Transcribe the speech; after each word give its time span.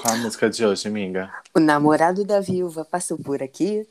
Qual 0.00 0.14
a 0.14 0.16
música 0.18 0.48
de 0.48 0.64
hoje, 0.64 0.86
amiga? 0.86 1.28
O 1.52 1.58
namorado 1.58 2.24
da 2.24 2.38
viúva 2.40 2.84
passou 2.84 3.18
por 3.18 3.42
aqui. 3.42 3.84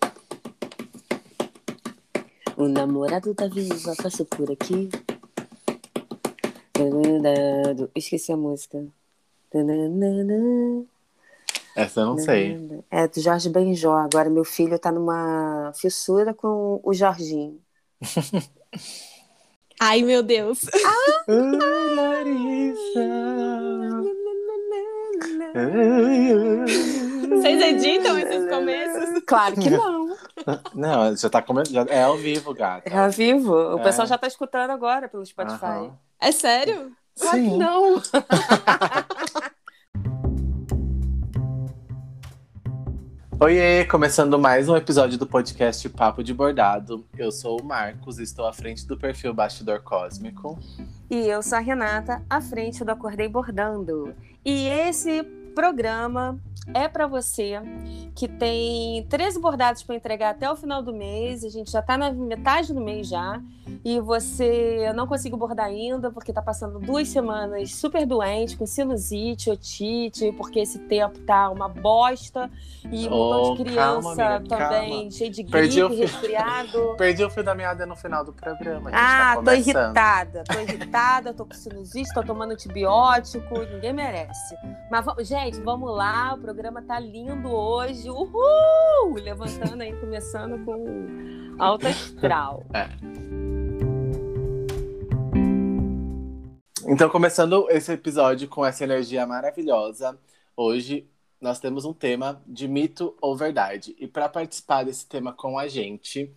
O 2.56 2.70
namorado 2.70 3.34
da 3.34 3.50
viúva 3.50 3.94
passou 4.02 4.26
por 4.26 4.50
aqui. 4.50 4.88
Esqueci 7.94 8.32
a 8.32 8.38
música. 8.38 8.86
Essa 11.76 12.00
eu 12.00 12.06
não 12.06 12.18
sei. 12.18 12.58
É 12.90 13.06
do 13.06 13.20
Jorge 13.20 13.50
Benjó. 13.50 13.98
Agora 13.98 14.30
meu 14.30 14.46
filho 14.46 14.80
tá 14.80 14.94
numa 14.94 15.74
fissura 15.76 16.34
com 16.34 16.80
o 16.86 16.94
Jorginho. 16.94 17.60
Ai, 19.78 20.04
meu 20.04 20.24
Deus. 20.24 20.62
Ah, 20.74 21.26
Larissa. 21.94 23.27
Vocês 27.30 27.62
editam 27.62 28.18
esses 28.20 28.50
começos? 28.50 29.24
Claro 29.26 29.56
que 29.56 29.70
não. 29.70 30.08
Não, 30.74 31.16
já 31.18 31.30
tá 31.30 31.42
começando. 31.42 31.90
É 31.90 32.04
ao 32.04 32.16
vivo, 32.16 32.54
gata. 32.54 32.88
É 32.90 32.98
ao 32.98 33.10
vivo. 33.10 33.54
O 33.54 33.80
É. 33.80 33.84
pessoal 33.84 34.08
já 34.08 34.18
tá 34.18 34.28
escutando 34.28 34.70
agora 34.72 35.10
pelo 35.10 35.26
Spotify. 35.26 35.66
Aham. 35.66 35.92
É 36.22 36.32
sério? 36.32 36.92
Claro 37.20 37.38
que 37.38 37.44
Sim. 37.50 37.58
não. 37.58 38.02
Oiê, 43.40 43.86
começando 43.86 44.40
mais 44.40 44.68
um 44.68 44.76
episódio 44.76 45.18
do 45.18 45.28
podcast 45.28 45.88
Papo 45.90 46.24
de 46.24 46.34
Bordado. 46.34 47.06
Eu 47.18 47.32
sou 47.32 47.62
o 47.62 47.64
Marcos 47.64 48.18
e 48.18 48.24
estou 48.24 48.48
à 48.48 48.54
frente 48.54 48.88
do 48.88 48.98
perfil 48.98 49.32
Bastidor 49.34 49.82
Cósmico. 49.84 50.58
E 51.10 51.28
eu 51.28 51.44
sou 51.44 51.58
a 51.58 51.62
Renata, 51.62 52.24
à 52.30 52.42
frente 52.42 52.84
do 52.84 52.90
Acordei 52.92 53.28
Bordando. 53.28 54.16
E 54.44 54.68
esse 54.68 55.22
programa 55.58 56.38
é 56.74 56.88
para 56.88 57.08
você 57.08 57.60
que 58.16 58.28
tem 58.28 59.04
13 59.10 59.40
bordados 59.40 59.84
para 59.84 59.96
entregar 59.96 60.32
até 60.32 60.50
o 60.52 60.56
final 60.56 60.82
do 60.82 60.94
mês. 60.94 61.44
A 61.44 61.50
gente 61.50 61.72
já 61.72 61.80
está 61.80 61.98
na 61.98 62.12
metade 62.12 62.74
do 62.74 62.82
mês 62.82 63.08
já. 63.08 63.42
E 63.84 64.00
você 64.00 64.92
não 64.96 65.06
conseguiu 65.06 65.38
bordar 65.38 65.66
ainda 65.66 66.10
porque 66.10 66.32
está 66.32 66.42
passando 66.42 66.80
duas 66.80 67.10
semanas 67.10 67.76
super 67.76 68.06
doente, 68.06 68.56
com 68.56 68.66
sinusite, 68.66 69.50
otite, 69.52 70.32
porque 70.38 70.60
esse 70.62 70.80
tempo 70.80 71.20
tá 71.20 71.50
uma 71.50 71.68
bosta. 71.68 72.50
E 72.92 73.08
um 73.08 73.14
Oh, 73.14 73.34
montão 73.52 73.66
de 73.66 73.74
calma, 73.76 74.14
criança 74.14 74.36
amiga, 74.36 74.58
também, 74.58 74.92
calma. 74.96 75.12
cheio 75.12 75.32
de 75.32 75.44
Perdi 75.44 75.80
gripe, 75.82 75.96
fio. 75.96 76.02
resfriado. 76.06 76.96
Perdi 76.98 77.24
o 77.26 77.30
fio 77.30 77.44
da 77.44 77.54
meada 77.54 77.86
no 77.86 77.96
final 77.96 78.24
do 78.24 78.32
programa. 78.32 78.90
Gente 78.90 79.00
Ah, 79.00 79.34
tá 79.36 79.44
tô 79.44 79.52
irritada, 79.52 80.44
tô 80.46 80.60
irritada, 80.60 81.34
tô 81.34 81.46
com 81.46 81.54
sinusite, 81.54 82.14
tô 82.14 82.24
tomando 82.24 82.52
antibiótico, 82.54 83.60
ninguém 83.74 83.92
merece. 83.94 84.56
Mas, 84.90 85.06
gente, 85.28 85.60
vamos 85.60 85.94
lá, 85.94 86.34
o 86.34 86.38
programa 86.38 86.57
tá 86.88 87.00
lindo 87.00 87.50
hoje, 87.50 88.10
uhul! 88.10 89.14
Levantando 89.14 89.82
aí, 89.82 89.94
começando 90.00 90.64
com 90.66 91.56
alta 91.60 91.90
astral. 91.90 92.66
Então, 96.90 97.10
começando 97.10 97.68
esse 97.70 97.92
episódio 97.92 98.48
com 98.48 98.66
essa 98.66 98.86
energia 98.86 99.28
maravilhosa, 99.28 100.18
hoje 100.56 101.06
nós 101.42 101.60
temos 101.60 101.84
um 101.84 101.92
tema 101.92 102.42
de 102.48 102.66
mito 102.66 103.14
ou 103.20 103.36
verdade. 103.36 103.94
E 104.00 104.08
para 104.08 104.30
participar 104.30 104.86
desse 104.86 105.06
tema 105.06 105.34
com 105.34 105.60
a 105.60 105.68
gente, 105.68 106.34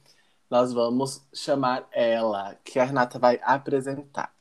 nós 0.51 0.73
vamos 0.73 1.25
chamar 1.33 1.87
ela, 1.93 2.57
que 2.65 2.81
a 2.81 2.85
Renata 2.85 3.17
vai 3.17 3.39
apresentar. 3.45 4.35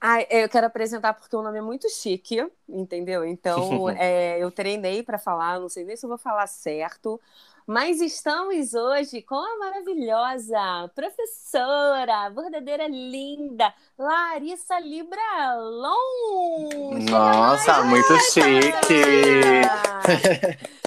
Ai, 0.00 0.26
eu 0.30 0.48
quero 0.48 0.66
apresentar 0.66 1.12
porque 1.14 1.34
o 1.34 1.42
nome 1.42 1.58
é 1.58 1.62
muito 1.62 1.88
chique, 1.90 2.46
entendeu? 2.68 3.24
Então, 3.24 3.88
é, 3.90 4.38
eu 4.42 4.50
treinei 4.50 5.02
para 5.02 5.18
falar, 5.18 5.58
não 5.58 5.68
sei 5.68 5.84
nem 5.84 5.96
se 5.96 6.06
eu 6.06 6.08
vou 6.08 6.18
falar 6.18 6.46
certo, 6.46 7.20
mas 7.66 8.00
estamos 8.00 8.72
hoje 8.72 9.20
com 9.20 9.34
a 9.34 9.58
maravilhosa 9.58 10.90
professora, 10.94 12.30
verdadeira 12.30 12.88
linda, 12.88 13.74
Larissa 13.98 14.80
Libralon. 14.80 15.90
Nossa, 17.10 17.82
muito 17.82 18.18
chique! 18.20 19.62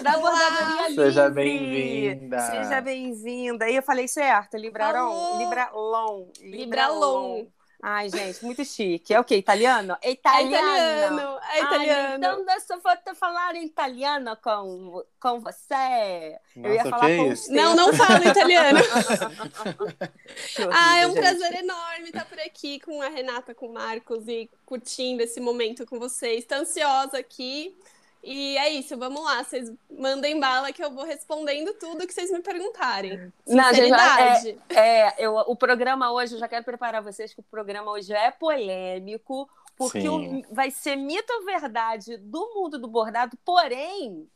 Da 0.01 0.17
bordadoria 0.17 0.89
Seja 0.95 1.29
bem-vinda. 1.29 2.39
Seja 2.39 2.81
bem-vinda. 2.81 3.69
E 3.69 3.75
eu 3.75 3.83
falei 3.83 4.07
certo, 4.07 4.57
Libralon. 4.57 5.37
Libralon. 5.37 6.25
Libralon. 6.41 7.45
Ai, 7.83 8.09
gente, 8.09 8.43
muito 8.45 8.63
chique. 8.63 9.11
É 9.13 9.19
o 9.19 9.23
quê? 9.23 9.37
Italiano? 9.37 9.97
É 10.01 10.09
É 10.09 10.11
italiano. 10.11 10.55
italiano. 10.55 11.39
É 11.51 11.61
italiano. 11.61 12.09
Ai, 12.11 12.15
então 12.15 12.45
deixa 12.45 12.73
eu 12.75 12.79
vou 12.79 12.95
te 12.97 13.15
falar 13.15 13.55
em 13.55 13.65
italiano 13.65 14.37
com, 14.37 15.03
com 15.19 15.39
você. 15.39 16.37
eu 16.63 16.73
ia 16.75 16.83
Nossa, 16.83 16.89
falar 16.91 17.11
com 17.15 17.31
isso? 17.31 17.47
você. 17.47 17.53
Não, 17.53 17.75
não 17.75 17.91
falo 17.93 18.23
italiano. 18.23 18.79
Horrível, 20.59 20.69
Ah, 20.71 20.97
é 20.99 21.07
um 21.07 21.11
gente. 21.11 21.19
prazer 21.21 21.53
enorme 21.55 22.09
estar 22.09 22.25
por 22.25 22.39
aqui 22.39 22.79
com 22.81 23.01
a 23.01 23.09
Renata, 23.09 23.55
com 23.55 23.67
o 23.67 23.73
Marcos 23.73 24.27
e 24.27 24.49
curtindo 24.65 25.23
esse 25.23 25.39
momento 25.39 25.85
com 25.85 25.97
vocês. 25.99 26.39
Estou 26.39 26.59
ansiosa 26.59 27.17
aqui. 27.17 27.75
E 28.23 28.57
é 28.57 28.69
isso, 28.69 28.95
vamos 28.97 29.23
lá. 29.23 29.43
Vocês 29.43 29.71
mandem 29.89 30.39
bala 30.39 30.71
que 30.71 30.83
eu 30.83 30.91
vou 30.91 31.03
respondendo 31.03 31.73
tudo 31.73 32.05
que 32.05 32.13
vocês 32.13 32.29
me 32.31 32.39
perguntarem. 32.41 33.31
Não, 33.47 33.63
gente, 33.73 33.75
Sinceridade. 33.89 34.59
É, 34.69 35.25
eu, 35.25 35.35
o 35.35 35.55
programa 35.55 36.11
hoje, 36.11 36.35
eu 36.35 36.39
já 36.39 36.47
quero 36.47 36.63
preparar 36.63 37.01
vocês 37.01 37.33
que 37.33 37.39
o 37.39 37.43
programa 37.43 37.91
hoje 37.91 38.13
é 38.13 38.29
polêmico, 38.29 39.49
porque 39.75 40.07
o- 40.07 40.43
vai 40.51 40.69
ser 40.69 40.95
mito 40.95 41.33
ou 41.33 41.45
verdade 41.45 42.17
do 42.17 42.53
mundo 42.53 42.77
do 42.77 42.87
bordado, 42.87 43.35
porém, 43.43 44.29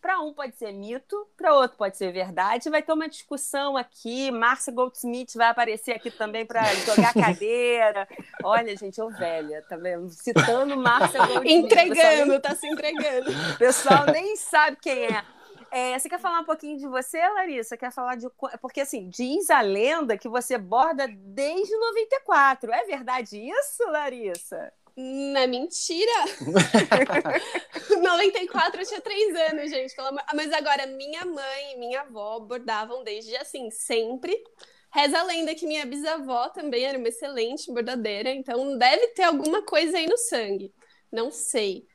para 0.00 0.20
um 0.20 0.32
pode 0.32 0.56
ser 0.56 0.72
mito, 0.72 1.26
para 1.36 1.54
outro 1.54 1.76
pode 1.76 1.96
ser 1.96 2.12
verdade. 2.12 2.70
Vai 2.70 2.82
ter 2.82 2.92
uma 2.92 3.08
discussão 3.08 3.76
aqui. 3.76 4.30
Márcia 4.30 4.72
Goldsmith 4.72 5.34
vai 5.36 5.48
aparecer 5.48 5.92
aqui 5.92 6.10
também 6.10 6.46
para 6.46 6.62
jogar 6.86 7.12
cadeira. 7.14 8.08
Olha, 8.42 8.76
gente, 8.76 8.98
eu 8.98 9.10
velha, 9.10 9.62
tá 9.68 9.76
vendo? 9.76 10.08
Citando 10.10 10.76
Márcia 10.76 11.18
Goldsmith. 11.26 11.50
Entregando, 11.52 12.40
tá 12.40 12.54
se 12.54 12.66
entregando. 12.66 13.30
O 13.30 13.58
pessoal 13.58 14.06
nem 14.06 14.36
sabe 14.36 14.78
quem 14.80 15.04
é. 15.06 15.24
É, 15.72 15.96
Você 15.96 16.08
quer 16.08 16.18
falar 16.18 16.40
um 16.40 16.44
pouquinho 16.44 16.76
de 16.78 16.88
você, 16.88 17.18
Larissa? 17.28 17.76
Quer 17.76 17.92
falar 17.92 18.16
de. 18.16 18.28
qu- 18.30 18.50
Porque, 18.60 18.80
assim, 18.80 19.08
diz 19.08 19.50
a 19.50 19.60
lenda 19.60 20.18
que 20.18 20.28
você 20.28 20.58
borda 20.58 21.06
desde 21.08 21.72
94. 21.78 22.72
É 22.72 22.84
verdade 22.86 23.38
isso, 23.38 23.84
Larissa? 23.88 24.72
Não 25.00 25.40
é 25.40 25.46
mentira. 25.46 26.24
94 28.02 28.82
eu 28.82 28.86
tinha 28.86 29.00
3 29.00 29.34
anos, 29.52 29.70
gente. 29.70 29.94
Pelo 29.96 30.08
amor... 30.08 30.22
Mas 30.34 30.52
agora, 30.52 30.86
minha 30.86 31.24
mãe 31.24 31.72
e 31.72 31.78
minha 31.78 32.02
avó 32.02 32.38
bordavam 32.40 33.02
desde 33.02 33.34
assim, 33.36 33.70
sempre. 33.70 34.36
Reza 34.92 35.20
a 35.20 35.22
lenda 35.22 35.54
que 35.54 35.66
minha 35.66 35.86
bisavó 35.86 36.48
também 36.48 36.84
era 36.84 36.98
uma 36.98 37.08
excelente 37.08 37.72
bordadeira, 37.72 38.28
então 38.30 38.76
deve 38.76 39.08
ter 39.08 39.22
alguma 39.22 39.62
coisa 39.62 39.96
aí 39.96 40.06
no 40.06 40.18
sangue. 40.18 40.72
Não 41.10 41.30
sei. 41.30 41.86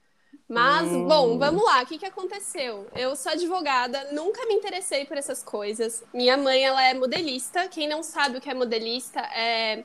Mas, 0.48 0.88
Hum. 0.92 1.08
bom, 1.08 1.38
vamos 1.38 1.64
lá. 1.64 1.84
O 1.84 1.86
que, 1.86 1.98
que 1.98 2.06
aconteceu? 2.06 2.88
Eu 2.96 3.16
sou 3.16 3.32
advogada, 3.34 4.12
nunca 4.14 4.46
me 4.46 4.54
interessei 4.56 5.06
por 5.06 5.18
essas 5.18 5.44
coisas. 5.44 6.04
Minha 6.14 6.38
mãe, 6.38 6.64
ela 6.64 6.84
é 6.84 6.94
modelista. 6.94 7.68
Quem 7.68 7.88
não 7.88 8.02
sabe 8.02 8.38
o 8.38 8.42
que 8.42 8.50
é 8.50 8.54
modelista, 8.54 9.20
é... 9.20 9.84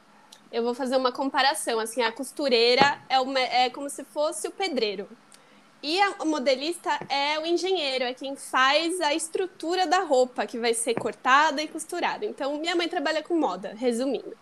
eu 0.53 0.63
vou 0.63 0.75
fazer 0.75 0.97
uma 0.97 1.13
comparação. 1.13 1.79
Assim, 1.79 2.03
a 2.03 2.13
costureira 2.13 3.01
é, 3.09 3.21
uma... 3.21 3.41
é 3.41 3.71
como 3.71 3.89
se 3.89 4.05
fosse 4.05 4.49
o 4.49 4.51
pedreiro. 4.51 5.09
E 5.83 5.99
a 5.99 6.25
modelista 6.27 6.91
é 7.09 7.39
o 7.39 7.47
engenheiro, 7.47 8.05
é 8.05 8.13
quem 8.13 8.37
faz 8.37 9.01
a 9.01 9.15
estrutura 9.15 9.87
da 9.87 10.01
roupa 10.01 10.47
que 10.47 10.59
vai 10.59 10.75
ser 10.75 10.93
cortada 10.95 11.63
e 11.63 11.69
costurada. 11.69 12.27
Então, 12.27 12.59
minha 12.59 12.77
mãe 12.77 12.87
trabalha 12.87 13.23
com 13.23 13.35
moda, 13.35 13.75
resumindo. 13.79 14.37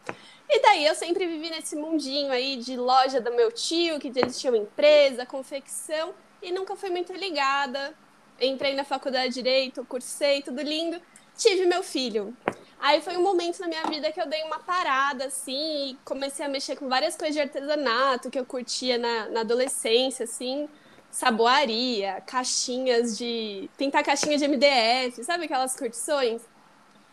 E 0.48 0.60
daí 0.60 0.84
eu 0.84 0.96
sempre 0.96 1.28
vivi 1.28 1.48
nesse 1.50 1.76
mundinho 1.76 2.32
aí 2.32 2.56
de 2.56 2.76
loja 2.76 3.20
do 3.20 3.30
meu 3.32 3.52
tio, 3.52 4.00
que 4.00 4.08
eles 4.08 4.40
tinham 4.40 4.56
empresa, 4.56 5.24
confecção, 5.24 6.12
e 6.42 6.50
nunca 6.50 6.74
fui 6.74 6.90
muito 6.90 7.12
ligada. 7.12 7.94
Entrei 8.40 8.74
na 8.74 8.82
faculdade 8.82 9.28
de 9.28 9.34
Direito, 9.34 9.84
cursei, 9.84 10.42
tudo 10.42 10.60
lindo. 10.60 11.00
Tive 11.36 11.66
meu 11.66 11.84
filho. 11.84 12.36
Aí 12.80 13.00
foi 13.00 13.16
um 13.16 13.22
momento 13.22 13.58
na 13.60 13.66
minha 13.66 13.84
vida 13.84 14.12
que 14.12 14.20
eu 14.20 14.26
dei 14.26 14.42
uma 14.44 14.60
parada, 14.60 15.26
assim, 15.26 15.90
e 15.90 15.98
comecei 16.04 16.46
a 16.46 16.48
mexer 16.48 16.76
com 16.76 16.88
várias 16.88 17.16
coisas 17.16 17.34
de 17.34 17.40
artesanato 17.40 18.30
que 18.30 18.38
eu 18.38 18.46
curtia 18.46 18.96
na, 18.96 19.28
na 19.28 19.40
adolescência, 19.40 20.24
assim 20.24 20.68
saboaria, 21.10 22.22
caixinhas 22.26 23.16
de. 23.16 23.68
pintar 23.76 24.04
caixinha 24.04 24.36
de 24.36 24.46
MDF, 24.46 25.24
sabe 25.24 25.44
aquelas 25.44 25.74
curtições? 25.74 26.42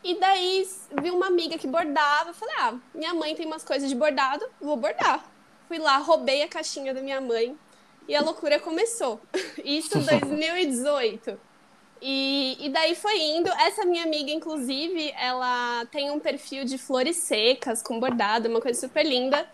E 0.04 0.20
daí 0.20 0.68
vi 1.02 1.10
uma 1.10 1.28
amiga 1.28 1.58
que 1.58 1.68
bordava, 1.68 2.34
falei, 2.34 2.56
ah, 2.60 2.76
minha 2.94 3.14
mãe 3.14 3.34
tem 3.36 3.46
umas 3.46 3.64
coisas 3.64 3.90
de 3.90 3.96
bordado, 3.96 4.46
vou 4.62 4.78
bordar. 4.78 5.26
Fui 5.68 5.80
lá, 5.80 5.98
roubei 5.98 6.44
a 6.44 6.48
caixinha 6.48 6.94
da 6.94 7.02
minha 7.02 7.20
mãe 7.20 7.58
e 8.08 8.16
a 8.16 8.22
loucura 8.22 8.60
começou. 8.60 9.20
Isso 9.66 9.98
em 9.98 10.02
2018. 10.02 11.40
E, 12.02 12.58
e 12.60 12.70
daí 12.70 12.96
foi 12.96 13.18
indo. 13.20 13.50
Essa 13.54 13.86
minha 13.86 14.04
amiga, 14.04 14.32
inclusive, 14.32 15.12
ela 15.18 15.86
tem 15.88 16.12
um 16.12 16.20
perfil 16.20 16.66
de 16.66 16.78
flores 16.78 17.18
secas 17.18 17.82
com 17.82 18.00
bordado, 18.00 18.50
uma 18.50 18.62
coisa 18.62 18.80
super 18.80 19.06
linda. 19.06 19.48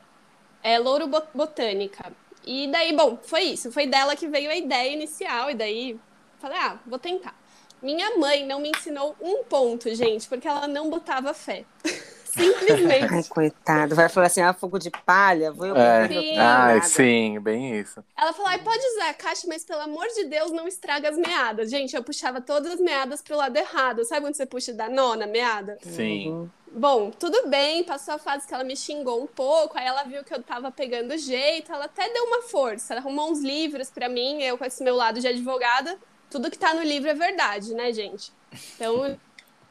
É 0.63 0.77
Louro 0.79 1.07
Bo- 1.07 1.23
Botânica. 1.33 2.11
E 2.45 2.67
daí, 2.71 2.93
bom, 2.95 3.17
foi 3.23 3.41
isso. 3.43 3.71
Foi 3.71 3.85
dela 3.88 4.15
que 4.15 4.27
veio 4.27 4.49
a 4.49 4.55
ideia 4.55 4.91
inicial. 4.93 5.49
E 5.49 5.55
daí, 5.55 5.99
falei, 6.39 6.57
ah, 6.57 6.79
vou 6.85 6.99
tentar. 6.99 7.35
Minha 7.81 8.17
mãe 8.17 8.45
não 8.45 8.59
me 8.59 8.69
ensinou 8.69 9.15
um 9.21 9.43
ponto, 9.43 9.93
gente, 9.95 10.27
porque 10.27 10.47
ela 10.47 10.67
não 10.67 10.89
botava 10.89 11.33
fé. 11.33 11.65
Simplesmente. 12.31 13.13
Ai, 13.13 13.24
coitado. 13.24 13.95
Vai 13.95 14.07
falar 14.07 14.28
assim, 14.28 14.42
ah, 14.42 14.54
fogo 14.54 14.80
de 14.80 14.89
palha, 14.89 15.51
vou 15.51 15.68
eu 15.68 15.75
É. 15.75 16.07
Sim. 16.07 16.38
Ai, 16.38 16.81
sim, 16.81 17.39
bem 17.39 17.80
isso. 17.80 18.04
Ela 18.18 18.31
falou, 18.31 18.48
ai, 18.48 18.60
pode 18.60 18.83
usar 18.95 19.10
a 19.10 19.13
caixa, 19.13 19.45
mas 19.48 19.66
pelo 19.66 19.81
amor 19.81 20.07
de 20.07 20.25
Deus, 20.25 20.51
não 20.51 20.68
estraga 20.68 21.10
as 21.10 21.18
meadas. 21.18 21.69
Gente, 21.69 21.95
eu 21.95 22.04
puxava 22.04 22.39
todas 22.39 22.74
as 22.74 22.80
meadas 22.80 23.22
pro 23.22 23.36
lado 23.36 23.57
errado. 23.57 24.06
Sabe 24.06 24.22
quando 24.22 24.36
você 24.36 24.45
puxa 24.45 24.74
da 24.74 24.88
nona 24.88 25.28
meada? 25.28 25.78
Sim. 25.81 26.30
Uhum. 26.30 26.50
Bom, 26.74 27.12
tudo 27.12 27.50
bem, 27.50 27.83
passou 27.83 28.13
a 28.13 28.18
fase 28.18 28.48
que 28.48 28.54
ela 28.54 28.63
me 28.63 28.77
xingou 28.77 29.22
um 29.22 29.27
pouco, 29.27 29.77
aí 29.77 29.86
ela 29.86 30.04
viu 30.04 30.24
que 30.24 30.34
eu 30.34 30.42
tava 30.42 30.72
pegando 30.72 31.18
jeito, 31.18 31.69
ela 31.69 31.84
até 31.84 32.10
deu 32.13 32.24
uma 32.24 32.44
força, 32.44 32.94
ela 32.94 33.01
arrumou 33.01 33.30
uns 33.30 33.42
livros 33.42 33.89
pra 33.89 34.07
mim, 34.07 34.42
eu 34.42 34.57
com 34.57 34.63
esse 34.63 34.81
meu 34.81 34.95
lado 34.95 35.19
de 35.19 35.27
advogada, 35.27 35.98
tudo 36.30 36.50
que 36.50 36.57
tá 36.57 36.74
no 36.74 36.81
livro 36.81 37.10
é 37.10 37.13
verdade, 37.13 37.74
né, 37.74 37.92
gente? 37.92 38.31
Então, 38.74 39.19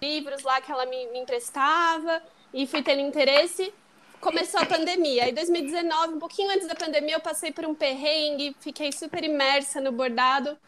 livros 0.03 0.43
lá 0.43 0.61
que 0.61 0.71
ela 0.71 0.85
me, 0.85 1.07
me 1.07 1.21
emprestava 1.21 2.23
e 2.53 2.67
fui 2.67 2.83
tendo 2.83 3.01
interesse. 3.01 3.73
Começou 4.21 4.61
a 4.61 4.67
pandemia. 4.67 5.25
Aí, 5.25 5.33
2019, 5.33 6.15
um 6.15 6.19
pouquinho 6.19 6.51
antes 6.51 6.67
da 6.69 6.75
pandemia, 6.75 7.15
eu 7.15 7.21
passei 7.21 7.53
por 7.53 7.65
um 7.65 7.75
perrengue, 7.75 8.55
fiquei 8.61 8.93
super 8.93 9.25
imersa 9.25 9.81
no 9.81 9.93
bordado. 9.93 10.59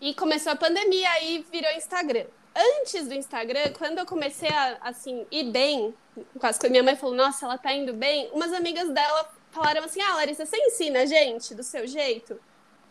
E 0.00 0.14
começou 0.14 0.52
a 0.52 0.56
pandemia, 0.56 1.08
aí 1.10 1.44
virou 1.52 1.70
Instagram. 1.72 2.26
Antes 2.54 3.06
do 3.06 3.14
Instagram, 3.14 3.72
quando 3.78 3.98
eu 3.98 4.06
comecei 4.06 4.48
a, 4.48 4.78
assim, 4.80 5.26
ir 5.30 5.44
bem, 5.44 5.94
quase 6.38 6.58
que 6.58 6.68
minha 6.68 6.82
mãe 6.82 6.96
falou, 6.96 7.14
nossa, 7.14 7.46
ela 7.46 7.56
tá 7.56 7.72
indo 7.72 7.92
bem, 7.92 8.28
umas 8.32 8.52
amigas 8.52 8.88
dela 8.90 9.30
falaram 9.50 9.84
assim, 9.84 10.00
ah, 10.00 10.16
Larissa, 10.16 10.44
você 10.44 10.56
ensina 10.56 11.00
a 11.00 11.06
gente 11.06 11.54
do 11.54 11.62
seu 11.62 11.86
jeito? 11.86 12.40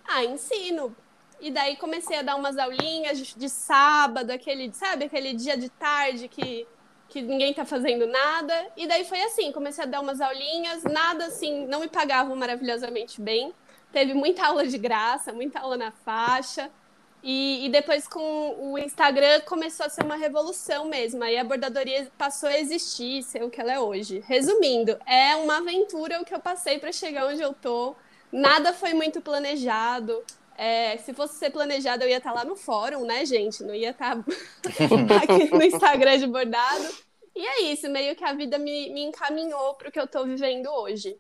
Ah, 0.08 0.24
ensino. 0.24 0.96
E 1.40 1.52
daí 1.52 1.76
comecei 1.76 2.18
a 2.18 2.22
dar 2.22 2.36
umas 2.36 2.58
aulinhas 2.58 3.18
de, 3.18 3.36
de 3.36 3.50
sábado, 3.50 4.30
aquele, 4.32 4.72
sabe, 4.74 5.06
aquele 5.06 5.34
dia 5.34 5.58
de 5.58 5.70
tarde 5.70 6.28
que, 6.28 6.68
que 7.12 7.22
ninguém 7.22 7.54
tá 7.54 7.66
fazendo 7.66 8.08
nada. 8.08 8.68
E 8.78 8.88
daí 8.88 9.04
foi 9.04 9.22
assim, 9.24 9.52
comecei 9.52 9.84
a 9.84 9.88
dar 9.88 10.00
umas 10.00 10.22
aulinhas, 10.22 10.84
nada 10.84 11.26
assim, 11.26 11.68
não 11.68 11.82
me 11.82 11.90
pagavam 11.90 12.38
maravilhosamente 12.38 13.20
bem. 13.22 13.54
Teve 13.92 14.14
muita 14.14 14.46
aula 14.48 14.66
de 14.66 14.78
graça, 14.78 15.34
muita 15.34 15.60
aula 15.60 15.76
na 15.76 15.92
faixa. 15.92 16.72
E, 17.22 17.66
e 17.66 17.70
depois 17.70 18.08
com 18.08 18.56
o 18.72 18.80
Instagram 18.80 19.42
começou 19.42 19.86
a 19.86 19.90
ser 19.90 20.06
uma 20.06 20.16
revolução 20.16 20.86
mesmo. 20.86 21.22
Aí 21.22 21.38
a 21.38 21.44
bordadoria 21.44 22.10
passou 22.18 22.48
a 22.48 22.58
existir, 22.58 23.22
ser 23.24 23.44
o 23.44 23.50
que 23.50 23.60
ela 23.60 23.74
é 23.74 23.80
hoje. 23.80 24.24
Resumindo, 24.26 24.98
é 25.06 25.36
uma 25.36 25.58
aventura 25.58 26.22
o 26.22 26.26
que 26.26 26.34
eu 26.34 26.40
passei 26.40 26.80
para 26.80 26.94
chegar 26.94 27.28
onde 27.28 27.42
eu 27.42 27.54
tô. 27.54 27.94
Nada 28.32 28.72
foi 28.72 28.94
muito 28.94 29.20
planejado. 29.20 30.24
É, 30.58 30.98
se 30.98 31.14
fosse 31.14 31.36
ser 31.36 31.50
planejado, 31.50 32.04
eu 32.04 32.10
ia 32.10 32.18
estar 32.18 32.34
lá 32.34 32.44
no 32.44 32.56
fórum, 32.56 33.06
né, 33.06 33.26
gente? 33.26 33.64
Não 33.64 33.74
ia 33.74 33.92
estar 33.92 34.18
aqui 35.24 35.52
no 35.52 35.64
Instagram 35.64 36.18
de 36.18 36.28
bordado. 36.28 36.88
E 37.36 37.46
é 37.46 37.62
isso, 37.72 37.90
meio 37.90 38.16
que 38.16 38.24
a 38.24 38.34
vida 38.34 38.58
me, 38.58 38.90
me 38.92 39.02
encaminhou 39.02 39.74
para 39.76 39.90
o 39.90 39.92
que 39.92 40.00
eu 40.00 40.08
tô 40.08 40.26
vivendo 40.26 40.68
hoje. 40.68 41.18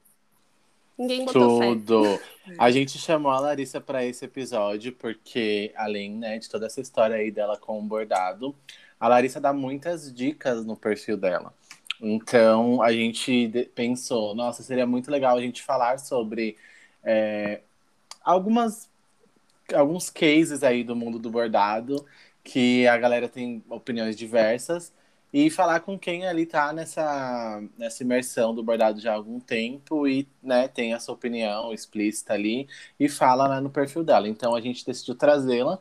Ninguém 1.01 1.25
botou 1.25 1.57
fé. 1.57 1.67
Tudo. 1.67 2.03
A 2.59 2.69
gente 2.69 2.99
chamou 2.99 3.31
a 3.31 3.39
Larissa 3.39 3.81
para 3.81 4.05
esse 4.05 4.25
episódio 4.25 4.91
porque, 4.93 5.71
além 5.75 6.11
né, 6.11 6.37
de 6.37 6.47
toda 6.49 6.67
essa 6.67 6.81
história 6.81 7.15
aí 7.15 7.31
dela 7.31 7.57
com 7.57 7.79
o 7.79 7.81
bordado, 7.81 8.55
a 8.99 9.07
Larissa 9.07 9.41
dá 9.41 9.51
muitas 9.51 10.13
dicas 10.13 10.63
no 10.63 10.75
perfil 10.75 11.17
dela. 11.17 11.53
Então 11.99 12.81
a 12.81 12.91
gente 12.91 13.71
pensou, 13.73 14.35
nossa, 14.35 14.61
seria 14.61 14.85
muito 14.85 15.09
legal 15.09 15.37
a 15.37 15.41
gente 15.41 15.63
falar 15.63 15.97
sobre 15.97 16.55
é, 17.03 17.61
algumas 18.23 18.90
alguns 19.73 20.09
cases 20.09 20.63
aí 20.63 20.83
do 20.83 20.95
mundo 20.95 21.19
do 21.19 21.29
bordado 21.29 22.05
que 22.43 22.87
a 22.87 22.97
galera 22.97 23.29
tem 23.29 23.63
opiniões 23.69 24.15
diversas 24.15 24.93
e 25.33 25.49
falar 25.49 25.79
com 25.79 25.97
quem 25.97 26.27
ali 26.27 26.45
tá 26.45 26.73
nessa, 26.73 27.63
nessa 27.77 28.03
imersão 28.03 28.53
do 28.53 28.63
bordado 28.63 28.99
já 28.99 29.11
há 29.11 29.15
algum 29.15 29.39
tempo 29.39 30.07
e 30.07 30.27
né, 30.43 30.67
tem 30.67 30.93
a 30.93 30.99
sua 30.99 31.15
opinião 31.15 31.73
explícita 31.73 32.33
ali 32.33 32.67
e 32.99 33.07
fala 33.07 33.47
né, 33.47 33.59
no 33.61 33.69
perfil 33.69 34.03
dela. 34.03 34.27
Então 34.27 34.53
a 34.53 34.61
gente 34.61 34.85
decidiu 34.85 35.15
trazê-la 35.15 35.79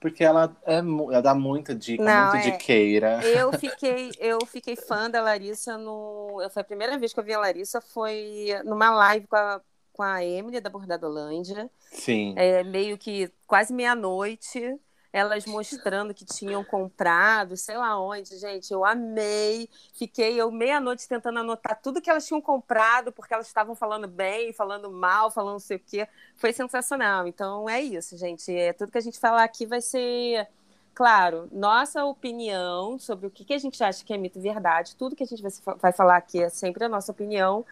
porque 0.00 0.22
ela, 0.22 0.54
é, 0.64 0.78
ela 0.78 1.20
dá 1.20 1.34
muita 1.34 1.74
dica, 1.74 2.02
Não, 2.04 2.32
muito 2.32 2.46
é. 2.46 2.50
diqueira. 2.50 3.20
Eu 3.24 3.52
fiquei, 3.58 4.12
eu 4.18 4.38
fiquei 4.46 4.76
fã 4.76 5.10
da 5.10 5.20
Larissa 5.22 5.76
no. 5.76 6.38
Foi 6.50 6.62
a 6.62 6.64
primeira 6.64 6.98
vez 6.98 7.12
que 7.12 7.20
eu 7.20 7.24
vi 7.24 7.32
a 7.32 7.38
Larissa, 7.38 7.80
foi 7.80 8.48
numa 8.64 8.90
live 8.90 9.26
com 9.26 9.36
a, 9.36 9.60
com 9.96 10.02
a 10.02 10.22
Emily 10.22 10.60
da 10.60 10.68
Bordadolândia. 10.68 11.70
Sim. 11.90 12.34
É, 12.36 12.62
meio 12.62 12.98
que 12.98 13.32
quase 13.46 13.72
meia-noite, 13.72 14.78
elas 15.10 15.46
mostrando 15.46 16.12
que 16.12 16.26
tinham 16.26 16.62
comprado, 16.62 17.56
sei 17.56 17.78
lá 17.78 17.98
onde, 17.98 18.36
gente, 18.36 18.70
eu 18.70 18.84
amei. 18.84 19.70
Fiquei 19.94 20.38
eu 20.38 20.50
meia-noite 20.52 21.08
tentando 21.08 21.38
anotar 21.38 21.80
tudo 21.80 22.02
que 22.02 22.10
elas 22.10 22.26
tinham 22.26 22.42
comprado, 22.42 23.10
porque 23.10 23.32
elas 23.32 23.46
estavam 23.46 23.74
falando 23.74 24.06
bem, 24.06 24.52
falando 24.52 24.90
mal, 24.90 25.30
falando 25.30 25.54
não 25.54 25.58
sei 25.58 25.78
o 25.78 25.80
quê. 25.80 26.06
Foi 26.34 26.52
sensacional. 26.52 27.26
Então 27.26 27.66
é 27.66 27.80
isso, 27.80 28.18
gente. 28.18 28.54
É, 28.54 28.74
tudo 28.74 28.92
que 28.92 28.98
a 28.98 29.02
gente 29.02 29.18
falar 29.18 29.44
aqui 29.44 29.64
vai 29.64 29.80
ser, 29.80 30.46
claro, 30.94 31.48
nossa 31.50 32.04
opinião 32.04 32.98
sobre 32.98 33.26
o 33.26 33.30
que, 33.30 33.54
a 33.54 33.58
gente 33.58 33.82
acha 33.82 34.04
que 34.04 34.12
é 34.12 34.18
mito 34.18 34.38
e 34.38 34.42
verdade. 34.42 34.94
Tudo 34.96 35.16
que 35.16 35.22
a 35.22 35.26
gente 35.26 35.42
vai 35.80 35.92
falar 35.94 36.18
aqui 36.18 36.42
é 36.42 36.50
sempre 36.50 36.84
a 36.84 36.88
nossa 36.90 37.10
opinião 37.10 37.64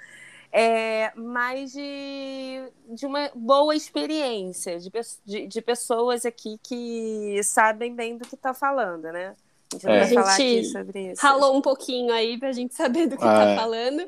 é, 0.56 1.10
mas 1.16 1.72
de, 1.72 2.62
de 2.90 3.04
uma 3.06 3.28
boa 3.34 3.74
experiência, 3.74 4.78
de, 4.78 4.88
de, 5.26 5.46
de 5.48 5.60
pessoas 5.60 6.24
aqui 6.24 6.60
que 6.62 7.40
sabem 7.42 7.92
bem 7.92 8.16
do 8.16 8.24
que 8.24 8.36
está 8.36 8.54
falando, 8.54 9.02
né? 9.10 9.34
A 9.72 9.74
gente 9.76 9.84
não 9.86 9.92
É. 9.94 9.98
vai 10.04 10.14
falar 10.14 10.36
Gente, 10.36 10.58
aqui 10.60 10.64
sobre 10.66 11.10
isso. 11.10 11.20
Ralou 11.22 11.56
um 11.56 11.60
pouquinho 11.60 12.12
aí 12.14 12.38
pra 12.38 12.52
gente 12.52 12.72
saber 12.72 13.08
do 13.08 13.16
que 13.16 13.24
É. 13.24 13.26
tá 13.26 13.56
falando. 13.60 14.00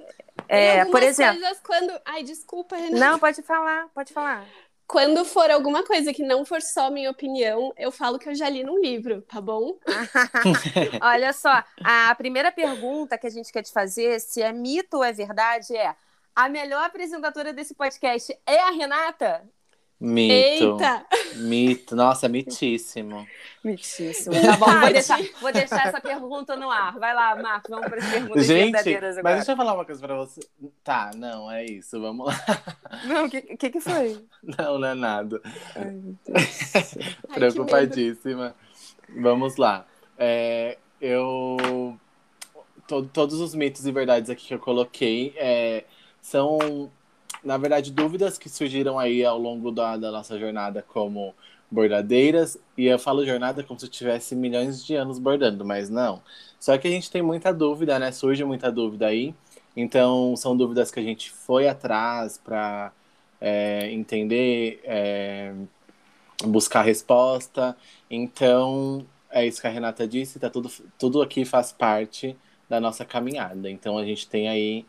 É, 0.48 0.70
Tem 0.75 0.81
algumas 0.82 0.90
por 1.00 1.02
exemplo. 1.02 1.40
coisas 1.40 1.60
quando. 1.66 2.00
Ai, 2.04 2.22
desculpa, 2.22 2.76
Renata. 2.76 2.96
Não, 2.96 3.19
pode 3.19 3.43
falar, 3.43 3.88
pode 3.93 4.12
falar. 4.12 4.46
Quando 4.87 5.25
for 5.25 5.50
alguma 5.50 5.82
coisa 5.82 6.12
que 6.14 6.22
não 6.22 6.44
for 6.44 6.62
só 6.62 6.88
minha 6.93 7.10
opinião, 7.10 7.72
eu 7.76 7.90
falo 7.90 8.20
que 8.20 8.28
eu 8.28 8.34
já 8.37 8.48
li 8.48 8.62
num 8.62 8.78
livro, 8.81 9.20
tá 9.22 9.40
bom? 9.40 9.76
Olha 11.02 11.32
só, 11.32 11.64
a 11.82 12.14
primeira 12.14 12.52
pergunta 12.52 13.19
que 13.19 13.26
a 13.26 13.31
gente 13.31 13.52
quer 13.52 13.62
te 13.64 13.72
fazer, 13.72 14.20
se 14.20 14.40
é 14.40 14.52
mito 14.52 14.98
ou 14.98 15.02
é 15.04 15.12
verdade, 15.12 15.76
é: 15.76 15.93
a 16.37 16.49
melhor 16.50 16.85
apresentadora 16.85 17.53
desse 17.53 17.75
podcast 17.75 18.37
é 18.47 18.61
a 18.61 18.71
Renata? 18.71 19.43
Mito. 19.99 20.75
Eita! 20.75 21.06
Mito. 21.37 21.97
Nossa, 21.97 22.29
mitíssimo. 22.29 23.27
Mitíssimo. 23.65 24.34
Tá 24.43 24.55
bom, 24.58 24.67
vou 24.81 24.93
deixar, 24.93 25.19
vou 25.41 25.51
deixar 25.51 25.87
essa 25.89 25.99
pergunta 26.03 26.55
no 26.55 26.70
ar. 26.70 26.99
Vai 26.99 27.15
lá, 27.15 27.34
Marcos, 27.34 27.70
vamos 27.70 27.89
para 27.89 27.99
as 28.05 28.10
perguntas 28.10 28.46
Gente, 28.46 28.65
verdadeiras 28.72 29.08
mas 29.15 29.19
agora. 29.19 29.37
deixa 29.37 29.53
eu 29.53 29.56
falar 29.56 29.72
uma 29.72 29.84
coisa 29.87 30.01
pra 30.06 30.15
você. 30.15 30.41
Tá, 30.84 31.13
não, 31.17 31.51
é 31.51 31.65
isso, 31.65 31.99
vamos 31.99 32.27
lá. 32.27 32.34
Não, 33.06 33.25
o 33.25 33.31
que, 33.31 33.41
que, 33.41 33.70
que 33.70 33.81
foi? 33.81 34.22
Não, 34.58 34.79
não 34.79 34.89
é 34.89 34.94
nada. 34.94 35.41
Ai, 35.75 35.91
Deus. 36.27 36.94
Ai. 37.31 37.34
Preocupadíssima. 37.34 38.55
Vamos 39.08 39.56
lá. 39.56 39.87
É, 40.19 40.77
eu. 41.01 41.99
to- 42.87 43.08
todos 43.15 43.41
os 43.41 43.55
mitos 43.55 43.87
e 43.87 43.93
verdades 43.93 44.29
aqui 44.29 44.46
que 44.49 44.55
eu 44.55 44.58
coloquei 44.58 45.32
é, 45.37 45.84
são, 46.27 46.91
na 47.45 47.56
verdade, 47.56 47.93
dúvidas 47.93 48.37
que 48.37 48.49
surgiram 48.49 48.99
aí 48.99 49.25
ao 49.25 49.39
longo 49.39 49.71
da, 49.71 49.97
da 49.97 50.11
nossa 50.11 50.37
jornada 50.37 50.83
como 50.83 51.33
bordadeiras. 51.71 52.59
E 52.77 52.87
eu 52.87 52.99
falo 52.99 53.25
jornada 53.25 53.63
como 53.63 53.79
se 53.79 53.87
eu 53.87 53.91
tivesse 53.91 54.35
milhões 54.35 54.85
de 54.85 54.97
anos 54.97 55.21
bordando, 55.21 55.65
mas 55.65 55.89
não. 55.89 56.21
Só 56.59 56.77
que 56.77 56.89
a 56.89 56.91
gente 56.91 57.13
tem 57.13 57.23
muita 57.23 57.55
dúvida, 57.55 57.97
né? 58.01 58.11
Surge 58.11 58.43
muita 58.45 58.73
dúvida 58.73 59.06
aí. 59.06 59.37
Então, 59.77 60.35
são 60.37 60.56
dúvidas 60.56 60.91
que 60.91 60.99
a 60.99 61.03
gente 61.03 61.31
foi 61.31 61.69
atrás 61.69 62.39
para 62.39 62.93
entender, 63.93 64.81
é, 64.83 65.55
buscar 66.45 66.83
resposta. 66.83 67.77
Então, 68.11 69.06
é 69.31 69.47
isso 69.47 69.61
que 69.61 69.67
a 69.69 69.71
Renata 69.71 70.09
disse, 70.09 70.41
tá 70.41 70.51
tudo, 70.51 70.69
tudo 70.99 71.23
aqui 71.23 71.45
faz 71.45 71.71
parte 71.71 72.37
da 72.69 72.81
nossa 72.81 73.05
caminhada. 73.05 73.71
Então, 73.71 73.97
a 73.97 74.05
gente 74.05 74.29
tem 74.29 74.49
aí 74.49 74.85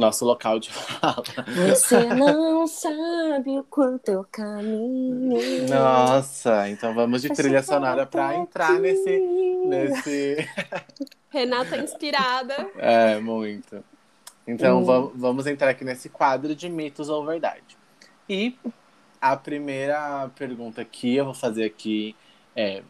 nosso 0.00 0.24
local 0.24 0.58
de 0.58 0.70
fala. 0.72 1.24
Você 1.54 2.10
não 2.12 2.66
sabe 2.66 3.58
o 3.58 3.64
quanto 3.64 4.08
eu 4.10 4.24
caminho. 4.30 5.68
Nossa, 5.68 6.68
então 6.68 6.94
vamos 6.94 7.22
de 7.22 7.30
trilha 7.30 7.62
sonora 7.62 8.06
para 8.06 8.36
entrar 8.36 8.80
nesse, 8.80 9.22
nesse. 9.64 10.36
Renata 11.30 11.76
inspirada. 11.76 12.70
É, 12.76 13.18
muito. 13.20 13.82
Então, 14.46 14.80
Hum. 14.80 14.84
vam- 14.84 15.12
vamos 15.14 15.46
entrar 15.46 15.70
aqui 15.70 15.84
nesse 15.84 16.08
quadro 16.08 16.54
de 16.54 16.68
mitos 16.68 17.08
ou 17.08 17.24
verdade. 17.24 17.76
E 18.28 18.56
a 19.20 19.36
primeira 19.36 20.28
pergunta 20.36 20.84
que 20.84 21.14
eu 21.16 21.24
vou 21.26 21.34
fazer 21.34 21.64
aqui 21.64 22.14
é: 22.54 22.82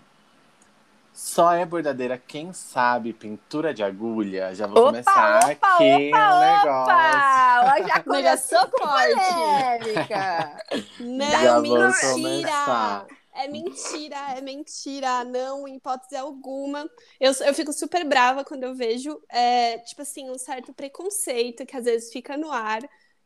Só 1.14 1.52
é 1.52 1.64
bordadeira 1.64 2.18
quem 2.18 2.52
sabe 2.52 3.12
pintura 3.14 3.73
de 3.73 3.85
agulha. 3.85 4.54
Já 4.54 4.66
vou 4.66 4.80
Opa, 4.80 4.87
começar 4.87 5.50
opa, 5.52 5.76
aqui 5.76 6.11
opa, 6.11 6.33
o 6.33 6.40
negócio. 6.40 7.37
Opa! 7.61 7.83
Já 7.87 8.02
começou 8.04 8.68
com 8.68 8.88
polêmica. 8.88 10.56
Não, 10.99 11.26
Já 11.40 11.61
mentira! 11.61 13.06
É 13.37 13.49
mentira, 13.49 14.16
é 14.37 14.40
mentira, 14.40 15.25
não, 15.25 15.66
em 15.66 15.76
hipótese 15.76 16.16
alguma. 16.16 16.88
Eu, 17.21 17.33
eu 17.47 17.54
fico 17.54 17.73
super 17.73 18.04
brava 18.04 18.44
quando 18.44 18.62
eu 18.64 18.75
vejo, 18.76 19.21
é, 19.28 19.78
tipo 19.78 20.02
assim, 20.02 20.30
um 20.30 20.38
certo 20.38 20.73
preconceito 20.73 21.66
que 21.66 21.76
às 21.76 21.85
vezes 21.85 22.12
fica 22.12 22.37
no 22.37 22.52
ar, 22.52 22.80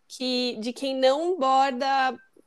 que 0.09 0.57
de 0.61 0.73
quem 0.73 0.97
não 0.97 1.39
borda, 1.39 1.87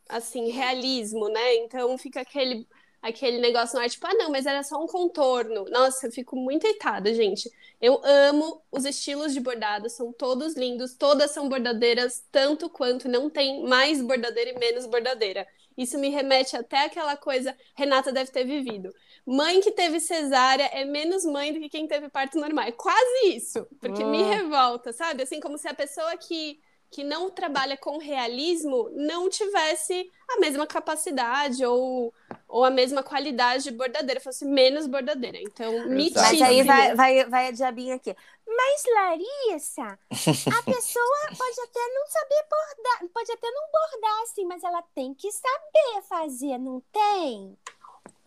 assim, 0.10 0.50
realismo, 0.50 1.30
né? 1.30 1.56
Então 1.58 1.98
fica 2.00 2.22
aquele, 2.22 2.68
aquele 3.02 3.40
negócio 3.40 3.76
no 3.76 3.82
ar, 3.84 3.90
tipo, 3.90 4.06
ah, 4.08 4.14
não, 4.14 4.30
mas 4.30 4.46
era 4.46 4.64
só 4.64 4.82
um 4.82 4.88
contorno. 4.88 5.66
Nossa, 5.70 6.08
eu 6.08 6.12
fico 6.12 6.36
muito 6.36 6.66
irritada, 6.68 7.14
gente. 7.14 7.52
Eu 7.82 8.00
amo 8.04 8.62
os 8.72 8.86
estilos 8.86 9.34
de 9.34 9.40
bordado, 9.40 9.90
são 9.90 10.14
todos 10.14 10.56
lindos, 10.56 10.94
todas 10.96 11.32
são 11.32 11.50
bordadeiras, 11.50 12.24
tanto 12.32 12.70
quanto 12.70 13.08
não 13.10 13.30
tem 13.30 13.64
mais 13.64 14.02
bordadeira 14.02 14.52
e 14.52 14.60
menos 14.60 14.86
bordadeira. 14.86 15.48
Isso 15.78 15.98
me 15.98 16.10
remete 16.10 16.56
até 16.56 16.86
aquela 16.86 17.18
coisa, 17.18 17.58
Renata 17.76 18.12
deve 18.12 18.30
ter 18.32 18.44
vivido. 18.46 18.94
Mãe 19.26 19.62
que 19.62 19.72
teve 19.72 20.00
cesárea 20.00 20.66
é 20.74 20.86
menos 20.86 21.24
mãe 21.26 21.54
do 21.54 21.60
que 21.60 21.70
quem 21.70 21.88
teve 21.88 22.10
parto 22.10 22.38
normal. 22.40 22.66
É 22.66 22.72
quase 22.72 23.28
isso, 23.36 23.66
porque 23.80 24.04
me 24.04 24.24
Hum. 24.24 24.30
revolta, 24.30 24.92
sabe? 24.94 25.24
Assim 25.24 25.40
como 25.40 25.58
se 25.58 25.68
a 25.68 25.74
pessoa 25.74 26.16
que, 26.18 26.60
que 26.92 27.06
não 27.06 27.30
trabalha 27.30 27.78
com 27.78 27.98
realismo 27.98 28.90
não 28.94 29.30
tivesse 29.30 30.12
a 30.28 30.40
mesma 30.42 30.68
capacidade 30.68 31.66
ou, 31.66 32.14
ou 32.50 32.66
a 32.66 32.70
mesma 32.70 33.02
qualidade 33.02 33.64
de 33.64 33.72
bordadeira, 33.72 34.20
fosse 34.20 34.44
menos 34.44 34.86
bordadeira. 34.88 35.40
Então, 35.42 35.88
me 35.88 36.08
Exato. 36.08 36.28
Mas 36.28 36.42
aí 36.42 36.64
vai, 36.64 36.94
vai, 36.96 37.26
vai 37.26 37.48
a 37.48 37.52
diabinha 37.52 37.96
aqui. 37.96 38.14
Mas, 38.46 38.84
Larissa, 38.94 39.84
a 39.88 40.64
pessoa 40.64 41.20
pode 41.38 41.62
até 41.62 41.80
não 41.94 42.08
saber 42.08 42.46
bordar, 42.50 43.10
pode 43.14 43.32
até 43.32 43.50
não 43.50 43.64
bordar 43.72 44.22
assim, 44.24 44.46
mas 44.46 44.62
ela 44.62 44.84
tem 44.94 45.14
que 45.14 45.32
saber 45.32 46.02
fazer, 46.10 46.58
não 46.58 46.84
tem? 46.92 47.58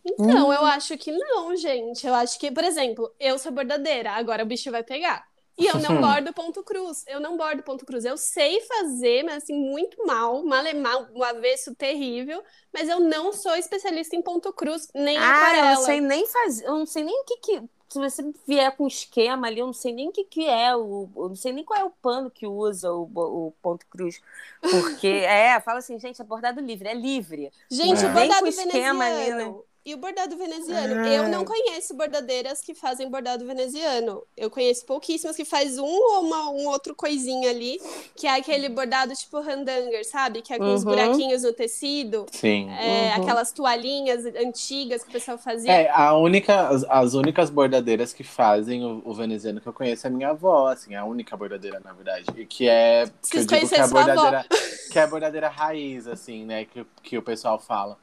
Então, 0.06 0.52
eu 0.52 0.64
acho 0.64 0.96
que 0.96 1.12
não, 1.12 1.54
gente. 1.54 2.06
Eu 2.06 2.14
acho 2.14 2.38
que, 2.38 2.50
por 2.50 2.64
exemplo, 2.64 3.14
eu 3.20 3.38
sou 3.38 3.52
bordadeira, 3.52 4.12
agora 4.12 4.42
o 4.42 4.46
bicho 4.46 4.70
vai 4.70 4.82
pegar. 4.82 5.26
E 5.56 5.66
eu 5.66 5.78
não 5.78 5.98
bordo 6.00 6.32
ponto 6.32 6.62
cruz. 6.64 7.04
Eu 7.06 7.20
não 7.20 7.36
bordo 7.36 7.62
ponto 7.62 7.86
cruz. 7.86 8.04
Eu 8.04 8.16
sei 8.16 8.60
fazer, 8.62 9.22
mas 9.24 9.42
assim, 9.44 9.54
muito 9.54 10.04
mal, 10.06 10.42
malemar, 10.44 11.10
um 11.14 11.22
avesso 11.22 11.74
terrível. 11.74 12.42
Mas 12.72 12.88
eu 12.88 13.00
não 13.00 13.32
sou 13.32 13.54
especialista 13.56 14.16
em 14.16 14.22
ponto 14.22 14.52
cruz, 14.52 14.88
nem 14.94 15.16
Ah, 15.16 15.54
eu 15.56 15.64
aquarela. 15.64 15.64
não 15.64 15.76
sei 15.76 16.00
nem 16.00 16.26
fazer, 16.26 16.64
eu 16.66 16.72
não 16.78 16.86
sei 16.86 17.04
nem 17.04 17.20
o 17.20 17.24
que 17.24 17.36
que. 17.38 17.62
Se 17.88 17.98
você 18.00 18.22
vier 18.46 18.76
com 18.76 18.86
esquema 18.88 19.46
ali, 19.46 19.60
eu 19.60 19.66
não 19.66 19.72
sei 19.72 19.92
nem 19.92 20.08
o 20.08 20.12
que 20.12 20.24
que 20.24 20.44
é, 20.48 20.74
o, 20.74 21.08
eu 21.16 21.28
não 21.28 21.36
sei 21.36 21.52
nem 21.52 21.64
qual 21.64 21.78
é 21.80 21.84
o 21.84 21.90
pano 21.90 22.30
que 22.30 22.46
usa 22.46 22.92
o, 22.92 23.04
o 23.48 23.52
ponto 23.62 23.86
cruz. 23.86 24.20
Porque, 24.68 25.06
é, 25.28 25.60
fala 25.60 25.78
assim, 25.78 25.98
gente, 25.98 26.20
é 26.20 26.24
bordado 26.24 26.60
livre, 26.60 26.88
é 26.88 26.94
livre. 26.94 27.52
Gente, 27.70 28.04
É. 28.04 28.06
o 28.06 28.10
bordado 28.10 28.48
esquema 28.48 29.06
ali, 29.06 29.32
veneziano. 29.32 29.32
né? 29.32 29.56
E 29.86 29.92
o 29.92 29.98
bordado 29.98 30.34
veneziano? 30.38 30.94
Ah. 31.00 31.08
Eu 31.08 31.28
não 31.28 31.44
conheço 31.44 31.92
bordadeiras 31.94 32.62
que 32.62 32.72
fazem 32.74 33.10
bordado 33.10 33.44
veneziano. 33.44 34.22
Eu 34.34 34.48
conheço 34.50 34.86
pouquíssimas 34.86 35.36
que 35.36 35.44
faz 35.44 35.78
um 35.78 35.84
ou 35.84 36.22
uma, 36.22 36.48
um 36.50 36.66
outro 36.68 36.94
coisinha 36.94 37.50
ali, 37.50 37.78
que 38.16 38.26
é 38.26 38.30
aquele 38.34 38.70
bordado 38.70 39.12
tipo 39.14 39.38
randanger, 39.40 40.02
sabe? 40.08 40.40
Que 40.40 40.54
é 40.54 40.58
com 40.58 40.72
os 40.72 40.82
Uhum. 40.84 40.90
buraquinhos 40.90 41.42
no 41.42 41.52
tecido. 41.52 42.24
Sim. 42.32 42.70
É, 42.70 43.14
Uhum. 43.14 43.22
Aquelas 43.22 43.52
toalhinhas 43.52 44.24
antigas 44.24 45.02
que 45.02 45.10
o 45.10 45.12
pessoal 45.12 45.36
fazia. 45.36 45.70
É, 45.70 45.90
a 45.90 46.14
única, 46.16 46.68
as, 46.68 46.84
as 46.84 47.12
únicas 47.12 47.50
bordadeiras 47.50 48.14
que 48.14 48.24
fazem 48.24 48.82
o, 48.84 49.02
o 49.04 49.12
veneziano 49.12 49.60
que 49.60 49.66
eu 49.66 49.72
conheço 49.74 50.06
é 50.06 50.10
minha 50.10 50.30
avó, 50.30 50.68
assim, 50.68 50.94
a 50.94 51.04
única 51.04 51.36
bordadeira, 51.36 51.78
na 51.84 51.92
verdade. 51.92 52.24
E 52.36 52.46
que 52.46 52.66
é. 52.66 53.04
Que 53.04 53.10
eu 53.10 53.44
Preciso 53.44 53.46
digo 53.48 53.68
que 53.68 53.74
é 53.74 53.80
a 53.80 53.88
sua 53.88 54.00
avó. 54.00 54.12
bordadeira, 54.14 54.46
que 54.90 54.98
é 54.98 55.02
a 55.02 55.06
bordadeira 55.06 55.48
raiz, 55.50 56.06
assim, 56.06 56.46
né? 56.46 56.64
Que, 56.64 56.86
que 57.02 57.18
o 57.18 57.22
pessoal 57.22 57.58
fala. 57.58 58.02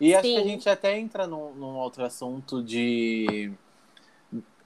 E 0.00 0.14
acho 0.14 0.22
que 0.22 0.36
a 0.36 0.42
Sim. 0.42 0.48
gente 0.48 0.68
até 0.68 0.98
entra 0.98 1.26
num, 1.26 1.54
num 1.54 1.76
outro 1.76 2.04
assunto 2.04 2.62
de. 2.62 3.52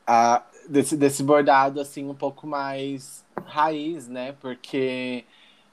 A, 0.06 0.42
desse, 0.68 0.96
desse 0.96 1.22
bordado, 1.22 1.80
assim, 1.80 2.08
um 2.08 2.14
pouco 2.14 2.46
mais 2.46 3.24
raiz, 3.46 4.08
né? 4.08 4.34
Porque 4.40 5.24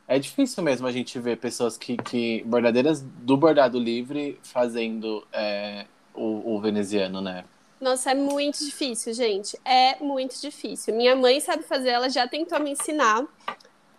é 0.07 0.17
difícil 0.17 0.63
mesmo 0.63 0.87
a 0.87 0.91
gente 0.91 1.19
ver 1.19 1.37
pessoas 1.37 1.77
que, 1.77 1.97
que 1.97 2.43
bordadeiras 2.43 3.01
do 3.01 3.37
bordado 3.37 3.79
livre 3.79 4.39
fazendo 4.43 5.25
é, 5.31 5.85
o, 6.13 6.55
o 6.55 6.61
veneziano, 6.61 7.21
né? 7.21 7.45
Nossa, 7.79 8.11
é 8.11 8.15
muito 8.15 8.59
difícil, 8.59 9.13
gente. 9.13 9.57
É 9.63 9.97
muito 10.03 10.39
difícil. 10.41 10.93
Minha 10.93 11.15
mãe 11.15 11.39
sabe 11.39 11.63
fazer, 11.63 11.89
ela 11.89 12.09
já 12.09 12.27
tentou 12.27 12.59
me 12.59 12.71
ensinar. 12.71 13.25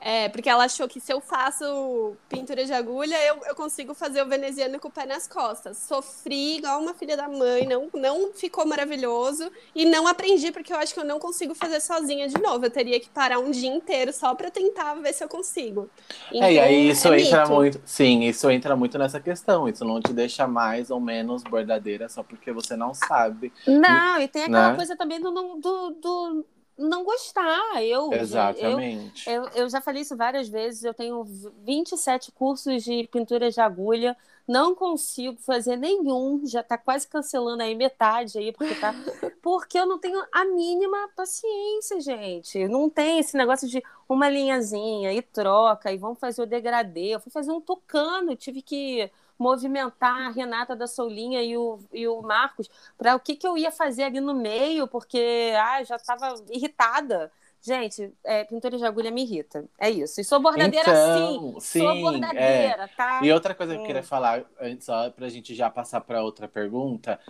É, 0.03 0.31
porque 0.31 0.49
ela 0.49 0.65
achou 0.65 0.89
que 0.89 0.99
se 0.99 1.13
eu 1.13 1.21
faço 1.21 2.17
pintura 2.27 2.65
de 2.65 2.73
agulha, 2.73 3.15
eu, 3.27 3.37
eu 3.47 3.55
consigo 3.55 3.93
fazer 3.93 4.23
o 4.23 4.27
veneziano 4.27 4.81
com 4.81 4.89
o 4.89 4.91
pé 4.91 5.05
nas 5.05 5.27
costas. 5.29 5.77
Sofri 5.77 6.57
igual 6.57 6.81
uma 6.81 6.95
filha 6.95 7.19
da 7.19 7.29
mãe, 7.29 7.67
não, 7.67 7.91
não 7.93 8.33
ficou 8.33 8.65
maravilhoso. 8.65 9.51
E 9.75 9.85
não 9.85 10.07
aprendi, 10.09 10.51
porque 10.51 10.73
eu 10.73 10.79
acho 10.79 10.95
que 10.95 11.01
eu 11.01 11.05
não 11.05 11.19
consigo 11.19 11.55
fazer 11.55 11.81
sozinha 11.81 12.27
de 12.29 12.41
novo. 12.41 12.65
Eu 12.65 12.71
teria 12.71 12.99
que 12.99 13.11
parar 13.11 13.39
um 13.39 13.51
dia 13.51 13.69
inteiro 13.69 14.11
só 14.11 14.35
pra 14.35 14.51
tentar 14.51 14.95
ver 14.95 15.13
se 15.13 15.23
eu 15.23 15.29
consigo. 15.29 15.91
é, 16.33 16.51
e 16.55 16.59
aí 16.59 16.75
Então, 16.89 16.93
isso 16.93 17.09
é 17.13 17.21
entra 17.21 17.43
mito. 17.43 17.53
muito. 17.53 17.81
Sim, 17.85 18.23
isso 18.25 18.51
entra 18.51 18.75
muito 18.75 18.97
nessa 18.97 19.21
questão. 19.21 19.69
Isso 19.69 19.85
não 19.85 20.01
te 20.01 20.15
deixa 20.15 20.47
mais 20.47 20.91
ou 20.91 20.99
menos 20.99 21.43
bordadeira 21.43 22.09
só 22.09 22.23
porque 22.23 22.53
você 22.53 22.75
não 22.75 22.95
sabe. 22.95 23.53
Não, 23.67 24.19
e 24.19 24.27
tem 24.27 24.45
aquela 24.45 24.71
Né? 24.71 24.77
coisa 24.77 24.97
também 24.97 25.21
do, 25.21 25.31
não- 25.31 25.61
do, 25.61 25.91
do 25.91 26.45
não 26.81 27.05
gostar. 27.05 27.83
Eu, 27.83 28.13
eu, 28.13 28.21
Exatamente. 28.21 29.29
eu, 29.29 29.45
eu 29.55 29.69
já 29.69 29.81
falei 29.81 30.03
isso 30.03 30.17
várias 30.17 30.49
vezes. 30.49 30.83
Eu 30.83 30.95
tenho 30.95 31.25
27 31.65 32.33
cursos 32.33 32.83
de 32.83 33.09
pintura 33.13 33.51
de 33.51 33.61
agulha. 33.61 34.17
Não 34.49 34.75
consigo 34.75 35.41
fazer 35.41 35.77
nenhum, 35.77 36.45
já 36.45 36.63
tá 36.63 36.77
quase 36.77 37.07
cancelando 37.07 37.63
aí 37.63 37.75
metade 37.75 38.37
aí, 38.39 38.53
porque 38.53 38.75
tá. 38.75 38.93
Porque 39.41 39.79
eu 39.79 39.87
não 39.87 39.99
tenho 39.99 40.21
a 40.33 40.45
mínima 40.45 41.09
paciência, 41.17 42.01
gente. 42.01 42.69
Não 42.69 42.91
tem 42.91 43.21
esse 43.21 43.37
negócio 43.37 43.69
de 43.69 43.83
uma 44.09 44.29
linhazinha 44.29 45.13
e 45.13 45.23
troca, 45.23 45.93
e 45.93 45.97
vamos 45.97 46.19
fazer 46.19 46.43
o 46.43 46.47
degradê. 46.47 47.15
Eu 47.15 47.21
fui 47.21 47.31
fazer 47.31 47.53
um 47.53 47.61
tucano, 47.61 48.37
tive 48.37 48.61
que 48.61 49.11
movimentar 49.41 50.29
a 50.29 50.31
Renata 50.31 50.77
da 50.77 50.87
Soulinha 50.87 51.43
e 51.43 51.57
o, 51.57 51.79
e 51.93 52.07
o 52.09 52.23
Marcos 52.23 52.69
para 52.99 53.17
o 53.17 53.21
que, 53.21 53.37
que 53.37 53.47
eu 53.47 53.59
ia 53.59 53.73
fazer 53.73 54.05
ali 54.05 54.21
no 54.21 54.35
meio, 54.35 54.87
porque 54.89 55.53
ah, 55.57 55.83
já 55.85 55.97
estava 55.97 56.35
irritada. 56.51 57.33
Gente, 57.63 58.13
é, 58.25 58.45
pintura 58.45 58.79
de 58.79 58.85
agulha 58.85 59.11
me 59.11 59.23
irrita. 59.23 59.69
É 59.79 59.91
isso. 59.91 60.21
E 60.21 60.25
sou 60.25 60.41
bordadeira 60.41 60.95
Então, 60.95 60.97
sim. 60.97 61.61
sim, 61.61 61.79
Sou 61.79 61.97
é. 62.37 62.77
bordadeira, 62.77 62.89
tá? 62.89 63.21
E 63.21 63.31
outra 63.33 63.55
coisa 63.55 63.75
que 63.75 63.79
eu 63.81 63.83
Hum. 63.83 63.87
queria 63.87 64.03
falar, 64.03 64.45
antes, 64.61 64.87
só 64.87 65.11
pra 65.11 65.29
gente 65.29 65.55
já 65.55 65.71
passar 65.71 66.01
pra 66.01 66.23
outra 66.23 66.49
pergunta, 66.49 67.21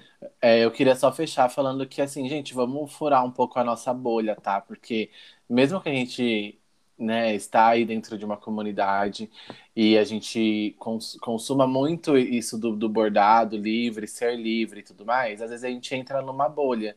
é, 0.40 0.64
eu 0.64 0.70
queria 0.72 0.94
só 0.96 1.12
fechar 1.12 1.48
falando 1.50 1.86
que, 1.88 2.00
assim, 2.02 2.28
gente, 2.28 2.54
vamos 2.54 2.92
furar 2.94 3.24
um 3.24 3.30
pouco 3.32 3.58
a 3.58 3.64
nossa 3.64 3.92
bolha, 3.92 4.36
tá? 4.36 4.60
Porque 4.60 5.10
mesmo 5.48 5.80
que 5.80 5.88
a 5.88 5.92
gente, 5.92 6.59
né, 7.00 7.34
está 7.34 7.68
aí 7.68 7.84
dentro 7.84 8.18
de 8.18 8.24
uma 8.24 8.36
comunidade 8.36 9.30
e 9.74 9.98
a 9.98 10.04
gente 10.04 10.76
cons- 10.78 11.16
consuma 11.20 11.66
muito 11.66 12.16
isso 12.18 12.58
do, 12.58 12.76
do 12.76 12.88
bordado 12.88 13.56
livre, 13.56 14.06
ser 14.08 14.36
livre 14.38 14.80
e 14.80 14.82
tudo 14.84 15.04
mais, 15.06 15.42
às 15.42 15.50
vezes 15.50 15.64
a 15.64 15.70
gente 15.70 15.94
entra 15.94 16.22
numa 16.22 16.48
bolha. 16.48 16.96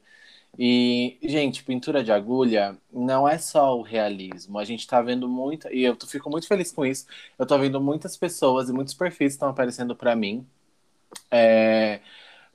E, 0.58 1.18
gente, 1.24 1.64
pintura 1.64 2.04
de 2.04 2.12
agulha 2.12 2.78
não 2.92 3.28
é 3.28 3.38
só 3.40 3.78
o 3.78 3.82
realismo. 3.82 4.60
A 4.60 4.66
gente 4.66 4.86
tá 4.88 5.02
vendo 5.02 5.28
muito, 5.28 5.68
e 5.74 5.84
eu 5.84 5.98
fico 6.08 6.30
muito 6.30 6.48
feliz 6.48 6.72
com 6.72 6.86
isso. 6.86 7.08
Eu 7.40 7.46
tô 7.46 7.58
vendo 7.58 7.82
muitas 7.82 8.16
pessoas 8.18 8.70
e 8.70 8.74
muitos 8.74 8.94
perfis 8.94 9.34
estão 9.34 9.50
aparecendo 9.50 9.96
pra 9.96 10.16
mim 10.16 10.48
é, 11.32 12.02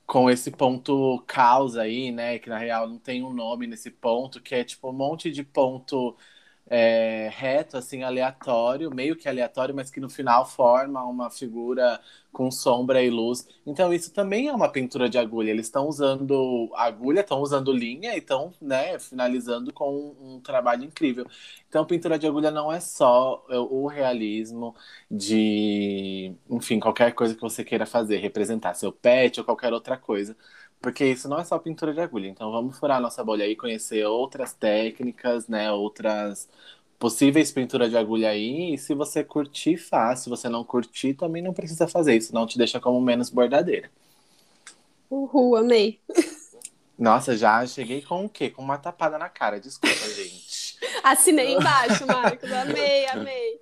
com 0.06 0.30
esse 0.30 0.50
ponto 0.50 1.22
causa 1.26 1.82
aí, 1.82 2.10
né? 2.12 2.38
Que 2.38 2.48
na 2.50 2.58
real 2.58 2.88
não 2.88 2.98
tem 2.98 3.22
um 3.24 3.32
nome 3.32 3.66
nesse 3.66 3.90
ponto, 3.90 4.40
que 4.42 4.54
é 4.54 4.64
tipo 4.64 4.90
um 4.90 4.92
monte 4.92 5.30
de 5.30 5.44
ponto 5.44 6.16
é, 6.70 7.30
reto, 7.32 7.76
assim, 7.76 8.02
aleatório, 8.02 8.94
meio 8.94 9.16
que 9.16 9.28
aleatório, 9.28 9.74
mas 9.74 9.90
que 9.90 10.00
no 10.00 10.10
final 10.10 10.44
forma 10.46 11.02
uma 11.04 11.30
figura 11.30 12.00
com 12.30 12.50
sombra 12.50 13.02
e 13.02 13.10
luz. 13.10 13.48
Então, 13.66 13.92
isso 13.92 14.12
também 14.12 14.48
é 14.48 14.52
uma 14.52 14.68
pintura 14.70 15.08
de 15.08 15.18
agulha. 15.18 15.50
Eles 15.50 15.66
estão 15.66 15.88
usando 15.88 16.70
agulha, 16.74 17.20
estão 17.20 17.40
usando 17.40 17.72
linha 17.72 18.14
e 18.14 18.18
estão, 18.18 18.52
né, 18.60 18.98
finalizando 18.98 19.72
com 19.72 20.14
um, 20.20 20.40
trabalho 20.40 20.84
incrível. 20.84 21.26
Então, 21.68 21.84
pintura 21.86 22.18
de 22.18 22.26
agulha 22.26 22.50
não 22.50 22.70
é 22.70 22.80
só 22.80 23.44
o 23.48 23.86
realismo 23.86 24.74
de, 25.10 26.34
enfim, 26.50 26.78
qualquer 26.78 27.12
coisa 27.14 27.34
que 27.34 27.40
você 27.40 27.64
queira 27.64 27.86
fazer, 27.86 28.18
representar 28.18 28.74
seu 28.74 28.92
pet 28.92 29.40
ou 29.40 29.44
qualquer 29.46 29.72
outra 29.72 29.96
coisa. 29.96 30.36
Porque 30.80 31.04
isso 31.04 31.28
não 31.28 31.38
é 31.38 31.44
só 31.44 31.58
pintura 31.58 31.92
de 31.92 32.00
agulha. 32.00 32.28
Então 32.28 32.50
vamos 32.50 32.78
furar 32.78 32.98
a 32.98 33.00
nossa 33.00 33.22
bolha 33.24 33.44
aí, 33.44 33.56
conhecer 33.56 34.04
outras 34.06 34.52
técnicas, 34.52 35.48
né? 35.48 35.70
Outras 35.72 36.48
possíveis 36.98 37.50
pinturas 37.50 37.90
de 37.90 37.96
agulha 37.96 38.30
aí. 38.30 38.74
E 38.74 38.78
se 38.78 38.94
você 38.94 39.24
curtir, 39.24 39.76
faz. 39.76 40.20
Se 40.20 40.30
você 40.30 40.48
não 40.48 40.64
curtir, 40.64 41.14
também 41.14 41.42
não 41.42 41.52
precisa 41.52 41.88
fazer 41.88 42.16
isso. 42.16 42.34
Não 42.34 42.46
te 42.46 42.58
deixa 42.58 42.80
como 42.80 43.00
menos 43.00 43.30
bordadeira. 43.30 43.90
Uhul, 45.10 45.56
amei. 45.56 46.00
Nossa, 46.98 47.36
já 47.36 47.64
cheguei 47.64 48.02
com 48.02 48.24
o 48.24 48.28
quê? 48.28 48.50
Com 48.50 48.62
uma 48.62 48.76
tapada 48.76 49.16
na 49.18 49.28
cara. 49.28 49.60
Desculpa, 49.60 49.94
gente. 50.14 50.78
Assinei 51.02 51.54
embaixo, 51.54 52.06
Marcos. 52.06 52.50
Amei, 52.52 53.06
amei. 53.06 53.60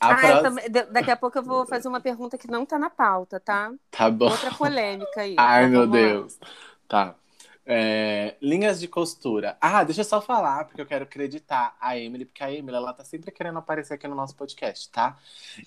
A 0.00 0.12
ah, 0.12 0.16
próxima... 0.16 0.42
também, 0.42 0.70
daqui 0.90 1.10
a 1.10 1.16
pouco 1.16 1.38
eu 1.38 1.42
vou 1.42 1.66
fazer 1.66 1.86
uma 1.86 2.00
pergunta 2.00 2.38
que 2.38 2.50
não 2.50 2.64
tá 2.64 2.78
na 2.78 2.88
pauta, 2.88 3.38
tá? 3.38 3.70
Tá 3.90 4.10
bom. 4.10 4.30
Outra 4.30 4.50
polêmica 4.50 5.20
aí. 5.20 5.34
Ai, 5.38 5.64
tá, 5.64 5.68
meu 5.68 5.86
Deus. 5.86 6.38
Lá. 6.40 6.48
Tá. 6.88 7.14
É, 7.72 8.34
linhas 8.42 8.80
de 8.80 8.88
costura. 8.88 9.56
Ah, 9.60 9.84
deixa 9.84 10.00
eu 10.00 10.04
só 10.04 10.20
falar, 10.20 10.64
porque 10.64 10.80
eu 10.80 10.86
quero 10.86 11.04
acreditar 11.04 11.76
a 11.80 11.96
Emily, 11.96 12.24
porque 12.24 12.42
a 12.42 12.52
Emily, 12.52 12.76
ela 12.76 12.92
tá 12.92 13.04
sempre 13.04 13.30
querendo 13.30 13.58
aparecer 13.60 13.94
aqui 13.94 14.08
no 14.08 14.14
nosso 14.16 14.34
podcast, 14.34 14.90
tá? 14.90 15.16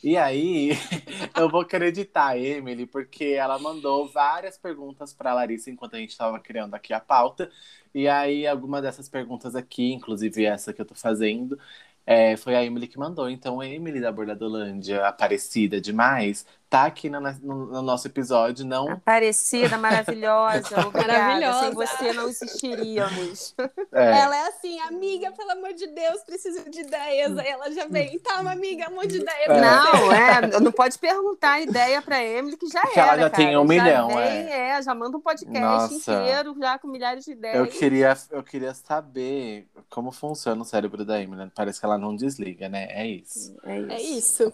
E 0.04 0.18
aí, 0.18 0.72
eu 1.38 1.50
vou 1.50 1.62
acreditar 1.62 2.30
a 2.30 2.38
Emily, 2.38 2.86
porque 2.86 3.26
ela 3.26 3.58
mandou 3.60 4.06
várias 4.10 4.58
perguntas 4.58 5.14
pra 5.14 5.34
Larissa 5.34 5.70
enquanto 5.70 5.96
a 5.96 6.00
gente 6.00 6.18
tava 6.18 6.40
criando 6.40 6.74
aqui 6.74 6.92
a 6.92 7.00
pauta. 7.00 7.50
E 7.96 8.08
aí, 8.08 8.46
alguma 8.48 8.82
dessas 8.82 9.08
perguntas 9.08 9.56
aqui, 9.56 9.94
inclusive 9.94 10.44
essa 10.44 10.74
que 10.74 10.82
eu 10.82 10.86
tô 10.86 10.96
fazendo, 10.96 11.58
é, 12.06 12.36
foi 12.38 12.56
a 12.56 12.64
Emily 12.64 12.88
que 12.88 12.98
mandou. 12.98 13.30
Então, 13.30 13.60
a 13.60 13.68
Emily 13.68 14.00
da 14.02 14.12
Bordadolândia, 14.12 15.06
aparecida 15.08 15.80
demais, 15.82 16.46
tá 16.74 16.86
aqui 16.86 17.08
no, 17.08 17.22
no, 17.22 17.66
no 17.68 17.82
nosso 17.84 18.08
episódio. 18.08 18.66
Não... 18.66 18.90
Aparecida, 18.90 19.78
maravilhosa, 19.78 20.76
maravilhosa. 20.92 21.60
Sem 21.60 21.72
você 21.72 22.14
não 22.14 22.28
existiríamos. 22.28 23.54
É. 23.92 24.22
Ela 24.22 24.36
é 24.36 24.48
assim, 24.48 24.80
amiga, 24.80 25.32
pelo 25.34 25.52
amor 25.52 25.74
de 25.74 25.86
Deus, 25.86 26.24
preciso 26.24 26.68
de 26.72 26.82
ideias. 26.82 27.38
Aí 27.38 27.48
ela 27.48 27.72
já 27.72 27.86
vem, 27.86 28.18
tá, 28.18 28.42
uma 28.42 28.54
amiga, 28.54 28.90
um 28.90 28.96
monte 28.96 29.10
de 29.10 29.18
ideias. 29.18 29.50
É. 29.50 29.62
Não, 29.62 30.12
é, 30.12 30.60
não 30.60 30.72
pode 30.72 30.98
perguntar 30.98 31.62
ideia 31.62 32.02
pra 32.02 32.24
Emily, 32.24 32.58
que 32.58 32.66
já 32.66 32.82
que 32.88 33.00
era. 33.00 33.12
Ela 33.12 33.22
já 33.22 33.30
cara. 33.30 33.44
tem 33.44 33.56
um 33.56 33.68
já 33.68 33.68
milhão, 33.68 34.08
vem, 34.08 34.18
é. 34.18 34.70
é. 34.70 34.82
Já 34.82 34.96
manda 34.96 35.16
um 35.16 35.22
podcast 35.22 35.64
Nossa. 35.64 35.94
inteiro, 35.94 36.56
já 36.60 36.80
com 36.80 36.88
milhares 36.88 37.24
de 37.24 37.34
ideias. 37.34 37.56
Eu 37.56 37.68
queria, 37.68 38.18
eu 38.32 38.42
queria 38.42 38.74
saber 38.74 39.68
como 39.92 40.12
funciona 40.12 40.60
o 40.60 40.66
cérebro 40.66 41.06
da 41.06 41.22
Emily. 41.22 41.52
Parece 41.54 41.80
que 41.80 41.86
ela 41.86 42.00
não 42.00 42.16
desliga, 42.16 42.68
né? 42.68 42.88
É 42.90 43.06
isso. 43.06 43.56
É 43.64 43.80
isso. 43.80 43.92
É, 43.92 44.02
isso. 44.02 44.54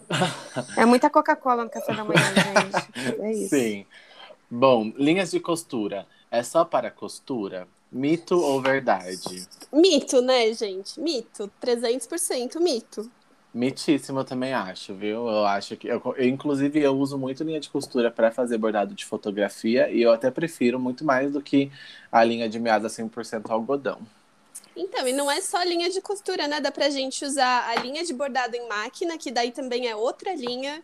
é 0.76 0.84
muita 0.84 1.08
Coca-Cola 1.08 1.64
no 1.64 1.70
café 1.70 1.94
da 1.94 2.04
manhã, 2.04 2.09
gente. 2.16 3.20
É 3.20 3.32
isso. 3.32 3.48
Sim. 3.50 3.86
Bom, 4.50 4.92
linhas 4.96 5.30
de 5.30 5.40
costura. 5.40 6.06
É 6.30 6.42
só 6.42 6.64
para 6.64 6.90
costura? 6.90 7.66
Mito 7.90 8.38
ou 8.38 8.62
verdade? 8.62 9.46
Mito, 9.72 10.22
né, 10.22 10.52
gente? 10.52 11.00
Mito. 11.00 11.50
300% 11.60 12.60
mito. 12.60 13.10
Mitíssimo, 13.52 14.20
eu 14.20 14.24
também 14.24 14.54
acho, 14.54 14.94
viu? 14.94 15.26
Eu 15.28 15.44
acho 15.44 15.76
que. 15.76 15.88
Eu, 15.88 16.00
eu, 16.16 16.28
inclusive, 16.28 16.80
eu 16.80 16.96
uso 16.96 17.18
muito 17.18 17.42
linha 17.42 17.58
de 17.58 17.68
costura 17.68 18.08
para 18.08 18.30
fazer 18.30 18.56
bordado 18.58 18.94
de 18.94 19.04
fotografia 19.04 19.90
e 19.90 20.00
eu 20.00 20.12
até 20.12 20.30
prefiro 20.30 20.78
muito 20.78 21.04
mais 21.04 21.32
do 21.32 21.40
que 21.42 21.70
a 22.12 22.22
linha 22.22 22.48
de 22.48 22.60
meada 22.60 22.86
100% 22.86 23.50
algodão. 23.50 23.98
Então, 24.76 25.06
e 25.06 25.12
não 25.12 25.28
é 25.28 25.40
só 25.40 25.60
linha 25.64 25.90
de 25.90 26.00
costura, 26.00 26.46
né? 26.46 26.60
Dá 26.60 26.70
pra 26.70 26.90
gente 26.90 27.24
usar 27.24 27.68
a 27.68 27.74
linha 27.82 28.04
de 28.04 28.14
bordado 28.14 28.54
em 28.54 28.68
máquina, 28.68 29.18
que 29.18 29.32
daí 29.32 29.50
também 29.50 29.88
é 29.88 29.96
outra 29.96 30.32
linha. 30.34 30.80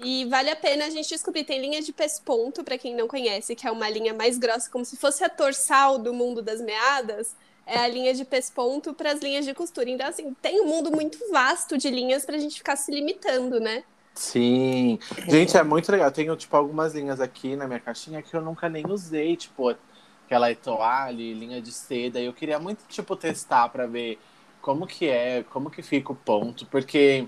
E 0.00 0.24
vale 0.26 0.50
a 0.50 0.56
pena 0.56 0.86
a 0.86 0.90
gente 0.90 1.08
descobrir. 1.08 1.44
Tem 1.44 1.60
linha 1.60 1.82
de 1.82 1.92
pesponto, 1.92 2.62
para 2.62 2.78
quem 2.78 2.94
não 2.94 3.08
conhece, 3.08 3.54
que 3.54 3.66
é 3.66 3.70
uma 3.70 3.88
linha 3.88 4.14
mais 4.14 4.38
grossa, 4.38 4.70
como 4.70 4.84
se 4.84 4.96
fosse 4.96 5.24
a 5.24 5.28
torsal 5.28 5.98
do 5.98 6.12
mundo 6.12 6.40
das 6.42 6.60
meadas. 6.60 7.34
É 7.66 7.78
a 7.78 7.88
linha 7.88 8.14
de 8.14 8.24
pesponto 8.24 8.94
para 8.94 9.12
as 9.12 9.20
linhas 9.20 9.44
de 9.44 9.52
costura. 9.52 9.90
Então, 9.90 10.06
assim, 10.06 10.34
tem 10.40 10.60
um 10.60 10.66
mundo 10.66 10.90
muito 10.90 11.18
vasto 11.30 11.76
de 11.76 11.90
linhas 11.90 12.24
para 12.24 12.36
a 12.36 12.38
gente 12.38 12.56
ficar 12.56 12.76
se 12.76 12.90
limitando, 12.90 13.60
né? 13.60 13.84
Sim. 14.14 14.98
Gente, 15.28 15.56
é 15.56 15.62
muito 15.62 15.92
legal. 15.92 16.10
Tenho, 16.10 16.34
tipo, 16.36 16.56
algumas 16.56 16.94
linhas 16.94 17.20
aqui 17.20 17.56
na 17.56 17.66
minha 17.66 17.80
caixinha 17.80 18.22
que 18.22 18.34
eu 18.34 18.40
nunca 18.40 18.68
nem 18.68 18.86
usei. 18.88 19.36
Tipo, 19.36 19.76
aquela 20.24 20.50
etoile, 20.50 21.34
linha 21.34 21.60
de 21.60 21.72
seda. 21.72 22.20
E 22.20 22.24
eu 22.24 22.32
queria 22.32 22.58
muito, 22.58 22.84
tipo, 22.88 23.14
testar 23.16 23.68
para 23.68 23.86
ver 23.86 24.18
como 24.60 24.86
que 24.86 25.08
é, 25.08 25.44
como 25.44 25.70
que 25.70 25.82
fica 25.82 26.12
o 26.12 26.16
ponto, 26.16 26.66
porque 26.66 27.26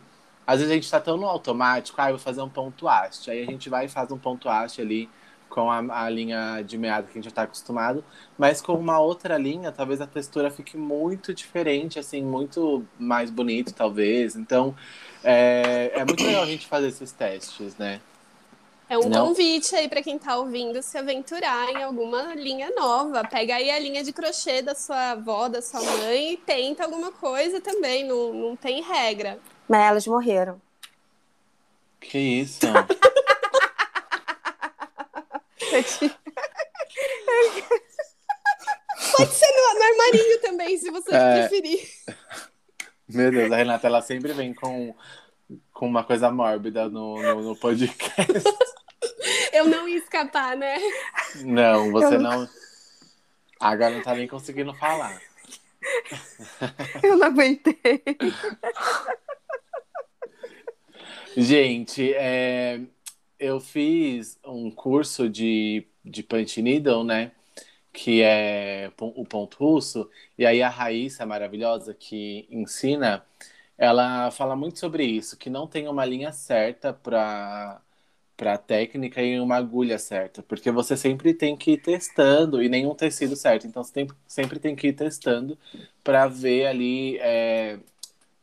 às 0.51 0.59
vezes 0.59 0.73
a 0.73 0.75
gente 0.75 0.85
está 0.85 1.01
tão 1.01 1.17
no 1.17 1.27
automático, 1.27 2.01
ah, 2.01 2.07
eu 2.07 2.17
vou 2.17 2.19
fazer 2.19 2.43
um 2.43 2.49
ponto 2.49 2.89
haste. 2.89 3.31
Aí 3.31 3.41
a 3.41 3.47
gente 3.47 3.71
vai 3.71 3.85
e 3.85 3.89
faz 3.89 4.11
um 4.11 4.19
ponto 4.19 4.49
haste 4.49 4.81
ali 4.81 5.09
com 5.49 5.71
a, 5.71 5.79
a 6.05 6.11
linha 6.11 6.61
de 6.63 6.77
meada 6.77 7.07
que 7.07 7.13
a 7.13 7.15
gente 7.15 7.25
já 7.25 7.31
está 7.31 7.43
acostumado, 7.43 8.05
mas 8.37 8.61
com 8.61 8.75
uma 8.75 8.99
outra 8.99 9.39
linha, 9.39 9.71
talvez 9.71 10.01
a 10.01 10.09
textura 10.09 10.51
fique 10.51 10.77
muito 10.77 11.33
diferente, 11.33 12.01
assim, 12.01 12.21
muito 12.23 12.85
mais 12.99 13.31
bonito, 13.31 13.73
talvez. 13.73 14.35
Então, 14.35 14.75
é, 15.23 15.93
é 15.95 16.05
muito 16.05 16.25
legal 16.25 16.43
a 16.43 16.47
gente 16.47 16.67
fazer 16.67 16.89
esses 16.89 17.13
testes, 17.13 17.77
né? 17.77 18.01
É 18.89 18.99
um 18.99 19.09
Não. 19.09 19.29
convite 19.29 19.77
aí 19.77 19.89
para 19.89 20.03
quem 20.03 20.17
está 20.17 20.37
ouvindo 20.37 20.83
se 20.83 20.99
aventurar 20.99 21.69
em 21.71 21.81
alguma 21.81 22.35
linha 22.35 22.73
nova. 22.77 23.23
Pega 23.23 23.55
aí 23.55 23.71
a 23.71 23.79
linha 23.79 24.03
de 24.03 24.13
crochê 24.13 24.63
da 24.63 24.75
sua 24.75 25.13
avó, 25.13 25.49
da 25.49 25.63
sua 25.63 25.81
mãe 25.81 26.33
e 26.33 26.37
tenta 26.37 26.83
alguma 26.83 27.13
coisa 27.13 27.61
também. 27.61 28.05
Não, 28.05 28.33
não 28.35 28.57
tem 28.57 28.83
regra. 28.83 29.39
Mas 29.71 29.83
elas 29.83 30.07
morreram. 30.09 30.61
Que 32.01 32.19
isso? 32.19 32.59
Pode 39.17 39.33
ser 39.33 39.47
no, 39.47 39.79
no, 39.79 39.85
armarinho 39.85 40.41
também, 40.41 40.77
se 40.77 40.91
você 40.91 41.15
é... 41.15 41.47
preferir. 41.47 41.89
Meu 43.09 43.31
Deus, 43.31 43.53
a 43.53 43.57
Renata 43.57 43.87
ela 43.87 44.03
sempre 44.03 44.33
vem 44.33 44.53
com, 44.53 44.93
com 45.73 45.87
uma 45.87 46.03
coisa 46.03 46.33
mórbida 46.33 46.89
no, 46.89 47.23
no, 47.23 47.41
no 47.41 47.57
podcast. 47.57 48.43
Eu 49.53 49.67
não 49.67 49.89
ia 49.89 49.99
escapar, 49.99 50.57
né? 50.57 50.79
Não, 51.45 51.93
você 51.93 52.17
eu... 52.17 52.21
não. 52.21 52.49
Agora 53.61 53.95
não 53.95 54.03
tá 54.03 54.17
nem 54.17 54.27
conseguindo 54.27 54.75
falar. 54.75 55.23
Eu 57.05 57.17
não 57.17 57.29
aguentei. 57.29 58.03
Gente, 61.37 62.13
é... 62.15 62.81
eu 63.39 63.61
fiz 63.61 64.39
um 64.45 64.71
curso 64.71 65.29
de, 65.29 65.87
de 66.05 66.23
punch 66.23 66.61
needle, 66.63 67.05
né? 67.05 67.33
Que 67.93 68.23
é 68.23 68.93
o 69.01 69.25
ponto 69.27 69.59
russo. 69.59 70.11
E 70.39 70.47
aí 70.47 70.63
a 70.63 70.69
Raíssa, 70.69 71.27
maravilhosa, 71.27 71.95
que 71.95 72.47
ensina, 72.51 73.25
ela 73.79 74.31
fala 74.33 74.57
muito 74.57 74.79
sobre 74.81 75.05
isso, 75.05 75.37
que 75.39 75.51
não 75.51 75.67
tem 75.69 75.89
uma 75.89 76.05
linha 76.05 76.33
certa 76.33 76.93
para 76.93 77.81
para 78.37 78.59
técnica 78.59 79.23
e 79.23 79.39
uma 79.41 79.57
agulha 79.57 79.99
certa, 79.99 80.43
porque 80.43 80.71
você 80.71 80.97
sempre 80.97 81.35
tem 81.35 81.57
que 81.57 81.73
ir 81.73 81.79
testando 81.83 82.63
e 82.63 82.69
nenhum 82.71 82.95
tecido 82.95 83.37
certo, 83.37 83.67
então 83.67 83.85
você 83.85 83.93
tem, 83.93 84.09
sempre 84.27 84.59
tem 84.59 84.75
que 84.75 84.89
ir 84.89 84.95
testando 84.95 85.59
para 86.03 86.27
ver 86.27 86.67
ali 86.67 87.19
é, 87.19 87.79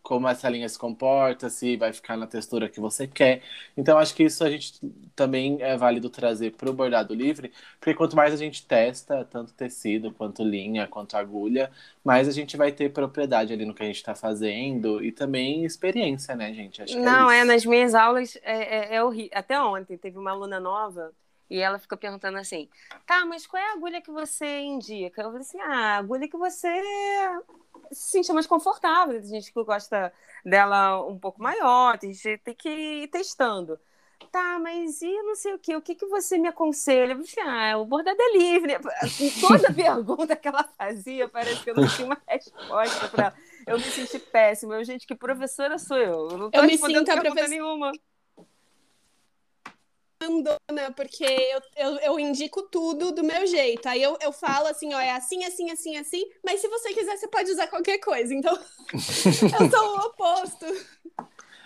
como 0.07 0.25
essa 0.25 0.47
linha 0.47 0.69
se 0.69 0.79
comporta, 0.79 1.49
se 1.49 1.75
vai 1.75 1.91
ficar 1.91 2.15
na 2.15 2.25
textura 2.25 2.69
que 2.69 2.79
você 2.79 3.05
quer. 3.05 3.41
Então, 3.75 3.97
acho 3.97 4.15
que 4.15 4.23
isso 4.23 4.41
a 4.41 4.49
gente 4.49 4.79
também 5.13 5.57
é 5.61 5.75
válido 5.75 6.09
trazer 6.09 6.53
para 6.53 6.69
o 6.69 6.73
bordado 6.73 7.13
livre, 7.13 7.51
porque 7.77 7.93
quanto 7.93 8.15
mais 8.15 8.33
a 8.33 8.37
gente 8.37 8.65
testa, 8.65 9.25
tanto 9.25 9.51
tecido, 9.51 10.13
quanto 10.13 10.45
linha, 10.45 10.87
quanto 10.87 11.17
agulha, 11.17 11.69
mais 12.05 12.25
a 12.29 12.31
gente 12.31 12.55
vai 12.55 12.71
ter 12.71 12.93
propriedade 12.93 13.51
ali 13.51 13.65
no 13.65 13.73
que 13.73 13.83
a 13.83 13.85
gente 13.85 13.97
está 13.97 14.15
fazendo 14.15 15.03
e 15.03 15.11
também 15.11 15.65
experiência, 15.65 16.37
né, 16.37 16.53
gente? 16.53 16.81
Acho 16.81 16.97
Não, 16.97 17.29
é, 17.29 17.39
é 17.39 17.43
nas 17.43 17.65
minhas 17.65 17.93
aulas 17.93 18.37
é, 18.43 18.93
é, 18.93 18.95
é 18.95 19.03
horrível. 19.03 19.31
Até 19.33 19.59
ontem 19.61 19.97
teve 19.97 20.17
uma 20.17 20.31
aluna 20.31 20.57
nova. 20.57 21.11
E 21.49 21.59
ela 21.59 21.79
ficou 21.79 21.97
perguntando 21.97 22.37
assim: 22.37 22.69
tá, 23.05 23.25
mas 23.25 23.47
qual 23.47 23.61
é 23.61 23.71
a 23.71 23.73
agulha 23.73 24.01
que 24.01 24.11
você 24.11 24.59
indica? 24.59 25.21
Eu 25.21 25.27
falei 25.27 25.41
assim: 25.41 25.59
ah, 25.61 25.95
a 25.95 25.97
agulha 25.97 26.27
que 26.27 26.37
você 26.37 26.69
se 27.91 28.11
sentir 28.11 28.33
mais 28.33 28.47
confortável. 28.47 29.19
Tem 29.19 29.29
gente 29.29 29.51
que 29.51 29.63
gosta 29.63 30.11
dela 30.45 31.05
um 31.05 31.17
pouco 31.17 31.41
maior, 31.41 31.97
tem 31.97 32.13
gente 32.13 32.37
que 32.37 32.43
tem 32.43 32.55
que 32.55 32.69
ir 32.69 33.07
testando. 33.07 33.79
Tá, 34.31 34.59
mas 34.59 35.01
e 35.01 35.21
não 35.23 35.35
sei 35.35 35.53
o 35.53 35.59
que, 35.59 35.75
o 35.75 35.81
que, 35.81 35.95
que 35.95 36.05
você 36.05 36.37
me 36.37 36.47
aconselha? 36.47 37.13
Eu 37.13 37.19
disse, 37.19 37.39
ah, 37.39 37.77
o 37.77 37.85
bordado 37.85 38.17
é 38.19 38.37
livre. 38.37 38.77
Assim, 39.01 39.31
toda 39.39 39.73
pergunta 39.73 40.35
que 40.35 40.47
ela 40.47 40.63
fazia, 40.77 41.29
parece 41.29 41.63
que 41.63 41.69
eu 41.69 41.75
não 41.75 41.87
tinha 41.87 42.05
uma 42.05 42.21
resposta 42.27 43.07
para 43.09 43.25
ela. 43.25 43.35
Eu 43.65 43.77
me 43.77 43.83
senti 43.83 44.19
péssima. 44.19 44.75
Eu, 44.75 44.83
gente, 44.83 45.07
que 45.07 45.15
professora 45.15 45.77
sou 45.77 45.97
eu? 45.97 46.29
Eu 46.29 46.37
não 46.37 46.51
tô 46.51 46.57
eu 46.57 46.63
me 46.63 46.77
sinto 46.77 47.09
a 47.09 47.17
professora 47.17 47.47
nenhuma 47.47 47.91
mandona, 50.21 50.91
porque 50.95 51.23
eu, 51.23 51.61
eu, 51.75 51.97
eu, 51.99 52.19
indico 52.19 52.63
tudo 52.63 53.11
do 53.11 53.23
meu 53.23 53.45
jeito. 53.45 53.87
Aí 53.87 54.01
eu, 54.01 54.17
eu 54.21 54.31
falo 54.31 54.67
assim, 54.67 54.93
ó, 54.93 54.99
é 54.99 55.11
assim, 55.11 55.43
assim, 55.45 55.71
assim, 55.71 55.97
assim, 55.97 56.23
mas 56.43 56.59
se 56.61 56.67
você 56.67 56.93
quiser, 56.93 57.17
você 57.17 57.27
pode 57.27 57.51
usar 57.51 57.67
qualquer 57.67 57.99
coisa. 57.99 58.33
Então, 58.33 58.53
eu 58.93 59.71
sou 59.71 59.95
o 59.95 60.07
oposto. 60.07 60.65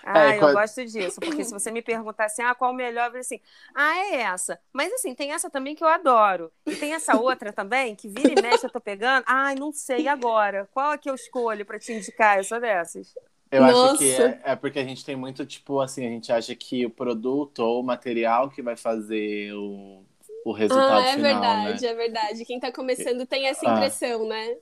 Ah, 0.04 0.34
é, 0.34 0.38
eu 0.38 0.52
gosto 0.54 0.84
disso, 0.84 1.20
porque 1.20 1.44
se 1.44 1.52
você 1.52 1.72
me 1.72 1.82
perguntar 1.82 2.26
assim, 2.26 2.42
ah, 2.42 2.56
qual 2.56 2.72
o 2.72 2.76
melhor, 2.76 3.06
eu 3.06 3.12
vou 3.12 3.20
assim, 3.20 3.40
ah, 3.74 3.98
é 3.98 4.22
essa. 4.22 4.60
Mas 4.74 4.92
assim, 4.94 5.14
tem 5.14 5.32
essa 5.32 5.50
também 5.50 5.76
que 5.76 5.84
eu 5.84 5.88
adoro. 5.88 6.52
E 6.66 6.76
tem 6.76 6.94
essa 6.94 7.16
outra 7.16 7.54
também, 7.54 7.96
que 7.96 8.08
vira 8.08 8.34
e 8.38 8.42
mexe, 8.42 8.66
eu 8.66 8.72
tô 8.72 8.82
pegando. 8.82 9.24
Ai, 9.28 9.56
não 9.56 9.72
sei 9.72 10.08
agora. 10.08 10.68
Qual 10.74 10.94
é 10.94 10.98
que 10.98 11.10
eu 11.10 11.16
escolho 11.16 11.66
para 11.66 11.80
te 11.80 11.94
indicar? 11.94 12.38
Eu 12.38 12.44
sou 12.44 12.60
dessas. 12.60 13.14
Eu 13.52 13.66
Nossa. 13.66 13.66
acho 13.66 13.98
que 13.98 14.16
é, 14.16 14.42
é, 14.46 14.56
porque 14.56 14.80
a 14.80 14.84
gente 14.86 15.04
tem 15.06 15.16
muito, 15.16 15.46
tipo, 15.46 15.82
assim, 15.82 16.06
a 16.06 16.10
gente 16.10 16.32
acha 16.32 16.56
que 16.56 16.86
o 16.86 16.90
produto 16.90 17.60
ou 17.60 17.82
o 17.82 17.84
material 17.86 18.50
que 18.50 18.62
vai 18.62 18.78
fazer 18.78 19.54
o, 19.54 20.06
o 20.44 20.54
o 20.70 20.74
resultado 20.74 21.08
ah, 21.08 21.08
é 21.10 21.18
final, 21.18 21.18
verdade, 21.18 21.86
né? 21.86 21.86
é 21.86 21.94
verdade. 21.94 22.46
Quem 22.46 22.60
tá 22.60 22.72
começando 22.72 23.26
tem 23.26 23.48
essa 23.48 23.66
Ah. 23.66 23.68
impressão, 23.68 24.28
né? 24.28 24.58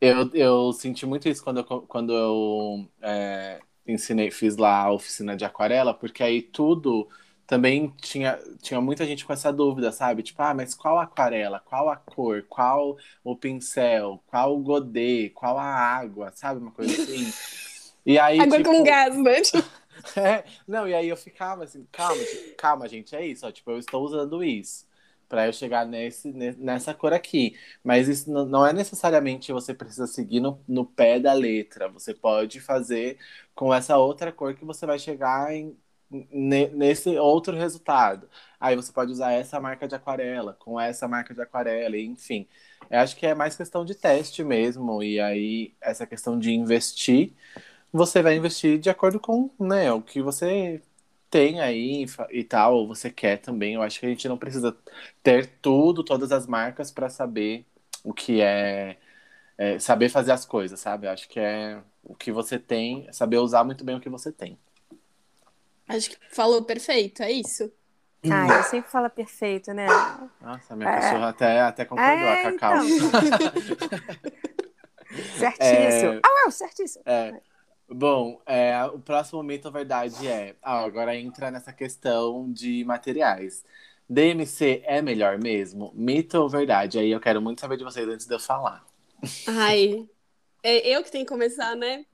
Eu, 0.00 0.30
eu 0.34 0.72
senti 0.72 1.06
muito 1.06 1.28
isso 1.28 1.42
quando 1.42 1.58
eu, 1.60 1.64
quando 1.86 2.12
eu 2.12 2.90
é, 3.02 3.60
ensinei, 3.86 4.30
fiz 4.30 4.56
lá 4.56 4.82
a 4.82 4.92
oficina 4.92 5.36
de 5.36 5.44
aquarela, 5.44 5.94
porque 5.94 6.22
aí 6.22 6.42
tudo 6.42 7.08
também 7.46 7.90
tinha, 8.02 8.38
tinha 8.62 8.80
muita 8.80 9.06
gente 9.06 9.24
com 9.24 9.32
essa 9.32 9.52
dúvida, 9.52 9.92
sabe? 9.92 10.22
Tipo, 10.22 10.42
ah, 10.42 10.52
mas 10.54 10.74
qual 10.74 10.98
aquarela? 10.98 11.58
Qual 11.60 11.88
a 11.88 11.96
cor? 11.96 12.44
Qual 12.48 12.98
o 13.22 13.36
pincel? 13.36 14.22
Qual 14.26 14.54
o 14.56 14.62
godê? 14.62 15.30
Qual 15.30 15.58
a 15.58 15.64
água? 15.64 16.32
Sabe? 16.32 16.60
Uma 16.60 16.70
coisa 16.72 16.94
assim. 16.96 17.34
E 18.06 18.18
aí, 18.18 18.40
Água 18.42 18.56
tipo, 18.56 18.70
com 18.70 18.82
gás, 18.82 19.16
né? 19.16 19.36
É, 20.16 20.44
não, 20.66 20.88
e 20.88 20.94
aí 20.94 21.08
eu 21.08 21.16
ficava 21.16 21.64
assim, 21.64 21.86
calma, 21.92 22.24
gente, 22.24 22.50
calma, 22.56 22.88
gente, 22.88 23.14
é 23.16 23.24
isso, 23.26 23.46
ó, 23.46 23.50
tipo, 23.52 23.70
eu 23.70 23.78
estou 23.78 24.02
usando 24.04 24.42
isso 24.44 24.86
para 25.28 25.46
eu 25.46 25.52
chegar 25.52 25.86
nesse, 25.86 26.32
ne- 26.32 26.52
nessa 26.56 26.92
cor 26.94 27.12
aqui. 27.12 27.56
Mas 27.82 28.08
isso 28.08 28.30
não 28.30 28.66
é 28.66 28.72
necessariamente 28.72 29.52
você 29.52 29.72
precisa 29.74 30.06
seguir 30.06 30.40
no, 30.40 30.62
no 30.68 30.84
pé 30.84 31.18
da 31.18 31.32
letra. 31.32 31.88
Você 31.88 32.12
pode 32.14 32.60
fazer 32.60 33.18
com 33.54 33.72
essa 33.72 33.96
outra 33.96 34.30
cor 34.32 34.54
que 34.54 34.64
você 34.64 34.84
vai 34.86 34.98
chegar 34.98 35.52
em, 35.54 35.76
ne- 36.10 36.68
nesse 36.68 37.16
outro 37.18 37.56
resultado. 37.56 38.28
Aí 38.60 38.76
você 38.76 38.92
pode 38.92 39.10
usar 39.12 39.32
essa 39.32 39.58
marca 39.60 39.88
de 39.88 39.94
aquarela, 39.94 40.52
com 40.54 40.78
essa 40.80 41.08
marca 41.08 41.34
de 41.34 41.40
aquarela, 41.42 41.96
enfim. 41.98 42.46
Eu 42.90 43.00
acho 43.00 43.16
que 43.16 43.26
é 43.26 43.34
mais 43.34 43.56
questão 43.56 43.84
de 43.84 43.94
teste 43.94 44.44
mesmo, 44.44 45.02
e 45.02 45.18
aí 45.18 45.74
essa 45.80 46.06
questão 46.06 46.38
de 46.38 46.52
investir 46.52 47.32
você 47.94 48.20
vai 48.22 48.36
investir 48.36 48.76
de 48.80 48.90
acordo 48.90 49.20
com, 49.20 49.48
né, 49.58 49.92
o 49.92 50.02
que 50.02 50.20
você 50.20 50.82
tem 51.30 51.60
aí 51.60 52.04
e 52.30 52.42
tal, 52.42 52.74
ou 52.74 52.88
você 52.88 53.08
quer 53.08 53.36
também. 53.38 53.74
Eu 53.74 53.82
acho 53.82 54.00
que 54.00 54.06
a 54.06 54.08
gente 54.08 54.28
não 54.28 54.36
precisa 54.36 54.76
ter 55.22 55.46
tudo, 55.62 56.02
todas 56.02 56.32
as 56.32 56.44
marcas 56.44 56.90
para 56.90 57.08
saber 57.08 57.64
o 58.02 58.12
que 58.12 58.40
é, 58.40 58.96
é, 59.56 59.78
saber 59.78 60.08
fazer 60.08 60.32
as 60.32 60.44
coisas, 60.44 60.80
sabe? 60.80 61.06
Eu 61.06 61.12
acho 61.12 61.28
que 61.28 61.38
é 61.38 61.80
o 62.02 62.16
que 62.16 62.32
você 62.32 62.58
tem, 62.58 63.06
é 63.08 63.12
saber 63.12 63.38
usar 63.38 63.62
muito 63.62 63.84
bem 63.84 63.94
o 63.94 64.00
que 64.00 64.08
você 64.08 64.32
tem. 64.32 64.58
Acho 65.88 66.10
que 66.10 66.16
falou 66.34 66.64
perfeito, 66.64 67.22
é 67.22 67.30
isso. 67.30 67.70
Ah, 68.28 68.48
eu 68.56 68.62
sempre 68.64 68.90
fala 68.90 69.08
perfeito, 69.08 69.72
né? 69.72 69.86
Nossa, 70.40 70.74
minha 70.74 70.88
É. 70.88 70.94
cachorra 70.94 71.28
até, 71.28 71.60
até 71.60 71.84
concordou, 71.84 72.28
a 72.28 72.32
É, 72.32 72.52
Cacau. 72.52 72.76
Certíssimo. 75.38 76.12
É. 76.12 76.20
Ah, 76.24 76.46
ué, 76.46 76.50
certíssimo. 76.50 77.02
É. 77.06 77.53
Bom, 77.88 78.40
é, 78.46 78.82
o 78.86 78.98
próximo 78.98 79.42
mito 79.42 79.68
ou 79.68 79.72
verdade 79.72 80.26
é. 80.26 80.56
Ah, 80.62 80.80
agora 80.84 81.16
entra 81.16 81.50
nessa 81.50 81.72
questão 81.72 82.50
de 82.52 82.84
materiais. 82.84 83.64
DMC 84.08 84.82
é 84.84 85.00
melhor 85.02 85.38
mesmo? 85.38 85.92
Mito 85.94 86.38
ou 86.40 86.48
verdade? 86.48 86.98
Aí 86.98 87.10
eu 87.10 87.20
quero 87.20 87.40
muito 87.42 87.60
saber 87.60 87.76
de 87.76 87.84
vocês 87.84 88.08
antes 88.08 88.26
de 88.26 88.34
eu 88.34 88.40
falar. 88.40 88.84
Ai, 89.46 90.08
é 90.62 90.88
eu 90.96 91.02
que 91.04 91.10
tenho 91.10 91.24
que 91.26 91.32
começar, 91.32 91.76
né? 91.76 92.06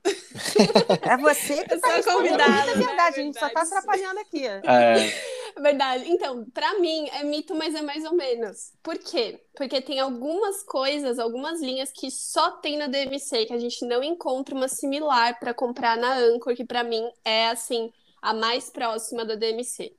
É 1.05 1.17
você 1.17 1.65
que 1.65 1.75
Eu 1.75 1.79
tá 1.79 1.89
sou 1.89 1.93
a 1.93 2.03
convidada, 2.03 2.71
É 2.71 2.75
né? 2.75 2.85
verdade, 2.85 3.19
a 3.19 3.23
gente 3.23 3.37
só 3.37 3.49
tá 3.49 3.61
atrapalhando 3.63 4.19
aqui. 4.19 4.45
É, 4.47 5.13
Verdade. 5.61 6.05
Então, 6.09 6.43
pra 6.51 6.79
mim 6.79 7.07
é 7.09 7.23
mito, 7.23 7.53
mas 7.53 7.75
é 7.75 7.81
mais 7.81 8.03
ou 8.03 8.15
menos. 8.15 8.73
Por 8.81 8.97
quê? 8.97 9.39
Porque 9.55 9.79
tem 9.79 9.99
algumas 9.99 10.63
coisas, 10.63 11.19
algumas 11.19 11.61
linhas 11.61 11.91
que 11.91 12.09
só 12.09 12.51
tem 12.51 12.77
na 12.77 12.87
DMC, 12.87 13.45
que 13.45 13.53
a 13.53 13.59
gente 13.59 13.85
não 13.85 14.03
encontra 14.03 14.55
uma 14.55 14.67
similar 14.67 15.37
pra 15.39 15.53
comprar 15.53 15.97
na 15.97 16.15
Anchor, 16.15 16.55
que 16.55 16.65
pra 16.65 16.83
mim 16.83 17.07
é 17.23 17.47
assim 17.49 17.91
a 18.21 18.33
mais 18.33 18.71
próxima 18.71 19.23
da 19.23 19.35
DMC. 19.35 19.93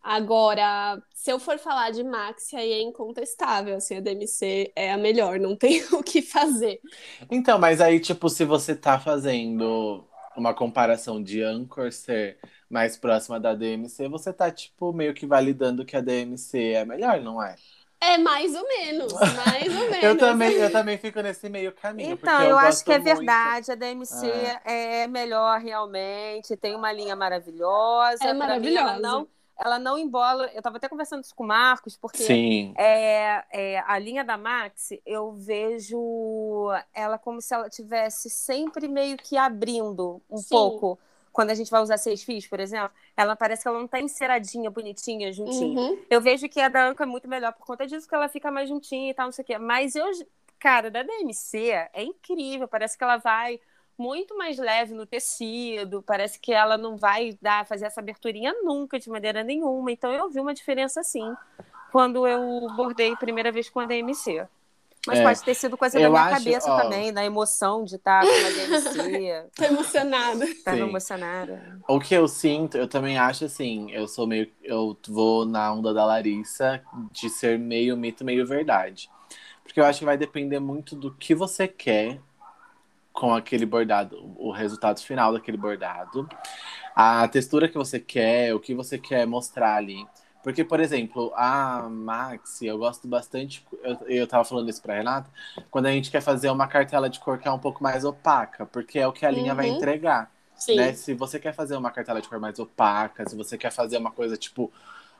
Agora, 0.00 1.02
se 1.12 1.32
eu 1.32 1.40
for 1.40 1.58
falar 1.58 1.90
de 1.90 2.04
Maxi, 2.04 2.54
aí 2.54 2.70
é 2.74 2.80
incontestável, 2.80 3.74
assim, 3.74 3.96
a 3.96 4.00
DMC 4.00 4.72
é 4.76 4.92
a 4.92 4.96
melhor, 4.96 5.40
não 5.40 5.56
tem 5.58 5.82
o 5.92 6.00
que 6.00 6.22
fazer. 6.22 6.80
Então, 7.28 7.58
mas 7.58 7.80
aí, 7.80 7.98
tipo, 7.98 8.28
se 8.28 8.44
você 8.44 8.76
tá 8.76 9.00
fazendo 9.00 10.06
uma 10.36 10.54
comparação 10.54 11.20
de 11.20 11.42
Anchor 11.42 11.90
ser 11.90 12.38
mais 12.68 12.96
próxima 12.96 13.38
da 13.40 13.54
DMC, 13.54 14.08
você 14.08 14.32
tá, 14.32 14.50
tipo, 14.50 14.92
meio 14.92 15.14
que 15.14 15.26
validando 15.26 15.84
que 15.84 15.96
a 15.96 16.00
DMC 16.00 16.72
é 16.72 16.84
melhor, 16.84 17.20
não 17.20 17.42
é? 17.42 17.54
É 17.98 18.18
mais 18.18 18.54
ou 18.54 18.62
menos, 18.68 19.12
mais 19.14 19.74
ou 19.74 19.84
menos. 19.90 20.02
Eu 20.02 20.18
também, 20.18 20.52
eu 20.52 20.70
também 20.70 20.98
fico 20.98 21.20
nesse 21.22 21.48
meio 21.48 21.72
caminho. 21.72 22.12
Então, 22.12 22.36
porque 22.36 22.50
eu, 22.50 22.58
acho 22.58 22.84
que 22.84 22.92
é 22.92 22.98
muito- 22.98 23.10
Ah. 23.10 23.14
verdade. 23.16 23.72
A 23.72 23.74
DMC 23.74 24.26
é 24.64 25.06
melhor 25.06 25.58
realmente. 25.60 26.56
Tem 26.56 26.74
uma 26.76 26.92
linha 26.92 27.16
maravilhosa. 27.16 28.18
É 28.22 28.34
Pra 28.34 28.34
mim, 28.34 28.74
ela 28.74 28.84
maravilhosa. 28.86 28.98
não, 29.00 29.26
ela 29.58 29.78
não 29.78 29.96
embola. 29.98 30.50
Eu 30.54 30.60
tava 30.60 30.76
até 30.76 30.90
conversando 30.90 31.24
isso 31.24 31.34
com 31.34 31.44
o 31.44 31.46
Marcos, 31.46 31.96
porque 31.96 32.22
Sim. 32.22 32.74
é, 32.76 33.42
é, 33.50 33.78
a 33.86 33.98
linha 33.98 34.22
da 34.22 34.36
Max, 34.36 34.90
eu 35.06 35.32
vejo 35.32 36.68
ela 36.92 37.16
como 37.18 37.40
se 37.40 37.54
ela 37.54 37.70
tivesse 37.70 38.28
sempre 38.28 38.88
meio 38.88 39.16
que 39.16 39.38
abrindo 39.38 40.20
um 40.28 40.36
Sim. 40.36 40.48
pouco. 40.50 40.98
Quando 41.36 41.50
a 41.50 41.54
gente 41.54 41.70
vai 41.70 41.82
usar 41.82 41.98
seis 41.98 42.22
fios, 42.22 42.46
por 42.46 42.58
exemplo, 42.58 42.90
ela 43.14 43.36
parece 43.36 43.60
que 43.60 43.68
ela 43.68 43.78
não 43.78 43.86
tá 43.86 44.00
enceradinha, 44.00 44.70
bonitinha, 44.70 45.30
juntinha. 45.30 45.78
Uhum. 45.78 45.98
Eu 46.08 46.18
vejo 46.18 46.48
que 46.48 46.58
a 46.58 46.70
da 46.70 46.88
Anca 46.88 47.04
é 47.04 47.06
muito 47.06 47.28
melhor 47.28 47.52
por 47.52 47.66
conta 47.66 47.86
disso, 47.86 48.08
que 48.08 48.14
ela 48.14 48.26
fica 48.26 48.50
mais 48.50 48.70
juntinha 48.70 49.10
e 49.10 49.14
tal, 49.14 49.26
não 49.26 49.32
sei 49.32 49.42
o 49.42 49.46
quê. 49.46 49.58
Mas 49.58 49.94
eu, 49.94 50.06
cara, 50.58 50.90
da 50.90 51.02
DMC 51.02 51.88
é 51.92 52.02
incrível. 52.02 52.66
Parece 52.66 52.96
que 52.96 53.04
ela 53.04 53.18
vai 53.18 53.60
muito 53.98 54.34
mais 54.34 54.56
leve 54.56 54.94
no 54.94 55.04
tecido. 55.04 56.00
Parece 56.00 56.40
que 56.40 56.54
ela 56.54 56.78
não 56.78 56.96
vai 56.96 57.36
dar, 57.42 57.66
fazer 57.66 57.84
essa 57.84 58.00
aberturinha 58.00 58.54
nunca, 58.62 58.98
de 58.98 59.10
maneira 59.10 59.44
nenhuma. 59.44 59.92
Então 59.92 60.10
eu 60.10 60.30
vi 60.30 60.40
uma 60.40 60.54
diferença 60.54 61.02
sim 61.02 61.34
quando 61.92 62.26
eu 62.26 62.66
bordei 62.74 63.12
a 63.12 63.16
primeira 63.16 63.52
vez 63.52 63.68
com 63.68 63.80
a 63.80 63.84
DMC. 63.84 64.48
Mas 65.06 65.18
É, 65.20 65.22
pode 65.22 65.42
ter 65.42 65.54
sido 65.54 65.76
coisa 65.76 66.00
da 66.00 66.08
minha 66.08 66.22
acho, 66.22 66.44
cabeça 66.44 66.70
ó. 66.70 66.82
também, 66.82 67.12
da 67.12 67.24
emoção 67.24 67.84
de 67.84 67.96
estar 67.96 68.22
com 68.22 68.32
a 68.32 68.50
DMC. 68.50 69.46
Tô 69.54 69.64
emocionada. 69.64 70.46
Sim. 70.46 70.80
emocionada. 70.80 71.80
O 71.88 72.00
que 72.00 72.14
eu 72.14 72.26
sinto, 72.26 72.76
eu 72.76 72.88
também 72.88 73.16
acho 73.16 73.44
assim, 73.44 73.90
eu 73.92 74.08
sou 74.08 74.26
meio. 74.26 74.50
Eu 74.62 74.96
vou 75.08 75.46
na 75.46 75.72
onda 75.72 75.94
da 75.94 76.04
Larissa 76.04 76.82
de 77.12 77.30
ser 77.30 77.58
meio 77.58 77.96
mito, 77.96 78.24
meio 78.24 78.46
verdade. 78.46 79.08
Porque 79.62 79.80
eu 79.80 79.84
acho 79.84 80.00
que 80.00 80.04
vai 80.04 80.16
depender 80.16 80.58
muito 80.58 80.96
do 80.96 81.12
que 81.12 81.34
você 81.34 81.68
quer 81.68 82.20
com 83.12 83.34
aquele 83.34 83.64
bordado, 83.64 84.18
o 84.36 84.50
resultado 84.50 85.00
final 85.00 85.32
daquele 85.32 85.56
bordado, 85.56 86.28
a 86.94 87.26
textura 87.28 87.66
que 87.66 87.76
você 87.76 87.98
quer, 87.98 88.54
o 88.54 88.60
que 88.60 88.74
você 88.74 88.98
quer 88.98 89.26
mostrar 89.26 89.74
ali. 89.76 90.06
Porque, 90.46 90.62
por 90.62 90.78
exemplo, 90.78 91.32
a 91.34 91.88
Maxi, 91.90 92.66
eu 92.66 92.78
gosto 92.78 93.08
bastante. 93.08 93.66
Eu, 93.82 93.98
eu 94.06 94.26
tava 94.28 94.44
falando 94.44 94.70
isso 94.70 94.80
pra 94.80 94.94
Renata, 94.94 95.28
quando 95.72 95.86
a 95.86 95.90
gente 95.90 96.08
quer 96.08 96.20
fazer 96.20 96.50
uma 96.50 96.68
cartela 96.68 97.10
de 97.10 97.18
cor 97.18 97.36
que 97.36 97.48
é 97.48 97.50
um 97.50 97.58
pouco 97.58 97.82
mais 97.82 98.04
opaca, 98.04 98.64
porque 98.64 98.96
é 99.00 99.08
o 99.08 99.12
que 99.12 99.26
a 99.26 99.30
linha 99.32 99.56
vai 99.56 99.68
Uhum. 99.68 99.74
entregar 99.74 100.30
Sim. 100.56 100.76
né? 100.76 100.92
Se 100.92 101.14
você 101.14 101.40
quer 101.40 101.52
fazer 101.52 101.76
uma 101.76 101.90
cartela 101.90 102.22
de 102.22 102.28
cor 102.28 102.38
mais 102.38 102.60
opaca, 102.60 103.28
se 103.28 103.34
você 103.34 103.58
quer 103.58 103.72
fazer 103.72 103.98
uma 103.98 104.12
coisa 104.12 104.36
tipo 104.36 104.70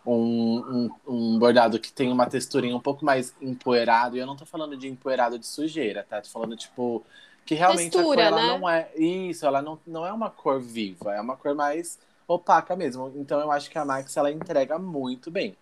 um, 0.06 0.60
um, 0.60 0.90
um 1.08 1.38
bordado 1.40 1.80
que 1.80 1.92
tem 1.92 2.12
uma 2.12 2.26
texturinha 2.26 2.76
um 2.76 2.80
pouco 2.80 3.04
mais 3.04 3.34
empoeirado, 3.42 4.16
e 4.16 4.20
eu 4.20 4.26
não 4.26 4.36
tô 4.36 4.46
falando 4.46 4.76
de 4.76 4.86
empoeirado 4.86 5.40
de 5.40 5.46
sujeira, 5.48 6.06
tá? 6.08 6.22
Tô 6.22 6.28
falando, 6.28 6.56
tipo, 6.56 7.04
que 7.44 7.56
realmente 7.56 7.90
Textura, 7.90 8.28
a 8.28 8.30
cor 8.30 8.38
ela 8.38 8.42
né? 8.42 8.58
não 8.60 8.70
é. 8.70 8.90
Isso, 8.96 9.44
ela 9.44 9.60
não, 9.60 9.76
não 9.84 10.06
é 10.06 10.12
uma 10.12 10.30
cor 10.30 10.60
viva, 10.60 11.12
é 11.16 11.20
uma 11.20 11.36
cor 11.36 11.52
mais 11.52 11.98
opaca 12.26 12.74
mesmo. 12.76 13.12
Então 13.16 13.40
eu 13.40 13.50
acho 13.50 13.70
que 13.70 13.78
a 13.78 13.84
Max 13.84 14.16
ela 14.16 14.30
entrega 14.30 14.78
muito 14.78 15.30
bem. 15.30 15.56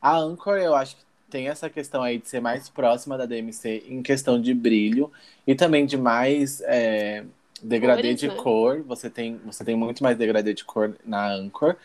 A 0.00 0.16
Anchor, 0.16 0.58
eu 0.58 0.74
acho 0.74 0.96
que 0.96 1.04
tem 1.30 1.48
essa 1.48 1.68
questão 1.70 2.02
aí 2.02 2.18
de 2.18 2.28
ser 2.28 2.40
mais 2.40 2.68
próxima 2.68 3.16
da 3.18 3.26
DMC 3.26 3.84
em 3.88 4.02
questão 4.02 4.40
de 4.40 4.54
brilho 4.54 5.10
e 5.46 5.54
também 5.54 5.86
de 5.86 5.96
mais 5.96 6.60
é, 6.60 7.24
degradê 7.62 8.02
Cores, 8.02 8.20
de 8.20 8.28
né? 8.28 8.34
cor. 8.36 8.82
Você 8.82 9.10
tem, 9.10 9.40
você 9.44 9.64
tem 9.64 9.74
muito 9.74 10.02
mais 10.02 10.16
degradê 10.16 10.52
de 10.54 10.64
cor 10.64 10.94
na 11.04 11.32
Anchor 11.32 11.76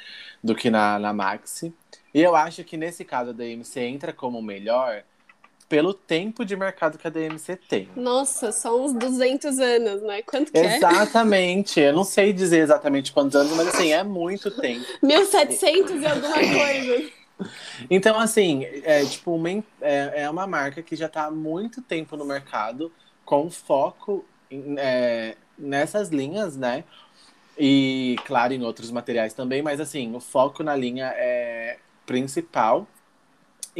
do 0.43 0.53
que 0.53 0.69
na, 0.69 0.99
na 0.99 1.13
Maxi. 1.13 1.73
E 2.13 2.21
eu 2.21 2.35
acho 2.35 2.63
que 2.63 2.77
nesse 2.77 3.05
caso 3.05 3.31
a 3.31 3.33
DMC 3.33 3.79
entra 3.81 4.11
como 4.11 4.41
melhor 4.41 5.03
pelo 5.69 5.93
tempo 5.93 6.43
de 6.43 6.55
mercado 6.55 6.97
que 6.97 7.05
a 7.07 7.11
DMC 7.11 7.55
tem. 7.55 7.87
Nossa, 7.95 8.51
só 8.51 8.75
uns 8.83 8.91
200 8.93 9.59
anos, 9.59 10.01
né? 10.01 10.23
Quanto 10.23 10.51
que 10.51 10.57
é? 10.57 10.77
Exatamente. 10.77 11.79
Eu 11.79 11.93
não 11.93 12.03
sei 12.03 12.33
dizer 12.33 12.57
exatamente 12.59 13.13
quantos 13.13 13.35
anos, 13.35 13.55
mas 13.55 13.67
assim, 13.67 13.93
é 13.93 14.03
muito 14.03 14.49
tempo. 14.49 14.83
1700 15.03 16.01
e 16.01 16.05
alguma 16.07 16.33
coisa. 16.33 17.11
Então, 17.89 18.19
assim, 18.19 18.65
é 18.65 19.05
tipo 19.05 19.33
uma, 19.35 19.49
é, 19.81 20.23
é 20.23 20.29
uma 20.29 20.45
marca 20.47 20.81
que 20.81 20.95
já 20.95 21.05
está 21.05 21.25
há 21.25 21.31
muito 21.31 21.81
tempo 21.81 22.17
no 22.17 22.25
mercado, 22.25 22.91
com 23.23 23.49
foco 23.49 24.25
em- 24.51 24.75
é, 24.77 25.37
nessas 25.57 26.09
linhas, 26.09 26.57
né? 26.57 26.83
E, 27.57 28.15
claro, 28.25 28.53
em 28.53 28.63
outros 28.63 28.89
materiais 28.91 29.33
também, 29.33 29.61
mas 29.61 29.79
assim, 29.79 30.15
o 30.15 30.19
foco 30.19 30.63
na 30.63 30.75
linha 30.75 31.13
é 31.15 31.77
principal. 32.05 32.87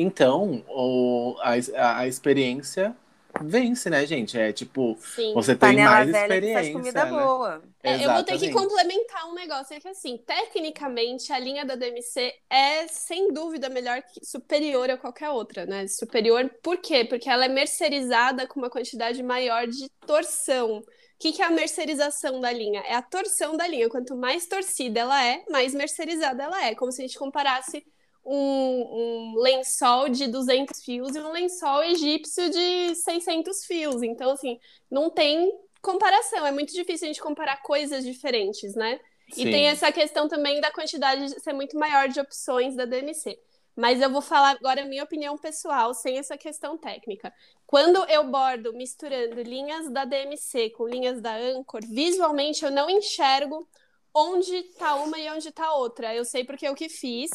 Então, 0.02 0.64
o, 0.70 1.36
a, 1.42 1.56
a, 1.76 2.00
a 2.00 2.08
experiência 2.08 2.96
vence, 3.42 3.90
né, 3.90 4.06
gente? 4.06 4.40
É 4.40 4.54
tipo, 4.54 4.98
Sim. 5.02 5.34
você 5.34 5.54
tem 5.54 5.76
Panela 5.76 5.92
mais 5.92 6.10
velha 6.10 6.42
que 6.42 6.54
faz 6.54 6.68
experiência. 6.68 6.74
comida 6.74 7.06
né? 7.06 7.12
boa. 7.12 7.64
É, 7.84 8.06
eu 8.06 8.14
vou 8.14 8.24
ter 8.24 8.40
que 8.40 8.52
complementar 8.52 9.30
um 9.30 9.34
negócio, 9.34 9.76
é 9.76 9.80
que 9.82 9.90
assim, 9.90 10.18
tecnicamente, 10.18 11.34
a 11.34 11.40
linha 11.40 11.66
da 11.66 11.76
DMC 11.76 12.34
é, 12.50 12.88
sem 12.88 13.34
dúvida, 13.34 13.68
melhor 13.68 14.02
que 14.02 14.26
superior 14.26 14.90
a 14.90 14.98
qualquer 14.98 15.32
outra, 15.32 15.66
né? 15.66 15.86
Superior 15.88 16.50
por 16.64 16.78
quê? 16.78 17.04
Porque 17.04 17.30
ela 17.30 17.44
é 17.44 17.50
mercerizada 17.50 18.48
com 18.48 18.58
uma 18.58 18.70
quantidade 18.70 19.22
maior 19.22 19.68
de 19.68 19.90
torção. 20.08 20.78
O 20.78 20.84
que, 21.20 21.34
que 21.34 21.42
é 21.42 21.46
a 21.46 21.52
mercerização 21.52 22.40
da 22.40 22.54
linha? 22.54 22.80
É 22.88 22.96
a 22.96 23.02
torção 23.02 23.58
da 23.58 23.68
linha. 23.68 23.90
Quanto 23.90 24.16
mais 24.16 24.46
torcida 24.46 25.02
ela 25.02 25.26
é, 25.26 25.44
mais 25.50 25.74
mercerizada 25.74 26.44
ela 26.44 26.66
é. 26.66 26.74
Como 26.74 26.90
se 26.90 27.02
a 27.02 27.06
gente 27.06 27.20
comparasse 27.20 27.86
um, 28.26 28.36
um 28.36 29.36
lençol 29.38 30.10
de 30.10 30.28
200 30.28 30.84
fios 30.84 31.16
e 31.16 31.20
um 31.20 31.32
lençol 31.32 31.84
egípcio 31.84 32.50
de 32.50 32.96
600 32.96 33.66
fios. 33.66 34.04
Então, 34.04 34.32
assim, 34.32 34.60
não 34.90 35.10
tem 35.10 35.52
comparação. 35.82 36.46
É 36.46 36.52
muito 36.52 36.74
difícil 36.74 37.06
a 37.06 37.08
gente 37.08 37.22
comparar 37.22 37.62
coisas 37.62 38.04
diferentes, 38.04 38.76
né? 38.76 39.00
E 39.30 39.44
Sim. 39.44 39.52
tem 39.52 39.68
essa 39.68 39.92
questão 39.92 40.28
também 40.28 40.60
da 40.60 40.72
quantidade 40.72 41.28
de 41.28 41.40
ser 41.40 41.54
muito 41.54 41.78
maior 41.78 42.08
de 42.10 42.20
opções 42.20 42.76
da 42.76 42.86
DMC. 42.86 43.40
Mas 43.76 44.02
eu 44.02 44.10
vou 44.10 44.22
falar 44.22 44.50
agora 44.50 44.82
a 44.82 44.86
minha 44.86 45.04
opinião 45.04 45.38
pessoal, 45.38 45.94
sem 45.94 46.18
essa 46.18 46.38
questão 46.38 46.78
técnica. 46.78 47.34
Quando 47.66 48.04
eu 48.10 48.26
bordo 48.26 48.74
misturando 48.74 49.42
linhas 49.42 49.90
da 49.90 50.04
DMC 50.04 50.72
com 50.72 50.88
linhas 50.88 51.22
da 51.22 51.36
Anchor, 51.38 51.82
visualmente 51.88 52.66
eu 52.66 52.72
não 52.72 52.90
enxergo 52.90 53.66
onde 54.14 54.54
está 54.54 54.96
uma 54.96 55.18
e 55.18 55.30
onde 55.30 55.48
está 55.48 55.74
outra. 55.76 56.14
Eu 56.14 56.26
sei 56.26 56.44
porque 56.44 56.68
eu 56.68 56.76
que 56.76 56.90
fiz, 56.90 57.30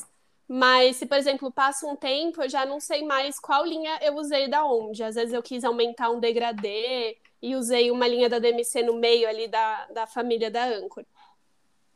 mas 0.48 0.96
se, 0.96 1.06
por 1.06 1.16
exemplo, 1.16 1.50
passa 1.50 1.86
um 1.86 1.96
tempo, 1.96 2.42
eu 2.42 2.48
já 2.48 2.66
não 2.66 2.78
sei 2.78 3.02
mais 3.04 3.40
qual 3.40 3.64
linha 3.64 3.98
eu 4.02 4.16
usei 4.16 4.48
da 4.48 4.64
onde. 4.64 5.02
Às 5.02 5.14
vezes 5.14 5.32
eu 5.32 5.42
quis 5.42 5.64
aumentar 5.64 6.10
um 6.10 6.20
degradê 6.20 7.16
e 7.40 7.56
usei 7.56 7.90
uma 7.90 8.06
linha 8.06 8.28
da 8.28 8.38
DMC 8.38 8.82
no 8.82 8.94
meio 8.94 9.28
ali 9.28 9.48
da, 9.48 9.86
da 9.86 10.06
família 10.06 10.50
da 10.50 10.64
Anchor. 10.64 11.04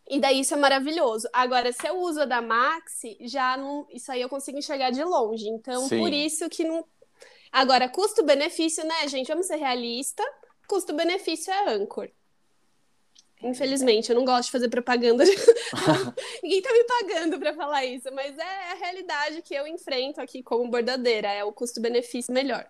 E 0.09 0.19
daí 0.19 0.41
isso 0.41 0.55
é 0.55 0.57
maravilhoso. 0.57 1.29
Agora, 1.33 1.71
se 1.71 1.87
eu 1.87 1.99
uso 1.99 2.23
a 2.23 2.25
da 2.25 2.41
Maxi, 2.41 3.19
já 3.21 3.57
não. 3.59 3.87
Isso 3.91 4.11
aí 4.11 4.23
eu 4.23 4.29
consigo 4.29 4.57
enxergar 4.57 4.91
de 4.91 5.05
longe. 5.05 5.47
Então, 5.49 5.87
Sim. 5.87 5.99
por 5.99 6.13
isso 6.13 6.49
que 6.49 6.65
não. 6.65 6.83
Agora, 7.53 7.89
custo-benefício, 7.89 8.85
né, 8.87 9.07
gente? 9.09 9.29
Vamos 9.29 9.47
ser 9.47 9.57
realista. 9.57 10.23
Custo-benefício 10.67 11.53
é 11.53 11.75
Anchor. 11.75 12.11
Infelizmente, 13.43 14.11
eu 14.11 14.17
não 14.17 14.25
gosto 14.25 14.47
de 14.47 14.53
fazer 14.53 14.69
propaganda. 14.69 15.25
Ninguém 16.43 16.61
tá 16.61 16.73
me 16.73 16.85
pagando 16.85 17.39
para 17.39 17.55
falar 17.55 17.85
isso, 17.85 18.13
mas 18.13 18.37
é 18.37 18.73
a 18.73 18.75
realidade 18.75 19.43
que 19.43 19.55
eu 19.55 19.67
enfrento 19.67 20.21
aqui 20.21 20.43
como 20.43 20.69
bordadeira. 20.71 21.29
É 21.29 21.45
o 21.45 21.53
custo-benefício 21.53 22.33
melhor. 22.33 22.67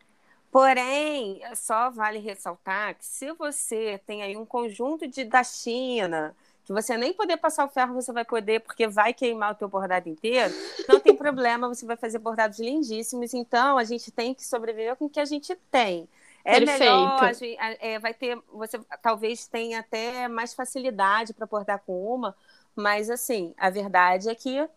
Porém, 0.50 1.40
só 1.54 1.90
vale 1.90 2.18
ressaltar 2.18 2.94
que 2.96 3.04
se 3.04 3.32
você 3.32 4.00
tem 4.06 4.22
aí 4.22 4.36
um 4.36 4.46
conjunto 4.46 5.06
de 5.06 5.24
da 5.24 5.44
China, 5.44 6.34
que 6.64 6.72
você 6.72 6.96
nem 6.96 7.12
poder 7.12 7.36
passar 7.38 7.64
o 7.64 7.68
ferro, 7.68 7.94
você 7.94 8.12
vai 8.12 8.24
poder, 8.24 8.60
porque 8.60 8.86
vai 8.86 9.12
queimar 9.14 9.52
o 9.52 9.54
teu 9.54 9.68
bordado 9.68 10.08
inteiro, 10.08 10.52
não 10.86 11.00
tem 11.00 11.14
problema, 11.16 11.68
você 11.68 11.86
vai 11.86 11.96
fazer 11.96 12.18
bordados 12.18 12.58
lindíssimos. 12.58 13.32
Então, 13.34 13.78
a 13.78 13.84
gente 13.84 14.10
tem 14.10 14.34
que 14.34 14.44
sobreviver 14.44 14.96
com 14.96 15.06
o 15.06 15.10
que 15.10 15.20
a 15.20 15.24
gente 15.24 15.54
tem. 15.70 16.08
É 16.44 16.58
Perfeito. 16.60 16.80
melhor, 16.80 17.22
a 17.58 17.86
é, 17.86 17.98
vai 17.98 18.14
ter, 18.14 18.40
você 18.52 18.80
talvez 19.02 19.46
tenha 19.46 19.80
até 19.80 20.28
mais 20.28 20.54
facilidade 20.54 21.34
para 21.34 21.46
bordar 21.46 21.82
com 21.84 22.14
uma, 22.14 22.34
mas 22.74 23.10
assim, 23.10 23.54
a 23.58 23.68
verdade 23.68 24.28
é 24.28 24.34
que 24.34 24.68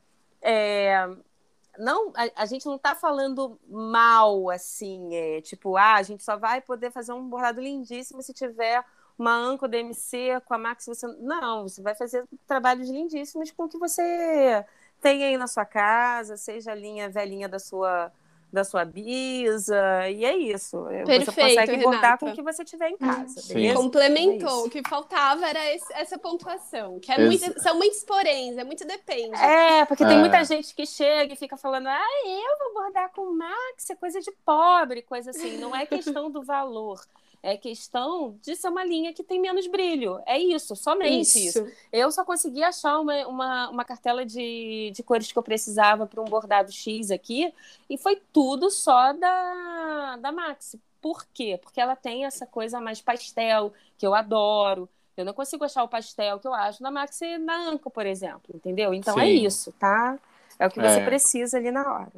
é, 0.42 1.08
não, 1.78 2.12
a, 2.16 2.44
a 2.44 2.46
gente 2.46 2.66
não 2.66 2.76
está 2.76 2.96
falando 2.96 3.60
mal 3.70 4.50
assim, 4.50 5.16
é, 5.16 5.42
tipo, 5.42 5.78
ah, 5.78 5.96
a 5.96 6.04
gente 6.04 6.24
só 6.24 6.36
vai 6.36 6.62
poder 6.62 6.92
fazer 6.92 7.14
um 7.14 7.30
bordado 7.30 7.62
lindíssimo 7.62 8.22
se 8.22 8.34
tiver 8.34 8.84
uma 9.18 9.36
Anco 9.36 9.68
DMC 9.68 10.42
com 10.46 10.54
a 10.56 10.58
Max, 10.58 10.86
você 10.88 11.08
não, 11.20 11.68
você 11.68 11.82
vai 11.82 11.94
fazer 11.96 12.26
trabalhos 12.48 12.90
lindíssimos 12.90 13.52
com 13.52 13.66
o 13.66 13.70
que 13.70 13.78
você 13.78 14.66
tem 15.00 15.24
aí 15.24 15.38
na 15.38 15.48
sua 15.48 15.66
casa, 15.66 16.38
seja 16.38 16.72
a 16.72 16.76
linha 16.76 17.10
velhinha 17.10 17.48
da 17.48 17.60
sua 17.60 18.12
da 18.52 18.64
sua 18.64 18.84
bisa, 18.84 20.10
e 20.10 20.26
é 20.26 20.36
isso. 20.36 20.84
você 20.84 21.04
Perfeito, 21.06 21.34
consegue 21.34 21.78
bordar 21.84 22.18
com 22.20 22.30
o 22.30 22.34
que 22.34 22.42
você 22.42 22.66
tiver 22.66 22.90
em 22.90 22.98
casa, 22.98 23.42
Sim. 23.42 23.54
beleza? 23.54 23.76
Complementou. 23.76 24.66
É 24.66 24.68
o 24.68 24.70
que 24.70 24.82
faltava 24.88 25.48
era 25.48 25.74
esse- 25.74 25.94
essa 25.94 26.18
pontuação. 26.18 27.00
Que 27.00 27.12
é 27.12 27.22
Ex- 27.22 27.42
muito- 27.42 27.62
são 27.62 27.78
muitos 27.78 28.04
poréns, 28.04 28.58
é 28.58 28.64
muito 28.64 28.86
depende. 28.86 29.36
É, 29.42 29.86
porque 29.86 30.06
tem 30.06 30.18
É. 30.18 30.20
muita 30.20 30.44
gente 30.44 30.76
que 30.76 30.86
chega 30.86 31.34
e 31.34 31.38
fica 31.38 31.56
falando, 31.56 31.88
ah, 31.88 32.08
eu 32.26 32.58
vou 32.74 32.84
bordar 32.84 33.10
com 33.14 33.34
Max, 33.36 33.90
é 33.90 33.96
coisa 33.96 34.20
de 34.20 34.32
pobre, 34.46 35.02
coisa 35.02 35.30
assim. 35.32 35.58
Não 35.58 35.76
é 35.76 35.86
questão 35.86 36.30
do 36.30 36.44
valor, 36.44 37.00
é 37.44 37.58
questão 37.58 38.38
de 38.42 38.56
ser 38.56 38.68
uma 38.70 38.84
linha 38.84 39.14
que 39.14 39.24
tem 39.24 39.40
menos 39.40 39.66
brilho. 39.68 40.22
É 40.26 40.38
isso, 40.38 40.76
somente 40.76 41.22
isso. 41.48 41.64
Isso. 41.64 41.72
Eu 41.92 42.12
só 42.12 42.24
consegui 42.24 42.64
achar 42.64 43.00
uma, 43.00 43.28
uma, 43.28 43.70
uma 43.70 43.86
cartela 43.86 44.26
de, 44.26 44.92
de 44.94 45.04
cores 45.04 45.32
que 45.32 45.38
eu 45.38 45.44
precisava 45.44 46.06
para 46.06 46.22
um 46.22 46.26
bordado 46.26 46.72
X 46.72 47.10
aqui, 47.12 47.54
e 47.90 47.98
foi 47.98 48.22
tudo 48.32 48.70
só 48.70 49.14
da, 49.14 50.18
da 50.18 50.32
Max. 50.32 50.76
Por 51.02 51.26
quê? 51.34 51.60
Porque 51.62 51.82
ela 51.82 51.96
tem 51.96 52.26
essa 52.26 52.46
coisa 52.46 52.80
mais 52.80 53.02
pastel, 53.02 53.74
que 53.98 54.06
eu 54.06 54.14
adoro. 54.14 54.88
Eu 55.18 55.26
não 55.26 55.34
consigo 55.34 55.64
achar 55.66 55.84
o 55.84 55.88
pastel 55.88 56.40
que 56.40 56.48
eu 56.48 56.54
acho 56.54 56.82
na 56.82 56.92
Max 56.92 57.20
e 57.22 57.38
na 57.40 57.70
Anco, 57.70 57.90
por 57.90 58.06
exemplo, 58.06 58.56
entendeu? 58.56 58.94
Então 58.94 59.20
é 59.20 59.26
Sim. 59.26 59.46
isso, 59.46 59.72
tá? 59.74 60.18
É 60.60 60.68
o 60.68 60.70
que 60.70 60.80
você 60.80 61.00
É. 61.00 61.06
precisa 61.06 61.58
ali 61.58 61.72
na 61.72 61.92
hora. 61.92 62.12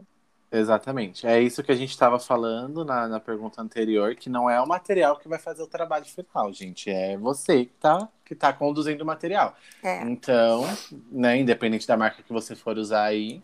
Exatamente. 0.56 1.26
É 1.26 1.42
isso 1.42 1.64
que 1.64 1.72
a 1.72 1.76
gente 1.76 1.90
estava 1.90 2.20
falando 2.20 2.86
na, 2.86 3.08
na 3.08 3.20
pergunta 3.20 3.60
anterior, 3.60 4.14
que 4.14 4.30
não 4.30 4.48
é 4.48 4.62
o 4.62 4.68
material 4.68 5.18
que 5.18 5.28
vai 5.28 5.40
fazer 5.40 5.64
o 5.64 5.68
trabalho 5.68 6.06
final, 6.06 6.54
gente. 6.54 6.92
É 6.92 7.18
você 7.18 7.66
que 7.66 7.74
tá, 7.80 8.08
que 8.24 8.36
tá 8.36 8.54
conduzindo 8.54 9.02
o 9.02 9.06
material. 9.06 9.56
É. 9.82 10.04
Então, 10.04 10.64
né, 11.12 11.40
independente 11.40 11.88
da 11.88 11.98
marca 11.98 12.22
que 12.22 12.32
você 12.32 12.56
for 12.56 12.78
usar 12.78 13.06
aí, 13.06 13.42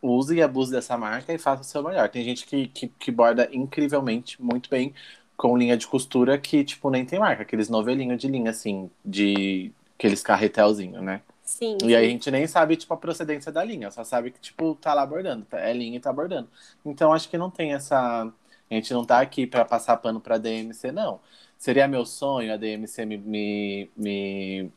use 0.00 0.34
e 0.34 0.42
abuse 0.42 0.72
dessa 0.72 0.96
marca 0.96 1.34
e 1.34 1.38
faça 1.38 1.60
o 1.60 1.64
seu 1.66 1.82
melhor. 1.82 2.08
Tem 2.08 2.24
gente 2.24 2.46
que, 2.46 2.68
que, 2.68 2.88
que 2.88 3.10
borda 3.12 3.46
incrivelmente, 3.52 4.40
muito 4.42 4.70
bem, 4.70 4.94
com 5.36 5.54
linha 5.54 5.76
de 5.76 5.86
costura 5.86 6.38
que, 6.38 6.64
tipo, 6.64 6.88
nem 6.88 7.04
tem 7.04 7.18
marca. 7.18 7.42
Aqueles 7.42 7.68
novelinhos 7.68 8.18
de 8.18 8.26
linha, 8.26 8.50
assim, 8.50 8.90
de 9.04 9.70
aqueles 9.98 10.22
carretelzinhos, 10.22 11.02
né? 11.02 11.20
Sim. 11.44 11.76
E 11.84 11.94
aí 11.94 12.06
a 12.06 12.08
gente 12.08 12.30
nem 12.30 12.46
sabe, 12.46 12.74
tipo, 12.76 12.92
a 12.94 12.96
procedência 12.96 13.52
da 13.52 13.62
linha, 13.62 13.90
só 13.90 14.02
sabe 14.02 14.30
que, 14.30 14.40
tipo, 14.40 14.74
tá 14.76 14.94
lá 14.94 15.04
bordando, 15.04 15.44
tá- 15.44 15.60
é 15.60 15.72
linha 15.72 15.98
e 15.98 16.00
tá 16.00 16.12
bordando. 16.12 16.48
Então 16.84 17.12
acho 17.12 17.28
que 17.28 17.36
não 17.38 17.50
tem 17.50 17.74
essa. 17.74 18.24
A 18.70 18.74
gente 18.74 18.92
não 18.94 19.04
tá 19.04 19.20
aqui 19.20 19.46
pra 19.46 19.64
passar 19.64 19.98
pano 19.98 20.20
pra 20.20 20.38
DMC, 20.38 20.90
não. 20.90 21.20
Seria 21.58 21.86
meu 21.86 22.04
sonho 22.06 22.52
a 22.52 22.56
DMC 22.56 23.04
me, 23.04 23.18
me, 23.18 23.90
me, 23.96 24.70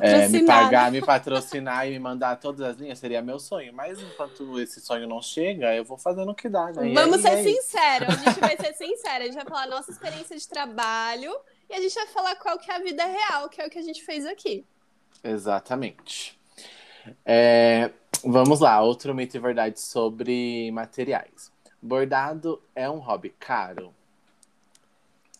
é, 0.00 0.28
me 0.28 0.44
pagar, 0.46 0.90
me 0.90 1.02
patrocinar 1.02 1.86
e 1.86 1.90
me 1.90 1.98
mandar 1.98 2.36
todas 2.40 2.62
as 2.62 2.76
linhas, 2.78 2.98
seria 2.98 3.20
meu 3.20 3.38
sonho. 3.38 3.72
Mas 3.74 4.00
enquanto 4.00 4.58
esse 4.60 4.80
sonho 4.80 5.06
não 5.06 5.20
chega, 5.20 5.74
eu 5.74 5.84
vou 5.84 5.98
fazendo 5.98 6.30
o 6.30 6.34
que 6.34 6.48
dá, 6.48 6.72
né? 6.72 6.92
Vamos 6.94 7.24
aí- 7.24 7.44
ser 7.44 7.54
sinceros, 7.54 8.08
a 8.08 8.30
gente 8.30 8.40
vai 8.40 8.56
ser 8.56 8.72
sincero, 8.74 9.22
a 9.24 9.26
gente 9.26 9.34
vai 9.34 9.44
falar 9.44 9.64
a 9.64 9.66
nossa 9.68 9.90
experiência 9.90 10.36
de 10.36 10.48
trabalho 10.48 11.34
e 11.68 11.74
a 11.74 11.80
gente 11.80 11.94
vai 11.94 12.06
falar 12.06 12.34
qual 12.36 12.58
que 12.58 12.70
é 12.70 12.74
a 12.76 12.78
vida 12.78 13.04
real, 13.04 13.48
que 13.50 13.60
é 13.60 13.66
o 13.66 13.70
que 13.70 13.78
a 13.78 13.82
gente 13.82 14.02
fez 14.02 14.24
aqui. 14.26 14.64
Exatamente. 15.22 16.38
É, 17.24 17.90
vamos 18.24 18.60
lá, 18.60 18.80
outro 18.80 19.14
mito 19.14 19.36
e 19.36 19.40
verdade 19.40 19.80
sobre 19.80 20.70
materiais. 20.72 21.50
Bordado 21.80 22.62
é 22.74 22.88
um 22.88 22.98
hobby 22.98 23.30
caro? 23.38 23.92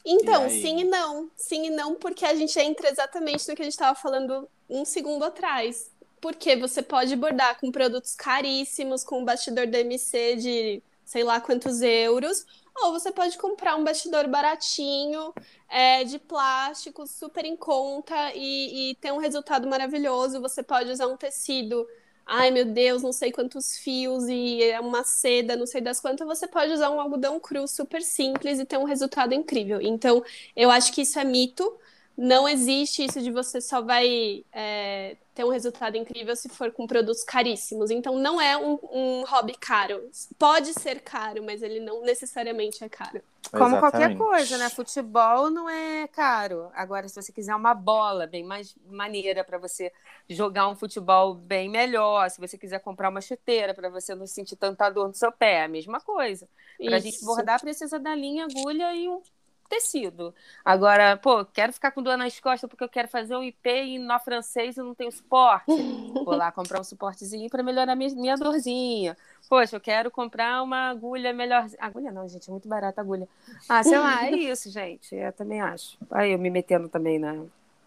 Então, 0.05 0.47
E 0.47 0.51
sim 0.51 0.81
e 0.81 0.85
não. 0.85 1.31
Sim 1.37 1.67
e 1.67 1.71
não, 1.71 1.95
porque 1.95 2.25
a 2.25 2.35
gente 2.35 2.59
entra 2.59 2.91
exatamente 2.91 3.49
no 3.49 3.55
que 3.55 3.63
a 3.63 3.65
gente 3.65 3.75
estava 3.75 3.95
falando 3.97 4.49
um 4.69 4.85
segundo 4.85 5.25
atrás. 5.25 5.91
Porque 6.21 6.57
você 6.57 6.83
pode 6.83 7.15
bordar 7.17 7.59
com 7.59 7.71
produtos 7.71 8.15
caríssimos, 8.15 9.05
com 9.05 9.21
um 9.21 9.25
bastidor 9.25 9.67
DMC 9.67 10.37
de 10.37 10.83
sei 11.05 11.25
lá 11.25 11.41
quantos 11.41 11.83
euros, 11.83 12.47
ou 12.77 12.93
você 12.93 13.13
pode 13.13 13.37
comprar 13.39 13.77
um 13.77 13.85
bastidor 13.85 14.27
baratinho, 14.29 15.33
é, 15.69 16.05
de 16.05 16.19
plástico, 16.19 17.07
super 17.07 17.45
em 17.45 17.57
conta 17.57 18.15
e, 18.35 18.91
e 18.93 18.95
ter 18.97 19.13
um 19.13 19.19
resultado 19.19 19.69
maravilhoso. 19.69 20.41
Você 20.41 20.63
pode 20.63 20.91
usar 20.91 21.07
um 21.07 21.17
tecido, 21.17 21.87
ai 22.27 22.51
meu 22.51 22.65
Deus, 22.65 23.03
não 23.03 23.13
sei 23.13 23.33
quantos 23.33 23.77
fios 23.79 24.25
e 24.29 24.63
é 24.63 24.81
uma 24.81 25.05
seda, 25.05 25.57
não 25.57 25.67
sei 25.67 25.81
das 25.81 26.01
quantas. 26.01 26.27
Você 26.27 26.47
pode 26.47 26.73
usar 26.73 26.91
um 26.91 27.01
algodão 27.01 27.39
cru 27.41 27.67
super 27.69 28.03
simples 28.03 28.59
e 28.59 28.65
ter 28.65 28.79
um 28.79 28.85
resultado 28.85 29.35
incrível. 29.35 29.81
Então, 29.81 30.25
eu 30.57 30.71
acho 30.71 30.93
que 30.93 31.03
isso 31.03 31.19
é 31.19 31.25
mito. 31.25 31.79
Não 32.17 32.49
existe 32.49 33.05
isso 33.05 33.21
de 33.23 33.31
você 33.31 33.61
só 33.61 33.81
vai 33.81 34.45
é, 34.53 35.17
ter 35.35 35.45
um 35.45 35.51
resultado 35.51 35.97
incrível 35.97 36.37
se 36.37 36.49
for 36.49 36.71
com 36.71 36.87
produtos 36.87 37.25
caríssimos. 37.25 37.91
Então, 37.91 38.19
não 38.19 38.41
é 38.41 38.57
um, 38.57 38.79
um, 38.93 39.25
hobby 39.25 39.55
caro. 39.59 40.11
Pode 40.39 40.75
ser 40.75 41.01
caro, 41.01 41.43
mas 41.43 41.63
ele 41.63 41.81
não 41.81 42.03
necessariamente 42.03 42.85
é 42.85 42.89
caro. 42.89 43.23
Como 43.51 43.77
Exatamente. 43.77 43.81
qualquer 43.81 44.17
coisa, 44.17 44.59
né? 44.59 44.69
Futebol 44.69 45.51
não 45.51 45.69
é 45.69 46.07
caro. 46.09 46.71
Agora, 46.75 47.09
se 47.09 47.21
você 47.21 47.33
quiser 47.33 47.55
uma 47.55 47.75
bola 47.75 48.27
bem 48.27 48.45
mais 48.45 48.77
maneira 48.87 49.43
para 49.43 49.57
você 49.57 49.91
jogar 50.29 50.69
um 50.69 50.77
futebol 50.77 51.35
bem 51.35 51.69
melhor, 51.69 52.31
se 52.31 52.41
você 52.41 52.59
quiser 52.59 52.81
comprar 52.81 53.09
uma 53.09 53.21
chuteira 53.21 53.75
para 53.75 53.89
você 53.89 54.15
não 54.15 54.27
sentir 54.27 54.57
tanta 54.57 54.89
dor 54.91 55.09
no 55.09 55.15
seu 55.15 55.33
pé, 55.33 55.55
é 55.55 55.65
a 55.65 55.69
mesma 55.69 56.01
coisa. 56.01 56.47
Para 56.79 56.97
a 56.97 57.01
gente 57.01 57.25
bordar, 57.25 57.61
precisa 57.61 57.99
da 57.99 58.15
linha, 58.15 58.45
agulha 58.45 58.95
e 58.95 59.09
um 59.09 59.23
tecido. 59.69 60.35
Agora, 60.65 61.17
pô, 61.17 61.45
quero 61.45 61.73
ficar 61.73 61.91
com 61.91 62.03
dor 62.03 62.17
nas 62.17 62.39
costas 62.39 62.69
porque 62.69 62.85
eu 62.85 62.89
quero 62.89 63.09
fazer 63.09 63.37
um 63.37 63.43
IP 63.43 63.69
e 63.69 63.99
nó 63.99 64.19
francês 64.19 64.77
e 64.77 64.81
não 64.81 64.95
tenho 64.95 65.11
suporte. 65.11 65.67
Vou 66.25 66.37
lá 66.37 66.53
comprar 66.53 66.81
um 66.81 66.85
suportezinho 66.85 67.49
para 67.49 67.63
melhorar 67.63 67.97
minha, 67.97 68.15
minha 68.15 68.37
dorzinha. 68.37 69.17
Poxa, 69.49 69.77
eu 69.77 69.81
quero 69.81 70.11
comprar 70.11 70.63
uma 70.63 70.91
agulha 70.91 71.33
melhor. 71.33 71.67
Agulha 71.79 72.11
não, 72.11 72.29
gente, 72.29 72.49
é 72.49 72.51
muito 72.51 72.69
barata 72.69 73.01
a 73.01 73.03
agulha. 73.03 73.29
Ah, 73.69 73.83
sei 73.83 73.99
lá, 73.99 74.27
é 74.27 74.31
isso, 74.37 74.71
gente. 74.71 75.15
Eu 75.15 75.33
também 75.33 75.61
acho. 75.61 75.99
Aí 76.11 76.33
eu 76.33 76.39
me 76.39 76.51
metendo 76.51 76.89
também 76.89 77.19
na. 77.19 77.35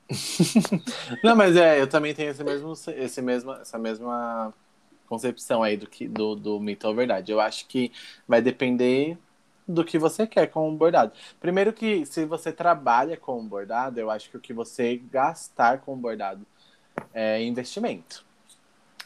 não, 1.23 1.35
mas 1.35 1.55
é, 1.55 1.81
eu 1.81 1.87
também 1.87 2.13
tenho 2.13 2.29
esse 2.29 2.43
mesmo, 2.43 2.73
esse 2.95 3.21
mesmo, 3.21 3.53
essa 3.53 3.77
mesma 3.79 4.53
concepção 5.07 5.63
aí 5.63 5.77
do 5.77 5.87
que 5.87 6.07
do, 6.07 6.35
do 6.35 6.59
mito 6.59 6.87
ou 6.87 6.95
verdade. 6.95 7.31
Eu 7.31 7.39
acho 7.39 7.67
que 7.67 7.91
vai 8.27 8.41
depender 8.41 9.17
do 9.67 9.83
que 9.83 9.97
você 9.97 10.27
quer 10.27 10.47
com 10.47 10.69
o 10.69 10.75
bordado. 10.75 11.11
Primeiro 11.39 11.73
que 11.73 12.05
se 12.05 12.25
você 12.25 12.51
trabalha 12.51 13.17
com 13.17 13.39
o 13.39 13.43
bordado, 13.43 13.99
eu 13.99 14.11
acho 14.11 14.29
que 14.29 14.37
o 14.37 14.41
que 14.41 14.53
você 14.53 14.97
gastar 15.11 15.79
com 15.79 15.93
o 15.93 15.97
bordado 15.97 16.45
é 17.13 17.43
investimento. 17.43 18.23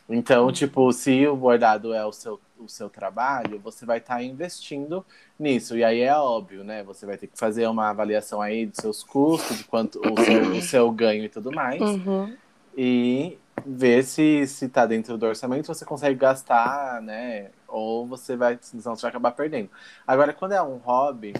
Então, 0.10 0.48
uhum. 0.48 0.52
tipo, 0.52 0.92
se 0.92 1.28
o 1.28 1.36
bordado 1.36 1.94
é 1.94 2.04
o 2.04 2.12
seu, 2.12 2.40
o 2.58 2.68
seu 2.68 2.90
trabalho, 2.90 3.60
você 3.60 3.86
vai 3.86 4.00
estar 4.00 4.16
tá 4.16 4.24
investindo 4.24 5.06
nisso. 5.40 5.78
E 5.78 5.84
aí 5.84 6.02
é 6.02 6.16
óbvio, 6.16 6.64
né? 6.64 6.84
Você 6.84 7.06
vai 7.06 7.16
ter 7.16 7.28
que 7.28 7.38
fazer 7.38 7.68
uma 7.68 7.90
avaliação 7.90 8.42
aí 8.42 8.66
dos 8.66 8.78
seus 8.78 9.04
custos, 9.04 9.60
de 9.60 9.64
quanto 9.66 10.00
o 10.00 10.24
seu, 10.24 10.42
o 10.54 10.62
seu 10.62 10.92
ganho 10.92 11.26
e 11.26 11.30
tudo 11.30 11.52
mais. 11.52 11.80
Uhum. 11.80 12.36
E 12.76 13.38
ver 13.66 14.04
se, 14.04 14.46
se 14.48 14.68
tá 14.70 14.86
dentro 14.86 15.18
do 15.18 15.26
orçamento, 15.26 15.68
você 15.68 15.86
consegue 15.86 16.16
gastar, 16.16 17.02
né? 17.02 17.50
ou 17.72 18.06
você 18.06 18.36
vai, 18.36 18.58
senão 18.62 18.96
você 18.96 19.04
vai 19.04 19.10
acabar 19.10 19.32
perdendo. 19.32 19.70
Agora, 20.06 20.34
quando 20.34 20.54
é 20.54 20.62
um 20.62 20.78
hobby, 20.78 21.34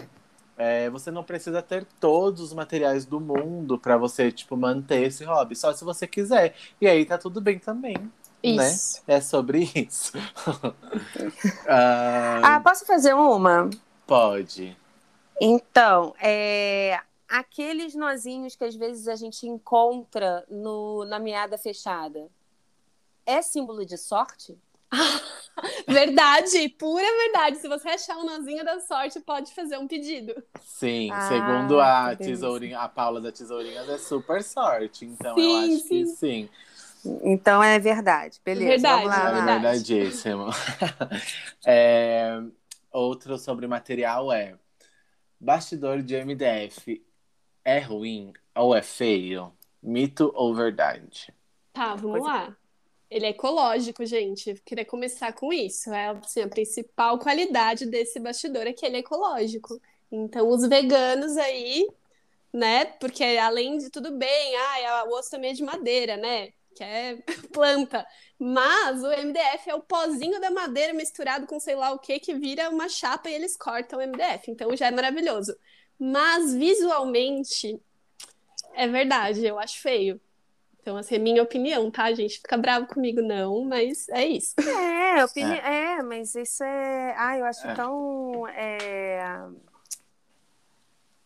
é, 0.56 0.88
você 0.90 1.10
não 1.10 1.24
precisa 1.24 1.60
ter 1.62 1.86
todos 1.98 2.40
os 2.40 2.52
materiais 2.52 3.04
do 3.04 3.20
mundo 3.20 3.78
para 3.78 3.96
você, 3.96 4.30
tipo, 4.30 4.56
manter 4.56 5.02
esse 5.02 5.24
hobby, 5.24 5.56
só 5.56 5.72
se 5.72 5.84
você 5.84 6.06
quiser. 6.06 6.54
E 6.80 6.86
aí 6.86 7.04
tá 7.04 7.18
tudo 7.18 7.40
bem 7.40 7.58
também. 7.58 7.96
Né? 7.96 8.10
Isso. 8.42 9.02
Né? 9.06 9.16
É 9.16 9.20
sobre 9.20 9.70
isso. 9.74 10.12
ah, 11.68 12.40
ah, 12.42 12.60
posso 12.60 12.86
fazer 12.86 13.14
uma? 13.14 13.68
Pode. 14.06 14.76
Então, 15.40 16.14
é, 16.20 16.98
aqueles 17.30 17.94
nozinhos 17.94 18.56
que 18.56 18.64
às 18.64 18.74
vezes 18.74 19.06
a 19.06 19.14
gente 19.14 19.46
encontra 19.46 20.44
no, 20.50 21.04
na 21.04 21.20
meada 21.20 21.56
fechada, 21.56 22.28
é 23.24 23.40
símbolo 23.40 23.86
de 23.86 23.96
sorte? 23.96 24.58
verdade, 25.86 26.68
pura 26.70 27.04
verdade. 27.04 27.58
Se 27.58 27.68
você 27.68 27.90
achar 27.90 28.16
um 28.16 28.26
nozinho 28.26 28.64
da 28.64 28.80
sorte, 28.80 29.20
pode 29.20 29.54
fazer 29.54 29.78
um 29.78 29.86
pedido. 29.86 30.34
Sim, 30.60 31.12
ah, 31.12 31.28
segundo 31.28 31.80
a 31.80 32.16
tesourinha, 32.16 32.80
a 32.80 32.88
Paula 32.88 33.20
da 33.20 33.30
Tesourinhas, 33.30 33.88
é 33.88 33.98
super 33.98 34.42
sorte. 34.42 35.04
Então 35.04 35.36
sim, 35.36 35.68
eu 35.68 35.74
acho 35.74 35.84
sim. 35.84 35.88
que 35.88 36.06
sim. 36.06 36.48
Então 37.22 37.62
é 37.62 37.78
verdade, 37.78 38.40
beleza. 38.44 38.70
Verdade, 38.70 39.04
vamos 39.04 39.18
lá. 39.18 39.28
É 39.30 39.58
verdadíssimo. 39.58 40.46
é, 41.64 42.42
outro 42.90 43.38
sobre 43.38 43.68
material 43.68 44.32
é 44.32 44.56
bastidor 45.38 46.02
de 46.02 46.16
MDF 46.16 47.00
é 47.70 47.78
ruim 47.78 48.32
ou 48.54 48.74
é 48.74 48.82
feio? 48.82 49.52
Mito 49.82 50.32
ou 50.34 50.54
verdade? 50.54 51.32
Tá, 51.72 51.94
vamos 51.94 52.22
lá. 52.22 52.56
Ele 53.08 53.26
é 53.26 53.30
ecológico, 53.30 54.04
gente. 54.04 54.54
queria 54.64 54.84
começar 54.84 55.32
com 55.32 55.52
isso. 55.52 55.92
É 55.92 56.08
assim, 56.08 56.42
a 56.42 56.48
principal 56.48 57.18
qualidade 57.18 57.86
desse 57.86 58.20
bastidor 58.20 58.66
é 58.66 58.72
que 58.72 58.84
ele 58.84 58.96
é 58.96 59.00
ecológico. 59.00 59.80
Então, 60.10 60.48
os 60.48 60.66
veganos 60.68 61.36
aí, 61.36 61.88
né? 62.52 62.84
Porque 62.84 63.24
além 63.24 63.78
de 63.78 63.90
tudo 63.90 64.16
bem, 64.16 64.56
ah, 64.56 65.04
o 65.08 65.14
osso 65.14 65.30
também 65.30 65.50
é 65.50 65.54
de 65.54 65.62
madeira, 65.62 66.16
né? 66.16 66.52
Que 66.74 66.84
é 66.84 67.18
planta. 67.52 68.06
Mas 68.38 69.02
o 69.02 69.10
MDF 69.10 69.70
é 69.70 69.74
o 69.74 69.82
pozinho 69.82 70.40
da 70.40 70.50
madeira 70.50 70.92
misturado 70.92 71.46
com 71.46 71.58
sei 71.60 71.74
lá 71.74 71.92
o 71.92 71.98
que, 71.98 72.18
que 72.18 72.34
vira 72.34 72.68
uma 72.70 72.88
chapa 72.88 73.28
e 73.30 73.34
eles 73.34 73.56
cortam 73.56 73.98
o 73.98 74.02
MDF. 74.02 74.50
Então 74.50 74.76
já 74.76 74.86
é 74.86 74.90
maravilhoso. 74.90 75.56
Mas 76.00 76.54
visualmente, 76.54 77.78
é 78.72 78.88
verdade, 78.88 79.44
eu 79.44 79.58
acho 79.58 79.82
feio. 79.82 80.18
Então, 80.80 80.96
assim, 80.96 81.16
é 81.16 81.18
minha 81.18 81.42
opinião, 81.42 81.90
tá, 81.90 82.10
gente? 82.14 82.38
Fica 82.38 82.56
bravo 82.56 82.86
comigo, 82.86 83.20
não, 83.20 83.62
mas 83.64 84.08
é 84.08 84.24
isso. 84.24 84.54
É, 84.58 85.22
opini... 85.24 85.58
é. 85.58 85.98
é 85.98 86.02
mas 86.02 86.34
isso 86.34 86.64
é. 86.64 87.14
Ah, 87.18 87.36
eu 87.36 87.44
acho 87.44 87.66
é. 87.68 87.74
tão. 87.74 88.48
É... 88.48 89.46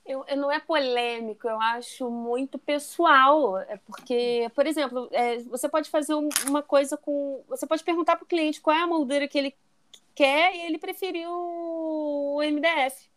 Eu, 0.05 0.25
eu, 0.29 0.37
não 0.37 0.51
é 0.51 0.59
polêmico, 0.59 1.49
eu 1.49 1.59
acho 1.61 2.11
muito 2.11 2.59
pessoal. 2.59 3.59
É 3.59 3.79
porque, 3.87 4.51
por 4.55 4.67
exemplo, 4.67 5.09
é, 5.13 5.39
você 5.45 5.69
pode 5.69 5.89
fazer 5.89 6.15
um, 6.15 6.29
uma 6.47 6.63
coisa 6.63 6.97
com. 6.97 7.43
Você 7.49 7.65
pode 7.65 7.85
perguntar 7.85 8.17
para 8.17 8.25
o 8.25 8.29
cliente 8.29 8.61
qual 8.61 8.77
é 8.77 8.81
a 8.81 8.87
moldura 8.89 9.29
que 9.29 9.39
ele 9.39 9.55
quer 10.15 10.55
e 10.57 10.67
ele 10.67 10.79
preferiu 10.79 11.31
o 11.31 12.41
MDF. 12.43 13.09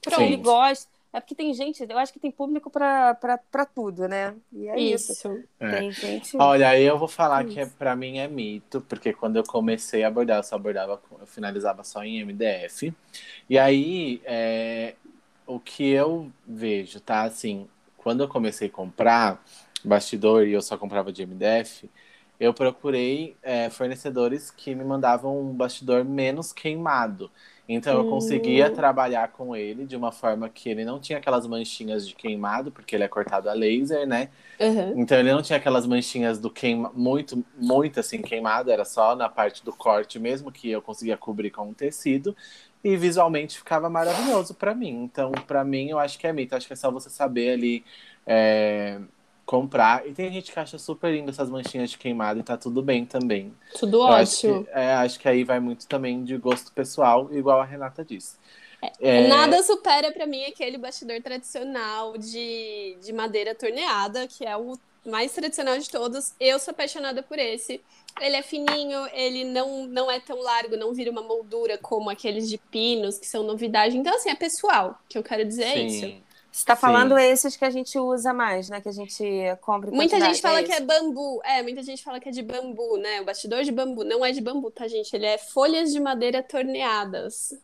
Pronto. 0.00 0.22
Ele 0.22 0.36
gosta. 0.38 0.90
É 1.12 1.20
porque 1.20 1.34
tem 1.34 1.52
gente, 1.52 1.84
eu 1.86 1.98
acho 1.98 2.12
que 2.12 2.18
tem 2.18 2.30
público 2.30 2.70
para 2.70 3.66
tudo, 3.74 4.08
né? 4.08 4.34
E 4.50 4.66
é 4.66 4.80
isso. 4.80 5.12
isso. 5.12 5.44
É. 5.60 5.78
Tem 5.78 5.92
gente. 5.92 6.36
Olha, 6.38 6.70
aí 6.70 6.82
eu 6.84 6.98
vou 6.98 7.06
falar 7.06 7.44
isso. 7.44 7.54
que 7.54 7.60
é, 7.60 7.66
para 7.66 7.94
mim 7.94 8.18
é 8.18 8.26
mito, 8.26 8.80
porque 8.80 9.12
quando 9.12 9.36
eu 9.36 9.44
comecei 9.44 10.04
a 10.04 10.08
abordar, 10.08 10.38
eu 10.38 10.42
só 10.42 10.56
abordava, 10.56 11.00
eu 11.20 11.26
finalizava 11.26 11.84
só 11.84 12.02
em 12.02 12.24
MDF. 12.24 12.94
E 13.48 13.58
aí, 13.58 14.22
é, 14.24 14.94
o 15.46 15.60
que 15.60 15.86
eu 15.90 16.32
vejo, 16.46 16.98
tá? 16.98 17.24
Assim, 17.24 17.68
quando 17.98 18.22
eu 18.22 18.28
comecei 18.28 18.68
a 18.68 18.70
comprar 18.72 19.44
bastidor 19.84 20.46
e 20.46 20.52
eu 20.52 20.62
só 20.62 20.78
comprava 20.78 21.12
de 21.12 21.26
MDF, 21.26 21.90
eu 22.40 22.54
procurei 22.54 23.36
é, 23.42 23.70
fornecedores 23.70 24.50
que 24.50 24.74
me 24.74 24.82
mandavam 24.82 25.38
um 25.38 25.52
bastidor 25.52 26.04
menos 26.04 26.52
queimado. 26.52 27.30
Então 27.68 27.96
eu 27.96 28.10
conseguia 28.10 28.68
hum. 28.68 28.74
trabalhar 28.74 29.28
com 29.28 29.54
ele 29.54 29.86
de 29.86 29.96
uma 29.96 30.10
forma 30.10 30.48
que 30.48 30.68
ele 30.68 30.84
não 30.84 30.98
tinha 30.98 31.18
aquelas 31.18 31.46
manchinhas 31.46 32.06
de 32.06 32.14
queimado, 32.14 32.70
porque 32.72 32.94
ele 32.96 33.04
é 33.04 33.08
cortado 33.08 33.48
a 33.48 33.52
laser, 33.52 34.06
né? 34.06 34.28
Uhum. 34.58 35.00
Então 35.00 35.18
ele 35.18 35.32
não 35.32 35.42
tinha 35.42 35.58
aquelas 35.58 35.86
manchinhas 35.86 36.38
do 36.38 36.50
queima 36.50 36.90
muito, 36.94 37.44
muito 37.56 38.00
assim 38.00 38.20
queimado, 38.20 38.70
era 38.70 38.84
só 38.84 39.14
na 39.14 39.28
parte 39.28 39.64
do 39.64 39.72
corte 39.72 40.18
mesmo 40.18 40.50
que 40.50 40.70
eu 40.70 40.82
conseguia 40.82 41.16
cobrir 41.16 41.50
com 41.50 41.68
um 41.68 41.74
tecido 41.74 42.36
e 42.84 42.96
visualmente 42.96 43.58
ficava 43.58 43.88
maravilhoso 43.88 44.54
para 44.54 44.74
mim. 44.74 45.04
Então, 45.04 45.30
para 45.46 45.64
mim, 45.64 45.90
eu 45.90 45.98
acho 45.98 46.18
que 46.18 46.26
é 46.26 46.32
mito, 46.32 46.56
acho 46.56 46.66
que 46.66 46.72
é 46.72 46.76
só 46.76 46.90
você 46.90 47.08
saber 47.08 47.52
ali 47.52 47.84
é, 48.26 48.98
comprar. 49.44 50.06
E 50.06 50.12
tem 50.12 50.32
gente 50.32 50.52
que 50.52 50.58
acha 50.58 50.78
super 50.78 51.12
lindo 51.12 51.30
essas 51.30 51.50
manchinhas 51.50 51.90
de 51.90 51.98
queimado 51.98 52.40
e 52.40 52.42
tá 52.42 52.56
tudo 52.56 52.82
bem 52.82 53.04
também. 53.04 53.52
Tudo 53.78 53.98
Eu 53.98 54.02
ótimo. 54.02 54.20
Acho 54.22 54.64
que, 54.64 54.70
é, 54.70 54.92
acho 54.94 55.20
que 55.20 55.28
aí 55.28 55.44
vai 55.44 55.60
muito 55.60 55.86
também 55.86 56.24
de 56.24 56.36
gosto 56.36 56.72
pessoal, 56.72 57.28
igual 57.32 57.60
a 57.60 57.64
Renata 57.64 58.04
disse. 58.04 58.36
É, 58.80 58.92
é... 59.00 59.28
Nada 59.28 59.62
supera 59.62 60.10
para 60.10 60.26
mim 60.26 60.44
aquele 60.44 60.76
bastidor 60.78 61.20
tradicional 61.22 62.16
de, 62.18 62.96
de 63.00 63.12
madeira 63.12 63.54
torneada, 63.54 64.26
que 64.26 64.44
é 64.44 64.56
o 64.56 64.76
mais 65.04 65.32
tradicional 65.32 65.78
de 65.78 65.88
todos. 65.88 66.32
Eu 66.38 66.58
sou 66.58 66.72
apaixonada 66.72 67.22
por 67.22 67.38
esse. 67.38 67.80
Ele 68.20 68.36
é 68.36 68.42
fininho, 68.42 69.06
ele 69.12 69.44
não, 69.44 69.86
não 69.86 70.10
é 70.10 70.20
tão 70.20 70.40
largo, 70.40 70.76
não 70.76 70.92
vira 70.92 71.10
uma 71.10 71.22
moldura 71.22 71.78
como 71.78 72.10
aqueles 72.10 72.48
de 72.48 72.58
pinos, 72.58 73.18
que 73.18 73.26
são 73.26 73.42
novidade. 73.42 73.96
Então, 73.96 74.14
assim, 74.14 74.30
é 74.30 74.34
pessoal. 74.34 74.98
Que 75.08 75.18
eu 75.18 75.22
quero 75.22 75.44
dizer 75.44 75.64
é 75.64 75.74
Sim. 75.74 75.86
isso. 75.86 76.22
Você 76.52 76.58
está 76.58 76.76
falando 76.76 77.18
esses 77.18 77.56
que 77.56 77.64
a 77.64 77.70
gente 77.70 77.98
usa 77.98 78.34
mais, 78.34 78.68
né? 78.68 78.78
Que 78.82 78.88
a 78.90 78.92
gente 78.92 79.24
compra 79.62 79.90
Muita 79.90 80.20
gente 80.20 80.42
fala 80.42 80.58
é 80.58 80.62
que 80.62 80.72
é 80.72 80.80
bambu. 80.80 81.40
É, 81.42 81.62
muita 81.62 81.82
gente 81.82 82.04
fala 82.04 82.20
que 82.20 82.28
é 82.28 82.32
de 82.32 82.42
bambu, 82.42 82.98
né? 82.98 83.22
O 83.22 83.24
bastidor 83.24 83.64
de 83.64 83.72
bambu. 83.72 84.04
Não 84.04 84.22
é 84.22 84.32
de 84.32 84.42
bambu, 84.42 84.70
tá, 84.70 84.86
gente? 84.86 85.16
Ele 85.16 85.24
é 85.24 85.38
folhas 85.38 85.90
de 85.90 85.98
madeira 85.98 86.42
torneadas. 86.42 87.54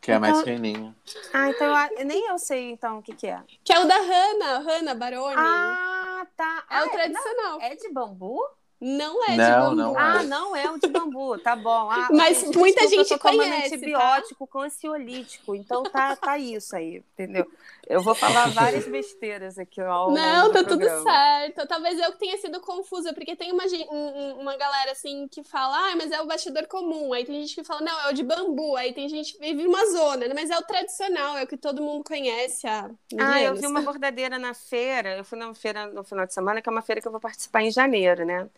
Que 0.00 0.12
é 0.12 0.18
mais 0.20 0.38
então... 0.38 0.54
fininho. 0.54 0.94
Ah, 1.32 1.50
então 1.50 1.90
eu, 1.98 2.04
nem 2.06 2.28
eu 2.28 2.38
sei 2.38 2.70
então 2.70 2.98
o 2.98 3.02
que, 3.02 3.12
que 3.12 3.26
é. 3.26 3.42
Que 3.64 3.72
é 3.72 3.80
o 3.80 3.88
da 3.88 3.96
Hanna, 3.96 4.58
Hanna 4.58 4.94
Baroni. 4.94 5.34
Ah, 5.36 6.26
tá. 6.36 6.64
É 6.70 6.76
ah, 6.76 6.84
o 6.84 6.90
tradicional. 6.90 7.58
Não, 7.58 7.60
é 7.60 7.74
de 7.74 7.92
bambu? 7.92 8.38
Não 8.86 9.24
é 9.24 9.30
de 9.30 9.36
Não, 9.38 9.60
bambu. 9.70 9.76
não 9.76 9.98
é. 9.98 10.02
Ah, 10.02 10.22
não 10.24 10.54
é 10.54 10.70
o 10.70 10.78
de 10.78 10.88
bambu, 10.88 11.38
tá 11.38 11.56
bom. 11.56 11.90
Ah, 11.90 12.08
Mas 12.12 12.40
gente, 12.40 12.58
muita 12.58 12.80
desculpa, 12.82 13.02
gente 13.02 13.12
eu 13.12 13.18
tô 13.18 13.28
tomando 13.30 13.48
conhece, 13.48 13.68
tá? 13.70 13.76
antibiótico 13.76 14.46
com 14.46 14.60
ansiolítico, 14.60 15.54
então 15.54 15.82
tá, 15.84 16.14
tá 16.16 16.36
isso 16.36 16.76
aí, 16.76 17.02
entendeu? 17.14 17.50
Eu 17.88 18.02
vou 18.02 18.14
falar 18.14 18.48
várias 18.50 18.86
besteiras 18.88 19.58
aqui 19.58 19.80
ao 19.80 20.10
longo 20.10 20.42
Não, 20.42 20.50
do 20.50 20.52
tá 20.52 20.62
tudo 20.64 20.86
certo. 20.90 21.66
Talvez 21.66 21.98
eu 21.98 22.12
que 22.12 22.18
tenha 22.18 22.36
sido 22.36 22.60
confusa, 22.60 23.14
porque 23.14 23.34
tem 23.34 23.52
uma, 23.52 23.64
um- 23.64 23.96
um- 24.36 24.40
uma 24.40 24.56
galera 24.56 24.92
assim 24.92 25.26
que 25.28 25.42
fala, 25.42 25.92
ah, 25.92 25.96
mas 25.96 26.10
é 26.10 26.20
o 26.20 26.26
bastidor 26.26 26.66
comum. 26.66 27.12
Aí 27.14 27.24
tem 27.24 27.40
gente 27.40 27.54
que 27.54 27.64
fala, 27.64 27.80
não, 27.80 28.00
é 28.00 28.10
o 28.10 28.12
de 28.14 28.22
bambu. 28.22 28.76
Aí 28.76 28.92
tem 28.92 29.08
gente 29.08 29.32
que 29.34 29.38
vive 29.40 29.66
uma 29.66 29.84
zona, 29.86 30.26
mas 30.34 30.50
é 30.50 30.58
o 30.58 30.62
tradicional, 30.62 31.36
é 31.38 31.44
o 31.44 31.46
que 31.46 31.56
todo 31.56 31.82
mundo 31.82 32.04
conhece 32.04 32.66
há 32.66 32.90
Ah, 33.16 33.40
eu 33.42 33.54
vi 33.54 33.66
uma 33.66 33.80
bordadeira 33.82 34.38
na 34.38 34.54
feira. 34.54 35.16
Eu 35.16 35.24
fui 35.24 35.38
na 35.38 35.54
feira 35.54 35.86
no 35.86 36.02
final 36.04 36.26
de 36.26 36.34
semana, 36.34 36.60
que 36.60 36.68
é 36.68 36.72
uma 36.72 36.82
feira 36.82 37.00
que 37.00 37.06
eu 37.06 37.12
vou 37.12 37.20
participar 37.20 37.62
em 37.62 37.70
janeiro, 37.70 38.24
né? 38.24 38.48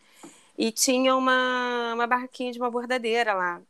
E 0.59 0.73
tinha 0.73 1.17
uma, 1.17 1.95
uma 1.95 2.07
barraquinha 2.07 2.53
de 2.53 2.59
uma 2.61 2.71
bordadeira 2.71 3.35
lá. 3.35 3.63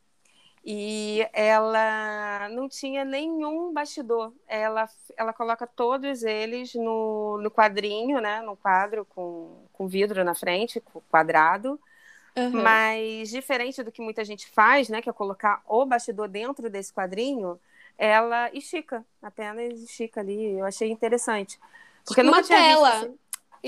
E 0.69 1.25
ela 1.33 2.49
não 2.49 2.67
tinha 2.67 3.05
nenhum 3.05 3.73
bastidor. 3.73 4.33
Ela, 4.47 4.89
ela 5.17 5.33
coloca 5.33 5.65
todos 5.65 6.23
eles 6.23 6.73
no, 6.75 7.37
no 7.41 7.49
quadrinho, 7.49 8.19
né? 8.21 8.41
No 8.41 8.57
quadro 8.57 9.05
com, 9.05 9.65
com 9.73 9.87
vidro 9.87 10.23
na 10.25 10.35
frente, 10.35 10.81
quadrado. 11.09 11.79
Aham. 12.35 12.79
Mas 12.79 13.29
diferente 13.29 13.83
do 13.83 13.91
que 13.91 14.01
muita 14.01 14.23
gente 14.25 14.47
faz, 14.49 14.89
né? 14.89 15.01
Que 15.01 15.09
é 15.09 15.13
colocar 15.13 15.61
o 15.67 15.85
bastidor 15.85 16.27
dentro 16.29 16.69
desse 16.69 16.93
quadrinho, 16.93 17.59
ela 17.97 18.49
estica, 18.53 19.05
apenas 19.21 19.79
estica 19.81 20.21
ali. 20.21 20.53
Eu 20.59 20.65
achei 20.65 20.89
interessante. 20.89 21.59
Porque 22.05 22.21
eu 22.21 22.23
Tipo 22.23 22.25
nunca 22.25 22.41
uma 22.41 22.43
tinha 22.43 22.63
visto 22.63 22.89
tela. 22.89 22.89
assim. 22.89 23.17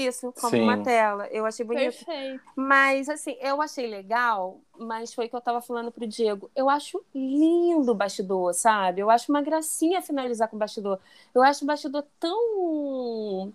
Isso, 0.08 0.32
como 0.40 0.52
Sim. 0.52 0.62
uma 0.62 0.84
tela. 0.84 1.28
Eu 1.28 1.46
achei 1.46 1.66
bonito. 1.66 2.06
Perfeito. 2.06 2.44
Mas, 2.56 3.10
assim, 3.10 3.36
eu 3.42 3.62
achei 3.62 3.88
legal, 3.88 4.62
mas 4.78 5.14
foi 5.14 5.26
o 5.26 5.30
que 5.30 5.36
eu 5.36 5.42
tava 5.42 5.62
falando 5.62 5.92
pro 5.92 6.08
Diego. 6.08 6.50
Eu 6.56 6.70
acho 6.70 7.04
lindo 7.14 7.92
o 7.92 7.96
bastidor, 7.96 8.54
sabe? 8.54 9.02
Eu 9.02 9.10
acho 9.10 9.32
uma 9.32 9.42
gracinha 9.42 10.02
finalizar 10.02 10.48
com 10.48 10.56
o 10.56 10.60
bastidor. 10.60 11.00
Eu 11.34 11.44
acho 11.44 11.64
o 11.64 11.68
bastidor 11.68 12.06
tão. 12.20 13.54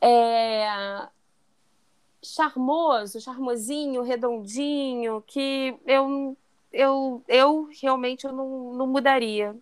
é, 0.00 0.66
charmoso, 2.22 3.20
charmosinho, 3.20 4.02
redondinho, 4.02 5.22
que 5.26 5.76
eu, 5.86 6.36
eu, 6.72 7.22
eu 7.28 7.68
realmente 7.80 8.24
eu 8.26 8.32
não, 8.32 8.72
não 8.74 8.86
mudaria. 8.86 9.54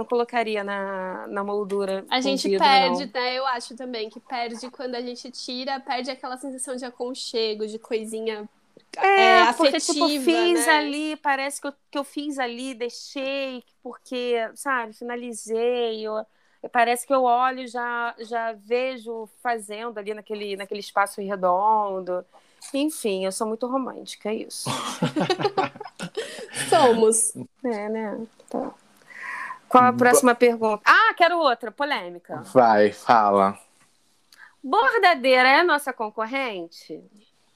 Não 0.00 0.06
colocaria 0.06 0.64
na, 0.64 1.26
na 1.28 1.44
moldura. 1.44 2.06
A 2.08 2.20
gente 2.20 2.48
vidro, 2.48 2.58
perde, 2.58 3.06
não. 3.06 3.12
né? 3.12 3.34
Eu 3.38 3.46
acho 3.46 3.76
também 3.76 4.08
que 4.08 4.18
perde 4.18 4.70
quando 4.70 4.94
a 4.94 5.00
gente 5.00 5.30
tira, 5.30 5.78
perde 5.80 6.10
aquela 6.10 6.36
sensação 6.38 6.74
de 6.76 6.84
aconchego, 6.84 7.66
de 7.66 7.78
coisinha 7.78 8.48
É, 8.96 9.40
é, 9.40 9.52
porque, 9.54 9.78
tipo, 9.80 10.04
afetiva, 10.06 10.24
fiz 10.24 10.66
né? 10.66 10.68
ali, 10.68 11.16
parece 11.16 11.60
que 11.60 11.66
eu, 11.68 11.72
que 11.90 11.98
eu 11.98 12.04
fiz 12.04 12.38
ali, 12.38 12.74
deixei, 12.74 13.62
porque, 13.82 14.36
sabe, 14.54 14.92
finalizei. 14.94 16.06
eu- 16.06 16.24
parece 16.72 17.06
que 17.06 17.12
eu 17.14 17.22
olho 17.24 17.60
e 17.60 17.66
já, 17.68 18.14
já 18.20 18.52
vejo 18.52 19.28
fazendo 19.42 19.98
ali 19.98 20.14
naquele, 20.14 20.56
naquele 20.56 20.80
espaço 20.80 21.20
redondo. 21.20 22.24
Enfim, 22.74 23.24
eu 23.24 23.32
sou 23.32 23.46
muito 23.46 23.66
romântica, 23.66 24.30
é 24.30 24.34
isso. 24.34 24.68
Somos. 26.68 27.32
É, 27.64 27.88
né? 27.88 28.26
Tá. 28.48 28.74
Qual 29.70 29.84
a 29.84 29.92
próxima 29.92 30.34
pergunta? 30.34 30.82
Ah, 30.84 31.14
quero 31.16 31.38
outra, 31.38 31.70
polêmica. 31.70 32.42
Vai, 32.52 32.90
fala. 32.90 33.56
Bordadeira 34.60 35.48
é 35.48 35.62
nossa 35.62 35.92
concorrente? 35.92 37.00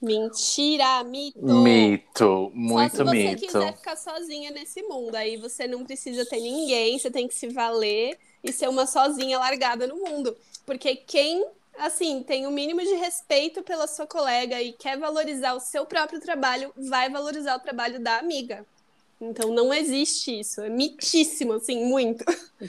Mentira, 0.01 1.03
mito. 1.03 1.43
Mito, 1.43 2.51
muito 2.53 2.95
se 2.95 3.03
você 3.03 3.11
mito. 3.11 3.45
quiser 3.45 3.75
ficar 3.75 3.97
sozinha 3.97 4.49
nesse 4.51 4.81
mundo. 4.83 5.13
Aí 5.15 5.35
você 5.35 5.67
não 5.67 5.83
precisa 5.83 6.25
ter 6.25 6.39
ninguém, 6.39 6.97
você 6.97 7.11
tem 7.11 7.27
que 7.27 7.35
se 7.35 7.49
valer 7.49 8.17
e 8.41 8.49
ser 8.53 8.69
uma 8.69 8.87
sozinha 8.87 9.37
largada 9.37 9.85
no 9.85 9.97
mundo. 9.97 10.37
Porque 10.65 10.95
quem, 10.95 11.45
assim, 11.77 12.23
tem 12.23 12.47
o 12.47 12.51
mínimo 12.51 12.79
de 12.79 12.93
respeito 12.93 13.61
pela 13.61 13.87
sua 13.87 14.07
colega 14.07 14.61
e 14.61 14.71
quer 14.71 14.97
valorizar 14.97 15.53
o 15.53 15.59
seu 15.59 15.85
próprio 15.85 16.21
trabalho, 16.21 16.71
vai 16.77 17.09
valorizar 17.09 17.57
o 17.57 17.59
trabalho 17.59 17.99
da 17.99 18.19
amiga. 18.19 18.65
Então 19.29 19.51
não 19.51 19.73
existe 19.73 20.39
isso. 20.39 20.61
É 20.61 20.69
mitíssimo, 20.69 21.53
assim, 21.53 21.85
muito. 21.85 22.23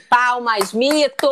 Palmas, 0.09 0.73
mito! 0.73 1.27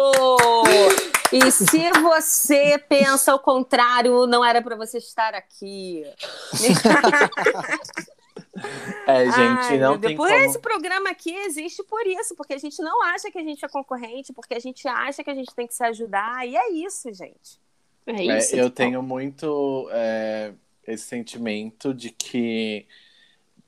E 1.32 1.51
se 1.51 1.91
você 2.01 2.78
pensa 2.78 3.34
o 3.34 3.39
contrário, 3.39 4.26
não 4.28 4.43
era 4.43 4.61
para 4.61 4.76
você 4.76 4.97
estar 4.97 5.34
aqui. 5.34 6.03
É, 9.05 9.26
gente, 9.26 9.36
Ai, 9.36 9.78
não 9.78 9.99
tem 9.99 10.15
Por 10.15 10.30
como. 10.30 10.39
esse 10.39 10.57
programa 10.59 11.09
aqui 11.09 11.32
existe 11.32 11.84
por 11.84 12.05
isso, 12.07 12.36
porque 12.36 12.53
a 12.53 12.57
gente 12.57 12.82
não 12.82 13.03
acha 13.03 13.30
que 13.30 13.38
a 13.38 13.43
gente 13.43 13.63
é 13.63 13.67
concorrente, 13.67 14.32
porque 14.34 14.53
a 14.53 14.59
gente 14.59 14.88
acha 14.88 15.23
que 15.23 15.30
a 15.30 15.36
gente 15.36 15.53
tem 15.53 15.67
que 15.67 15.76
se 15.76 15.84
ajudar, 15.84 16.47
e 16.47 16.55
é 16.55 16.71
isso, 16.71 17.13
gente. 17.13 17.59
É 18.05 18.11
É, 18.11 18.38
isso. 18.38 18.55
eu 18.55 18.69
tenho 18.69 19.03
muito 19.03 19.89
é, 19.91 20.53
esse 20.88 21.03
sentimento 21.03 21.93
de 21.93 22.11
que 22.11 22.88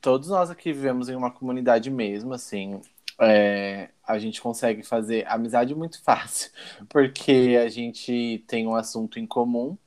todos 0.01 0.29
nós 0.29 0.49
aqui 0.49 0.73
vivemos 0.73 1.09
em 1.09 1.15
uma 1.15 1.31
comunidade 1.31 1.89
mesmo, 1.91 2.33
assim. 2.33 2.81
é, 3.19 3.89
a 4.03 4.19
gente 4.19 4.41
consegue 4.41 4.83
fazer 4.83 5.25
amizade 5.27 5.73
muito 5.75 6.01
fácil, 6.03 6.51
porque 6.89 7.57
a 7.63 7.69
gente 7.69 8.43
tem 8.47 8.67
um 8.67 8.75
assunto 8.75 9.19
em 9.19 9.27
comum, 9.27 9.77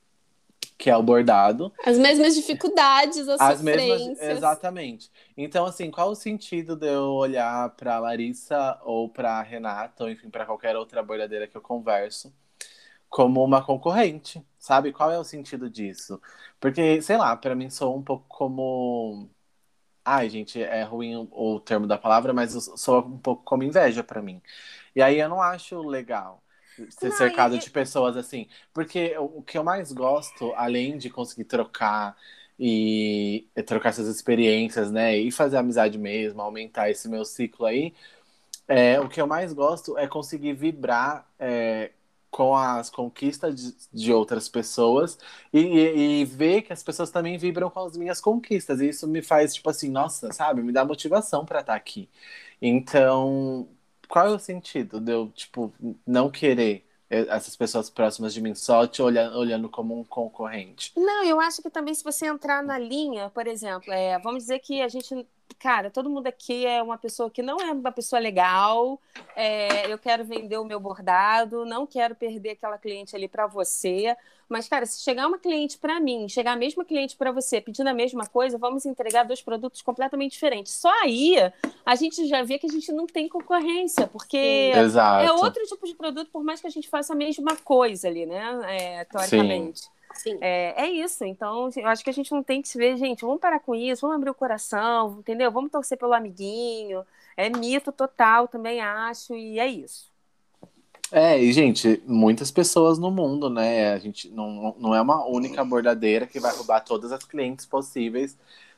que 0.77 0.89
é 0.89 0.97
o 0.97 1.03
bordado. 1.03 1.73
As 1.85 1.97
mesmas 1.97 2.35
dificuldades, 2.35 3.27
as, 3.27 3.39
As 3.41 3.61
mesmas, 3.61 4.01
exatamente. 4.19 5.11
Então, 5.37 5.65
assim, 5.65 5.91
qual 5.91 6.09
o 6.11 6.15
sentido 6.15 6.75
de 6.75 6.87
eu 6.87 7.13
olhar 7.13 7.69
para 7.75 7.99
Larissa 7.99 8.79
ou 8.83 9.09
para 9.09 9.41
Renata, 9.43 10.03
ou 10.03 10.09
enfim, 10.09 10.29
para 10.29 10.45
qualquer 10.45 10.75
outra 10.75 11.03
bordadeira 11.03 11.47
que 11.47 11.55
eu 11.55 11.61
converso, 11.61 12.33
como 13.09 13.43
uma 13.43 13.63
concorrente, 13.63 14.45
sabe? 14.59 14.91
Qual 14.93 15.11
é 15.11 15.19
o 15.19 15.23
sentido 15.23 15.69
disso? 15.69 16.21
Porque, 16.59 17.01
sei 17.01 17.17
lá, 17.17 17.35
para 17.35 17.55
mim 17.55 17.69
soa 17.69 17.95
um 17.95 18.03
pouco 18.03 18.25
como 18.29 19.29
Ai, 20.03 20.29
gente, 20.29 20.61
é 20.61 20.83
ruim 20.83 21.15
o, 21.15 21.27
o 21.31 21.59
termo 21.59 21.85
da 21.87 21.97
palavra, 21.97 22.33
mas 22.33 22.53
soa 22.77 23.01
um 23.05 23.17
pouco 23.19 23.43
como 23.43 23.63
inveja 23.63 24.03
para 24.03 24.21
mim. 24.21 24.41
E 24.95 25.01
aí 25.01 25.19
eu 25.19 25.29
não 25.29 25.41
acho 25.41 25.81
legal 25.83 26.43
ser 26.89 27.11
Não, 27.11 27.11
cercado 27.11 27.57
de 27.59 27.69
pessoas 27.69 28.17
assim. 28.17 28.47
Porque 28.73 29.15
o, 29.17 29.41
que 29.43 29.57
eu 29.57 29.63
mais 29.63 29.91
gosto, 29.91 30.53
além 30.55 30.97
de 30.97 31.09
conseguir 31.09 31.45
trocar 31.45 32.17
e, 32.59 33.47
e 33.55 33.63
trocar 33.63 33.89
essas 33.89 34.07
experiências, 34.07 34.91
né? 34.91 35.15
E 35.17 35.31
fazer 35.31 35.57
amizade 35.57 35.97
mesmo, 35.99 36.41
aumentar 36.41 36.89
esse 36.89 37.07
meu 37.09 37.23
ciclo 37.25 37.65
aí, 37.67 37.93
é, 38.67 38.99
o 38.99 39.09
que 39.09 39.21
eu 39.21 39.27
mais 39.27 39.53
gosto 39.53 39.97
é 39.97 40.07
conseguir 40.07 40.53
vibrar 40.53 41.27
é, 41.39 41.91
com 42.31 42.55
as 42.55 42.89
conquistas 42.89 43.87
de, 43.93 44.13
outras 44.13 44.49
pessoas 44.49 45.17
e, 45.53 45.59
e- 45.59 46.21
e 46.21 46.25
ver 46.25 46.61
que 46.63 46.73
as 46.73 46.81
pessoas 46.83 47.11
também 47.11 47.37
vibram 47.37 47.69
com 47.69 47.81
as 47.85 47.97
minhas 47.97 48.21
conquistas. 48.21 48.81
E 48.81 48.89
isso 48.89 49.07
me 49.07 49.21
faz, 49.21 49.53
tipo 49.53 49.69
assim, 49.69 49.89
nossa, 49.91 50.31
sabe? 50.33 50.63
Me 50.63 50.71
dá 50.73 50.85
motivação 50.85 51.45
para 51.45 51.59
estar 51.61 51.75
aqui. 51.75 52.09
Então, 52.61 53.67
qual 54.07 54.27
é 54.27 54.31
o 54.31 54.39
sentido 54.39 54.99
de 54.99 55.11
eu, 55.11 55.29
tipo, 55.31 55.73
não 56.05 56.29
querer 56.31 56.85
eh, 57.09 57.25
essas 57.29 57.55
pessoas 57.55 57.89
próximas 57.89 58.33
de 58.33 58.41
mim 58.41 58.55
só 58.55 58.87
te 58.87 59.01
olhando, 59.01 59.37
olhando 59.37 59.69
como 59.69 59.99
um 59.99 60.03
concorrente? 60.03 60.95
Não, 60.95 61.23
eu 61.23 61.39
acho 61.39 61.61
que 61.61 61.69
também 61.69 61.93
se 61.93 62.03
você 62.03 62.27
entrar 62.27 62.61
na 62.61 62.77
linha, 62.77 63.29
por 63.29 63.47
exemplo, 63.47 63.91
é, 63.93 64.19
vamos 64.19 64.43
dizer 64.43 64.59
que 64.59 64.81
a 64.81 64.87
gente, 64.89 65.25
cara, 65.53 65.89
todo 65.89 66.09
mundo 66.09 66.27
aqui 66.27 66.65
é 66.65 66.81
uma 66.81 66.97
pessoa 66.97 67.29
que 67.29 67.41
não 67.41 67.57
é 67.57 67.71
uma 67.71 67.91
pessoa 67.91 68.19
legal, 68.19 68.99
é, 69.35 69.91
eu 69.91 69.97
quero 69.97 70.23
vender 70.23 70.57
o 70.57 70.65
meu 70.65 70.79
bordado, 70.79 71.65
não 71.65 71.85
quero 71.85 72.15
perder 72.15 72.51
aquela 72.51 72.77
cliente 72.77 73.15
ali 73.15 73.27
para 73.27 73.47
você, 73.47 74.15
mas, 74.51 74.67
cara, 74.67 74.85
se 74.85 75.01
chegar 75.01 75.27
uma 75.27 75.39
cliente 75.39 75.77
para 75.77 75.97
mim, 75.97 76.27
chegar 76.27 76.51
a 76.51 76.55
mesma 76.57 76.83
cliente 76.83 77.15
para 77.15 77.31
você 77.31 77.61
pedindo 77.61 77.87
a 77.87 77.93
mesma 77.93 78.27
coisa, 78.27 78.57
vamos 78.57 78.85
entregar 78.85 79.23
dois 79.23 79.41
produtos 79.41 79.81
completamente 79.81 80.33
diferentes. 80.33 80.73
Só 80.73 80.91
aí 81.01 81.37
a 81.85 81.95
gente 81.95 82.27
já 82.27 82.43
vê 82.43 82.59
que 82.59 82.65
a 82.65 82.69
gente 82.69 82.91
não 82.91 83.07
tem 83.07 83.29
concorrência, 83.29 84.07
porque 84.07 84.73
Exato. 84.75 85.25
é 85.25 85.31
outro 85.31 85.63
tipo 85.63 85.87
de 85.87 85.95
produto, 85.95 86.29
por 86.31 86.43
mais 86.43 86.59
que 86.59 86.67
a 86.67 86.69
gente 86.69 86.89
faça 86.89 87.13
a 87.13 87.15
mesma 87.15 87.55
coisa 87.55 88.09
ali, 88.09 88.25
né? 88.25 88.59
É, 88.67 89.05
teoricamente. 89.05 89.83
Sim. 89.83 89.89
É, 90.41 90.85
é 90.85 90.89
isso. 90.89 91.23
Então, 91.23 91.69
eu 91.75 91.87
acho 91.87 92.03
que 92.03 92.09
a 92.09 92.13
gente 92.13 92.31
não 92.31 92.43
tem 92.43 92.61
que 92.61 92.67
se 92.67 92.77
ver, 92.77 92.97
gente, 92.97 93.21
vamos 93.21 93.39
parar 93.39 93.59
com 93.59 93.73
isso, 93.75 94.01
vamos 94.01 94.17
abrir 94.17 94.29
o 94.29 94.35
coração, 94.35 95.17
entendeu? 95.19 95.51
Vamos 95.51 95.71
torcer 95.71 95.97
pelo 95.97 96.13
amiguinho. 96.13 97.05
É 97.37 97.49
mito 97.49 97.91
total, 97.91 98.47
também 98.47 98.81
acho, 98.81 99.33
e 99.35 99.59
é 99.59 99.67
isso. 99.67 100.11
É, 101.11 101.37
e, 101.37 101.51
gente, 101.51 102.01
muitas 102.05 102.49
pessoas 102.49 102.97
no 102.97 103.11
mundo, 103.11 103.49
né? 103.49 103.91
A 103.93 103.99
gente 103.99 104.29
não, 104.29 104.73
não 104.79 104.95
é 104.95 105.01
uma 105.01 105.25
única 105.25 105.63
bordadeira 105.63 106.25
que 106.25 106.39
vai 106.39 106.55
roubar 106.55 106.79
todas 106.81 107.11
as 107.11 107.23
clientes 107.25 107.65
possíveis 107.65 108.37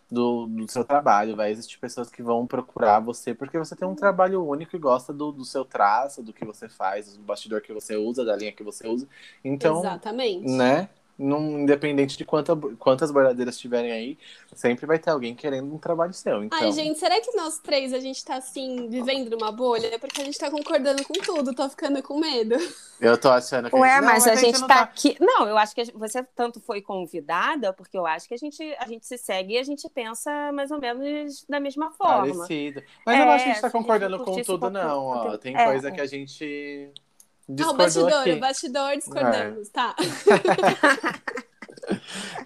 do, 0.09 0.47
do 0.47 0.71
seu 0.71 0.83
trabalho. 0.83 1.35
Vai 1.35 1.51
existir 1.51 1.77
pessoas 1.77 2.09
que 2.09 2.23
vão 2.23 2.47
procurar 2.47 2.99
você 2.99 3.35
porque 3.35 3.57
você 3.57 3.75
tem 3.75 3.87
um 3.87 3.93
trabalho 3.93 4.43
único 4.43 4.75
e 4.75 4.79
gosta 4.79 5.13
do, 5.13 5.31
do 5.31 5.45
seu 5.45 5.63
traço, 5.63 6.23
do 6.23 6.33
que 6.33 6.43
você 6.43 6.67
faz, 6.67 7.15
do 7.15 7.23
bastidor 7.23 7.61
que 7.61 7.71
você 7.71 7.95
usa, 7.95 8.25
da 8.25 8.35
linha 8.35 8.51
que 8.51 8.63
você 8.63 8.87
usa. 8.87 9.07
Então, 9.43 9.79
Exatamente. 9.79 10.49
né? 10.49 10.89
Num, 11.17 11.59
independente 11.59 12.17
de 12.17 12.25
quanta, 12.25 12.55
quantas 12.79 13.11
bordadeiras 13.11 13.57
tiverem 13.57 13.91
aí, 13.91 14.17
sempre 14.55 14.87
vai 14.87 14.97
ter 14.97 15.11
alguém 15.11 15.35
querendo 15.35 15.71
um 15.71 15.77
trabalho 15.77 16.11
seu. 16.11 16.43
Então... 16.43 16.57
Ai, 16.59 16.71
gente, 16.71 16.97
será 16.97 17.21
que 17.21 17.35
nós 17.35 17.59
três 17.59 17.93
a 17.93 17.99
gente 17.99 18.25
tá 18.25 18.37
assim, 18.37 18.89
vivendo 18.89 19.29
numa 19.29 19.51
bolha? 19.51 19.99
Porque 19.99 20.21
a 20.21 20.25
gente 20.25 20.39
tá 20.39 20.49
concordando 20.49 21.03
com 21.05 21.13
tudo, 21.13 21.53
tô 21.53 21.69
ficando 21.69 22.01
com 22.01 22.19
medo. 22.19 22.55
Eu 22.99 23.15
tô 23.15 23.29
achando 23.29 23.69
que. 23.69 23.75
Ué, 23.75 24.01
não, 24.01 24.07
mas, 24.07 24.25
a 24.27 24.35
gente, 24.35 24.59
não 24.59 24.67
tá, 24.67 24.81
aqui. 24.81 25.15
Não, 25.19 25.47
eu 25.47 25.57
acho 25.57 25.75
que 25.75 25.91
você 25.93 26.23
tanto 26.35 26.59
foi 26.59 26.81
convidada, 26.81 27.73
porque 27.73 27.97
eu 27.97 28.07
acho 28.07 28.27
que 28.27 28.33
a 28.33 28.37
gente, 28.37 28.63
a 28.79 28.87
gente 28.87 29.05
se 29.05 29.17
segue 29.17 29.53
e 29.53 29.57
a 29.59 29.63
gente 29.63 29.87
pensa 29.89 30.51
mais 30.51 30.71
ou 30.71 30.79
menos 30.79 31.45
da 31.47 31.59
mesma 31.59 31.91
forma. 31.91 32.33
Parecido. 32.33 32.81
Mas 33.05 33.19
eu 33.19 33.25
não 33.25 33.31
acho 33.33 33.43
que 33.43 33.49
a 33.51 33.53
gente 33.53 33.61
tá 33.61 33.67
É, 33.67 33.69
a 33.69 33.71
gente 33.71 33.81
concordando 33.81 34.17
com 34.19 34.41
tudo, 34.41 34.41
um 34.41 34.59
pouco- 34.59 34.69
não. 34.71 35.05
Ó. 35.05 35.37
Tem 35.37 35.55
É, 35.55 35.65
coisa 35.65 35.89
é. 35.89 35.91
que 35.91 36.01
a 36.01 36.05
gente. 36.05 36.91
Ah, 37.49 37.51
o 37.51 37.55
Discordou 37.55 37.77
bastidor, 37.85 38.21
aqui. 38.21 38.31
o 38.31 38.39
bastidor 38.39 38.95
discordamos, 38.97 39.69
tá? 39.69 39.95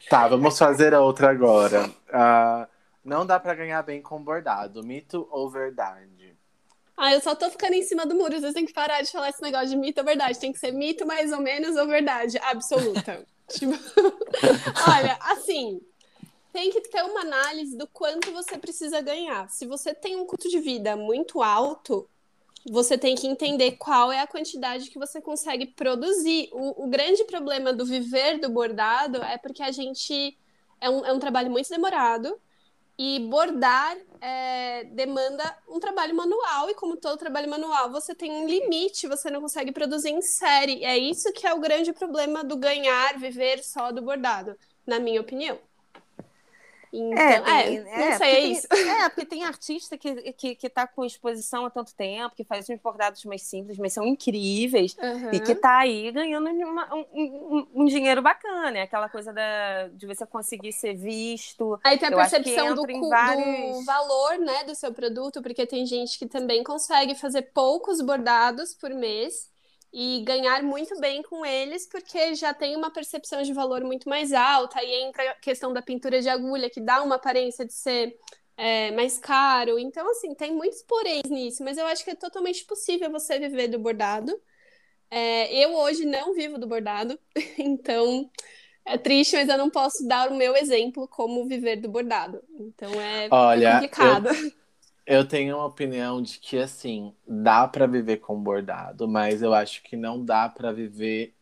Tá, 0.10 0.28
vamos 0.28 0.58
fazer 0.58 0.94
a 0.94 1.02
outra 1.02 1.30
agora. 1.30 1.92
Ah, 2.12 2.68
não 3.04 3.26
dá 3.26 3.40
pra 3.40 3.54
ganhar 3.54 3.82
bem 3.84 4.02
com 4.02 4.24
bordado. 4.24 4.84
Mito 4.84 5.28
ou 5.32 5.50
verdade? 5.50 6.36
Ah, 6.96 7.14
eu 7.14 7.22
só 7.22 7.36
tô 7.36 7.50
ficando 7.50 7.74
em 7.74 7.84
cima 7.84 8.06
do 8.06 8.16
muro. 8.16 8.40
Vocês 8.40 8.54
têm 8.54 8.66
que 8.66 8.74
parar 8.74 9.02
de 9.02 9.12
falar 9.12 9.30
esse 9.30 9.42
negócio 9.42 9.70
de 9.70 9.76
mito 9.76 10.00
ou 10.00 10.06
verdade. 10.06 10.40
Tem 10.40 10.52
que 10.52 10.60
ser 10.60 10.72
mito 10.72 11.06
mais 11.06 11.32
ou 11.32 11.40
menos 11.40 11.76
ou 11.76 11.88
verdade 11.88 12.38
absoluta. 12.40 13.24
Tipo, 13.48 13.72
Olha, 14.92 15.18
assim, 15.22 15.80
tem 16.52 16.70
que 16.70 16.82
ter 16.82 17.02
uma 17.04 17.22
análise 17.22 17.78
do 17.78 17.88
quanto 17.88 18.30
você 18.34 18.58
precisa 18.58 19.00
ganhar. 19.00 19.50
Se 19.50 19.66
você 19.66 19.94
tem 19.94 20.18
um 20.18 20.26
custo 20.26 20.50
de 20.50 20.60
vida 20.60 20.98
muito 20.98 21.42
alto, 21.42 22.10
você 22.66 22.98
tem 22.98 23.16
que 23.16 23.28
entender 23.28 23.74
qual 23.74 24.12
é 24.12 24.20
a 24.20 24.28
quantidade 24.28 24.90
que 24.90 25.00
você 25.00 25.22
consegue 25.22 25.68
produzir. 25.68 26.50
O, 26.52 26.86
o 26.86 26.90
grande 26.90 27.24
problema 27.26 27.74
do 27.74 27.86
viver 27.86 28.40
do 28.40 28.50
bordado 28.50 29.22
é 29.24 29.38
porque 29.38 29.64
a 29.64 29.72
gente. 29.72 30.38
É 30.80 30.90
um, 30.90 31.06
é 31.06 31.14
um 31.14 31.20
trabalho 31.20 31.50
muito 31.50 31.70
demorado. 31.70 32.40
E 33.00 33.20
bordar 33.30 33.96
é, 34.20 34.86
demanda 34.86 35.56
um 35.70 35.80
trabalho 35.80 36.16
manual, 36.16 36.68
e 36.68 36.74
como 36.74 36.98
todo 36.98 37.20
trabalho 37.20 37.48
manual, 37.48 37.92
você 37.92 38.16
tem 38.16 38.32
um 38.32 38.48
limite, 38.48 39.08
você 39.08 39.30
não 39.30 39.40
consegue 39.40 39.72
produzir 39.72 40.10
em 40.10 40.22
série. 40.22 40.84
É 40.84 40.98
isso 40.98 41.32
que 41.32 41.46
é 41.46 41.54
o 41.54 41.60
grande 41.60 41.94
problema 41.94 42.44
do 42.44 42.58
ganhar, 42.58 43.20
viver 43.20 43.64
só 43.64 43.92
do 43.92 44.02
bordado, 44.02 44.58
na 44.86 45.00
minha 45.00 45.22
opinião. 45.22 45.60
Então, 46.92 47.18
é, 47.20 47.64
tem- 47.64 47.80
não 47.84 47.90
é, 47.92 48.18
sei, 48.18 48.18
porque 48.18 48.24
é 48.24 48.36
tem- 48.42 48.52
isso. 48.52 48.68
É, 48.72 49.10
porque 49.10 49.26
tem 49.26 49.44
artista 49.44 49.98
que, 49.98 50.34
que, 50.34 50.56
que 50.56 50.70
tá 50.70 50.88
com 50.88 51.04
exposição 51.06 51.66
há 51.66 51.70
tanto 51.70 51.94
tempo, 51.96 52.36
que 52.36 52.44
faz 52.44 52.70
uns 52.70 52.80
bordados 52.80 53.24
mais 53.26 53.42
simples, 53.44 53.78
mas 53.78 53.94
são 53.94 54.06
incríveis. 54.06 54.96
E 55.32 55.40
que 55.40 55.54
tá 55.56 55.80
aí 55.80 56.12
ganhando 56.12 56.50
uma- 56.50 56.94
um, 56.96 57.06
um- 57.14 57.68
um 57.76 57.86
dinheiro 57.86 58.22
bacana, 58.22 58.78
é 58.78 58.82
aquela 58.84 59.10
coisa 59.10 59.34
da, 59.34 59.88
de 59.90 60.06
você 60.08 60.26
conseguir 60.26 60.72
ser 60.74 60.96
visto. 60.96 61.80
Aí 61.84 61.98
tem 61.98 62.08
a 62.08 62.12
Eu 62.12 62.18
percepção 62.18 62.74
do, 62.76 63.10
vários- 63.10 63.78
do 63.80 63.86
valor, 63.86 64.38
né, 64.40 64.64
do 64.64 64.76
seu 64.76 64.94
produto, 64.94 65.42
porque 65.42 65.66
tem 65.66 65.86
gente 65.86 66.18
que 66.18 66.26
também 66.28 66.64
consegue 66.64 67.16
fazer 67.16 67.44
poucos 67.54 68.02
bordados 68.02 68.74
por 68.74 68.90
mês 68.92 69.50
e 69.92 70.22
ganhar 70.26 70.62
muito 70.64 71.00
bem 71.00 71.22
com 71.24 71.46
eles, 71.46 71.88
porque 71.88 72.36
já 72.36 72.54
tem 72.54 72.76
uma 72.76 72.92
percepção 72.92 73.42
de 73.42 73.54
valor 73.54 73.84
muito 73.84 74.10
mais 74.10 74.34
alta. 74.34 74.80
Aí 74.80 75.04
entra 75.04 75.32
a 75.32 75.36
questão 75.36 75.74
da 75.74 75.82
pintura 75.82 76.22
de 76.22 76.30
agulha, 76.30 76.70
que 76.70 76.82
dá 76.82 77.02
uma 77.02 77.16
aparência 77.16 77.66
de 77.66 77.74
ser 77.74 78.18
é, 78.58 78.92
mais 78.92 79.18
caro. 79.18 79.80
Então, 79.80 80.10
assim, 80.12 80.34
tem 80.36 80.54
muitos 80.54 80.82
poréns 80.84 81.30
nisso, 81.30 81.64
mas 81.64 81.78
eu 81.78 81.86
acho 81.86 82.04
que 82.04 82.12
é 82.12 82.16
totalmente 82.16 82.66
possível 82.66 83.10
você 83.10 83.40
viver 83.40 83.68
do 83.70 83.80
bordado. 83.80 84.40
É, 85.10 85.64
eu 85.64 85.74
hoje 85.74 86.06
não 86.06 86.34
vivo 86.34 86.58
do 86.58 86.68
bordado, 86.68 87.18
então 87.58 88.30
é 88.86 88.98
triste, 88.98 89.36
mas 89.36 89.48
eu 89.48 89.58
não 89.58 89.70
posso 89.70 90.06
dar 90.06 90.30
o 90.30 90.36
meu 90.36 90.56
exemplo 90.56 91.08
como 91.08 91.48
viver 91.48 91.78
do 91.78 91.90
bordado. 91.90 92.44
Então 92.60 92.92
é, 93.00 93.28
Olha, 93.32 93.74
complicado. 93.74 94.30
Eu 94.30 94.52
tenho 95.28 95.56
uma 95.58 95.66
opinião 95.66 96.22
de 96.22 96.40
que, 96.40 96.58
assim, 96.58 97.14
dá 97.28 97.68
pra 97.68 97.88
viver 97.88 98.18
com 98.18 98.42
bordado, 98.42 99.08
mas 99.08 99.42
eu 99.42 99.54
acho 99.54 99.82
que 99.84 99.96
não 99.96 100.24
dá 100.24 100.50
pra 100.50 100.72
viver 100.74 101.34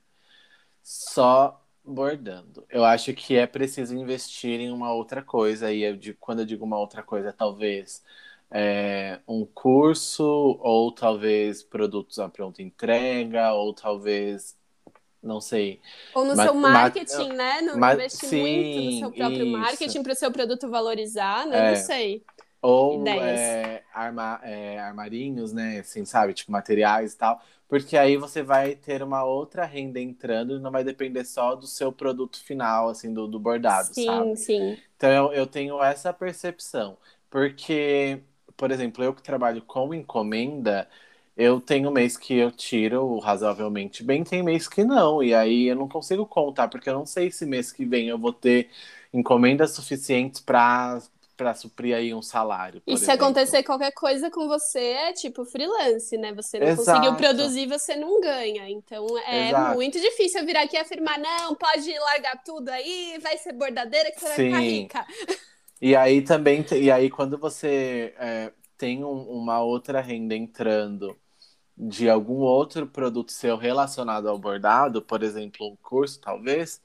só 0.84 1.62
bordando. 1.84 2.66
Eu 2.70 2.86
acho 2.86 3.14
que 3.14 3.36
é 3.38 3.48
preciso 3.48 3.96
investir 3.96 4.60
em 4.62 4.72
uma 4.72 4.94
outra 4.94 5.22
coisa. 5.24 5.72
E 5.74 5.82
eu 5.84 5.98
digo- 5.98 6.18
quando 6.20 6.40
eu 6.42 6.46
digo 6.46 6.66
uma 6.66 6.80
outra 6.80 7.04
coisa, 7.04 7.34
talvez 7.34 8.04
é, 8.52 9.20
um 9.28 9.46
curso, 9.46 10.24
ou 10.24 10.92
talvez 10.94 11.64
produtos 11.64 12.20
à 12.20 12.30
pronta 12.30 12.62
entrega, 12.64 13.54
ou 13.54 13.74
talvez, 13.74 14.58
não 15.24 15.42
sei. 15.42 15.82
Ou 16.14 16.26
no 16.26 16.36
Ma- 16.36 16.44
seu 16.44 16.54
ma- 16.62 16.70
marketing, 16.72 17.34
né? 17.34 17.62
No 17.62 17.80
investir 17.80 18.30
muito 18.30 18.82
no 18.82 18.92
seu 18.92 19.12
próprio 19.12 19.46
isso. 19.46 19.48
marketing 19.48 20.02
para 20.02 20.14
o 20.14 20.16
seu 20.16 20.32
produto 20.32 20.70
valorizar, 20.70 21.46
né? 21.46 21.60
É. 21.60 21.62
Não 21.62 21.76
sei. 21.76 22.26
Ou 22.68 23.08
é, 23.22 23.84
arma, 23.94 24.40
é, 24.44 24.80
armarinhos, 24.80 25.54
né? 25.54 25.80
Assim, 25.80 26.06
sabe? 26.06 26.34
Tipo, 26.34 26.52
materiais 26.52 27.14
e 27.14 27.18
tal. 27.18 27.42
Porque 27.68 27.98
aí 27.98 28.18
você 28.18 28.44
vai 28.44 28.76
ter 28.76 29.02
uma 29.04 29.24
outra 29.24 29.66
renda 29.66 30.00
entrando 30.00 30.56
e 30.56 30.60
não 30.60 30.72
vai 30.72 30.84
depender 30.84 31.26
só 31.26 31.56
do 31.56 31.68
seu 31.68 31.92
produto 31.92 32.44
final, 32.44 32.90
assim, 32.90 33.14
do, 33.14 33.28
do 33.28 33.40
bordado, 33.40 33.94
sim, 33.94 34.06
sabe? 34.06 34.36
sim. 34.36 34.78
Então 34.98 35.10
eu, 35.12 35.34
eu 35.34 35.48
tenho 35.48 35.82
essa 35.84 36.14
percepção. 36.14 36.98
Porque, 37.30 38.22
por 38.56 38.72
exemplo, 38.72 39.04
eu 39.04 39.14
que 39.14 39.22
trabalho 39.22 39.62
com 39.64 39.94
encomenda, 39.94 40.88
eu 41.36 41.60
tenho 41.60 41.92
mês 41.92 42.18
que 42.18 42.36
eu 42.36 42.52
tiro 42.52 43.20
razoavelmente 43.20 44.04
bem, 44.04 44.24
tem 44.24 44.42
mês 44.44 44.68
que 44.68 44.84
não. 44.84 45.22
E 45.24 45.34
aí 45.34 45.68
eu 45.68 45.76
não 45.76 45.88
consigo 45.90 46.26
contar, 46.26 46.68
porque 46.70 46.90
eu 46.90 46.94
não 46.94 47.06
sei 47.06 47.32
se 47.32 47.46
mês 47.46 47.72
que 47.72 47.86
vem 47.86 48.08
eu 48.10 48.18
vou 48.18 48.32
ter 48.34 48.70
encomendas 49.14 49.72
suficientes 49.72 50.40
para 50.42 51.00
para 51.36 51.54
suprir 51.54 51.96
aí 51.96 52.14
um 52.14 52.22
salário. 52.22 52.82
E 52.88 52.98
se 53.00 53.10
exemplo. 53.10 53.12
acontecer 53.12 53.64
qualquer 53.64 53.92
coisa 53.94 54.30
com 54.30 54.48
você, 54.48 54.80
é 54.80 55.14
tipo 55.14 55.44
freelance, 55.44 56.16
né? 56.20 56.32
Você 56.34 56.60
não 56.60 56.72
Exato. 56.72 56.76
conseguiu 56.76 57.16
produzir, 57.16 57.66
você 57.68 57.96
não 57.96 58.22
ganha. 58.22 58.70
Então 58.70 59.18
é 59.28 59.54
Exato. 59.54 59.76
muito 59.76 60.00
difícil 60.00 60.42
eu 60.42 60.46
vir 60.46 60.56
aqui 60.56 60.76
e 60.76 60.80
afirmar, 60.80 61.18
não, 61.18 61.56
pode 61.56 61.92
largar 61.98 62.44
tudo 62.44 62.70
aí, 62.70 63.18
vai 63.24 63.38
ser 63.40 63.54
bordadeira 63.54 64.12
que 64.12 64.20
você 64.20 64.28
vai 64.28 64.40
ficar 64.40 64.60
Sim. 64.60 64.62
rica. 64.62 65.04
E 65.82 65.96
aí 65.96 66.24
também, 66.24 66.66
e 66.74 66.92
aí 66.92 67.10
quando 67.10 67.38
você 67.38 68.16
é, 68.18 68.54
tem 68.78 69.04
um- 69.04 69.30
uma 69.30 69.62
outra 69.62 70.02
renda 70.02 70.36
entrando 70.36 71.20
de 71.78 72.10
algum 72.10 72.36
outro 72.42 72.88
produto 72.88 73.32
seu 73.32 73.58
relacionado 73.58 74.30
ao 74.30 74.40
bordado, 74.40 75.02
por 75.04 75.24
exemplo, 75.24 75.68
um 75.72 75.78
curso, 75.78 76.22
talvez, 76.22 76.82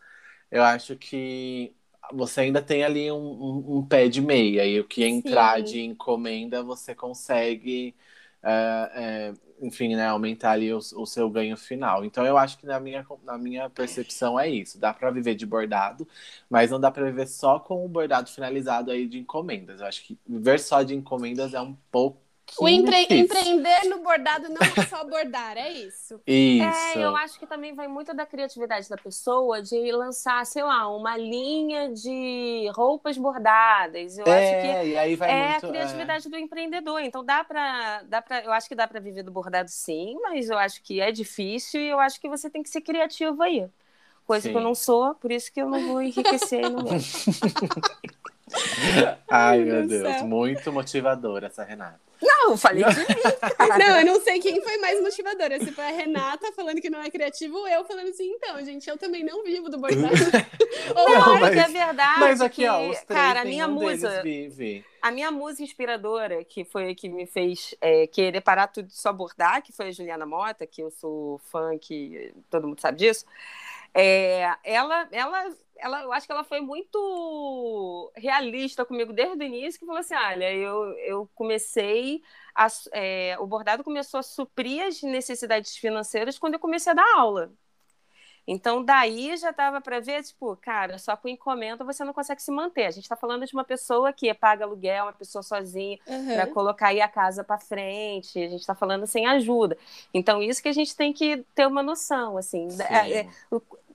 eu 0.51 0.62
acho 0.64 0.96
que 0.96 1.74
você 2.12 2.42
ainda 2.42 2.62
tem 2.62 2.84
ali 2.84 3.11
um, 3.12 3.16
um- 3.18 3.78
um 3.78 3.86
pé 3.86 4.08
de 4.08 4.20
meia, 4.20 4.64
e 4.66 4.80
o 4.80 4.84
que 4.86 5.04
entrar 5.04 5.61
Sim. 5.61 5.62
de 5.62 5.80
encomenda 5.80 6.62
você 6.62 6.94
consegue, 6.94 7.94
é, 8.42 9.32
é, 9.32 9.66
enfim, 9.66 9.94
né, 9.96 10.06
aumentar 10.06 10.52
ali 10.52 10.72
o, 10.72 10.78
o 10.78 11.06
seu 11.06 11.28
ganho 11.30 11.56
final. 11.56 12.04
Então 12.04 12.24
eu 12.26 12.36
acho 12.38 12.58
que 12.58 12.66
na 12.66 12.80
minha, 12.80 13.06
na 13.24 13.38
minha 13.38 13.68
percepção 13.70 14.38
é 14.38 14.48
isso. 14.48 14.78
Dá 14.78 14.92
para 14.94 15.11
viver 15.11 15.34
de 15.34 15.46
bordado, 15.46 16.06
mas 16.48 16.70
não 16.70 16.80
dá 16.80 16.90
para 16.90 17.04
viver 17.04 17.26
só 17.26 17.58
com 17.61 17.84
o 17.84 17.88
bordado 17.88 18.30
finalizado 18.30 18.90
aí 18.90 19.06
de 19.08 19.18
encomendas. 19.18 19.80
Eu 19.80 19.86
acho 19.86 20.02
que 20.04 20.18
viver 20.26 20.58
só 20.61 20.82
de 20.82 20.94
encomendas 20.94 21.54
é 21.54 21.61
um 21.61 21.74
pouco 21.90 22.20
O 22.59 22.68
empre- 22.68 23.07
difícil. 23.07 23.16
empreender 23.16 23.84
no 23.88 23.98
bordado 24.03 24.48
não 24.48 24.59
é 24.61 24.86
só 24.86 25.05
bordar, 25.05 25.57
é 25.57 25.70
isso. 25.70 26.20
Isso. 26.26 26.98
É, 26.98 27.05
eu 27.05 27.16
acho 27.16 27.38
que 27.38 27.46
também 27.46 27.74
vai 27.74 27.86
muito 27.88 28.12
da 28.14 28.26
criatividade 28.26 28.88
da 28.88 28.96
pessoa 28.96 29.62
de 29.62 29.90
lançar, 29.92 30.44
sei 30.44 30.62
lá, 30.62 30.88
uma 30.94 31.16
linha 31.16 31.92
de 31.92 32.68
roupas 32.74 33.16
bordadas. 33.16 34.18
Eu 34.18 34.24
acho 34.24 34.30
que 34.61 34.66
É, 34.66 34.86
e 34.88 34.96
aí 34.98 35.16
vai 35.16 35.30
é 35.30 35.48
muito. 35.53 35.66
a 35.66 35.68
criatividade 35.70 36.28
do 36.28 36.36
empreendedor. 36.36 37.01
Então 37.01 37.24
dá 37.24 37.44
para, 37.44 38.03
dá 38.03 38.20
para, 38.22 38.44
eu 38.44 38.53
acho 38.53 38.68
que 38.68 38.74
dá 38.74 38.86
para 38.88 39.01
viver 39.01 39.22
do 39.22 39.30
bordado 39.30 39.70
sim, 39.70 40.18
mas 40.22 40.51
eu 40.51 40.59
acho 40.59 40.82
que 40.82 41.01
é 41.01 41.11
difícil 41.12 41.80
e 41.80 41.88
eu 41.88 42.01
acho 42.01 42.20
que 42.20 42.28
você 42.28 42.51
tem 42.51 42.62
que 42.62 42.68
ser 42.70 42.80
criativo 42.82 43.42
aí. 43.42 43.68
Coisa 44.26 44.48
que 44.48 44.55
eu 44.57 44.61
Sim. 44.61 44.64
não 44.66 44.74
sou, 44.76 45.14
por 45.16 45.32
isso 45.32 45.53
que 45.53 45.61
eu 45.61 45.68
não 45.68 45.80
vou 45.88 46.01
enriquecer 46.03 46.62
no 46.70 46.82
mundo. 46.84 46.90
é... 48.94 49.18
Ai, 49.28 49.59
meu 49.61 49.86
meu 49.86 49.86
Deus. 49.86 50.16
céu. 50.16 50.26
Muito 50.26 50.72
motivadora 50.72 51.46
essa 51.48 51.64
Renata. 51.64 52.09
Não, 52.43 52.53
eu 52.53 52.57
falei 52.57 52.84
de 52.84 53.01
mim. 53.01 53.07
cara. 53.57 53.78
Não, 53.78 54.01
eu 54.01 54.07
não 54.07 54.20
sei 54.22 54.41
quem 54.41 54.62
foi 54.62 54.78
mais 54.78 55.01
motivadora. 55.03 55.59
Se 55.59 55.70
foi 55.72 55.84
a 55.84 55.91
Renata 55.91 56.51
falando 56.53 56.80
que 56.80 56.88
não 56.88 57.03
é 57.03 57.11
criativo, 57.11 57.59
ou 57.59 57.68
eu 57.68 57.84
falando 57.84 58.09
assim, 58.09 58.26
então, 58.30 58.64
gente, 58.64 58.88
eu 58.88 58.97
também 58.97 59.22
não 59.22 59.45
vivo 59.45 59.68
do 59.68 59.78
bordado. 59.78 60.09
ou 60.97 61.09
Não, 61.11 61.41
mas- 61.41 61.53
que 61.55 61.59
é 61.59 61.68
verdade. 61.68 62.20
Mas 62.20 62.41
aqui, 62.41 62.62
que, 62.62 62.68
ó, 62.68 62.88
os 62.88 63.01
três 63.03 63.20
cara, 63.20 63.43
a 63.43 63.45
minha 63.45 63.68
um 63.68 63.72
musa, 63.72 64.22
vive. 64.22 64.84
a 65.03 65.11
minha 65.11 65.30
musa 65.30 65.62
inspiradora, 65.62 66.43
que 66.45 66.64
foi 66.64 66.91
a 66.91 66.95
que 66.95 67.09
me 67.09 67.26
fez 67.26 67.74
é, 67.80 68.07
querer 68.07 68.41
parar 68.41 68.68
tudo 68.68 68.86
de 68.88 68.97
só 68.97 69.12
bordar, 69.12 69.62
que 69.62 69.72
foi 69.72 69.88
a 69.88 69.93
Juliana 69.93 70.24
Mota, 70.24 70.66
que 70.66 70.82
eu 70.82 70.91
sou 70.91 71.38
fã, 71.51 71.76
que 71.78 72.32
todo 72.49 72.66
mundo 72.66 72.80
sabe 72.80 72.99
disso. 72.99 73.26
É, 73.93 74.49
ela, 74.64 75.09
ela, 75.11 75.51
ela, 75.81 76.03
eu 76.03 76.12
acho 76.12 76.26
que 76.26 76.33
ela 76.33 76.45
foi 76.45 76.61
muito 76.61 78.12
realista 78.16 78.85
comigo 78.85 79.12
desde 79.12 79.43
o 79.43 79.47
início, 79.47 79.81
que 79.81 79.87
falou 79.87 80.01
assim, 80.01 80.14
olha, 80.14 80.53
eu, 80.53 80.93
eu 80.99 81.31
comecei, 81.35 82.22
a, 82.55 82.66
é, 82.93 83.37
o 83.41 83.47
bordado 83.47 83.85
começou 83.85 84.20
a 84.20 84.22
suprir 84.22 84.83
as 84.83 85.03
necessidades 85.03 85.76
financeiras 85.76 86.39
quando 86.39 86.55
eu 86.55 86.61
comecei 86.61 86.93
a 86.93 86.97
dar 86.97 87.16
aula. 87.16 87.53
Então, 88.47 88.85
daí 88.85 89.37
já 89.37 89.53
dava 89.53 89.81
para 89.81 90.01
ver, 90.01 90.24
tipo, 90.24 90.57
cara, 90.57 90.99
só 90.99 91.16
com 91.16 91.28
encomenda 91.28 91.85
você 91.85 92.03
não 92.03 92.12
consegue 92.12 92.43
se 92.43 92.51
manter. 92.51 92.87
A 92.87 92.91
gente 92.91 93.05
está 93.05 93.14
falando 93.14 93.47
de 93.47 93.53
uma 93.53 93.62
pessoa 93.62 94.12
que 94.12 94.33
paga 94.35 94.64
aluguel, 94.64 95.05
uma 95.05 95.12
pessoa 95.12 95.43
sozinha, 95.43 95.99
uhum. 96.07 96.35
para 96.35 96.47
colocar 96.49 96.89
aí 96.89 97.01
a 97.01 97.07
casa 97.07 97.45
para 97.45 97.59
frente. 97.59 98.43
A 98.43 98.49
gente 98.49 98.61
está 98.61 98.74
falando 98.74 99.07
sem 99.07 99.26
ajuda. 99.26 99.78
Então, 100.12 100.43
isso 100.43 100.62
que 100.62 100.68
a 100.68 100.72
gente 100.72 100.97
tem 100.97 101.12
que 101.12 101.45
ter 101.55 101.66
uma 101.66 101.83
noção, 101.83 102.37
assim. 102.37 102.66
É, 102.89 103.20
é, 103.20 103.28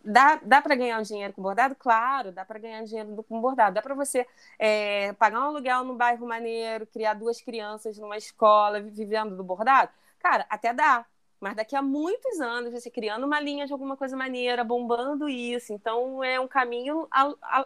Dá, 0.08 0.36
dá 0.44 0.62
para 0.62 0.76
ganhar 0.76 1.00
um 1.00 1.04
dinheiro 1.04 1.34
com 1.34 1.42
bordado? 1.42 1.76
Claro, 1.76 2.32
dá 2.32 2.46
para 2.46 2.60
ganhar 2.60 2.84
dinheiro 2.84 3.24
com 3.24 3.42
bordado. 3.42 3.74
Dá 3.76 3.82
para 3.82 3.96
você 3.96 4.28
é, 4.60 5.14
pagar 5.14 5.40
um 5.40 5.44
aluguel 5.46 5.84
num 5.84 5.98
bairro 5.98 6.28
maneiro, 6.28 6.86
criar 6.88 7.16
duas 7.16 7.42
crianças 7.42 7.98
numa 7.98 8.16
escola, 8.18 8.80
vivendo 8.82 9.36
do 9.36 9.44
bordado? 9.44 9.92
Cara, 10.20 10.46
até 10.50 10.74
dá. 10.74 11.06
Mas 11.46 11.56
daqui 11.56 11.76
a 11.76 11.82
muitos 11.84 12.42
anos, 12.42 12.74
você 12.74 12.90
criando 12.90 13.24
uma 13.24 13.40
linha 13.40 13.68
de 13.68 13.72
alguma 13.72 13.96
coisa 13.96 14.18
maneira, 14.18 14.64
bombando 14.64 15.30
isso. 15.30 15.72
Então, 15.72 16.24
é 16.24 16.40
um 16.40 16.48
caminho 16.48 17.08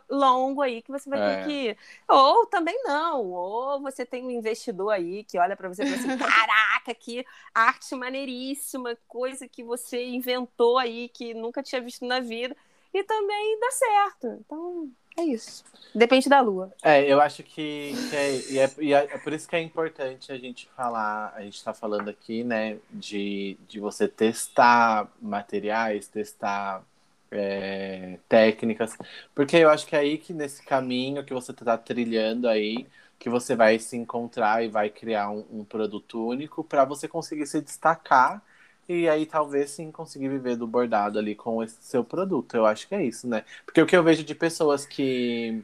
longo 0.09 0.61
aí 0.61 0.81
que 0.81 0.91
você 0.91 1.09
vai 1.09 1.17
é. 1.21 1.37
ter 1.37 1.47
que. 1.47 1.77
Ou 2.05 2.45
também 2.45 2.77
não. 2.83 3.31
Ou 3.31 3.79
você 3.79 4.05
tem 4.05 4.25
um 4.25 4.31
investidor 4.31 4.91
aí 4.91 5.23
que 5.23 5.39
olha 5.39 5.55
para 5.55 5.69
você 5.69 5.83
e 5.83 5.85
fala 5.85 5.97
assim: 5.97 6.17
caraca, 6.19 6.93
que 6.93 7.25
arte 7.55 7.95
maneiríssima, 7.95 8.97
coisa 9.07 9.47
que 9.47 9.63
você 9.63 10.05
inventou 10.07 10.77
aí 10.77 11.07
que 11.07 11.33
nunca 11.33 11.63
tinha 11.63 11.79
visto 11.79 12.05
na 12.05 12.19
vida. 12.19 12.57
E 12.93 13.01
também 13.05 13.59
dá 13.61 13.71
certo. 13.71 14.27
Então, 14.41 14.91
é 15.19 15.25
isso. 15.25 15.63
Depende 15.93 16.29
da 16.29 16.39
lua. 16.39 16.71
É, 16.83 17.03
eu 17.11 17.19
acho 17.19 17.41
que, 17.41 17.93
que 18.09 18.15
é, 18.15 18.35
e 18.51 18.59
é, 18.59 18.71
e 18.79 18.93
é, 18.93 18.97
é, 19.11 19.17
por 19.17 19.33
isso 19.33 19.47
que 19.47 19.55
é 19.55 19.61
importante 19.61 20.31
a 20.31 20.37
gente 20.37 20.69
falar, 20.75 21.33
a 21.35 21.41
gente 21.41 21.55
está 21.55 21.73
falando 21.73 22.09
aqui, 22.09 22.43
né, 22.43 22.77
de, 22.91 23.57
de 23.67 23.79
você 23.79 24.07
testar 24.07 25.07
materiais, 25.19 26.07
testar 26.07 26.83
é, 27.31 28.19
técnicas, 28.27 28.95
porque 29.33 29.57
eu 29.57 29.69
acho 29.69 29.85
que 29.87 29.95
é 29.95 29.99
aí 29.99 30.17
que 30.17 30.33
nesse 30.33 30.63
caminho 30.63 31.23
que 31.23 31.33
você 31.33 31.51
está 31.51 31.77
trilhando 31.77 32.47
aí, 32.47 32.85
que 33.17 33.29
você 33.29 33.55
vai 33.55 33.79
se 33.79 33.97
encontrar 33.97 34.63
e 34.63 34.69
vai 34.69 34.89
criar 34.89 35.29
um, 35.29 35.45
um 35.51 35.63
produto 35.63 36.25
único 36.25 36.63
para 36.63 36.85
você 36.85 37.07
conseguir 37.07 37.47
se 37.47 37.61
destacar 37.61 38.41
e 38.89 39.07
aí 39.07 39.25
talvez 39.25 39.69
sim 39.69 39.91
conseguir 39.91 40.29
viver 40.29 40.55
do 40.55 40.65
bordado 40.65 41.19
ali 41.19 41.35
com 41.35 41.63
esse 41.63 41.77
seu 41.81 42.03
produto. 42.03 42.55
Eu 42.55 42.65
acho 42.65 42.87
que 42.87 42.95
é 42.95 43.03
isso, 43.03 43.27
né? 43.27 43.45
Porque 43.63 43.81
o 43.81 43.85
que 43.85 43.95
eu 43.95 44.03
vejo 44.03 44.23
de 44.23 44.33
pessoas 44.33 44.85
que 44.85 45.63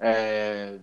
é, 0.00 0.78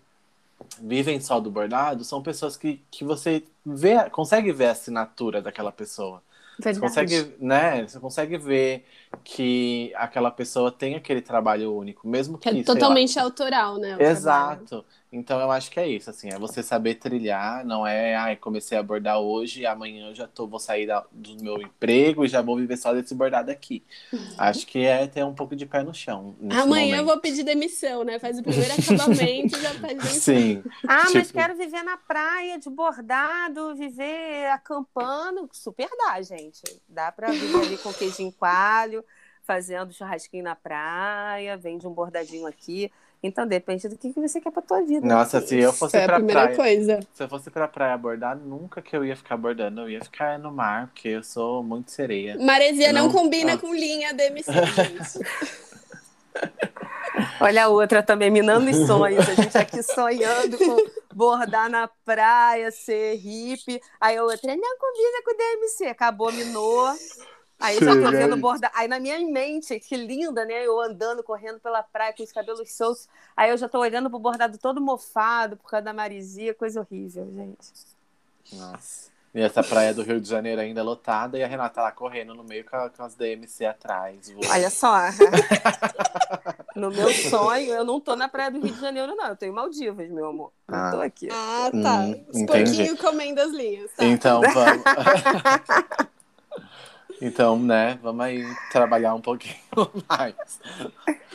vivem 0.80 1.20
só 1.20 1.40
do 1.40 1.50
bordado 1.50 2.04
são 2.04 2.22
pessoas 2.22 2.56
que, 2.56 2.82
que 2.92 3.04
você 3.04 3.44
vê, 3.66 4.10
consegue 4.12 4.52
ver 4.52 4.68
a 4.68 4.72
assinatura 4.72 5.42
daquela 5.42 5.72
pessoa. 5.72 6.22
Verdade. 6.60 6.76
Você 6.76 6.82
consegue, 6.82 7.36
né? 7.40 7.88
Você 7.88 8.00
consegue 8.00 8.38
ver 8.38 8.86
que 9.24 9.92
aquela 9.96 10.32
pessoa 10.32 10.72
tem 10.72 10.96
aquele 10.96 11.22
trabalho 11.22 11.76
único, 11.76 12.08
mesmo 12.08 12.38
que, 12.38 12.50
que 12.50 12.60
é 12.60 12.64
totalmente 12.64 13.18
lá... 13.18 13.24
autoral, 13.24 13.78
né? 13.78 13.98
Exato. 14.00 14.66
Trabalho. 14.66 15.00
Então 15.12 15.40
eu 15.40 15.50
acho 15.50 15.72
que 15.72 15.80
é 15.80 15.88
isso, 15.88 16.08
assim, 16.12 16.30
é 16.30 16.38
você 16.38 16.62
saber 16.62 16.96
trilhar, 16.96 17.66
não 17.66 17.86
é, 17.86 18.16
ai, 18.16 18.36
comecei 18.36 18.78
a 18.78 18.84
bordar 18.84 19.20
hoje 19.20 19.62
e 19.62 19.66
amanhã 19.66 20.10
eu 20.10 20.16
já 20.16 20.28
tô, 20.28 20.46
vou 20.46 20.60
sair 20.60 20.86
da, 20.86 21.04
do 21.12 21.44
meu 21.44 21.60
emprego 21.60 22.24
e 22.24 22.28
já 22.28 22.44
vou 22.44 22.56
viver 22.56 22.78
só 22.78 22.94
desse 22.94 23.16
bordado 23.16 23.50
aqui. 23.50 23.84
Acho 24.38 24.68
que 24.68 24.86
é 24.86 25.08
ter 25.08 25.26
um 25.26 25.34
pouco 25.34 25.56
de 25.56 25.66
pé 25.66 25.82
no 25.82 25.96
chão. 25.96 26.36
Amanhã 26.52 26.66
momento. 26.66 26.96
eu 26.96 27.06
vou 27.06 27.20
pedir 27.20 27.44
demissão, 27.44 28.04
né? 28.04 28.20
Faz 28.20 28.38
o 28.38 28.44
primeiro 28.44 28.72
acabamento 28.72 29.58
e 29.58 29.62
já 29.62 29.72
pede 29.72 29.96
demissão. 29.96 30.12
Sim. 30.22 30.64
Ah, 30.88 31.06
tipo... 31.06 31.18
mas 31.18 31.32
quero 31.32 31.58
viver 31.58 31.82
na 31.82 31.98
praia 31.98 32.60
de 32.60 32.70
bordado, 32.70 33.76
viver 33.76 34.52
acampando. 34.52 35.50
Super 35.52 35.90
dá, 35.98 36.22
gente. 36.22 36.62
Dá 36.88 37.12
pra 37.12 37.32
viver 37.32 37.64
ali 37.64 37.78
com 37.80 37.92
queijinho 37.92 38.32
coalho, 38.34 38.99
fazendo 39.50 39.92
churrasquinho 39.92 40.44
na 40.44 40.56
praia, 40.56 41.58
vende 41.58 41.88
um 41.88 41.92
bordadinho 41.92 42.46
aqui. 42.46 42.92
Então 43.22 43.48
depende 43.48 43.90
do 43.90 43.98
que, 43.98 44.12
você 44.12 44.40
quer 44.40 44.52
pra 44.52 44.62
tua 44.62 44.84
vida. 44.84 45.08
Nossa, 45.08 45.42
se 45.42 45.58
eu 45.58 45.74
fosse 45.74 45.98
Isso 45.98 46.06
pra 46.06 46.14
é 46.14 46.16
a 46.16 46.20
primeira 46.20 46.42
praia. 46.42 46.56
Coisa. 46.56 47.00
Se 47.12 47.24
eu 47.24 47.28
fosse 47.28 47.50
pra 47.50 47.68
praia 47.68 47.96
abordar, 47.96 48.38
nunca 48.38 48.80
que 48.80 48.96
eu 48.96 49.04
ia 49.04 49.16
ficar 49.16 49.34
abordando. 49.34 49.82
Eu 49.82 49.90
ia 49.90 50.04
ficar 50.04 50.38
no 50.38 50.52
mar, 50.52 50.86
porque 50.90 51.08
eu 51.08 51.24
sou 51.24 51.64
muito 51.64 51.90
sereia. 51.90 52.38
Maresia 52.40 52.94
não, 52.94 53.06
não 53.08 53.12
combina 53.12 53.54
ah. 53.54 53.58
com 53.58 53.74
linha 53.74 54.14
DMC, 54.14 54.52
gente. 54.54 55.28
Olha 57.42 57.66
a 57.66 57.70
outra 57.70 58.04
também, 58.04 58.30
minando 58.30 58.70
os 58.70 58.86
sonhos. 58.86 59.28
A 59.28 59.34
gente 59.34 59.58
aqui 59.58 59.82
sonhando 59.82 60.60
com 60.60 60.78
bordar 61.12 61.72
na 61.72 61.90
praia, 62.06 62.70
ser 62.70 63.16
hippie. 63.16 63.82
Aí 64.00 64.16
a 64.16 64.24
outra, 64.24 64.56
não 64.56 64.78
combina 64.78 65.24
com 65.26 65.36
DMC. 65.36 65.86
Acabou, 65.88 66.32
minou. 66.32 66.94
Aí 67.60 67.76
eu 67.76 67.84
já 67.84 67.94
tô 67.94 68.12
vendo 68.12 68.38
bordar. 68.38 68.72
Aí 68.74 68.88
na 68.88 69.00
minha 69.00 69.20
mente, 69.20 69.80
que 69.80 69.98
linda, 69.98 70.46
né? 70.46 70.66
Eu 70.66 70.80
andando, 70.80 71.22
correndo 71.22 71.60
pela 71.60 71.84
praia 71.84 72.14
com 72.14 72.24
os 72.24 72.32
cabelos 72.32 72.72
soltos. 72.72 73.10
Aí 73.36 73.50
eu 73.50 73.58
já 73.58 73.68
tô 73.68 73.80
olhando 73.80 74.10
pro 74.10 74.18
bordado 74.18 74.58
todo 74.58 74.80
mofado 74.80 75.58
por 75.58 75.70
causa 75.70 75.84
da 75.84 75.94
marisia, 75.94 76.54
coisa 76.54 76.80
horrível, 76.80 77.30
gente. 77.36 77.74
Nossa. 78.54 79.10
E 79.36 79.42
essa 79.42 79.62
praia 79.62 79.94
do 79.94 80.02
Rio 80.02 80.20
de 80.20 80.28
Janeiro 80.28 80.60
ainda 80.60 80.82
lotada 80.82 81.38
e 81.38 81.44
a 81.44 81.48
Renata 81.48 81.82
lá 81.82 81.92
correndo 81.92 82.34
no 82.34 82.44
meio 82.44 82.66
com, 82.66 82.90
com 82.90 83.04
as 83.04 83.14
DMC 83.14 83.66
atrás. 83.66 84.34
Olha 84.50 84.70
só. 84.72 84.96
no 86.76 86.90
meu 86.90 87.14
sonho, 87.14 87.72
eu 87.74 87.84
não 87.84 88.00
tô 88.00 88.16
na 88.16 88.28
praia 88.28 88.50
do 88.50 88.60
Rio 88.60 88.74
de 88.74 88.82
Janeiro, 88.82 89.16
não. 89.16 89.28
Eu 89.28 89.36
tô 89.36 89.46
em 89.46 89.52
Maldivas, 89.52 90.10
meu 90.10 90.30
amor. 90.30 90.52
Ah. 90.68 90.92
tô 90.92 91.02
aqui. 91.02 91.28
Ah, 91.32 91.70
tá. 91.72 92.00
Hum, 92.00 92.26
Os 92.34 92.44
porquinhos 92.44 93.00
comendo 93.00 93.40
as 93.42 93.52
linhas. 93.52 93.92
Tá? 93.92 94.06
Então, 94.06 94.42
vamos. 94.42 94.84
Então, 97.22 97.60
né, 97.60 98.00
vamos 98.02 98.26
aí 98.26 98.46
trabalhar 98.72 99.14
um 99.14 99.22
pouquinho 99.22 99.56
mais. 100.08 100.36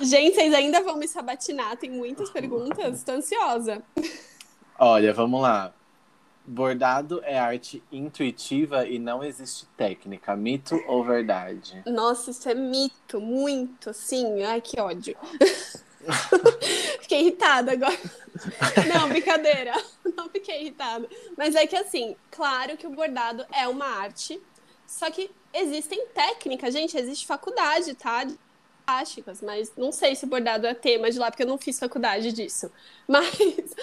Gente, 0.00 0.34
vocês 0.34 0.54
ainda 0.54 0.82
vão 0.82 0.96
me 0.96 1.06
sabatinar, 1.06 1.76
tem 1.76 1.90
muitas 1.90 2.30
perguntas, 2.30 2.98
estou 2.98 3.16
ansiosa. 3.16 3.82
Olha, 4.78 5.12
vamos 5.12 5.42
lá. 5.42 5.72
Bordado 6.46 7.22
é 7.24 7.38
arte 7.38 7.82
intuitiva 7.90 8.86
e 8.86 8.98
não 8.98 9.24
existe 9.24 9.66
técnica. 9.76 10.36
Mito 10.36 10.78
ou 10.86 11.02
verdade? 11.02 11.82
Nossa, 11.86 12.30
isso 12.30 12.48
é 12.48 12.54
mito, 12.54 13.20
muito, 13.20 13.94
sim. 13.94 14.42
Ai, 14.42 14.60
que 14.60 14.78
ódio. 14.78 15.16
fiquei 17.00 17.20
irritada 17.20 17.72
agora. 17.72 17.98
Não, 18.94 19.08
brincadeira. 19.08 19.72
Não 20.16 20.28
fiquei 20.28 20.62
irritada. 20.62 21.08
Mas 21.36 21.54
é 21.54 21.66
que 21.66 21.76
assim, 21.76 22.14
claro 22.30 22.76
que 22.76 22.86
o 22.86 22.90
bordado 22.90 23.46
é 23.50 23.66
uma 23.66 23.86
arte, 23.86 24.38
só 24.86 25.10
que 25.10 25.30
existem 25.54 26.06
técnicas, 26.08 26.74
gente, 26.74 26.96
existe 26.96 27.26
faculdade, 27.26 27.94
tá? 27.94 28.26
Plásticas, 28.84 29.40
mas 29.40 29.72
não 29.76 29.90
sei 29.92 30.14
se 30.14 30.26
bordado 30.26 30.66
é 30.66 30.74
tema 30.74 31.10
de 31.10 31.18
lá, 31.18 31.30
porque 31.30 31.44
eu 31.44 31.46
não 31.46 31.56
fiz 31.56 31.78
faculdade 31.78 32.32
disso. 32.32 32.70
Mas 33.08 33.34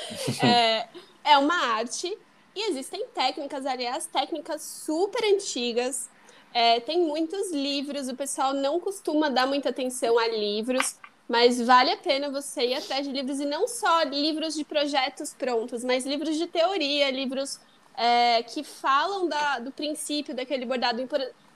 é, 0.44 0.88
é 1.24 1.38
uma 1.40 1.56
arte 1.56 2.16
e 2.56 2.70
existem 2.70 3.08
técnicas, 3.08 3.66
aliás, 3.66 4.06
técnicas 4.06 4.62
super 4.62 5.24
antigas. 5.24 6.10
É, 6.54 6.80
tem 6.82 7.00
muitos 7.00 7.52
livros, 7.52 8.10
o 8.10 8.16
pessoal 8.16 8.54
não 8.54 8.80
costuma 8.80 9.30
dar 9.30 9.48
muita 9.48 9.70
atenção 9.70 10.20
a 10.20 10.28
livros, 10.28 11.00
mas 11.28 11.62
vale 11.62 11.92
a 11.92 11.98
pena 11.98 12.30
você 12.30 12.68
ir 12.68 12.74
atrás 12.74 13.08
de 13.08 13.14
livros, 13.14 13.40
e 13.40 13.46
não 13.46 13.68
só 13.68 14.04
livros 14.04 14.54
de 14.54 14.66
projetos 14.66 15.34
prontos, 15.34 15.82
mas 15.82 16.06
livros 16.06 16.36
de 16.36 16.46
teoria, 16.46 17.10
livros 17.10 17.58
é, 17.96 18.44
que 18.44 18.64
falam 18.64 19.30
da, 19.30 19.60
do 19.60 19.72
princípio 19.72 20.36
daquele 20.36 20.66
bordado. 20.66 21.08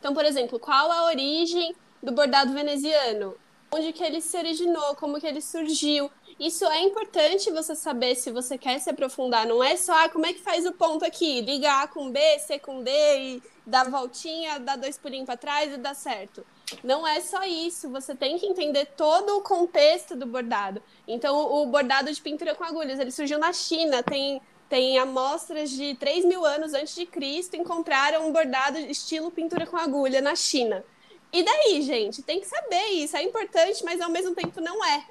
Então, 0.06 0.14
por 0.14 0.24
exemplo, 0.24 0.60
qual 0.60 0.92
a 0.92 1.06
origem 1.06 1.76
do 2.04 2.12
bordado 2.12 2.54
veneziano? 2.54 3.36
Onde 3.72 3.92
que 3.92 4.04
ele 4.04 4.22
se 4.22 4.38
originou? 4.38 4.96
Como 4.98 5.20
que 5.20 5.26
ele 5.26 5.42
surgiu? 5.42 6.12
Isso 6.40 6.64
é 6.66 6.82
importante 6.82 7.50
você 7.50 7.74
saber 7.74 8.14
se 8.14 8.30
você 8.30 8.56
quer 8.56 8.78
se 8.78 8.88
aprofundar. 8.88 9.48
Não 9.48 9.64
é 9.64 9.76
só, 9.76 10.06
ah, 10.06 10.08
como 10.08 10.28
é 10.28 10.34
que 10.34 10.42
faz 10.42 10.64
o 10.64 10.74
ponto 10.74 11.04
aqui? 11.04 11.42
Liga 11.42 11.82
A 11.82 11.88
com 11.88 12.12
B, 12.12 12.20
C 12.38 12.60
com 12.60 12.84
D 12.84 12.92
e 12.92 13.44
dá 13.66 13.84
voltinha, 13.86 14.60
dá 14.60 14.76
dois 14.76 14.96
pulinhos 14.96 15.26
para 15.26 15.38
trás 15.38 15.74
e 15.74 15.78
dá 15.78 15.96
certo. 15.96 16.46
Não 16.84 17.08
é 17.08 17.20
só 17.20 17.44
isso, 17.44 17.90
você 17.90 18.14
tem 18.14 18.38
que 18.38 18.46
entender 18.46 18.86
todo 18.96 19.38
o 19.38 19.42
contexto 19.42 20.16
do 20.16 20.28
bordado. 20.28 20.84
Então, 21.08 21.36
o 21.36 21.66
bordado 21.66 22.14
de 22.14 22.22
pintura 22.22 22.54
com 22.54 22.64
agulhas, 22.64 23.00
ele 23.00 23.12
surgiu 23.12 23.40
na 23.40 23.52
China, 23.52 24.04
tem 24.04 24.40
tem 24.70 24.98
amostras 24.98 25.70
de 25.70 25.96
3 25.96 26.26
mil 26.26 26.46
anos 26.46 26.74
antes 26.74 26.96
de 26.96 27.06
Cristo 27.06 27.56
encontraram 27.56 28.28
um 28.28 28.32
bordado 28.32 28.78
estilo 28.80 29.32
pintura 29.32 29.66
com 29.66 29.78
agulha 29.78 30.22
na 30.22 30.36
China. 30.36 30.84
E 31.32 31.44
daí, 31.44 31.82
gente? 31.82 32.24
Tem 32.24 32.40
que 32.40 32.48
saber 32.48 32.86
isso. 32.94 33.18
É 33.18 33.22
importante, 33.22 33.84
mas 33.84 34.00
ao 34.00 34.10
mesmo 34.10 34.34
tempo 34.34 34.62
não 34.62 34.84
é. 34.86 35.06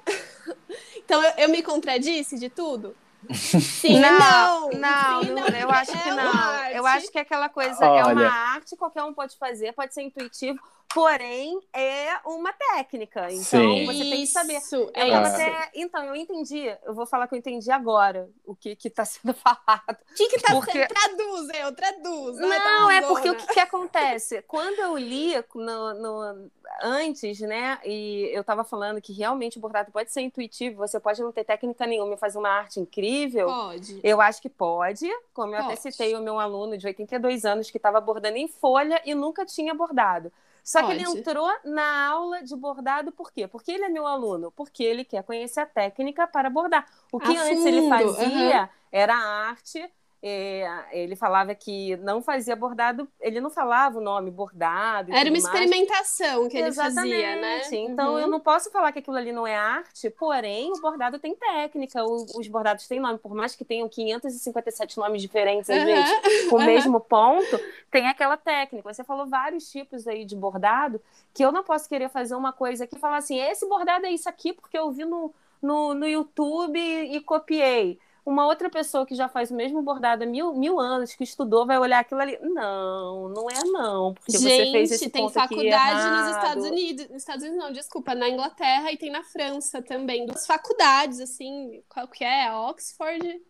então 0.97 1.23
eu, 1.23 1.33
eu 1.37 1.49
me 1.49 1.61
contradisse 1.61 2.37
de 2.37 2.49
tudo? 2.49 2.95
Sim, 3.33 3.99
não, 3.99 4.69
não, 4.69 4.71
não, 4.71 5.23
Sim, 5.23 5.31
não, 5.31 5.47
eu 5.47 5.69
acho 5.69 5.91
é 5.91 5.97
que 5.97 6.11
não. 6.11 6.65
Eu 6.69 6.85
acho 6.85 7.11
que 7.11 7.17
aquela 7.17 7.49
coisa 7.49 7.83
Olha. 7.85 7.99
é 7.99 8.13
uma 8.13 8.27
arte, 8.27 8.75
qualquer 8.75 9.03
um 9.03 9.13
pode 9.13 9.37
fazer, 9.37 9.73
pode 9.73 9.93
ser 9.93 10.03
intuitivo, 10.03 10.59
porém 10.95 11.59
é 11.73 12.07
uma 12.25 12.53
técnica. 12.53 13.27
Então 13.29 13.43
Sim. 13.43 13.85
você 13.85 13.99
tem 13.99 14.11
que 14.21 14.27
saber. 14.27 14.53
Isso, 14.59 14.75
Eu 14.77 14.91
é 14.93 15.11
tava 15.11 15.27
isso. 15.27 15.35
até- 15.35 15.71
Então, 15.75 16.05
eu 16.05 16.15
entendi. 16.15 16.73
Eu 16.85 16.93
vou 16.93 17.05
falar 17.05 17.27
que 17.27 17.35
eu 17.35 17.37
entendi 17.37 17.69
agora 17.69 18.29
o 18.45 18.55
que 18.55 18.77
que 18.77 18.89
tá 18.89 19.03
sendo 19.03 19.33
falado. 19.35 19.97
O 20.09 20.15
que 20.15 20.29
que 20.29 20.39
tá 20.39 20.53
Porque- 20.53 20.71
sendo? 20.71 20.87
Traduz, 20.87 21.49
eu, 21.59 21.75
traduz. 21.75 22.37
Não, 22.39 22.49
tão 22.49 22.89
é 22.91 23.01
porque 23.01 23.29
o 23.29 23.35
que, 23.35 23.47
que 23.53 23.59
acontece? 23.59 24.41
Quando 24.43 24.79
eu 24.79 24.97
li 24.97 25.33
no, 25.53 25.93
no- 25.95 26.49
antes, 26.81 27.41
né, 27.41 27.77
e 27.83 28.29
eu 28.33 28.41
tava 28.43 28.63
falando 28.63 29.01
que 29.01 29.11
realmente 29.11 29.57
o 29.57 29.61
bordado 29.61 29.91
pode 29.91 30.13
ser 30.13 30.21
intuitivo, 30.21 30.77
você 30.77 30.97
pode 30.97 31.21
não 31.21 31.31
ter 31.33 31.43
técnica 31.43 31.85
nenhuma 31.85 32.13
e 32.13 32.17
fazer 32.17 32.37
uma 32.37 32.49
arte 32.49 32.79
incrível. 32.79 33.47
Pode. 33.47 33.99
Eu 34.01 34.21
acho 34.21 34.41
que 34.41 34.47
pode, 34.49 35.09
como 35.33 35.53
eu 35.53 35.59
até 35.59 35.75
Pode. 35.75 35.81
citei 35.81 36.15
o 36.15 36.21
meu 36.21 36.39
aluno 36.39 36.77
de 36.77 36.87
82 36.87 37.43
anos 37.43 37.69
que 37.69 37.75
estava 37.77 37.99
bordando 37.99 38.37
em 38.37 38.47
folha 38.47 39.01
e 39.05 39.13
nunca 39.13 39.45
tinha 39.45 39.73
bordado. 39.73 40.31
Só 40.65 40.83
que 40.83 40.93
ele 40.93 41.05
Pode. 41.05 41.19
entrou 41.19 41.47
na 41.63 42.07
aula 42.07 42.41
de 42.41 42.55
bordado 42.55 43.11
por 43.11 43.31
quê? 43.31 43.47
Porque 43.47 43.71
ele 43.71 43.85
é 43.85 43.89
meu 43.89 44.07
aluno, 44.07 44.51
porque 44.51 44.83
ele 44.83 45.05
quer 45.05 45.23
conhecer 45.23 45.59
a 45.59 45.65
técnica 45.67 46.25
para 46.25 46.49
bordar. 46.49 46.87
O 47.11 47.19
que 47.19 47.37
A 47.37 47.43
antes 47.43 47.63
ele 47.67 47.87
fazia 47.87 48.67
era 48.91 49.15
arte. 49.15 49.87
É, 50.27 50.87
ele 50.91 51.15
falava 51.15 51.53
que 51.53 51.95
não 51.97 52.19
fazia 52.21 52.55
bordado, 52.55 53.07
ele 53.21 53.39
não 53.39 53.49
falava 53.51 53.99
o 53.99 54.01
nome 54.01 54.31
bordado. 54.31 55.11
Era 55.11 55.29
uma 55.29 55.37
mais. 55.39 55.45
experimentação 55.45 56.49
que 56.49 56.57
ele 56.57 56.67
Exatamente. 56.67 57.11
fazia, 57.11 57.35
né? 57.35 57.61
Então 57.75 58.13
Uhum. 58.13 58.19
eu 58.19 58.27
não 58.27 58.39
posso 58.39 58.71
falar 58.71 58.91
que 58.91 58.99
aquilo 58.99 59.17
ali 59.17 59.31
não 59.31 59.45
é 59.45 59.55
arte, 59.55 60.09
porém 60.09 60.71
o 60.73 60.77
bordado 60.81 61.19
tem 61.19 61.35
técnica, 61.35 62.03
os 62.03 62.47
bordados 62.47 62.87
têm 62.87 62.99
nome, 62.99 63.19
por 63.19 63.35
mais 63.35 63.55
que 63.55 63.63
tenham 63.63 63.87
557 63.87 64.97
nomes 64.97 65.21
diferentes 65.21 65.69
às 65.69 65.77
Aham, 65.77 65.83
vezes, 65.83 66.11
com 66.49 66.57
o 66.57 66.61
mesmo 66.61 66.99
ponto, 66.99 67.61
tem 67.91 68.07
aquela 68.07 68.35
técnica. 68.37 68.91
Você 68.93 69.03
falou 69.03 69.27
vários 69.27 69.69
tipos 69.69 70.07
aí 70.07 70.25
de 70.25 70.35
bordado 70.35 70.99
que 71.33 71.43
eu 71.45 71.51
não 71.51 71.63
posso 71.63 71.87
querer 71.87 72.09
fazer 72.09 72.35
uma 72.35 72.51
coisa 72.51 72.85
aqui 72.85 72.95
e 72.95 72.99
falar 72.99 73.17
assim, 73.17 73.39
esse 73.39 73.67
bordado 73.67 74.05
é 74.05 74.11
isso 74.11 74.27
aqui 74.29 74.53
porque 74.53 74.77
eu 74.77 74.91
vi 74.91 75.05
no, 75.05 75.33
no, 75.61 75.93
no 75.93 76.07
YouTube 76.07 76.79
e 76.79 77.19
copiei. 77.21 77.99
Uma 78.25 78.47
outra 78.47 78.71
pessoa 78.71 79.05
que 79.05 79.13
já 79.13 79.29
faz 79.29 79.51
o 79.51 79.55
mesmo 79.55 79.83
bordado 79.83 80.23
há 80.23 80.25
mil, 80.25 80.51
mil 80.55 80.79
anos, 80.79 81.13
que 81.13 81.23
estudou, 81.23 81.63
vai 81.63 81.77
olhar 81.77 81.99
aquilo 81.99 82.19
ali. 82.19 82.39
Não, 82.41 83.29
não 83.29 83.47
é 83.47 83.63
não. 83.65 84.15
Porque 84.15 84.31
você 84.31 84.71
fez 84.71 84.91
esse 84.91 85.03
Gente, 85.03 85.13
tem 85.13 85.21
ponto 85.21 85.33
faculdade 85.33 86.09
nos. 86.09 86.35
Estados 86.35 86.65
Unidos. 86.65 87.09
Nos 87.09 87.17
Estados 87.17 87.43
Unidos, 87.43 87.63
não, 87.63 87.71
desculpa, 87.71 88.15
na 88.15 88.27
Inglaterra 88.27 88.91
e 88.91 88.97
tem 88.97 89.11
na 89.11 89.23
França 89.23 89.79
também. 89.79 90.25
Duas 90.25 90.47
faculdades, 90.47 91.19
assim, 91.19 91.83
qual 91.87 92.07
que 92.07 92.23
é? 92.23 92.51
Oxford 92.51 93.41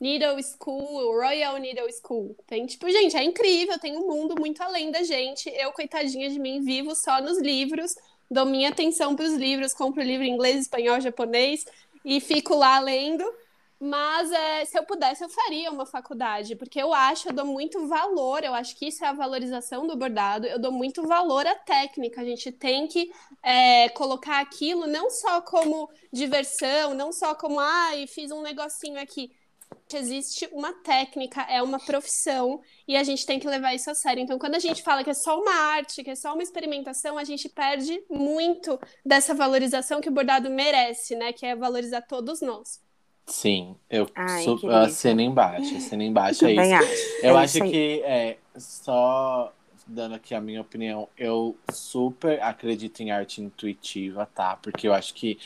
Needle 0.00 0.42
School, 0.42 1.12
Royal 1.12 1.58
Needle 1.58 1.92
School. 1.92 2.34
Tem, 2.46 2.64
tipo, 2.64 2.90
gente, 2.90 3.16
é 3.16 3.22
incrível, 3.22 3.78
tem 3.78 3.96
um 3.96 4.08
mundo 4.08 4.34
muito 4.36 4.62
além 4.62 4.90
da 4.90 5.02
gente. 5.02 5.48
Eu, 5.50 5.72
coitadinha 5.72 6.30
de 6.30 6.40
mim, 6.40 6.60
vivo 6.60 6.94
só 6.96 7.20
nos 7.20 7.38
livros, 7.38 7.94
dou 8.30 8.46
minha 8.46 8.70
atenção 8.70 9.14
para 9.14 9.26
os 9.26 9.34
livros, 9.34 9.74
compro 9.74 10.02
livro 10.02 10.24
em 10.24 10.32
inglês, 10.32 10.62
espanhol, 10.62 11.00
japonês 11.00 11.66
e 12.04 12.18
fico 12.18 12.54
lá 12.56 12.80
lendo. 12.80 13.24
Mas 13.84 14.30
é, 14.30 14.64
se 14.64 14.78
eu 14.78 14.84
pudesse, 14.84 15.24
eu 15.24 15.28
faria 15.28 15.68
uma 15.68 15.84
faculdade, 15.84 16.54
porque 16.54 16.80
eu 16.80 16.94
acho, 16.94 17.28
eu 17.28 17.32
dou 17.32 17.44
muito 17.44 17.88
valor, 17.88 18.44
eu 18.44 18.54
acho 18.54 18.76
que 18.76 18.86
isso 18.86 19.04
é 19.04 19.08
a 19.08 19.12
valorização 19.12 19.88
do 19.88 19.96
bordado, 19.96 20.46
eu 20.46 20.56
dou 20.56 20.70
muito 20.70 21.02
valor 21.02 21.44
à 21.48 21.56
técnica. 21.56 22.20
A 22.20 22.24
gente 22.24 22.52
tem 22.52 22.86
que 22.86 23.10
é, 23.42 23.88
colocar 23.88 24.38
aquilo 24.40 24.86
não 24.86 25.10
só 25.10 25.40
como 25.40 25.90
diversão, 26.12 26.94
não 26.94 27.10
só 27.10 27.34
como, 27.34 27.58
ai, 27.58 28.06
fiz 28.06 28.30
um 28.30 28.40
negocinho 28.40 29.00
aqui. 29.00 29.32
Existe 29.92 30.48
uma 30.52 30.72
técnica, 30.84 31.42
é 31.50 31.60
uma 31.60 31.80
profissão, 31.80 32.60
e 32.86 32.96
a 32.96 33.02
gente 33.02 33.26
tem 33.26 33.40
que 33.40 33.48
levar 33.48 33.74
isso 33.74 33.90
a 33.90 33.96
sério. 33.96 34.22
Então, 34.22 34.38
quando 34.38 34.54
a 34.54 34.60
gente 34.60 34.80
fala 34.80 35.02
que 35.02 35.10
é 35.10 35.14
só 35.14 35.40
uma 35.40 35.54
arte, 35.54 36.04
que 36.04 36.10
é 36.10 36.14
só 36.14 36.34
uma 36.34 36.42
experimentação, 36.44 37.18
a 37.18 37.24
gente 37.24 37.48
perde 37.48 38.00
muito 38.08 38.78
dessa 39.04 39.34
valorização 39.34 40.00
que 40.00 40.08
o 40.08 40.12
bordado 40.12 40.48
merece, 40.48 41.16
né? 41.16 41.32
Que 41.32 41.46
é 41.46 41.56
valorizar 41.56 42.02
todos 42.02 42.40
nós. 42.40 42.80
Sim, 43.26 43.76
eu, 43.88 44.06
Ai, 44.14 44.50
su- 44.50 44.60
querido. 44.60 44.68
assino 44.68 45.20
embaixo, 45.20 45.76
assino 45.76 46.02
embaixo, 46.02 46.44
é 46.44 46.52
isso. 46.52 46.76
Acho. 46.76 47.12
Eu 47.20 47.36
É 47.36 47.36
acho 47.36 47.62
isso 47.62 47.62
que, 47.62 48.02
é, 48.04 48.38
só 48.56 49.52
dando 49.86 50.14
aqui 50.14 50.34
a 50.34 50.40
minha 50.40 50.60
opinião, 50.60 51.08
eu 51.16 51.56
super 51.72 52.42
acredito 52.42 53.00
em 53.00 53.10
arte 53.10 53.40
intuitiva, 53.40 54.26
tá? 54.26 54.56
Porque 54.56 54.86
eu 54.88 54.92
acho 54.94 55.14
que 55.14 55.38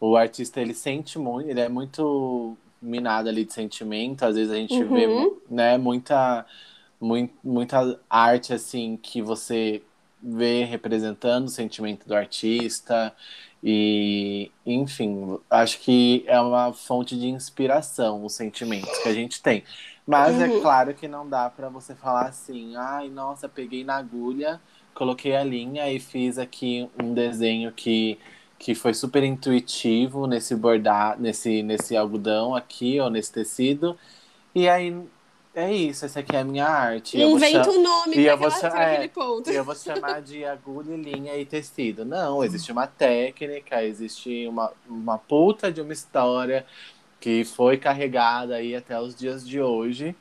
o 0.00 0.16
artista, 0.16 0.60
ele 0.60 0.74
sente 0.74 1.18
muito, 1.18 1.48
ele 1.50 1.60
é 1.60 1.68
muito 1.68 2.56
minado 2.80 3.28
ali 3.28 3.44
de 3.44 3.52
sentimento, 3.52 4.24
às 4.24 4.36
vezes 4.36 4.52
a 4.52 4.56
gente 4.56 4.82
vê, 4.84 5.06
Uhum. 5.06 5.40
né, 5.48 5.76
muita, 5.78 6.46
mui- 7.00 7.30
muita 7.42 8.00
arte, 8.08 8.52
assim, 8.52 8.96
que 8.96 9.22
você 9.22 9.82
vê 10.22 10.64
representando 10.64 11.46
o 11.46 11.48
sentimento 11.50 12.06
do 12.06 12.14
artista 12.14 13.14
e, 13.64 14.52
enfim, 14.66 15.38
acho 15.50 15.80
que 15.80 16.24
é 16.28 16.40
uma 16.40 16.72
fonte 16.74 17.18
de 17.18 17.28
inspiração 17.28 18.24
os 18.24 18.34
sentimentos 18.34 18.98
que 18.98 19.08
a 19.08 19.14
gente 19.14 19.42
tem. 19.42 19.64
Mas 20.06 20.38
é 20.38 20.48
Uhum. 20.48 20.50
claro 20.50 20.94
que 20.94 21.08
não 21.08 21.28
dá 21.28 21.48
pra 21.50 21.70
você 21.70 21.94
falar 21.96 22.26
assim, 22.28 22.76
ai, 22.76 23.08
nossa, 23.10 23.48
peguei 23.48 23.84
na 23.84 23.96
agulha, 23.96 24.60
coloquei 24.94 25.34
a 25.36 25.42
linha 25.44 25.90
e 25.90 25.98
fiz 25.98 26.38
aqui 26.38 26.90
um 27.02 27.14
desenho 27.14 27.72
que, 27.72 28.20
que 28.58 28.74
foi 28.74 28.92
super 28.94 29.24
intuitivo 29.24 30.26
nesse 30.26 30.54
bordar, 30.56 31.18
nesse, 31.20 31.62
nesse 31.62 31.96
algodão 31.96 32.54
aqui, 32.54 33.00
ou 33.00 33.10
nesse 33.10 33.32
tecido. 33.32 33.98
E 34.54 34.68
aí 34.68 34.92
é 35.54 35.72
isso, 35.72 36.04
essa 36.04 36.20
aqui 36.20 36.34
é 36.34 36.40
a 36.40 36.44
minha 36.44 36.66
arte. 36.66 37.16
Inventa 37.20 37.70
um 37.70 37.82
nome 37.82 38.12
e 38.16 38.22
pra, 38.24 38.32
eu 38.32 38.38
vou 38.38 38.48
aquela- 38.48 38.60
cha- 38.60 38.70
pra 38.70 38.86
aquele 38.86 39.04
é, 39.04 39.08
ponto. 39.08 39.50
eu 39.50 39.64
vou 39.64 39.74
chamar 39.76 40.20
de 40.22 40.44
agulha, 40.44 40.96
linha 40.96 41.36
e 41.36 41.44
tecido. 41.46 42.04
Não, 42.04 42.42
existe 42.44 42.72
uma 42.72 42.86
técnica, 42.86 43.82
existe 43.82 44.46
uma, 44.48 44.72
uma 44.88 45.18
puta 45.18 45.70
de 45.72 45.80
uma 45.80 45.92
história 45.92 46.66
que 47.20 47.44
foi 47.44 47.76
carregada 47.78 48.56
aí 48.56 48.74
até 48.76 48.98
os 49.00 49.14
dias 49.14 49.46
de 49.46 49.60
hoje. 49.60 50.14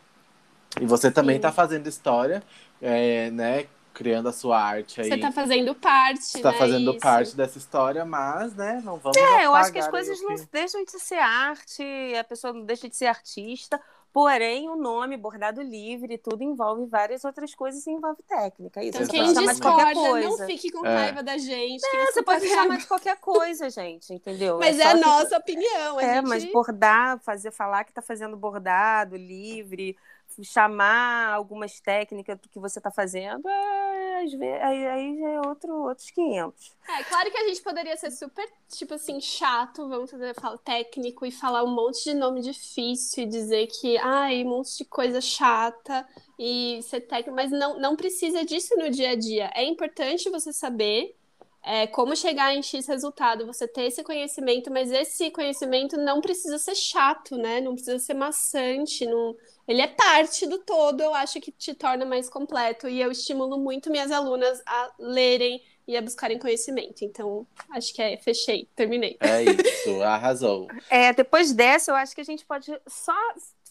E 0.79 0.85
você 0.85 1.11
também 1.11 1.35
Sim. 1.35 1.37
está 1.37 1.51
fazendo 1.51 1.87
história, 1.87 2.41
é, 2.81 3.29
né? 3.31 3.65
Criando 3.93 4.27
a 4.27 4.31
sua 4.31 4.59
arte 4.59 5.01
aí. 5.01 5.07
Você 5.09 5.17
tá 5.19 5.31
fazendo 5.31 5.75
parte, 5.75 6.23
Você 6.23 6.41
tá 6.41 6.51
né? 6.51 6.57
fazendo 6.57 6.91
Isso. 6.91 6.99
parte 6.99 7.35
dessa 7.35 7.59
história, 7.59 8.03
mas, 8.03 8.55
né, 8.55 8.81
não 8.83 8.97
vamos. 8.97 9.15
É, 9.17 9.45
eu 9.45 9.53
acho 9.53 9.71
que 9.71 9.77
as 9.77 9.87
coisas 9.87 10.19
o 10.19 10.23
não 10.23 10.35
que- 10.35 10.47
deixam 10.51 10.83
de 10.83 10.91
ser 10.99 11.19
arte, 11.19 11.83
a 12.19 12.23
pessoa 12.23 12.51
não 12.53 12.65
deixa 12.65 12.89
de 12.89 12.95
ser 12.95 13.05
artista, 13.05 13.79
porém 14.13 14.69
o 14.69 14.75
nome, 14.75 15.17
bordado 15.17 15.59
livre, 15.61 16.17
tudo 16.19 16.43
envolve 16.43 16.85
várias 16.85 17.25
outras 17.25 17.55
coisas 17.55 17.85
e 17.87 17.91
envolve 17.91 18.21
técnica. 18.23 18.79
Isso, 18.83 18.89
Então, 19.01 19.05
você 19.07 19.11
quem 19.11 19.33
pode 19.33 19.59
qualquer 19.59 19.85
discorda, 19.93 20.09
coisa. 20.11 20.29
não 20.29 20.47
fique 20.47 20.71
com 20.71 20.85
É. 20.85 20.95
raiva 20.95 21.23
da 21.23 21.37
gente. 21.37 21.81
que 21.89 21.97
É, 21.97 22.05
você 22.11 22.21
pode 22.21 22.47
tá 22.47 22.55
chamar 22.55 22.77
de 22.77 22.85
qualquer 22.85 23.17
coisa, 23.17 23.69
gente, 23.71 24.13
entendeu? 24.13 24.59
Mas 24.59 24.79
é, 24.79 24.83
só 24.83 24.89
a 24.89 24.93
que- 24.93 24.99
nossa 25.01 25.37
opinião. 25.37 25.97
A 25.97 26.03
É, 26.03 26.15
gente... 26.17 26.27
mas 26.27 26.45
bordar, 26.45 27.19
fazer 27.21 27.49
falar 27.51 27.83
que 27.83 27.91
tá 27.91 28.01
fazendo 28.03 28.37
bordado 28.37 29.17
livre, 29.17 29.97
chamar 30.41 31.33
algumas 31.33 31.79
técnicas 31.79 32.39
do 32.39 32.49
que 32.49 32.59
você 32.59 32.79
tá 32.79 32.89
fazendo, 32.89 33.47
é, 33.47 34.19
aí, 34.61 34.87
aí 34.87 35.19
já 35.19 35.29
é 35.29 35.41
outro, 35.41 35.73
outros 35.83 36.09
500. 36.11 36.71
É, 36.87 37.03
claro 37.03 37.31
que 37.31 37.37
a 37.37 37.47
gente 37.47 37.61
poderia 37.61 37.95
ser 37.97 38.11
super, 38.11 38.47
tipo 38.69 38.93
assim, 38.93 39.19
chato, 39.19 39.87
vamos 39.87 40.09
fazer 40.09 40.33
fala, 40.35 40.57
técnico 40.57 41.25
e 41.25 41.31
falar 41.31 41.63
um 41.63 41.73
monte 41.73 42.03
de 42.03 42.13
nome 42.13 42.41
difícil 42.41 43.23
e 43.23 43.27
dizer 43.27 43.67
que, 43.67 43.97
ai, 43.97 44.43
um 44.43 44.49
monte 44.49 44.77
de 44.77 44.85
coisa 44.85 45.19
chata 45.21 46.07
e 46.39 46.79
ser 46.83 47.01
técnico, 47.01 47.35
mas 47.35 47.51
não, 47.51 47.79
não 47.79 47.95
precisa 47.95 48.43
disso 48.43 48.75
no 48.77 48.89
dia 48.89 49.11
a 49.11 49.15
dia. 49.15 49.51
É 49.53 49.63
importante 49.63 50.29
você 50.29 50.51
saber 50.51 51.15
é, 51.63 51.87
como 51.87 52.15
chegar 52.15 52.53
em 52.53 52.61
X 52.61 52.87
resultado, 52.87 53.45
você 53.45 53.65
ter 53.65 53.83
esse 53.83 54.03
conhecimento, 54.03 54.69
mas 54.69 54.91
esse 54.91 55.31
conhecimento 55.31 55.95
não 55.95 56.19
precisa 56.19 56.57
ser 56.57 56.75
chato, 56.75 57.37
né? 57.37 57.61
Não 57.61 57.73
precisa 57.73 57.97
ser 57.99 58.13
maçante, 58.13 59.05
não... 59.05 59.33
ele 59.65 59.81
é 59.81 59.87
parte 59.87 60.45
do 60.45 60.59
todo, 60.59 61.01
eu 61.01 61.13
acho 61.15 61.39
que 61.39 61.51
te 61.51 61.73
torna 61.73 62.05
mais 62.05 62.29
completo. 62.29 62.89
E 62.89 62.99
eu 62.99 63.09
estimulo 63.09 63.57
muito 63.57 63.89
minhas 63.89 64.11
alunas 64.11 64.61
a 64.65 64.91
lerem 64.99 65.61
e 65.87 65.95
a 65.95 66.01
buscarem 66.01 66.37
conhecimento. 66.37 67.03
Então, 67.05 67.47
acho 67.71 67.93
que 67.93 68.01
é, 68.01 68.17
fechei, 68.17 68.67
terminei. 68.75 69.17
É 69.21 69.43
isso, 69.43 70.01
arrasou. 70.03 70.67
É, 70.89 71.13
depois 71.13 71.53
dessa, 71.53 71.91
eu 71.91 71.95
acho 71.95 72.13
que 72.13 72.21
a 72.21 72.25
gente 72.25 72.45
pode 72.45 72.77
só 72.87 73.15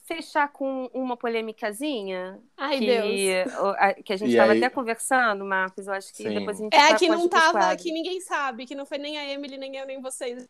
fechar 0.04 0.48
com 0.52 0.90
uma 0.92 1.16
polêmicazinha. 1.16 2.38
Ai, 2.56 2.78
que, 2.78 2.86
Deus. 2.86 3.54
o- 3.58 3.66
a- 3.78 3.94
que 3.94 4.12
a 4.12 4.16
gente 4.16 4.30
estava 4.32 4.52
até 4.52 4.68
conversando, 4.68 5.44
Marcos. 5.44 5.86
Eu 5.86 5.94
acho 5.94 6.08
que 6.12 6.24
Sim. 6.24 6.34
depois 6.34 6.58
a 6.58 6.62
gente 6.64 6.74
É 6.74 6.92
a 6.92 6.94
que 6.96 7.08
não 7.08 7.28
tava, 7.28 7.74
que 7.76 7.92
ninguém 7.92 8.20
sabe, 8.20 8.66
que 8.66 8.74
não 8.74 8.84
foi 8.86 8.98
nem 8.98 9.18
a 9.18 9.24
Emily, 9.32 9.56
nem 9.56 9.76
eu, 9.76 9.86
nem 9.86 10.00
vocês. 10.00 10.48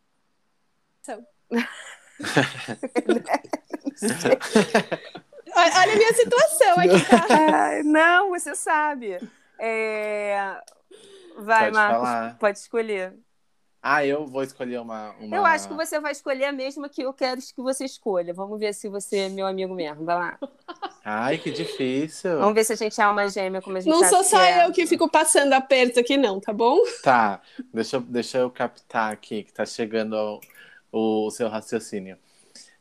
São. 1.02 1.24
Olha 5.54 5.72
olha 5.80 5.92
a 5.92 5.96
minha 5.96 6.12
situação 6.14 6.72
aqui, 6.78 7.04
tá? 7.10 7.82
Não, 7.84 8.30
você 8.30 8.54
sabe. 8.54 9.18
É, 9.58 10.58
Vai, 11.36 11.64
Pode 11.64 11.74
Marcos, 11.74 11.98
falar. 12.08 12.38
pode 12.38 12.58
escolher. 12.58 13.14
Ah, 13.82 14.06
eu 14.06 14.24
vou 14.26 14.44
escolher 14.44 14.80
uma, 14.80 15.10
uma. 15.18 15.36
Eu 15.36 15.44
acho 15.44 15.66
que 15.66 15.74
você 15.74 15.98
vai 15.98 16.12
escolher 16.12 16.44
a 16.44 16.52
mesma 16.52 16.88
que 16.88 17.02
eu 17.02 17.12
quero 17.12 17.40
que 17.40 17.60
você 17.60 17.84
escolha. 17.84 18.32
Vamos 18.32 18.60
ver 18.60 18.72
se 18.72 18.88
você 18.88 19.18
é 19.18 19.28
meu 19.28 19.44
amigo 19.44 19.74
mesmo. 19.74 20.04
Vai 20.04 20.14
lá. 20.14 20.38
Ai, 21.04 21.36
que 21.38 21.50
difícil. 21.50 22.38
Vamos 22.38 22.54
ver 22.54 22.62
se 22.62 22.74
a 22.74 22.76
gente 22.76 23.00
é 23.00 23.08
uma 23.08 23.28
gêmea 23.28 23.60
como 23.60 23.76
a 23.76 23.80
gente 23.80 23.92
Não 23.92 24.04
sou 24.08 24.22
só 24.22 24.40
é. 24.40 24.64
eu 24.64 24.72
que 24.72 24.86
fico 24.86 25.10
passando 25.10 25.52
aperto 25.52 25.98
aqui, 25.98 26.16
não, 26.16 26.38
tá 26.38 26.52
bom? 26.52 26.78
Tá, 27.02 27.40
deixa, 27.74 27.96
eu- 27.96 28.00
deixa 28.02 28.38
eu 28.38 28.48
captar 28.52 29.12
aqui 29.12 29.42
que 29.42 29.52
tá 29.52 29.66
chegando 29.66 30.16
ao- 30.16 30.40
o, 30.92 31.28
seu 31.32 31.48
raciocínio. 31.48 32.16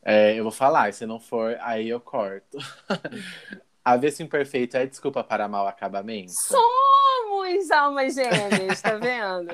É, 0.04 0.34
eu 0.38 0.44
vou 0.44 0.52
falar, 0.52 0.88
e 0.88 0.92
se 0.92 1.04
não 1.04 1.18
for, 1.18 1.56
aí 1.60 1.88
eu 1.88 2.00
corto. 2.00 2.58
Avesso 3.84 4.22
imperfeito 4.22 4.76
é 4.76 4.86
desculpa 4.86 5.24
para 5.24 5.48
mau 5.48 5.66
acabamento? 5.66 6.30
Somos 6.32 7.70
almas 7.72 8.14
gêmeas, 8.14 8.80
tá 8.80 8.94
vendo? 8.94 9.52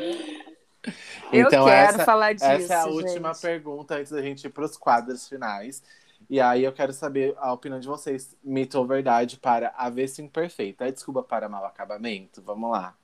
Eu 1.32 1.46
Então, 1.46 1.66
quero 1.66 1.94
essa- 1.94 2.04
falar 2.04 2.32
disso. 2.32 2.44
Essa 2.46 2.74
é 2.74 2.76
a 2.76 2.86
última 2.86 3.32
gente. 3.34 3.42
pergunta 3.42 3.96
antes 3.96 4.12
da 4.12 4.22
gente 4.22 4.44
ir 4.46 4.50
para 4.50 4.64
os 4.64 4.76
quadros 4.76 5.28
finais. 5.28 5.82
E 6.30 6.40
aí 6.40 6.62
eu 6.64 6.72
quero 6.72 6.92
saber 6.92 7.34
a 7.38 7.52
opinião 7.52 7.80
de 7.80 7.88
vocês. 7.88 8.36
Mito 8.42 8.78
ou 8.78 8.86
verdade 8.86 9.38
para 9.38 9.72
avesso 9.76 10.20
imperfeito? 10.22 10.84
É 10.84 10.90
desculpa 10.90 11.22
para 11.22 11.48
mau 11.48 11.64
acabamento? 11.64 12.42
Vamos 12.42 12.70
lá. 12.70 12.94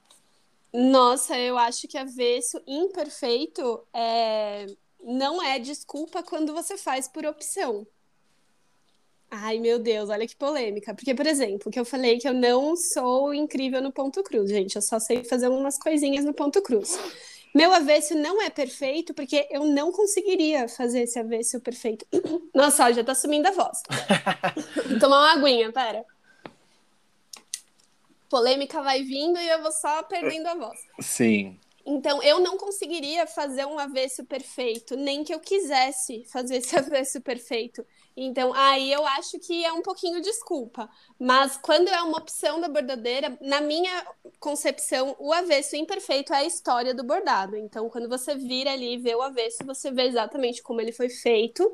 Nossa, 0.72 1.38
eu 1.38 1.56
acho 1.56 1.86
que 1.88 1.96
avesso 1.96 2.60
imperfeito 2.66 3.86
é... 3.92 4.66
não 5.02 5.42
é 5.42 5.58
desculpa 5.58 6.22
quando 6.22 6.52
você 6.52 6.76
faz 6.76 7.06
por 7.08 7.24
opção. 7.24 7.86
Ai, 9.30 9.58
meu 9.58 9.78
Deus, 9.78 10.10
olha 10.10 10.26
que 10.28 10.36
polêmica. 10.36 10.94
Porque, 10.94 11.14
por 11.14 11.26
exemplo, 11.26 11.70
que 11.70 11.78
eu 11.80 11.84
falei 11.84 12.18
que 12.18 12.28
eu 12.28 12.34
não 12.34 12.76
sou 12.76 13.32
incrível 13.34 13.80
no 13.82 13.92
ponto 13.92 14.22
cruz, 14.22 14.48
gente. 14.50 14.76
Eu 14.76 14.82
só 14.82 14.98
sei 15.00 15.24
fazer 15.24 15.48
umas 15.48 15.78
coisinhas 15.78 16.24
no 16.24 16.32
ponto 16.34 16.60
cruz. 16.62 16.96
Meu 17.54 17.72
avesso 17.72 18.16
não 18.16 18.42
é 18.42 18.50
perfeito 18.50 19.14
porque 19.14 19.46
eu 19.48 19.64
não 19.64 19.92
conseguiria 19.92 20.68
fazer 20.68 21.02
esse 21.02 21.18
avesso 21.20 21.60
perfeito. 21.60 22.04
Nossa, 22.52 22.84
ó, 22.84 22.92
já 22.92 23.04
tá 23.04 23.14
sumindo 23.14 23.46
a 23.46 23.52
voz. 23.52 23.80
Vou 24.88 24.98
tomar 24.98 25.20
uma 25.20 25.32
aguinha, 25.34 25.70
pera. 25.70 26.04
Polêmica 28.28 28.82
vai 28.82 29.04
vindo 29.04 29.38
e 29.38 29.48
eu 29.48 29.62
vou 29.62 29.70
só 29.70 30.02
perdendo 30.02 30.48
a 30.48 30.54
voz. 30.56 30.80
Sim. 31.00 31.56
Então, 31.86 32.20
eu 32.22 32.40
não 32.40 32.56
conseguiria 32.56 33.24
fazer 33.26 33.66
um 33.66 33.78
avesso 33.78 34.24
perfeito, 34.24 34.96
nem 34.96 35.22
que 35.22 35.32
eu 35.32 35.38
quisesse 35.38 36.24
fazer 36.24 36.56
esse 36.56 36.74
avesso 36.76 37.20
perfeito. 37.20 37.86
Então, 38.16 38.52
aí 38.54 38.92
eu 38.92 39.04
acho 39.06 39.40
que 39.40 39.64
é 39.64 39.72
um 39.72 39.82
pouquinho 39.82 40.20
desculpa. 40.20 40.88
Mas 41.18 41.56
quando 41.56 41.88
é 41.88 42.00
uma 42.02 42.18
opção 42.18 42.60
da 42.60 42.68
bordadeira, 42.68 43.36
na 43.40 43.60
minha 43.60 44.06
concepção, 44.38 45.16
o 45.18 45.32
avesso 45.32 45.74
imperfeito 45.74 46.32
é 46.32 46.38
a 46.38 46.44
história 46.44 46.94
do 46.94 47.02
bordado. 47.02 47.56
Então, 47.56 47.90
quando 47.90 48.08
você 48.08 48.36
vira 48.36 48.72
ali 48.72 48.94
e 48.94 48.98
vê 48.98 49.14
o 49.16 49.22
avesso, 49.22 49.64
você 49.66 49.90
vê 49.90 50.02
exatamente 50.04 50.62
como 50.62 50.80
ele 50.80 50.92
foi 50.92 51.08
feito. 51.08 51.68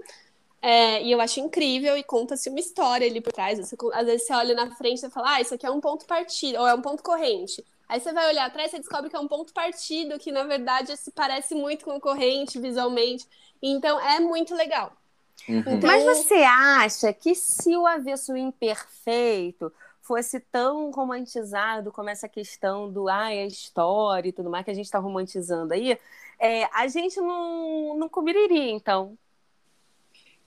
É, 0.63 1.03
e 1.03 1.11
eu 1.13 1.21
acho 1.21 1.41
incrível 1.41 1.97
e 1.97 2.05
conta-se 2.05 2.51
uma 2.51 2.61
história 2.61 3.07
ali 3.07 3.21
por 3.21 3.33
trás. 3.33 3.59
Você- 3.59 3.77
às 3.95 4.07
vezes 4.07 4.27
você 4.27 4.35
olha 4.35 4.55
na 4.55 4.71
frente 4.77 5.05
e 5.05 5.11
fala, 5.11 5.35
ah, 5.37 5.41
isso 5.41 5.55
aqui 5.55 5.67
é 5.67 5.71
um 5.71 5.81
ponto 5.81 6.07
partido, 6.07 6.59
ou 6.61 6.67
é 6.69 6.75
um 6.75 6.83
ponto 6.83 7.03
corrente. 7.03 7.65
Aí 7.89 8.01
você 8.01 8.13
vai 8.13 8.29
olhar 8.29 8.47
atrás 8.47 8.73
e 8.73 8.79
descobre 8.79 9.11
que 9.11 9.17
é 9.17 9.21
um 9.21 9.29
ponto 9.29 9.53
partido, 9.55 10.19
que 10.19 10.31
na 10.33 10.45
verdade 10.45 10.97
se 10.97 11.11
parece 11.13 11.55
muito 11.55 11.85
com 11.85 11.99
corrente 12.01 12.59
visualmente. 12.61 13.27
Então 13.63 13.99
é 14.01 14.21
muito 14.21 14.55
legal. 14.55 15.00
Uhum. 15.49 15.59
Então- 15.59 15.81
Mas 15.91 16.05
você 16.05 16.35
acha 16.43 17.13
que 17.13 17.35
se 17.35 17.77
o 17.77 17.87
avesso 17.87 18.37
imperfeito 18.37 19.73
fosse 20.03 20.41
tão 20.41 20.91
romantizado 20.91 21.93
como 21.93 22.11
essa 22.11 22.29
questão 22.29 22.91
do 22.91 23.09
ai, 23.09 23.39
a 23.41 23.47
história 23.47 24.29
e 24.29 24.33
tudo 24.33 24.51
mais 24.51 24.65
que 24.65 24.71
a 24.71 24.75
gente 24.75 24.87
está 24.87 24.99
romantizando 24.99 25.73
aí, 25.73 25.99
é, 26.39 26.65
a 26.73 26.87
gente 26.89 27.21
não, 27.21 27.97
não 27.97 28.09
cobriria, 28.09 28.71
então. 28.73 29.17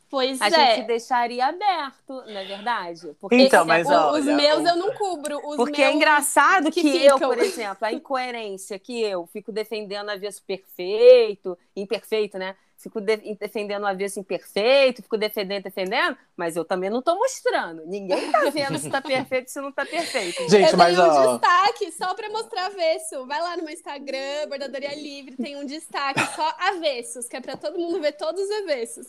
Pois 0.10 0.40
A 0.42 0.48
é. 0.48 0.76
gente 0.76 0.86
deixaria 0.88 1.48
aberto, 1.48 2.14
não 2.28 2.38
é 2.38 2.46
verdade? 2.46 3.16
Porque 3.20 3.36
Então, 3.36 3.66
mas 3.66 3.88
O- 3.88 3.92
olha, 3.92 4.20
os 4.20 4.26
meus 4.26 4.64
eu 4.64 4.76
não 4.76 4.94
cubro. 4.94 5.40
Os 5.44 5.56
Porque 5.56 5.82
é 5.82 5.92
engraçado 5.92 6.72
que, 6.72 6.82
que 6.84 7.04
eu, 7.04 7.18
por 7.18 7.38
exemplo, 7.40 7.80
a 7.82 7.92
incoerência 7.92 8.78
que 8.78 9.02
eu 9.02 9.26
fico 9.26 9.52
defendendo 9.52 10.10
avesso 10.12 10.44
perfeito, 10.44 11.58
imperfeito, 11.76 12.38
né? 12.38 12.56
Fico 12.84 13.00
de- 13.00 13.36
defendendo 13.40 13.86
avesso 13.88 14.20
imperfeito, 14.20 15.02
fico 15.02 15.18
defendendo, 15.18 15.64
defendendo, 15.64 16.18
mas 16.36 16.58
eu 16.58 16.66
também 16.66 16.90
não 16.90 17.02
tô 17.02 17.16
mostrando. 17.16 17.86
Ninguém 17.86 18.30
tá 18.30 18.50
vendo 18.50 18.78
se 18.78 18.90
tá 18.90 19.00
perfeito 19.02 19.50
se 19.50 19.62
não 19.62 19.72
tá 19.72 19.86
perfeito. 19.86 20.50
Gente, 20.50 20.72
eu 20.74 20.78
mas 20.78 20.96
tenho 20.96 21.08
um 21.08 21.12
ó. 21.12 21.38
destaque 21.38 21.92
só 21.94 22.14
pra 22.14 22.30
mostrar 22.30 22.66
avesso. 22.66 23.26
Vai 23.26 23.42
lá 23.42 23.56
no 23.56 23.64
meu 23.64 23.74
Instagram, 23.74 24.50
Bordadoria 24.50 24.94
Livre, 24.96 25.38
tem 25.38 25.56
um 25.56 25.66
destaque 25.66 26.20
só 26.36 26.56
avessos, 26.60 27.28
que 27.28 27.38
é 27.38 27.42
pra 27.42 27.56
todo 27.56 27.80
mundo 27.80 28.02
ver 28.02 28.12
todos 28.12 28.42
os 28.44 28.52
avessos. 28.52 29.08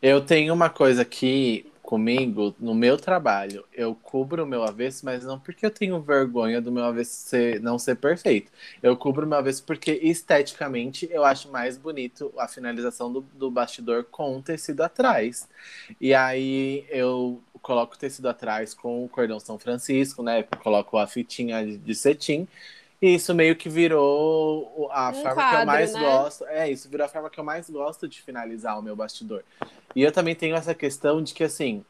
Eu 0.00 0.24
tenho 0.24 0.54
uma 0.54 0.70
coisa 0.70 1.02
aqui 1.02 1.70
comigo, 1.90 2.54
no 2.60 2.74
meu 2.74 2.96
trabalho. 2.96 3.64
Eu 3.72 3.94
cubro 3.94 4.44
o 4.44 4.46
meu 4.46 4.62
avesso, 4.62 5.04
mas 5.04 5.24
não 5.24 5.38
porque 5.40 5.66
eu 5.66 5.70
tenho 5.70 6.00
vergonha 6.00 6.60
do 6.60 6.70
meu 6.72 6.84
avesso 6.84 7.12
ser- 7.28 7.60
não 7.60 7.78
ser 7.78 7.96
perfeito. 7.96 8.52
Eu 8.82 8.96
cubro 8.96 9.26
o 9.26 9.28
meu 9.28 9.38
avesso 9.38 9.64
porque 9.64 9.92
esteticamente 10.02 11.08
eu 11.10 11.24
acho 11.24 11.50
mais 11.50 11.76
bonito 11.76 12.32
a 12.38 12.46
finalização 12.48 13.12
do, 13.12 13.22
do 13.34 13.50
bastidor 13.50 14.04
com 14.04 14.36
o 14.38 14.42
tecido 14.42 14.82
atrás. 14.82 15.48
E 16.00 16.14
aí 16.14 16.86
eu 16.90 17.42
coloco 17.62 17.94
o 17.94 17.98
tecido 17.98 18.28
atrás 18.28 18.72
com 18.74 19.04
o 19.04 19.08
cordão 19.08 19.38
São 19.40 19.58
Francisco, 19.58 20.22
né? 20.22 20.42
Coloco 20.62 20.96
a 20.98 21.06
fitinha 21.06 21.64
de, 21.64 21.76
de 21.78 21.94
cetim. 21.94 22.46
E 23.02 23.14
isso 23.14 23.34
meio 23.34 23.56
que 23.56 23.68
virou 23.68 24.90
a 24.92 25.12
Um 25.12 25.14
forma 25.14 25.42
que 25.44 25.54
eu 25.54 25.62
quadro, 25.62 25.62
mais 25.62 25.92
né? 25.92 25.98
gosto. 25.98 26.44
É, 26.46 26.70
isso 26.70 26.88
virou 26.88 27.06
a 27.06 27.08
forma 27.08 27.30
que 27.30 27.40
eu 27.40 27.44
mais 27.44 27.68
gosto 27.70 28.06
de 28.06 28.20
finalizar 28.20 28.78
o 28.78 28.82
meu 28.82 28.94
bastidor. 28.94 29.42
E 29.94 30.02
eu 30.02 30.12
também 30.12 30.34
tenho 30.34 30.54
essa 30.54 30.74
questão 30.74 31.22
de 31.22 31.32
que, 31.34 31.42
assim, 31.44 31.84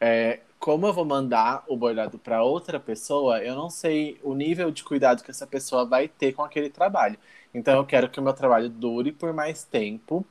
é, 0.00 0.40
como 0.58 0.86
eu 0.86 0.92
vou 0.94 1.04
mandar 1.04 1.64
o 1.68 1.76
bordado 1.76 2.18
para 2.18 2.42
outra 2.44 2.80
pessoa, 2.80 3.42
eu 3.44 3.54
não 3.56 3.70
sei 3.70 4.20
o 4.22 4.34
nível 4.34 4.70
de 4.70 4.84
cuidado 4.84 5.24
que 5.24 5.30
essa 5.30 5.46
pessoa 5.46 5.86
vai 5.86 6.08
ter 6.08 6.32
com 6.34 6.42
aquele 6.44 6.70
trabalho. 6.70 7.18
Então, 7.54 7.76
eu 7.76 7.86
quero 7.86 8.08
que 8.10 8.20
o 8.20 8.22
meu 8.22 8.34
trabalho 8.34 8.68
dure 8.70 9.12
por 9.12 9.32
mais 9.34 9.64
tempo, 9.64 10.26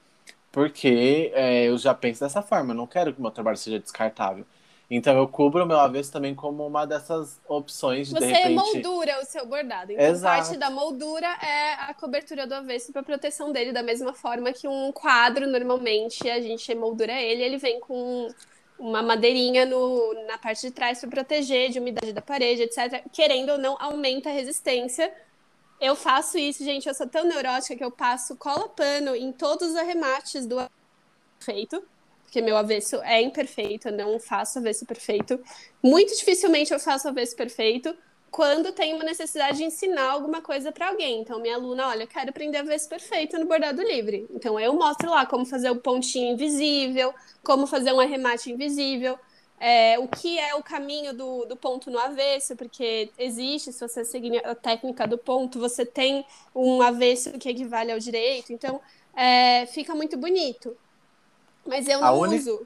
porque 0.52 1.32
é, 1.36 1.66
eu 1.66 1.78
já 1.78 1.94
penso 1.94 2.22
dessa 2.22 2.42
forma. 2.42 2.74
Eu 2.74 2.78
não 2.78 2.88
quero 2.88 3.14
que 3.14 3.20
o 3.20 3.22
meu 3.22 3.32
trabalho 3.32 3.58
seja 3.58 3.80
descartável. 3.80 4.46
Então, 4.90 5.18
eu 5.18 5.28
cubro 5.28 5.64
o 5.64 5.68
meu 5.68 5.80
avesso 5.80 6.12
também 6.12 6.36
como 6.36 6.66
uma 6.66 6.86
dessas 6.86 7.40
opções 7.48 8.08
de, 8.08 8.14
de 8.14 8.20
Você 8.20 8.26
repente. 8.28 8.54
moldura 8.54 9.20
o 9.20 9.26
seu 9.26 9.46
bordado. 9.46 9.92
Então, 9.92 10.06
Exato. 10.06 10.44
parte 10.44 10.58
da 10.60 10.70
moldura 10.70 11.28
é 11.28 11.74
a 11.74 11.94
cobertura 11.94 12.46
do 12.46 12.54
avesso 12.54 12.94
para 12.94 13.02
proteção 13.02 13.52
dele, 13.52 13.72
da 13.72 13.82
mesma 13.82 14.14
forma 14.14 14.54
que 14.54 14.68
um 14.68 14.92
quadro, 14.92 15.48
normalmente, 15.48 16.30
a 16.30 16.40
gente 16.40 16.74
moldura 16.76 17.14
ele, 17.20 17.42
ele 17.42 17.58
vem 17.58 17.80
com 17.80 18.30
uma 18.78 19.02
madeirinha 19.02 19.66
no, 19.66 20.14
na 20.28 20.38
parte 20.38 20.62
de 20.62 20.72
trás 20.72 21.00
para 21.00 21.10
proteger 21.10 21.72
de 21.72 21.80
umidade 21.80 22.14
da 22.14 22.22
parede, 22.22 22.62
etc. 22.64 23.04
Querendo 23.12 23.54
ou 23.54 23.58
não, 23.58 23.78
aumenta 23.80 24.30
a 24.30 24.34
resistência. 24.34 25.12
Eu 25.80 25.96
faço 25.96 26.38
isso, 26.38 26.64
gente, 26.64 26.88
eu 26.88 26.94
sou 26.94 27.08
tão 27.08 27.26
neurótica 27.26 27.76
que 27.76 27.84
eu 27.84 27.92
passo 27.92 28.36
cola 28.36 28.70
pano 28.70 29.16
em 29.16 29.32
todos 29.32 29.72
os 29.72 29.76
arremates 29.76 30.46
do 30.46 30.58
feito, 31.40 31.84
porque 32.36 32.42
meu 32.42 32.58
avesso 32.58 32.98
é 32.98 33.22
imperfeito, 33.22 33.88
eu 33.88 33.94
não 33.94 34.20
faço 34.20 34.60
avesso 34.60 34.86
perfeito. 34.86 35.40
Muito 35.82 36.14
dificilmente 36.14 36.74
eu 36.74 36.80
faço 36.82 37.08
avesso 37.08 37.34
perfeito 37.34 37.96
quando 38.30 38.74
tem 38.74 38.94
uma 38.94 39.06
necessidade 39.06 39.60
de 39.60 39.64
ensinar 39.64 40.12
alguma 40.12 40.42
coisa 40.42 40.70
para 40.70 40.90
alguém. 40.90 41.22
Então, 41.22 41.40
minha 41.40 41.56
aluna, 41.56 41.88
olha, 41.88 42.04
eu 42.04 42.08
quero 42.08 42.32
aprender 42.32 42.58
avesso 42.58 42.90
perfeito 42.90 43.40
no 43.40 43.46
bordado 43.46 43.82
livre. 43.82 44.28
Então, 44.32 44.60
eu 44.60 44.74
mostro 44.74 45.10
lá 45.10 45.26
como 45.26 45.46
fazer 45.46 45.70
o 45.70 45.78
pontinho 45.78 46.34
invisível, 46.34 47.14
como 47.42 47.66
fazer 47.66 47.94
um 47.94 48.02
arremate 48.02 48.52
invisível, 48.52 49.18
é, 49.58 49.98
o 49.98 50.06
que 50.06 50.38
é 50.38 50.54
o 50.56 50.62
caminho 50.62 51.14
do, 51.14 51.46
do 51.46 51.56
ponto 51.56 51.90
no 51.90 51.98
avesso, 51.98 52.54
porque 52.58 53.10
existe, 53.18 53.72
se 53.72 53.80
você 53.80 54.04
seguir 54.04 54.46
a 54.46 54.54
técnica 54.54 55.08
do 55.08 55.18
ponto, 55.18 55.58
você 55.58 55.86
tem 55.86 56.26
um 56.54 56.82
avesso 56.82 57.32
que 57.40 57.48
equivale 57.48 57.94
ao 57.94 58.00
direito. 58.00 58.52
Então, 58.52 58.82
é, 59.16 59.66
fica 59.68 59.96
muito 59.96 60.18
bonito. 60.18 60.76
Mas 61.66 61.88
eu 61.88 62.00
A 62.04 62.12
não 62.12 62.20
uni- 62.20 62.38
uso. 62.38 62.66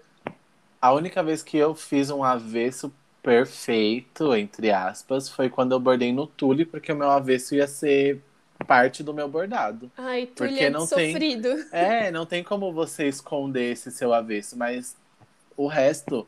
A 0.82 0.94
única 0.94 1.22
vez 1.24 1.44
que 1.44 1.58
eu 1.58 1.76
fiz 1.76 2.10
um 2.10 2.24
avesso 2.24 2.92
perfeito, 3.22 4.34
entre 4.36 4.72
aspas, 4.72 5.28
foi 5.30 5.50
quando 5.50 5.74
eu 5.74 5.80
bordei 5.80 6.12
no 6.14 6.26
tule, 6.26 6.66
porque 6.66 6.92
o 6.92 6.96
meu 6.96 7.10
avesso 7.10 7.54
ia 7.54 7.68
ser 7.68 8.22
parte 8.66 9.04
do 9.04 9.14
meu 9.14 9.28
bordado. 9.28 9.92
Ai, 9.98 10.26
Porque 10.26 10.54
Tulha 10.56 10.70
não 10.70 10.88
tem- 10.88 11.12
sofrido. 11.12 11.48
É, 11.72 12.12
não 12.12 12.26
tem 12.26 12.44
como 12.44 12.72
você 12.74 13.08
esconder 13.08 13.74
esse 13.74 13.92
seu 13.92 14.14
avesso, 14.14 14.58
mas 14.58 14.96
o 15.58 15.68
resto, 15.68 16.26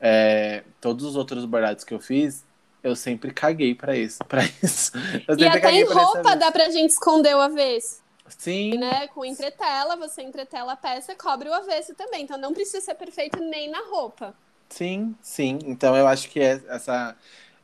é, 0.00 0.64
todos 0.80 1.04
os 1.04 1.14
outros 1.16 1.44
bordados 1.44 1.84
que 1.84 1.94
eu 1.94 2.00
fiz, 2.00 2.44
eu 2.82 2.96
sempre 2.96 3.30
caguei 3.32 3.74
pra 3.74 3.94
isso, 3.96 4.18
para 4.24 4.42
isso. 4.62 4.92
E 5.38 5.46
até 5.46 5.70
em 5.72 5.84
roupa 5.84 6.34
dá 6.34 6.50
pra 6.50 6.68
gente 6.70 6.90
esconder 6.90 7.36
o 7.36 7.40
avesso, 7.40 8.01
Sim, 8.38 8.78
né? 8.78 9.08
Com 9.08 9.24
entretela, 9.24 9.96
você 9.96 10.22
entretela 10.22 10.72
a 10.72 10.76
peça, 10.76 11.14
cobre 11.16 11.48
o 11.48 11.54
avesso 11.54 11.94
também. 11.94 12.24
Então 12.24 12.38
não 12.38 12.52
precisa 12.54 12.80
ser 12.80 12.94
perfeito 12.94 13.40
nem 13.40 13.70
na 13.70 13.80
roupa. 13.88 14.34
sim, 14.68 15.16
sim. 15.22 15.58
Então 15.64 15.96
eu 15.96 16.06
acho 16.06 16.30
que 16.30 16.40
é 16.40 16.62
essa, 16.68 17.16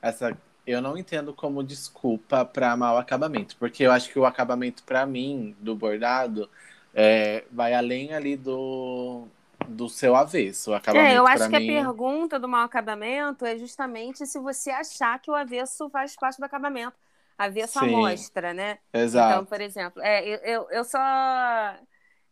essa 0.02 0.38
eu 0.66 0.82
não 0.82 0.96
entendo 0.98 1.34
como 1.34 1.64
desculpa 1.64 2.44
para 2.44 2.76
mau 2.76 2.98
acabamento, 2.98 3.56
porque 3.58 3.84
eu 3.84 3.92
acho 3.92 4.10
que 4.10 4.18
o 4.18 4.26
acabamento 4.26 4.84
para 4.84 5.06
mim 5.06 5.56
do 5.60 5.74
bordado 5.74 6.50
é, 6.94 7.44
vai 7.50 7.74
além 7.74 8.14
ali 8.14 8.36
do 8.36 9.26
do 9.66 9.88
seu 9.88 10.14
avesso. 10.16 10.70
O 10.70 10.74
acabamento, 10.74 11.14
é, 11.14 11.18
eu 11.18 11.26
acho 11.26 11.48
que 11.48 11.58
mim... 11.58 11.78
a 11.78 11.84
pergunta 11.84 12.38
do 12.38 12.48
mau 12.48 12.62
acabamento 12.64 13.44
é 13.44 13.58
justamente 13.58 14.26
se 14.26 14.38
você 14.38 14.70
achar 14.70 15.18
que 15.20 15.30
o 15.30 15.34
avesso 15.34 15.90
faz 15.90 16.16
parte 16.16 16.38
do 16.38 16.44
acabamento. 16.44 16.96
Avesso 17.38 17.78
Sim, 17.78 17.86
amostra, 17.86 18.52
né? 18.52 18.78
Exato. 18.92 19.32
Então, 19.32 19.44
por 19.46 19.60
exemplo, 19.60 20.02
é, 20.02 20.26
eu, 20.44 20.68
eu 20.70 20.84
só 20.84 20.98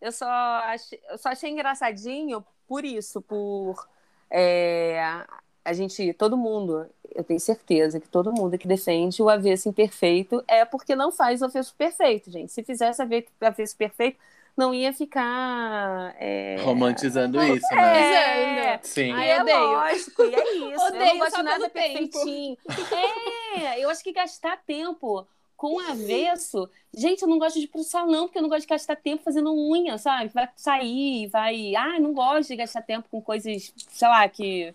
eu 0.00 0.12
só 0.12 0.26
achei, 0.28 1.00
eu 1.08 1.18
só 1.18 1.28
achei 1.30 1.50
engraçadinho 1.50 2.44
por 2.66 2.84
isso, 2.84 3.22
por 3.22 3.86
é, 4.30 5.00
a 5.64 5.72
gente, 5.72 6.12
todo 6.14 6.36
mundo, 6.36 6.88
eu 7.14 7.24
tenho 7.24 7.40
certeza 7.40 7.98
que 7.98 8.08
todo 8.08 8.32
mundo 8.32 8.56
que 8.56 8.68
defende 8.68 9.22
o 9.22 9.28
avesso 9.28 9.68
imperfeito 9.68 10.42
é 10.46 10.64
porque 10.64 10.94
não 10.94 11.10
faz 11.10 11.42
o 11.42 11.46
avesso 11.46 11.74
perfeito, 11.74 12.30
gente. 12.30 12.52
Se 12.52 12.62
fizesse 12.62 13.02
o 13.02 13.04
avesso 13.44 13.76
perfeito, 13.76 14.18
não 14.56 14.72
ia 14.72 14.92
ficar. 14.92 16.14
É... 16.18 16.56
Romantizando 16.60 17.42
isso, 17.42 17.74
né? 17.74 18.74
É, 18.74 18.80
Sim. 18.82 19.12
Ai, 19.12 19.30
é 19.30 19.42
lógico, 19.42 20.24
e 20.24 20.34
é 20.34 20.54
isso. 20.54 20.84
Odeio, 20.86 21.02
eu 21.02 21.06
não 21.06 21.18
gosto 21.18 21.42
nada 21.42 21.68
perfeitinho. 21.68 22.56
É, 23.56 23.80
eu 23.80 23.90
acho 23.90 24.02
que 24.02 24.12
gastar 24.12 24.58
tempo 24.66 25.26
com 25.56 25.78
avesso. 25.80 26.68
Gente, 26.94 27.22
eu 27.22 27.28
não 27.28 27.38
gosto 27.38 27.58
de 27.58 27.64
ir 27.64 27.68
pro 27.68 27.82
salão, 27.82 28.26
porque 28.26 28.38
eu 28.38 28.42
não 28.42 28.48
gosto 28.48 28.62
de 28.62 28.68
gastar 28.68 28.96
tempo 28.96 29.22
fazendo 29.22 29.54
unha, 29.54 29.98
sabe? 29.98 30.30
Vai 30.32 30.48
sair, 30.56 31.28
vai. 31.28 31.74
Ah, 31.74 31.98
não 31.98 32.12
gosto 32.12 32.48
de 32.48 32.56
gastar 32.56 32.82
tempo 32.82 33.08
com 33.10 33.20
coisas, 33.20 33.72
sei 33.90 34.08
lá, 34.08 34.28
que 34.28 34.74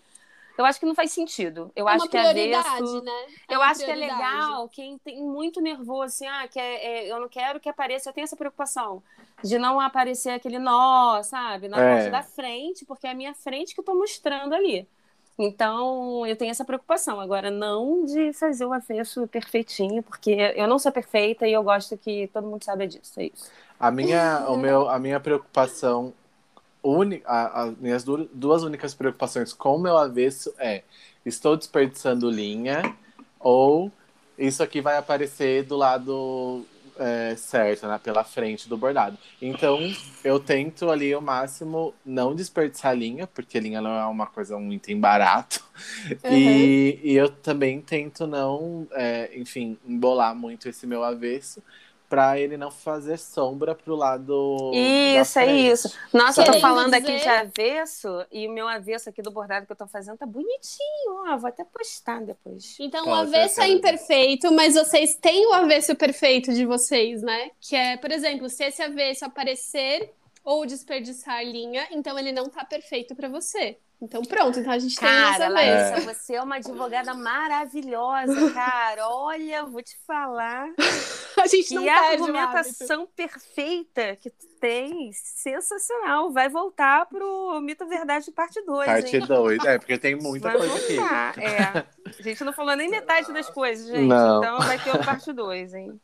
eu 0.56 0.64
acho 0.64 0.78
que 0.78 0.86
não 0.86 0.94
faz 0.94 1.12
sentido. 1.12 1.70
Eu 1.74 1.88
é 1.88 1.92
acho 1.92 2.08
que 2.08 2.16
é 2.16 2.30
avesso. 2.30 3.02
Né? 3.02 3.12
É 3.48 3.54
eu 3.54 3.62
acho 3.62 3.84
que 3.84 3.90
é 3.90 3.94
legal 3.94 4.68
quem 4.68 4.98
tem 4.98 5.22
muito 5.22 5.60
nervoso, 5.60 6.04
assim, 6.04 6.26
ah, 6.26 6.46
que 6.46 6.58
é, 6.58 6.84
é, 6.84 7.12
eu 7.12 7.20
não 7.20 7.28
quero 7.28 7.58
que 7.60 7.68
apareça. 7.68 8.08
Eu 8.08 8.12
tenho 8.12 8.24
essa 8.24 8.36
preocupação 8.36 9.02
de 9.42 9.58
não 9.58 9.80
aparecer 9.80 10.30
aquele 10.30 10.58
nó, 10.58 11.22
sabe, 11.22 11.68
na 11.68 11.80
é. 11.80 11.94
parte 11.94 12.10
da 12.10 12.22
frente, 12.22 12.84
porque 12.84 13.06
é 13.06 13.10
a 13.10 13.14
minha 13.14 13.34
frente 13.34 13.74
que 13.74 13.80
eu 13.80 13.84
tô 13.84 13.94
mostrando 13.94 14.54
ali. 14.54 14.86
Então, 15.38 16.26
eu 16.26 16.36
tenho 16.36 16.50
essa 16.50 16.64
preocupação. 16.64 17.18
Agora, 17.18 17.50
não 17.50 18.04
de 18.04 18.32
fazer 18.34 18.66
o 18.66 18.72
avesso 18.72 19.26
perfeitinho, 19.26 20.02
porque 20.02 20.30
eu 20.54 20.68
não 20.68 20.78
sou 20.78 20.92
perfeita 20.92 21.48
e 21.48 21.52
eu 21.52 21.62
gosto 21.62 21.96
que 21.96 22.28
todo 22.28 22.46
mundo 22.46 22.62
saiba 22.62 22.86
disso. 22.86 23.18
É 23.18 23.24
isso. 23.24 23.50
A 23.80 23.90
minha, 23.90 24.46
o 24.48 24.56
meu, 24.56 24.88
a 24.88 24.98
minha 24.98 25.18
preocupação 25.18 26.12
as 27.24 27.76
minhas 27.78 28.04
duas 28.04 28.62
únicas 28.62 28.94
preocupações 28.94 29.52
com 29.52 29.76
o 29.76 29.80
meu 29.80 29.96
avesso 29.96 30.52
é 30.58 30.82
estou 31.24 31.56
desperdiçando 31.56 32.28
linha 32.30 32.96
ou 33.38 33.90
isso 34.36 34.62
aqui 34.62 34.80
vai 34.80 34.96
aparecer 34.96 35.64
do 35.64 35.76
lado 35.76 36.66
é, 36.98 37.34
certo, 37.36 37.86
né, 37.86 37.98
pela 38.02 38.24
frente 38.24 38.68
do 38.68 38.76
bordado. 38.76 39.16
Então, 39.40 39.78
eu 40.24 40.38
tento 40.38 40.90
ali 40.90 41.12
ao 41.12 41.20
máximo 41.20 41.94
não 42.04 42.34
desperdiçar 42.34 42.96
linha, 42.96 43.26
porque 43.26 43.58
linha 43.58 43.80
não 43.80 43.90
é 43.90 44.06
uma 44.06 44.26
coisa, 44.26 44.56
um 44.56 44.72
item 44.72 44.98
barato. 44.98 45.64
Uhum. 46.24 46.32
E, 46.32 47.00
e, 47.02 47.14
eu 47.14 47.30
também 47.30 47.80
tento 47.80 48.26
não, 48.26 48.86
é, 48.92 49.30
enfim, 49.34 49.78
embolar 49.86 50.34
muito 50.34 50.68
esse 50.68 50.86
meu 50.86 51.02
avesso 51.02 51.62
para 52.12 52.38
ele 52.38 52.58
não 52.58 52.70
fazer 52.70 53.16
sombra 53.16 53.74
pro 53.74 53.96
lado. 53.96 54.70
Isso, 54.74 55.38
é 55.38 55.50
isso. 55.50 55.96
Nossa, 56.12 56.42
eu 56.42 56.52
tô 56.52 56.60
falando 56.60 56.92
dizer... 56.92 57.10
aqui 57.10 57.22
de 57.22 57.26
avesso 57.26 58.26
e 58.30 58.46
o 58.46 58.52
meu 58.52 58.68
avesso 58.68 59.08
aqui 59.08 59.22
do 59.22 59.30
bordado 59.30 59.64
que 59.64 59.72
eu 59.72 59.76
tô 59.76 59.86
fazendo 59.86 60.18
tá 60.18 60.26
bonitinho. 60.26 61.24
Ó, 61.26 61.38
vou 61.38 61.48
até 61.48 61.64
postar 61.64 62.20
depois. 62.20 62.76
Então, 62.78 63.08
o 63.08 63.14
avesso 63.14 63.62
é 63.62 63.68
imperfeito, 63.68 64.52
mas 64.52 64.74
vocês 64.74 65.14
têm 65.14 65.46
o 65.46 65.54
avesso 65.54 65.96
perfeito 65.96 66.52
de 66.52 66.66
vocês, 66.66 67.22
né? 67.22 67.50
Que 67.58 67.74
é, 67.74 67.96
por 67.96 68.12
exemplo, 68.12 68.46
se 68.50 68.62
esse 68.62 68.82
avesso 68.82 69.24
aparecer 69.24 70.12
ou 70.44 70.66
desperdiçar 70.66 71.42
linha, 71.42 71.88
então 71.92 72.18
ele 72.18 72.30
não 72.30 72.50
tá 72.50 72.62
perfeito 72.62 73.16
para 73.16 73.30
você. 73.30 73.78
Então 74.02 74.20
pronto, 74.22 74.58
então 74.58 74.72
a 74.72 74.78
gente 74.80 74.96
cara, 74.96 75.36
tem 75.36 75.44
essa 75.44 75.48
Larissa, 75.48 76.04
vez. 76.04 76.18
você 76.18 76.34
é 76.34 76.42
uma 76.42 76.56
advogada 76.56 77.14
maravilhosa, 77.14 78.50
cara. 78.52 79.08
Olha, 79.08 79.64
vou 79.64 79.80
te 79.80 79.96
falar. 80.04 80.66
a 81.40 81.46
gente 81.46 81.72
não 81.72 81.84
e 81.84 81.88
a 81.88 82.10
argumentação 82.10 83.06
perfeita 83.14 84.16
que 84.16 84.28
tu 84.28 84.48
tem, 84.60 85.12
sensacional. 85.12 86.32
Vai 86.32 86.48
voltar 86.48 87.06
pro 87.06 87.60
Mito 87.60 87.86
Verdade 87.86 88.32
parte 88.32 88.60
2. 88.62 88.86
Parte 88.86 89.20
2, 89.20 89.64
é, 89.64 89.78
porque 89.78 89.96
tem 89.96 90.16
muita 90.20 90.50
vai 90.50 90.58
coisa 90.58 90.74
voltar. 90.74 91.28
aqui. 91.30 91.40
É. 91.40 91.86
A 92.18 92.22
gente 92.22 92.42
não 92.42 92.52
falou 92.52 92.74
nem 92.74 92.90
metade 92.90 93.32
das 93.32 93.48
coisas, 93.50 93.86
gente. 93.86 94.08
Não. 94.08 94.38
Então 94.38 94.58
vai 94.58 94.78
ter 94.80 94.90
o 94.90 95.04
parte 95.04 95.32
2, 95.32 95.74
hein? 95.74 96.00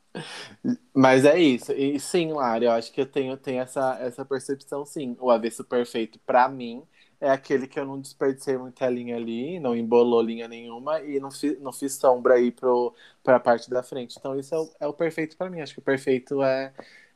Mas 0.94 1.24
é 1.24 1.36
isso. 1.36 1.72
E 1.72 1.98
sim, 1.98 2.32
Lara, 2.32 2.64
eu 2.64 2.70
acho 2.70 2.92
que 2.92 3.00
eu 3.00 3.06
tenho, 3.06 3.36
tenho 3.36 3.60
essa, 3.60 3.98
essa 4.00 4.24
percepção, 4.24 4.86
sim. 4.86 5.16
O 5.18 5.32
avesso 5.32 5.64
perfeito, 5.64 6.20
para 6.24 6.48
mim, 6.48 6.84
é 7.20 7.30
aquele 7.30 7.66
que 7.66 7.78
eu 7.78 7.84
não 7.84 8.00
desperdicei 8.00 8.56
muita 8.56 8.88
linha 8.88 9.16
ali, 9.16 9.58
não 9.58 9.76
embolou 9.76 10.22
linha 10.22 10.46
nenhuma 10.46 11.00
e 11.00 11.18
não 11.18 11.30
fiz, 11.30 11.58
não 11.60 11.72
fiz 11.72 11.94
sombra 11.94 12.34
aí 12.34 12.52
para 12.52 13.36
a 13.36 13.40
parte 13.40 13.68
da 13.68 13.82
frente. 13.82 14.16
Então 14.18 14.38
isso 14.38 14.54
é 14.54 14.58
o, 14.58 14.70
é 14.80 14.86
o 14.86 14.92
perfeito 14.92 15.36
para 15.36 15.50
mim. 15.50 15.60
Acho 15.60 15.74
que 15.74 15.80
o 15.80 15.82
perfeito 15.82 16.42
é, 16.42 16.72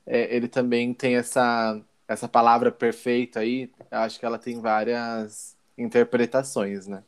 é, 0.06 0.34
ele 0.34 0.48
também 0.48 0.92
tem 0.92 1.16
essa 1.16 1.80
essa 2.08 2.28
palavra 2.28 2.70
perfeito 2.70 3.38
aí. 3.38 3.70
Acho 3.90 4.18
que 4.18 4.26
ela 4.26 4.38
tem 4.38 4.60
várias 4.60 5.56
interpretações, 5.78 6.86
né? 6.86 7.02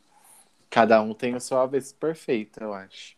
Cada 0.70 1.00
um 1.02 1.14
tem 1.14 1.34
o 1.34 1.40
seu 1.40 1.58
avesso 1.58 1.94
perfeito, 1.96 2.62
eu 2.62 2.72
acho. 2.72 3.16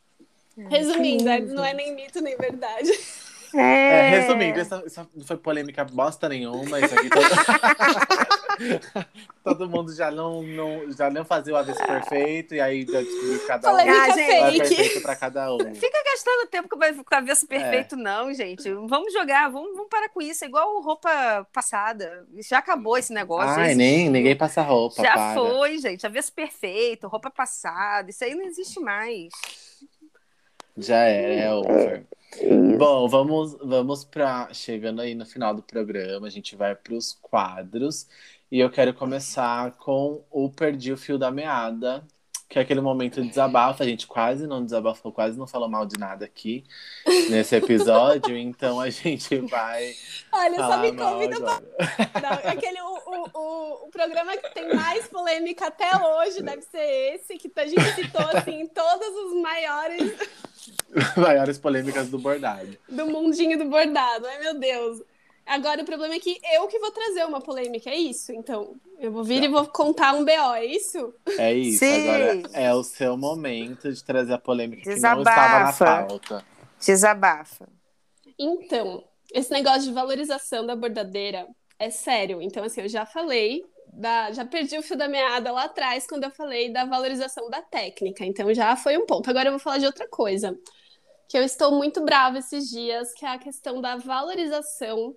Resumindo, 0.56 1.24
não 1.54 1.64
é 1.64 1.74
nem 1.74 1.94
mito 1.94 2.20
nem 2.20 2.36
verdade. 2.36 2.90
É... 3.58 4.06
é 4.06 4.20
resumindo, 4.20 4.60
essa, 4.60 4.82
essa, 4.84 5.08
não 5.14 5.24
foi 5.24 5.36
polêmica 5.36 5.84
bosta 5.84 6.28
nenhuma. 6.28 6.80
Isso 6.80 6.94
aqui 6.94 7.08
todo... 7.08 7.26
todo 9.44 9.68
mundo 9.68 9.94
já 9.94 10.10
não, 10.10 10.42
não, 10.42 10.90
já 10.92 11.10
não 11.10 11.24
fazia 11.24 11.54
o 11.54 11.56
avesso 11.56 11.84
perfeito, 11.84 12.54
e 12.54 12.60
aí 12.60 12.86
cada 13.46 13.72
um 13.72 13.76
ah, 13.76 14.10
gente, 14.10 14.20
é 14.20 14.50
perfeito 14.50 15.00
pra 15.02 15.16
cada 15.16 15.54
um. 15.54 15.74
Fica 15.74 16.02
gastando 16.04 16.48
tempo 16.48 16.68
com 16.68 16.78
o 16.78 17.18
avesso 17.18 17.46
perfeito, 17.46 17.94
é. 17.94 17.98
não, 17.98 18.32
gente. 18.32 18.70
Vamos 18.72 19.12
jogar, 19.12 19.50
vamos, 19.50 19.72
vamos 19.74 19.88
parar 19.88 20.08
com 20.08 20.22
isso. 20.22 20.44
É 20.44 20.48
igual 20.48 20.80
roupa 20.80 21.46
passada. 21.52 22.26
Já 22.48 22.58
acabou 22.58 22.96
esse 22.96 23.12
negócio. 23.12 23.60
Ai, 23.60 23.74
nem, 23.74 24.08
ninguém 24.08 24.36
passa 24.36 24.62
roupa. 24.62 25.02
Já 25.02 25.12
para. 25.12 25.34
foi, 25.34 25.78
gente. 25.78 26.06
Avesso 26.06 26.32
perfeito, 26.32 27.08
roupa 27.08 27.30
passada. 27.30 28.10
Isso 28.10 28.24
aí 28.24 28.34
não 28.34 28.44
existe 28.44 28.80
mais. 28.80 29.32
Já 30.76 31.04
é, 31.04 31.40
é 31.40 31.52
over. 31.52 32.06
Bom, 32.78 33.08
vamos, 33.08 33.54
vamos 33.62 34.04
para 34.04 34.52
chegando 34.52 35.00
aí 35.00 35.14
no 35.14 35.24
final 35.24 35.54
do 35.54 35.62
programa, 35.62 36.26
a 36.26 36.30
gente 36.30 36.54
vai 36.56 36.74
para 36.74 36.94
os 36.94 37.12
quadros. 37.14 38.06
E 38.50 38.58
eu 38.58 38.70
quero 38.70 38.92
começar 38.94 39.72
com 39.78 40.24
o 40.30 40.50
Perdi 40.50 40.92
o 40.92 40.96
Fio 40.96 41.18
da 41.18 41.30
Meada, 41.30 42.06
que 42.48 42.58
é 42.58 42.62
aquele 42.62 42.80
momento 42.80 43.20
de 43.20 43.28
desabafo. 43.28 43.82
A 43.82 43.86
gente 43.86 44.06
quase 44.06 44.46
não 44.46 44.64
desabafou, 44.64 45.12
quase 45.12 45.38
não 45.38 45.46
falou 45.46 45.68
mal 45.68 45.84
de 45.84 45.98
nada 45.98 46.24
aqui 46.24 46.64
nesse 47.28 47.56
episódio, 47.56 48.36
então 48.38 48.80
a 48.80 48.88
gente 48.90 49.38
vai. 49.40 49.94
Olha, 50.32 50.56
só 50.56 50.78
me 50.78 50.92
convida 50.96 51.40
para. 51.40 52.34
Aquele, 52.50 52.80
o, 52.80 52.86
o, 52.86 53.30
o, 53.34 53.86
o, 53.86 53.88
programa 53.90 54.36
que 54.36 54.54
tem 54.54 54.74
mais 54.74 55.06
polêmica 55.08 55.66
até 55.66 55.90
hoje 55.96 56.42
deve 56.42 56.62
ser 56.62 57.14
esse, 57.14 57.36
que 57.36 57.50
a 57.56 57.66
gente 57.66 57.94
citou 57.94 58.26
assim, 58.32 58.66
todos 58.68 59.08
os 59.08 59.42
maiores. 59.42 60.12
maiores 61.16 61.58
polêmicas 61.58 62.08
do 62.08 62.18
bordado. 62.18 62.76
Do 62.88 63.06
mundinho 63.06 63.58
do 63.58 63.64
bordado. 63.64 64.26
Ai, 64.26 64.38
meu 64.40 64.54
Deus. 64.58 65.02
Agora 65.46 65.80
o 65.80 65.84
problema 65.84 66.14
é 66.14 66.18
que 66.18 66.40
eu 66.54 66.66
que 66.66 66.78
vou 66.80 66.90
trazer 66.90 67.24
uma 67.24 67.40
polêmica, 67.40 67.88
é 67.88 67.94
isso? 67.94 68.32
Então, 68.32 68.74
eu 68.98 69.12
vou 69.12 69.22
vir 69.22 69.40
tá. 69.40 69.46
e 69.46 69.48
vou 69.48 69.64
contar 69.66 70.12
um 70.12 70.24
BO, 70.24 70.54
é 70.54 70.64
isso? 70.64 71.14
É 71.38 71.54
isso. 71.54 71.78
Sim. 71.78 72.08
Agora 72.08 72.42
é 72.52 72.74
o 72.74 72.82
seu 72.82 73.16
momento 73.16 73.92
de 73.92 74.02
trazer 74.02 74.32
a 74.32 74.38
polêmica 74.38 74.82
Desabafa. 74.82 75.22
que 75.22 75.24
não 75.24 75.30
estava 75.30 75.64
na 75.64 76.06
pauta. 76.08 76.44
Desabafa. 76.80 77.68
Então, 78.36 79.04
esse 79.32 79.52
negócio 79.52 79.82
de 79.82 79.92
valorização 79.92 80.66
da 80.66 80.74
bordadeira 80.74 81.46
é 81.78 81.90
sério. 81.90 82.42
Então, 82.42 82.64
assim, 82.64 82.80
eu 82.80 82.88
já 82.88 83.06
falei, 83.06 83.64
da, 83.92 84.32
já 84.32 84.44
perdi 84.44 84.76
o 84.76 84.82
fio 84.82 84.96
da 84.96 85.06
meada 85.06 85.52
lá 85.52 85.64
atrás 85.64 86.08
quando 86.08 86.24
eu 86.24 86.30
falei 86.32 86.72
da 86.72 86.84
valorização 86.84 87.48
da 87.48 87.62
técnica. 87.62 88.24
Então, 88.26 88.52
já 88.52 88.74
foi 88.74 88.98
um 88.98 89.06
ponto. 89.06 89.30
Agora 89.30 89.46
eu 89.46 89.52
vou 89.52 89.60
falar 89.60 89.78
de 89.78 89.86
outra 89.86 90.08
coisa. 90.08 90.58
Que 91.28 91.38
eu 91.38 91.42
estou 91.44 91.72
muito 91.72 92.04
brava 92.04 92.38
esses 92.38 92.68
dias, 92.68 93.12
que 93.14 93.24
é 93.24 93.28
a 93.28 93.38
questão 93.38 93.80
da 93.80 93.96
valorização 93.96 95.14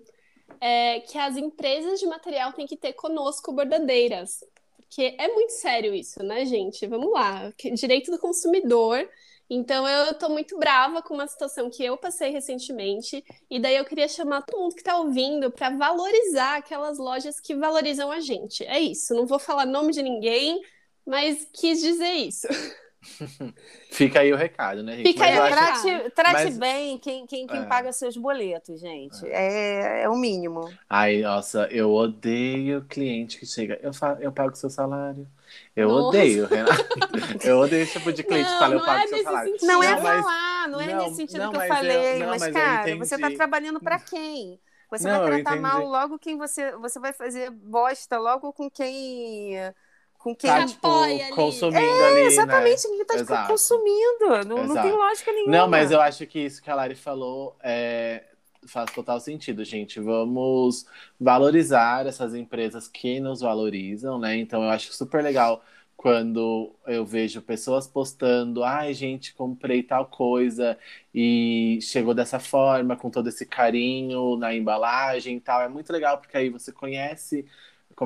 é, 0.60 1.00
que 1.02 1.18
as 1.18 1.38
empresas 1.38 2.00
de 2.00 2.06
material 2.06 2.54
têm 2.54 2.68
que 2.68 2.78
ter 2.78 2.94
conosco 2.94 3.52
bordadeiras. 3.52 4.44
Porque 4.78 5.16
é 5.18 5.28
muito 5.28 5.52
sério 5.52 5.94
isso, 5.94 6.24
né, 6.24 6.46
gente? 6.46 6.86
Vamos 6.88 7.12
lá. 7.12 7.54
Direito 7.74 8.12
do 8.12 8.18
consumidor. 8.18 9.08
Então, 9.50 9.88
eu 9.88 10.12
estou 10.12 10.30
muito 10.30 10.58
brava 10.60 11.02
com 11.02 11.16
uma 11.16 11.28
situação 11.28 11.70
que 11.70 11.84
eu 11.84 11.98
passei 11.98 12.30
recentemente. 12.32 13.24
E 13.50 13.60
daí 13.60 13.76
eu 13.76 13.86
queria 13.86 14.08
chamar 14.08 14.44
todo 14.44 14.62
mundo 14.62 14.76
que 14.76 14.82
está 14.82 14.98
ouvindo 14.98 15.52
para 15.52 15.70
valorizar 15.72 16.58
aquelas 16.58 16.98
lojas 16.98 17.40
que 17.40 17.56
valorizam 17.56 18.12
a 18.12 18.20
gente. 18.20 18.64
É 18.66 18.80
isso. 18.80 19.14
Não 19.14 19.26
vou 19.26 19.40
falar 19.40 19.66
nome 19.66 19.92
de 19.92 20.04
ninguém, 20.04 20.62
mas 21.06 21.48
quis 21.54 21.82
dizer 21.82 22.12
isso. 22.12 22.48
Fica 23.92 24.20
aí 24.22 24.32
o 24.32 24.36
recado, 24.36 24.84
né, 24.84 24.98
gente? 24.98 25.08
Fica 25.08 25.26
aí 25.26 25.32
É, 25.38 25.50
trate 25.50 26.10
trate 26.12 26.34
Mas- 26.46 26.58
bem 26.58 26.98
quem, 26.98 27.26
quem, 27.26 27.48
quem 27.48 27.62
É. 27.62 27.66
paga 27.66 27.92
seus 27.92 28.16
boletos, 28.18 28.80
gente. 28.80 29.26
É, 29.28 30.04
é 30.04 30.10
o 30.10 30.16
mínimo. 30.16 30.70
Ai, 30.90 31.22
nossa, 31.22 31.68
eu 31.72 31.92
odeio 31.92 32.84
cliente 32.86 33.38
que 33.40 33.46
chega. 33.46 33.80
Eu, 33.82 33.94
fa... 33.94 34.18
eu 34.22 34.32
pago 34.32 34.56
seu 34.56 34.70
salário. 34.70 35.28
Eu 35.76 35.90
Nossa. 35.90 36.08
odeio, 36.10 36.46
Renata. 36.46 36.88
Eu 37.44 37.58
odeio 37.60 37.82
esse 37.84 37.94
tipo 37.94 38.14
de 38.14 38.22
cliente 38.24 38.46
que 38.46 38.52
Não, 38.52 38.60
fala, 38.60 38.76
eu 38.76 38.86
pago 38.86 39.04
é 39.04 39.08
seu 39.08 39.24
salário. 39.24 39.52
sentido. 39.52 39.68
Não, 39.68 39.82
é 39.84 39.92
mas- 40.00 40.02
falar, 40.04 40.68
não 40.68 40.80
é 40.82 40.94
não, 40.94 41.04
nesse 41.04 41.16
sentido 41.16 41.40
não, 41.40 41.50
que 41.50 41.56
eu 41.56 41.60
mas 41.60 41.70
eu- 41.70 41.76
falei, 41.76 42.20
não, 42.20 42.28
mas, 42.28 42.42
mas 42.42 42.54
cara, 42.54 42.96
você 42.98 43.18
tá 43.18 43.32
trabalhando 43.32 43.80
pra 43.80 44.00
quem? 44.00 44.60
Você 44.92 45.08
vai 45.08 45.20
tratar 45.44 45.56
mal 45.60 45.86
logo 45.86 46.20
quem 46.20 46.38
você. 46.38 46.72
Você 46.78 47.00
vai 47.00 47.14
fazer 47.14 47.50
bosta 47.52 48.18
logo 48.20 48.54
com 48.54 48.70
quem. 48.70 49.56
Com 50.20 50.36
quem. 50.36 50.50
Tá, 50.50 50.66
tipo, 50.66 50.86
apoia 50.86 51.26
ali. 51.26 51.36
consumindo 51.36 52.04
ali, 52.04 52.22
Exatamente, 52.22 52.88
né? 52.88 52.96
quem 52.98 53.06
tá 53.06 53.18
tipo, 53.18 53.48
consumindo. 53.48 54.46
Não, 54.46 54.68
não 54.68 54.82
tem 54.82 54.92
lógica 54.92 55.32
nenhuma. 55.32 55.52
Não, 55.58 55.68
mas 55.68 55.92
eu 55.92 56.02
acho 56.02 56.28
que 56.28 56.40
isso 56.40 56.62
que 56.62 56.70
a 56.70 56.76
Lari 56.76 56.94
falou 56.94 57.56
é, 57.64 58.26
faz 58.68 58.92
total 58.92 59.20
sentido, 59.22 59.64
gente. 59.64 60.00
Vamos 60.00 60.86
valorizar 61.20 62.06
essas 62.06 62.36
empresas 62.36 62.88
que 62.88 63.20
nos 63.22 63.40
valorizam, 63.40 64.20
né? 64.20 64.36
Então 64.38 64.62
eu 64.62 64.70
acho 64.70 64.94
super 64.94 65.24
legal 65.24 65.64
quando 65.96 66.74
eu 66.88 67.06
vejo 67.06 67.42
pessoas 67.42 67.86
postando, 67.86 68.64
ai, 68.64 68.94
gente, 68.94 69.34
comprei 69.34 69.84
tal 69.84 70.06
coisa 70.06 70.78
e 71.14 71.78
chegou 71.82 72.14
dessa 72.14 72.40
forma, 72.40 72.96
com 72.96 73.10
todo 73.10 73.28
esse 73.28 73.46
carinho 73.46 74.38
na 74.38 74.56
embalagem 74.56 75.36
e 75.38 75.42
tal. 75.42 75.62
É 75.62 75.68
muito 75.68 75.92
legal, 75.92 76.18
porque 76.18 76.38
aí 76.38 76.50
você 76.50 76.72
conhece. 76.72 77.46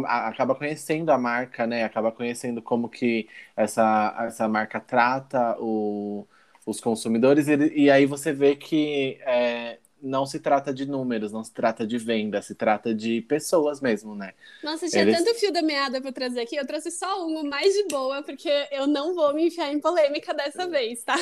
Acaba 0.06 0.56
conhecendo 0.56 1.12
a 1.12 1.18
marca, 1.18 1.66
né? 1.68 1.84
Acaba 1.84 2.12
conhecendo 2.12 2.62
como 2.62 2.90
que 2.90 3.28
essa, 3.56 4.16
essa 4.28 4.48
marca 4.48 4.80
trata 4.80 5.56
o, 5.60 6.28
os 6.66 6.80
consumidores, 6.80 7.48
e, 7.48 7.56
e 7.86 7.92
aí 7.92 8.06
você 8.06 8.32
vê 8.34 8.56
que 8.56 9.18
é, 9.22 9.80
não 10.02 10.26
se 10.26 10.40
trata 10.40 10.74
de 10.74 10.86
números, 10.86 11.32
não 11.32 11.44
se 11.44 11.54
trata 11.54 11.86
de 11.88 11.98
venda, 11.98 12.42
se 12.42 12.56
trata 12.56 12.94
de 12.94 13.22
pessoas 13.22 13.82
mesmo, 13.82 14.16
né? 14.16 14.34
Nossa, 14.62 14.88
tinha 14.90 15.06
Eles- 15.06 15.08
tanto 15.08 15.34
fio 15.36 15.52
da 15.52 15.62
meada 15.62 16.02
pra 16.02 16.12
trazer 16.14 16.40
aqui. 16.42 16.56
Eu 16.56 16.66
trouxe 16.66 16.90
só 16.90 17.26
um, 17.28 17.44
mais 17.50 17.74
de 17.74 17.88
boa, 17.90 18.24
porque 18.24 18.50
eu 18.72 18.88
não 18.88 19.14
vou 19.14 19.34
me 19.34 19.48
enfiar 19.48 19.72
em 19.74 19.80
polêmica 19.80 20.34
dessa 20.34 20.68
vez, 20.68 21.04
tá? 21.04 21.16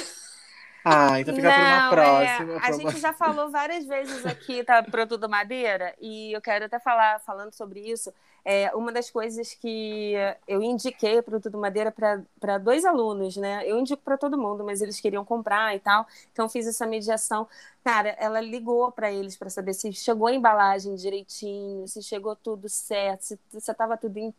Ah, 0.84 1.19
então 1.19 1.34
fica 1.34 1.51
para 1.53 1.63
uma 1.63 1.82
Não, 1.82 1.82
próxima. 1.82 2.47
é, 2.53 2.53
pra 2.59 2.59
a 2.67 2.72
uma- 2.76 2.91
gente 2.91 2.99
já 2.99 3.13
falou 3.13 3.49
várias 3.51 3.86
vezes 3.86 4.26
aqui, 4.26 4.63
tá? 4.63 4.84
Produto 4.84 5.30
Madeira, 5.30 5.95
e 5.99 6.36
eu 6.36 6.41
quero 6.41 6.65
até 6.65 6.80
falar, 6.80 7.19
falando 7.22 7.53
sobre 7.53 7.80
isso, 7.80 8.13
é 8.44 8.74
uma 8.76 8.92
das 8.92 9.10
coisas 9.10 9.54
que 9.54 10.14
eu 10.48 10.62
indiquei 10.62 11.20
o 11.20 11.39
Tudo 11.39 11.58
Madeira 11.58 11.92
para 11.92 12.58
dois 12.58 12.86
alunos, 12.86 13.38
né? 13.38 13.64
Eu 13.66 13.80
indico 13.80 14.02
para 14.04 14.18
todo 14.18 14.38
mundo, 14.38 14.64
mas 14.64 14.82
eles 14.82 15.00
queriam 15.00 15.24
comprar 15.24 15.76
e 15.76 15.80
tal, 15.80 16.06
então 16.32 16.50
fiz 16.50 16.68
essa 16.68 16.86
mediação. 16.86 17.48
Cara, 17.84 18.10
ela 18.20 18.39
ligou 18.42 18.92
para 18.92 19.12
eles 19.12 19.36
para 19.38 19.50
saber 19.50 19.74
se 19.74 19.92
chegou 19.94 20.28
a 20.28 20.34
embalagem 20.34 20.96
direitinho, 20.96 21.88
se 21.88 22.02
chegou 22.04 22.36
tudo 22.36 22.70
certo, 22.70 23.24
se 23.24 23.39
estava 23.56 23.98
tudo 23.98 24.34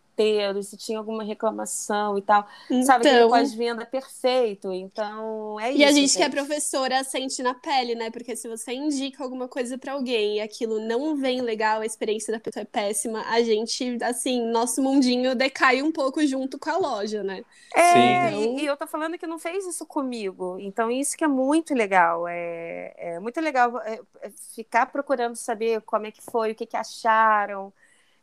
se 0.62 0.76
tinha 0.76 0.98
alguma 0.98 1.24
reclamação 1.24 2.18
e 2.18 2.22
tal. 2.22 2.46
Sabe, 2.80 3.04
aquele 3.04 3.24
Então, 3.24 3.28
pós-venda 3.28 3.86
perfeito. 3.86 4.72
Então, 4.72 5.58
é 5.60 5.72
isso. 5.72 5.80
e 5.80 5.84
a 5.84 5.92
gente 5.92 6.16
que 6.16 6.22
é 6.22 6.28
professora 6.28 7.02
sente 7.04 7.42
na 7.42 7.54
pele, 7.54 7.94
né? 7.94 8.10
Porque 8.10 8.36
se 8.36 8.48
você 8.48 8.72
indica 8.72 9.22
alguma 9.22 9.48
coisa 9.48 9.78
pra 9.78 9.92
alguém 9.94 10.36
e 10.36 10.40
aquilo 10.40 10.80
não 10.80 11.16
vem 11.16 11.40
legal, 11.40 11.80
a 11.80 11.86
experiência 11.86 12.32
da 12.32 12.40
pessoa 12.40 12.62
é 12.62 12.64
péssima, 12.66 13.22
a 13.28 13.42
gente, 13.42 13.98
assim, 14.02 14.40
nosso 14.50 14.82
mundinho 14.82 15.34
decai 15.34 15.82
um 15.82 15.92
pouco 15.92 16.24
junto 16.26 16.58
com 16.58 16.70
a 16.70 16.78
loja, 16.78 17.22
né? 17.22 17.44
É, 17.74 18.32
Sim. 18.32 18.58
e, 18.58 18.62
e 18.62 18.66
eu 18.66 18.76
tô 18.76 18.86
falando 18.86 19.18
que 19.18 19.26
não 19.26 19.38
fez 19.38 19.66
isso 19.66 19.86
comigo. 19.86 20.58
Então, 20.60 20.90
isso 20.90 21.16
que 21.16 21.24
é 21.24 21.28
muito 21.28 21.74
legal. 21.74 22.26
É, 22.28 22.94
é 22.96 23.20
muito 23.20 23.40
legal 23.40 23.78
é, 23.82 24.00
é 24.20 24.30
ficar 24.54 24.86
procurando 24.86 25.36
saber 25.36 25.80
como 25.82 26.06
é 26.06 26.10
que 26.12 26.22
foi, 26.22 26.52
o 26.52 26.54
que, 26.54 26.66
que 26.66 26.76
acharam. 26.76 27.72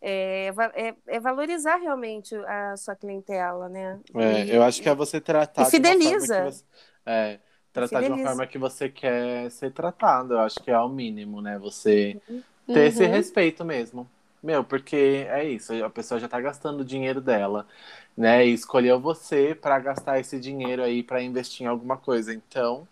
É, 0.01 0.47
é- 0.75 0.95
é 1.07 1.19
valorizar 1.19 1.77
realmente 1.77 2.35
a 2.35 2.77
sua 2.77 2.95
clientela, 2.95 3.69
né? 3.69 3.99
É, 4.15 4.55
E- 4.55 4.55
eu 4.55 4.63
acho 4.63 4.81
que 4.81 4.89
é 4.89 4.95
você 4.95 5.19
tratar. 5.21 5.73
E 5.77 5.81
fideliza. 5.81 6.39
De 6.41 6.51
você, 6.51 6.63
é, 7.05 7.39
tratar 7.73 8.01
de 8.01 8.09
uma 8.11 8.17
Fideliza. 8.17 8.17
forma 8.17 8.47
que 8.47 8.57
você 8.57 8.89
quer 8.89 9.49
ser 9.51 9.71
tratado. 9.71 10.33
Eu 10.33 10.39
acho 10.41 10.61
que 10.63 10.71
é 10.71 10.79
o 10.79 10.89
mínimo, 10.89 11.41
né? 11.41 11.57
Você 11.59 12.17
ter 12.71 12.87
esse 12.89 13.05
Uhum. 13.05 13.07
respeito 13.07 13.65
mesmo. 13.65 14.09
Meu, 14.43 14.63
porque 14.63 15.25
é 15.29 15.43
isso, 15.45 15.73
a 15.83 15.89
pessoa 15.89 16.19
já 16.19 16.27
tá 16.27 16.39
gastando 16.41 16.81
o 16.81 16.85
dinheiro 16.85 17.21
dela, 17.21 17.67
né? 18.17 18.45
E 18.47 18.53
escolheu 18.53 18.99
você 18.99 19.55
para 19.55 19.79
gastar 19.79 20.19
esse 20.19 20.39
dinheiro 20.39 20.83
aí 20.83 21.03
para 21.03 21.21
investir 21.23 21.65
em 21.65 21.69
alguma 21.69 21.97
coisa. 21.97 22.33
Então, 22.33 22.87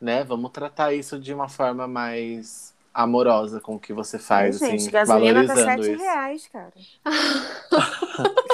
né, 0.00 0.24
vamos 0.24 0.50
tratar 0.52 0.92
isso 0.94 1.18
de 1.18 1.32
uma 1.34 1.48
forma 1.48 1.86
mais 1.88 2.74
amorosa 3.02 3.60
com 3.60 3.76
o 3.76 3.80
que 3.80 3.92
você 3.92 4.18
faz, 4.18 4.58
Gente, 4.58 4.74
assim, 4.74 4.90
gasolina 4.90 5.46
tá 5.46 5.54
valorizando 5.54 5.82
7 5.84 5.92
isso. 5.92 6.02
reais, 6.02 6.48
cara. 6.48 6.72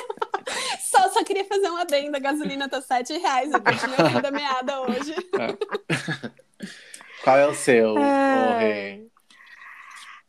Só, 0.80 1.08
só 1.08 1.24
queria 1.24 1.44
fazer 1.46 1.68
um 1.70 1.76
adendo, 1.76 2.16
a 2.16 2.20
gasolina 2.20 2.68
tá 2.68 2.80
7 2.80 3.16
reais, 3.18 3.52
eu 3.52 3.60
perdi 3.60 3.84
meu 3.88 4.10
fio 4.10 4.22
da 4.22 4.30
meada 4.30 4.80
hoje. 4.82 5.12
Qual 7.24 7.36
é 7.36 7.46
o 7.48 7.54
seu, 7.54 7.98
É. 7.98 8.58
Rê? 8.58 9.06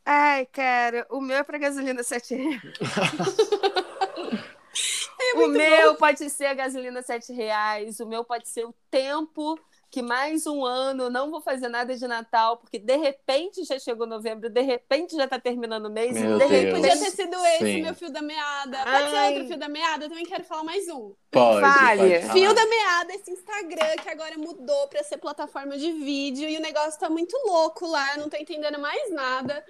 Ai, 0.06 0.46
cara, 0.48 1.06
o 1.10 1.22
meu 1.22 1.38
é 1.38 1.44
pra 1.44 1.58
gasolina 1.60 2.02
7 2.02 2.34
reais. 2.36 2.62
o 5.36 5.38
muito 5.38 5.58
meu 5.58 5.96
pode 5.96 6.30
ser 6.30 6.46
a 6.46 6.54
gasolina 6.54 7.02
7 7.02 7.34
reais, 7.34 8.00
o 8.00 8.06
meu 8.08 8.24
pode 8.24 8.48
ser 8.48 8.66
o 8.66 8.74
tempo 8.90 9.60
que 9.96 10.02
mais 10.02 10.46
um 10.46 10.66
ano 10.66 11.10
não 11.10 11.32
vou 11.32 11.40
fazer 11.40 11.70
nada 11.70 11.96
de 11.96 12.06
Natal, 12.06 12.58
porque 12.58 12.78
de 12.78 12.98
repente 12.98 13.64
já 13.64 13.80
chegou 13.80 14.06
novembro, 14.06 14.50
de 14.50 14.60
repente 14.60 15.16
já 15.16 15.26
tá 15.26 15.40
terminando 15.40 15.86
o 15.86 15.90
mês, 15.90 16.12
Meu 16.12 16.34
de 16.34 16.40
Deus. 16.40 16.52
repente 16.52 16.76
Podia 16.76 17.00
ter 17.00 17.12
sido 17.12 17.46
esse 17.46 17.66
Sim. 17.66 17.82
meu 17.82 17.96
fio 17.96 18.12
da 18.12 18.22
meada. 18.22 18.78
Pode 18.80 18.90
Ai. 18.90 19.10
ser 19.10 19.34
outro 19.36 19.48
fio 19.48 19.58
da 19.58 19.70
meada, 19.70 20.04
eu 20.04 20.10
também 20.10 20.26
quero 20.26 20.44
falar 20.44 20.66
mais 20.66 20.86
um. 20.90 21.14
Pode, 21.32 21.62
Fale. 21.62 22.20
pode. 22.20 22.34
Fio 22.34 22.54
da 22.54 22.66
meada, 22.66 23.14
esse 23.14 23.32
Instagram 23.32 23.96
que 24.04 24.10
agora 24.10 24.38
mudou 24.38 24.88
pra 24.90 25.02
ser 25.02 25.18
plataforma 25.18 25.78
de 25.78 25.90
vídeo 25.94 26.50
e 26.50 26.58
o 26.58 26.62
negócio 26.62 27.00
tá 27.00 27.10
muito 27.10 27.34
louco 27.48 27.88
lá, 27.88 28.16
eu 28.16 28.20
não 28.20 28.30
tô 28.30 28.36
entendendo 28.36 28.78
mais 28.78 29.14
nada. 29.14 29.64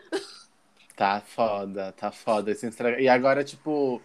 Tá 0.95 1.21
foda, 1.21 1.93
tá 1.95 2.11
foda 2.11 2.49
esse 2.49 2.65
Instagram. 2.65 2.99
E 2.99 3.07
agora, 3.07 3.43
tipo, 3.43 4.01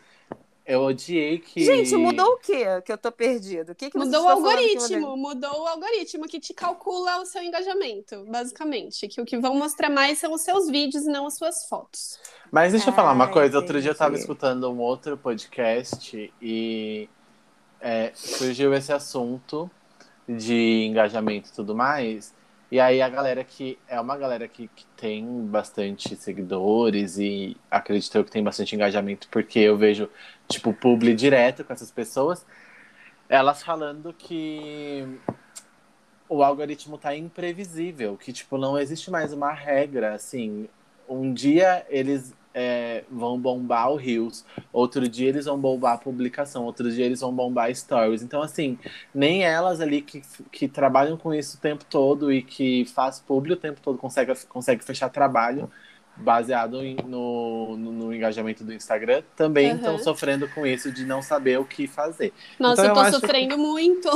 eu 0.70 0.82
odiei 0.82 1.38
que. 1.40 1.64
Gente, 1.64 1.96
mudou 1.96 2.34
o 2.34 2.38
quê 2.38 2.64
que 2.84 2.92
eu 2.92 2.96
tô 2.96 3.10
perdido? 3.10 3.72
O 3.72 3.74
que 3.74 3.90
que 3.90 3.98
Mudou 3.98 4.20
o 4.20 4.26
que 4.26 4.30
algoritmo, 4.30 5.16
mudou? 5.16 5.62
o 5.62 5.66
algoritmo 5.66 6.28
que 6.28 6.38
te 6.38 6.54
calcula 6.54 7.20
o 7.20 7.26
seu 7.26 7.42
engajamento, 7.42 8.24
basicamente. 8.28 9.08
Que 9.08 9.20
o 9.20 9.24
que 9.24 9.36
vão 9.36 9.54
mostrar 9.54 9.90
mais 9.90 10.18
são 10.18 10.32
os 10.32 10.42
seus 10.42 10.70
vídeos 10.70 11.04
e 11.04 11.10
não 11.10 11.26
as 11.26 11.36
suas 11.36 11.64
fotos. 11.64 12.18
Mas 12.52 12.70
deixa 12.70 12.90
eu 12.90 12.94
falar 12.94 13.12
uma 13.12 13.24
Ai, 13.24 13.32
coisa. 13.32 13.58
Outro 13.58 13.80
dia 13.82 13.90
eu 13.90 13.96
tava 13.96 14.14
escutando 14.14 14.70
um 14.70 14.78
outro 14.78 15.16
podcast 15.16 16.32
e 16.40 17.08
é, 17.80 18.12
surgiu 18.14 18.72
esse 18.72 18.92
assunto 18.92 19.68
de 20.28 20.84
engajamento 20.84 21.48
e 21.48 21.52
tudo 21.52 21.74
mais. 21.74 22.32
E 22.70 22.78
aí 22.78 23.02
a 23.02 23.08
galera 23.08 23.42
que 23.42 23.78
é 23.88 24.00
uma 24.00 24.16
galera 24.16 24.46
que, 24.46 24.68
que 24.68 24.86
tem 24.96 25.26
bastante 25.46 26.14
seguidores 26.14 27.18
e 27.18 27.56
acredito 27.68 28.16
eu 28.16 28.24
que 28.24 28.30
tem 28.30 28.44
bastante 28.44 28.76
engajamento, 28.76 29.28
porque 29.28 29.58
eu 29.58 29.76
vejo, 29.76 30.08
tipo, 30.48 30.72
publi 30.72 31.14
direto 31.14 31.64
com 31.64 31.72
essas 31.72 31.90
pessoas, 31.90 32.46
elas 33.28 33.62
falando 33.62 34.14
que 34.16 35.04
o 36.28 36.44
algoritmo 36.44 36.96
tá 36.96 37.14
imprevisível, 37.16 38.16
que, 38.16 38.32
tipo, 38.32 38.56
não 38.56 38.78
existe 38.78 39.10
mais 39.10 39.32
uma 39.32 39.52
regra, 39.52 40.14
assim, 40.14 40.68
um 41.08 41.34
dia 41.34 41.84
eles 41.88 42.32
é, 42.54 43.04
vão 43.10 43.38
bombar 43.40 43.90
o 43.90 43.96
Reels, 43.96 44.44
outro 44.72 45.08
dia 45.08 45.28
eles 45.28 45.44
vão 45.46 45.58
bombar 45.58 45.94
a 45.94 45.98
publicação, 45.98 46.64
outro 46.64 46.90
dia 46.90 47.04
eles 47.06 47.20
vão 47.20 47.34
bombar 47.34 47.74
stories. 47.74 48.22
Então, 48.22 48.42
assim, 48.42 48.78
nem 49.14 49.44
elas 49.44 49.80
ali 49.80 50.02
que, 50.02 50.22
que 50.50 50.68
trabalham 50.68 51.16
com 51.16 51.32
isso 51.34 51.56
o 51.58 51.60
tempo 51.60 51.84
todo 51.84 52.32
e 52.32 52.42
que 52.42 52.84
faz 52.86 53.20
publi 53.20 53.52
o 53.52 53.56
tempo 53.56 53.80
todo 53.80 53.98
consegue, 53.98 54.32
consegue 54.46 54.84
fechar 54.84 55.08
trabalho 55.10 55.70
baseado 56.16 56.82
em- 56.84 56.96
no, 56.96 57.76
no, 57.76 57.92
no 57.92 58.14
engajamento 58.14 58.62
do 58.64 58.74
Instagram, 58.74 59.22
também 59.36 59.70
Uhum. 59.70 59.76
estão 59.78 59.98
sofrendo 59.98 60.48
com 60.48 60.66
isso 60.66 60.92
de 60.92 61.04
não 61.06 61.22
saber 61.22 61.58
o 61.58 61.64
que 61.64 61.86
fazer. 61.86 62.34
Nossa, 62.58 62.82
Então, 62.82 62.90
eu 62.90 62.94
tô 62.94 63.00
eu 63.00 63.12
sofrendo 63.12 63.56
muito. 63.56 64.10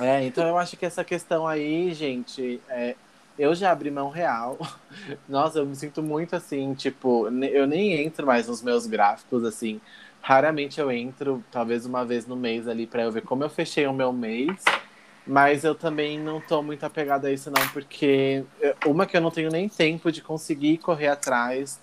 É, 0.00 0.24
então 0.24 0.46
eu 0.48 0.56
acho 0.56 0.76
que 0.76 0.86
essa 0.86 1.04
questão 1.04 1.46
aí, 1.46 1.92
gente, 1.92 2.62
é, 2.68 2.96
eu 3.38 3.54
já 3.54 3.70
abri 3.70 3.90
mão 3.90 4.10
real. 4.10 4.58
Nossa, 5.28 5.58
eu 5.60 5.66
me 5.66 5.74
sinto 5.74 6.02
muito 6.02 6.36
assim, 6.36 6.74
tipo, 6.74 7.26
eu 7.28 7.66
nem 7.66 8.04
entro 8.04 8.26
mais 8.26 8.48
nos 8.48 8.62
meus 8.62 8.86
gráficos, 8.86 9.44
assim. 9.44 9.80
Raramente 10.20 10.80
eu 10.80 10.90
entro, 10.90 11.42
talvez 11.50 11.84
uma 11.84 12.04
vez 12.04 12.26
no 12.26 12.36
mês 12.36 12.68
ali, 12.68 12.86
pra 12.86 13.02
eu 13.02 13.10
ver 13.10 13.22
como 13.22 13.42
eu 13.42 13.50
fechei 13.50 13.86
o 13.86 13.92
meu 13.92 14.12
mês. 14.12 14.62
Mas 15.26 15.62
eu 15.62 15.74
também 15.74 16.18
não 16.18 16.40
tô 16.40 16.62
muito 16.62 16.84
apegada 16.84 17.28
a 17.28 17.32
isso, 17.32 17.50
não, 17.50 17.68
porque 17.68 18.44
uma 18.84 19.06
que 19.06 19.16
eu 19.16 19.20
não 19.20 19.30
tenho 19.30 19.50
nem 19.50 19.68
tempo 19.68 20.10
de 20.10 20.20
conseguir 20.20 20.78
correr 20.78 21.08
atrás 21.08 21.80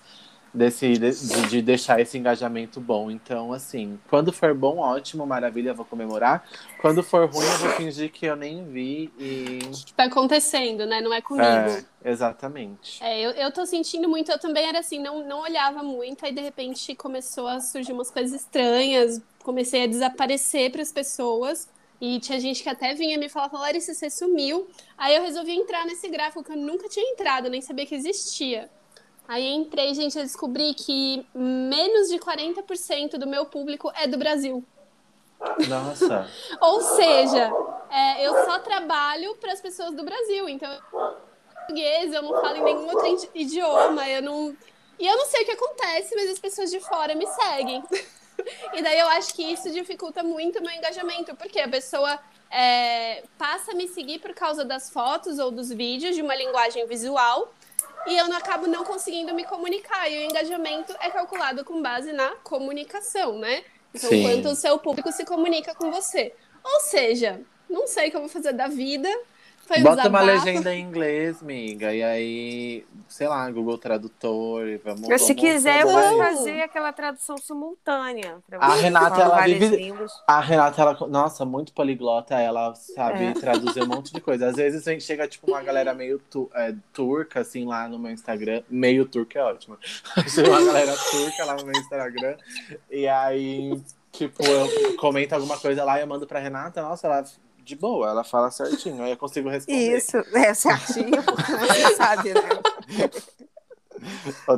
desse, 0.54 0.94
de, 0.94 1.48
de, 1.48 1.62
deixar 1.62 2.00
esse 2.00 2.18
engajamento 2.18 2.80
bom. 2.80 3.12
Então, 3.12 3.54
assim, 3.54 4.00
quando 4.10 4.32
for 4.34 4.54
bom, 4.54 4.80
ótimo, 4.80 5.26
maravilha, 5.26 5.74
vou 5.74 5.86
comemorar. 5.86 6.48
Quando 6.82 7.04
for 7.04 7.30
ruim, 7.30 7.46
eu 7.46 7.58
vou 7.58 7.70
fingir 7.72 8.12
que 8.12 8.26
eu 8.26 8.36
nem 8.36 8.66
vi 8.66 9.12
e. 9.20 9.60
Que 9.86 9.94
tá 9.94 10.06
acontecendo, 10.06 10.86
né? 10.86 11.02
Não 11.02 11.14
é 11.14 11.22
comigo. 11.22 11.46
É, 11.46 11.84
exatamente. 12.04 13.04
É, 13.04 13.20
eu, 13.20 13.32
eu 13.32 13.52
tô 13.52 13.66
sentindo 13.66 14.08
muito, 14.10 14.32
eu 14.32 14.40
também 14.40 14.68
era 14.68 14.80
assim, 14.80 15.00
não, 15.00 15.26
não 15.26 15.42
olhava 15.42 15.84
muito, 15.84 16.26
aí 16.26 16.34
de 16.34 16.42
repente 16.42 16.96
começou 16.96 17.48
a 17.48 17.60
surgir 17.60 17.92
umas 17.92 18.10
coisas 18.10 18.42
estranhas, 18.42 19.22
comecei 19.44 19.84
a 19.84 19.88
desaparecer 19.88 20.72
para 20.72 20.82
as 20.82 20.92
pessoas. 20.92 21.68
E 22.02 22.18
tinha 22.22 22.40
gente 22.40 22.64
que 22.64 22.70
até 22.70 22.94
vinha 22.94 23.18
me 23.18 23.28
falar, 23.28 23.52
Larissa, 23.52 23.94
você 23.94 24.10
sumiu. 24.10 24.68
Aí 24.98 25.16
eu 25.16 25.22
resolvi 25.22 25.52
entrar 25.52 25.86
nesse 25.86 26.08
gráfico 26.08 26.42
que 26.42 26.52
eu 26.52 26.56
nunca 26.56 26.88
tinha 26.88 27.12
entrado, 27.12 27.50
nem 27.50 27.62
sabia 27.62 27.86
que 27.86 27.94
existia. 27.94 28.70
Aí 29.30 29.48
entrei, 29.48 29.94
gente, 29.94 30.18
eu 30.18 30.24
descobri 30.24 30.74
que 30.74 31.24
menos 31.36 32.10
de 32.10 32.18
40% 32.18 33.12
do 33.12 33.28
meu 33.28 33.46
público 33.46 33.92
é 33.96 34.08
do 34.08 34.18
Brasil. 34.18 34.66
Nossa. 35.68 36.28
Ou 36.60 36.82
seja, 36.82 37.54
é, 37.92 38.26
eu 38.26 38.34
só 38.44 38.58
trabalho 38.58 39.36
para 39.36 39.54
as 39.54 39.62
pessoas 39.62 39.94
do 39.94 40.04
Brasil. 40.04 40.50
Então, 40.50 40.76
português, 40.90 42.12
eu 42.12 42.24
não 42.24 42.42
falo 42.42 42.56
em 42.56 42.64
nenhum 42.64 42.88
outro 42.88 43.30
idioma, 43.36 44.10
eu 44.10 44.24
não. 44.24 44.58
E 44.98 45.06
eu 45.06 45.16
não 45.16 45.28
sei 45.28 45.44
o 45.44 45.46
que 45.46 45.52
acontece, 45.52 46.16
mas 46.16 46.32
as 46.32 46.40
pessoas 46.40 46.72
de 46.72 46.80
fora 46.80 47.14
me 47.14 47.28
seguem. 47.28 47.84
e 48.74 48.82
daí 48.82 48.98
eu 48.98 49.10
acho 49.10 49.36
que 49.36 49.44
isso 49.44 49.70
dificulta 49.70 50.24
muito 50.24 50.58
o 50.58 50.64
meu 50.64 50.72
engajamento, 50.72 51.36
porque 51.36 51.60
a 51.60 51.70
pessoa 51.70 52.20
é, 52.50 53.24
passa 53.38 53.74
a 53.74 53.76
me 53.76 53.88
seguir 53.88 54.18
por 54.18 54.34
causa 54.34 54.66
das 54.66 54.90
fotos 54.90 55.38
ou 55.38 55.52
dos 55.52 55.70
vídeos 55.70 56.16
de 56.16 56.24
uma 56.24 56.34
linguagem 56.34 56.88
visual 56.88 57.54
e 58.08 58.18
eu 58.18 58.28
não 58.28 58.38
acabo 58.38 58.68
não 58.68 58.84
conseguindo 58.84 59.34
me 59.34 59.44
comunicar. 59.44 60.10
E 60.10 60.18
o 60.18 60.22
engajamento 60.30 60.96
é 61.00 61.10
calculado 61.10 61.64
com 61.64 61.82
base 61.82 62.12
na 62.12 62.30
comunicação, 62.44 63.38
né? 63.38 63.64
Então, 63.94 64.10
Sim. 64.10 64.24
quanto 64.24 64.50
o 64.50 64.56
seu 64.56 64.78
público 64.78 65.12
se 65.12 65.26
comunica 65.26 65.74
com 65.74 65.92
você. 65.92 66.34
Ou 66.64 66.80
seja, 66.82 67.42
não 67.70 67.88
sei 67.88 68.08
o 68.08 68.12
que 68.12 68.18
eu 68.18 68.22
vou 68.22 68.30
fazer 68.30 68.54
da 68.54 68.68
vida, 68.68 69.10
foi 69.70 69.82
Bota 69.82 70.10
uma 70.10 70.22
legenda 70.22 70.74
em 70.74 70.82
inglês, 70.82 71.44
miga. 71.44 71.94
E 71.94 72.02
aí, 72.02 72.86
sei 73.08 73.28
lá, 73.28 73.50
Google 73.52 73.78
Tradutor. 73.78 74.66
Vamos, 74.84 75.02
vamos 75.02 75.22
Se 75.22 75.36
quiser, 75.36 75.82
eu 75.82 75.88
posso 75.88 76.18
fazer 76.18 76.62
aquela 76.62 76.92
tradução 76.92 77.38
simultânea. 77.38 78.40
A 78.60 78.74
Renata, 78.74 79.22
ela 79.22 79.42
vive. 79.46 79.94
A 80.26 80.40
Renata, 80.40 80.82
ela, 80.82 80.98
nossa, 81.08 81.46
muito 81.46 81.72
poliglota. 81.72 82.34
Ela 82.34 82.74
sabe 82.74 83.26
é. 83.26 83.34
traduzir 83.34 83.84
um 83.84 83.86
monte 83.94 84.12
de 84.12 84.20
coisa. 84.20 84.48
Às 84.48 84.56
vezes 84.56 84.84
vem, 84.84 85.00
chega, 85.00 85.28
tipo, 85.28 85.52
uma 85.52 85.62
galera 85.62 85.94
meio 85.94 86.18
tu, 86.18 86.50
é, 86.56 86.74
turca, 86.92 87.42
assim, 87.42 87.64
lá 87.64 87.88
no 87.88 88.00
meu 88.00 88.12
Instagram. 88.12 88.64
Meio 88.68 89.06
turca 89.06 89.38
é 89.38 89.44
ótimo. 89.44 89.78
chega 90.28 90.50
uma 90.50 90.66
galera 90.66 90.96
turca 91.12 91.46
lá 91.46 91.56
no 91.58 91.66
meu 91.66 91.80
Instagram. 91.80 92.38
E 92.90 93.08
aí. 93.08 93.80
Tipo, 94.12 94.44
eu 94.44 94.98
comento 94.98 95.36
alguma 95.36 95.60
coisa 95.60 95.84
lá 95.84 96.00
e 96.00 96.02
eu 96.02 96.08
mando 96.08 96.26
pra 96.26 96.40
Renata, 96.40 96.82
nossa, 96.82 97.06
ela 97.06 97.24
de 97.70 97.76
boa, 97.76 98.10
ela 98.10 98.24
fala 98.24 98.50
certinho, 98.50 99.04
aí 99.04 99.12
eu 99.12 99.18
consigo 99.18 99.48
responder. 99.48 99.98
Isso, 99.98 100.18
é 100.18 100.54
certinho, 100.54 101.24
porque 101.24 101.52
você 101.52 101.96
sabe, 101.96 102.34
né? 102.34 102.42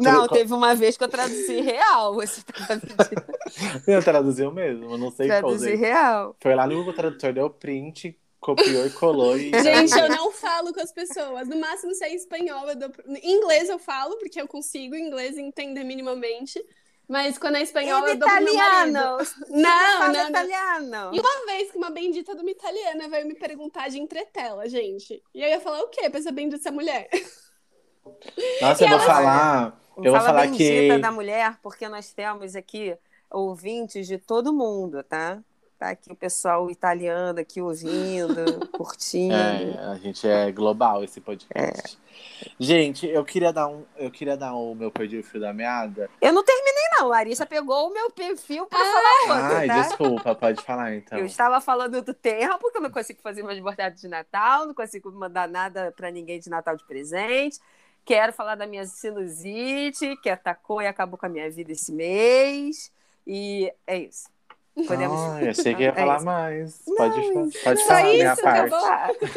Não, 0.02 0.28
teve 0.28 0.54
uma 0.54 0.74
vez 0.74 0.96
que 0.96 1.04
eu 1.04 1.10
traduzi 1.10 1.62
real. 1.62 2.14
Você 2.16 2.42
tá 2.44 2.80
eu 3.88 4.04
traduziu 4.04 4.52
mesmo, 4.52 4.98
não 4.98 5.12
sei 5.12 5.28
qual. 5.28 5.40
Traduzi 5.40 5.76
real. 5.76 6.36
Foi 6.40 6.56
lá 6.56 6.66
no 6.66 6.76
Google 6.76 6.94
Tradutor, 6.94 7.34
deu 7.34 7.50
print, 7.50 8.18
copiou 8.40 8.86
e 8.86 8.92
colou. 8.92 9.38
E... 9.38 9.52
Gente, 9.62 9.98
eu 9.98 10.10
não 10.10 10.32
falo 10.32 10.74
com 10.74 10.80
as 10.80 10.94
pessoas. 10.94 11.48
No 11.48 11.60
máximo, 11.60 11.94
se 11.94 12.06
é 12.06 12.12
em 12.12 12.16
espanhol, 12.16 12.70
eu 12.70 12.76
dou... 12.76 12.92
em 13.08 13.36
inglês 13.36 13.68
eu 13.68 13.80
falo, 13.80 14.18
porque 14.18 14.40
eu 14.40 14.48
consigo 14.48 14.96
inglês 14.96 15.38
entender 15.38 15.84
minimamente. 15.84 16.64
Mas 17.12 17.38
quando 17.38 17.58
é 17.58 17.62
espanhol, 17.62 18.08
eu 18.08 18.16
dou 18.16 18.26
italiano. 18.26 19.18
Não, 19.50 20.14
não, 20.14 20.30
italiano. 20.30 21.12
E 21.14 21.20
uma 21.20 21.46
vez 21.46 21.70
que 21.70 21.78
uma 21.78 21.90
bendita 21.90 22.34
de 22.34 22.42
uma 22.42 22.50
italiana 22.50 23.10
veio 23.10 23.28
me 23.28 23.36
perguntar 23.36 23.90
de 23.90 24.00
entretela, 24.00 24.66
gente. 24.70 25.22
E 25.36 25.44
eu 25.44 25.50
ia 25.50 25.60
falar 25.60 25.82
o 25.82 25.90
quê 25.90 26.10
pra 26.10 26.22
essa 26.22 26.32
bendita 26.32 26.72
mulher? 26.72 27.10
Nossa, 28.62 28.86
e 28.86 28.88
eu 28.88 28.98
vou 28.98 29.00
falar. 29.02 29.78
Eu 29.98 30.12
vou 30.14 30.22
falar 30.22 30.50
que. 30.52 30.98
da 31.00 31.12
mulher, 31.12 31.60
porque 31.62 31.90
nós 31.90 32.14
temos 32.14 32.56
aqui 32.56 32.98
ouvintes 33.30 34.08
de 34.08 34.18
todo 34.18 34.54
mundo, 34.54 35.04
tá? 35.04 35.44
Tá 35.82 35.90
aqui 35.90 36.12
o 36.12 36.16
pessoal 36.16 36.70
italiano 36.70 37.40
aqui 37.40 37.60
ouvindo, 37.60 38.68
curtindo. 38.70 39.34
É, 39.34 39.80
a 39.92 39.96
gente 39.96 40.28
é 40.28 40.52
global 40.52 41.04
esse 41.04 41.20
podcast. 41.20 41.98
É. 42.40 42.50
Gente, 42.60 43.08
eu 43.08 43.26
queria 43.26 43.52
dar 43.52 43.68
um, 43.68 43.84
eu 43.98 44.12
queria 44.12 44.38
dar 44.38 44.54
o 44.54 44.76
meu 44.76 44.92
perdi 44.92 45.18
o 45.18 45.24
fio 45.24 45.42
da 45.42 45.52
meada. 45.52 46.08
Eu 46.22 46.34
não 46.34 46.44
terminei 46.44 46.84
não, 47.00 47.08
Larissa 47.08 47.48
pegou 47.48 47.90
o 47.90 47.92
meu 47.92 48.12
perfil 48.12 48.68
para 48.68 48.78
ah. 48.78 49.26
falar 49.26 49.40
outro, 49.40 49.58
Ai, 49.58 49.68
tá? 49.68 49.82
desculpa, 49.82 50.36
pode 50.36 50.64
falar 50.64 50.94
então. 50.94 51.18
Eu 51.18 51.26
estava 51.26 51.60
falando 51.60 52.00
do 52.04 52.14
tempo, 52.14 52.60
porque 52.60 52.78
eu 52.78 52.84
não 52.84 52.92
consigo 52.92 53.20
fazer 53.20 53.42
mais 53.42 53.60
bordados 53.60 54.02
de 54.02 54.08
Natal, 54.08 54.68
não 54.68 54.76
consigo 54.76 55.12
mandar 55.12 55.48
nada 55.48 55.92
para 55.98 56.12
ninguém 56.12 56.40
de 56.40 56.48
Natal 56.48 56.78
de 56.78 56.86
presente. 56.86 57.60
Quero 58.06 58.32
falar 58.32 58.54
da 58.54 58.68
minha 58.68 58.86
sinusite, 58.86 60.16
que 60.18 60.30
atacou 60.30 60.80
e 60.80 60.86
acabou 60.86 61.18
com 61.18 61.26
a 61.26 61.30
minha 61.30 61.50
vida 61.50 61.72
esse 61.72 61.92
mês. 61.92 62.92
E 63.26 63.74
é 63.88 63.98
isso. 63.98 64.30
Podemos... 64.88 65.20
Ah, 65.20 65.44
eu 65.44 65.50
achei 65.52 65.76
que 65.76 65.84
ia 65.84 65.90
é 65.90 65.94
falar 65.94 66.16
isso. 66.18 66.26
mais. 66.26 66.82
Não, 66.88 66.96
pode, 66.96 67.60
pode 67.64 67.86
falar 67.86 68.10
isso, 68.10 68.18
minha 68.18 68.36
parte. 68.38 68.74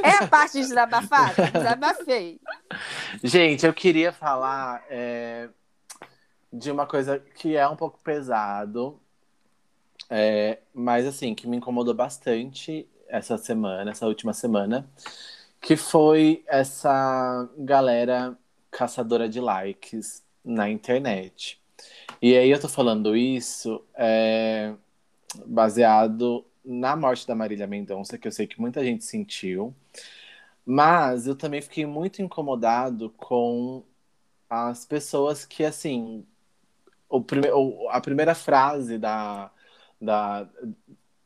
É 0.02 0.10
a 0.10 0.28
parte 0.28 0.52
de 0.52 0.60
desabafar? 0.60 1.34
Desabafei. 1.52 2.40
Gente, 3.22 3.66
eu 3.66 3.74
queria 3.74 4.12
falar 4.12 4.84
é, 4.88 5.48
de 6.52 6.70
uma 6.70 6.86
coisa 6.86 7.18
que 7.18 7.56
é 7.56 7.66
um 7.68 7.76
pouco 7.76 7.98
pesado, 8.02 9.00
é, 10.08 10.58
mas 10.72 11.06
assim, 11.06 11.34
que 11.34 11.48
me 11.48 11.56
incomodou 11.56 11.94
bastante 11.94 12.88
essa 13.08 13.36
semana, 13.36 13.90
essa 13.90 14.06
última 14.06 14.32
semana, 14.32 14.88
que 15.60 15.76
foi 15.76 16.44
essa 16.46 17.48
galera 17.58 18.36
caçadora 18.70 19.28
de 19.28 19.40
likes 19.40 20.22
na 20.44 20.68
internet. 20.70 21.60
E 22.20 22.36
aí 22.36 22.50
eu 22.50 22.60
tô 22.60 22.68
falando 22.68 23.16
isso 23.16 23.84
é, 23.94 24.74
baseado 25.46 26.44
na 26.64 26.96
morte 26.96 27.26
da 27.26 27.34
Marília 27.34 27.66
Mendonça, 27.66 28.18
que 28.18 28.26
eu 28.26 28.32
sei 28.32 28.46
que 28.46 28.60
muita 28.60 28.84
gente 28.84 29.04
sentiu. 29.04 29.74
Mas 30.66 31.26
eu 31.26 31.36
também 31.36 31.60
fiquei 31.60 31.86
muito 31.86 32.22
incomodado 32.22 33.10
com 33.16 33.84
as 34.48 34.84
pessoas 34.86 35.44
que, 35.44 35.64
assim, 35.64 36.26
o 37.08 37.22
prime 37.22 37.48
a 37.90 38.00
primeira 38.00 38.34
frase 38.34 38.98
da, 38.98 39.50
da, 40.00 40.48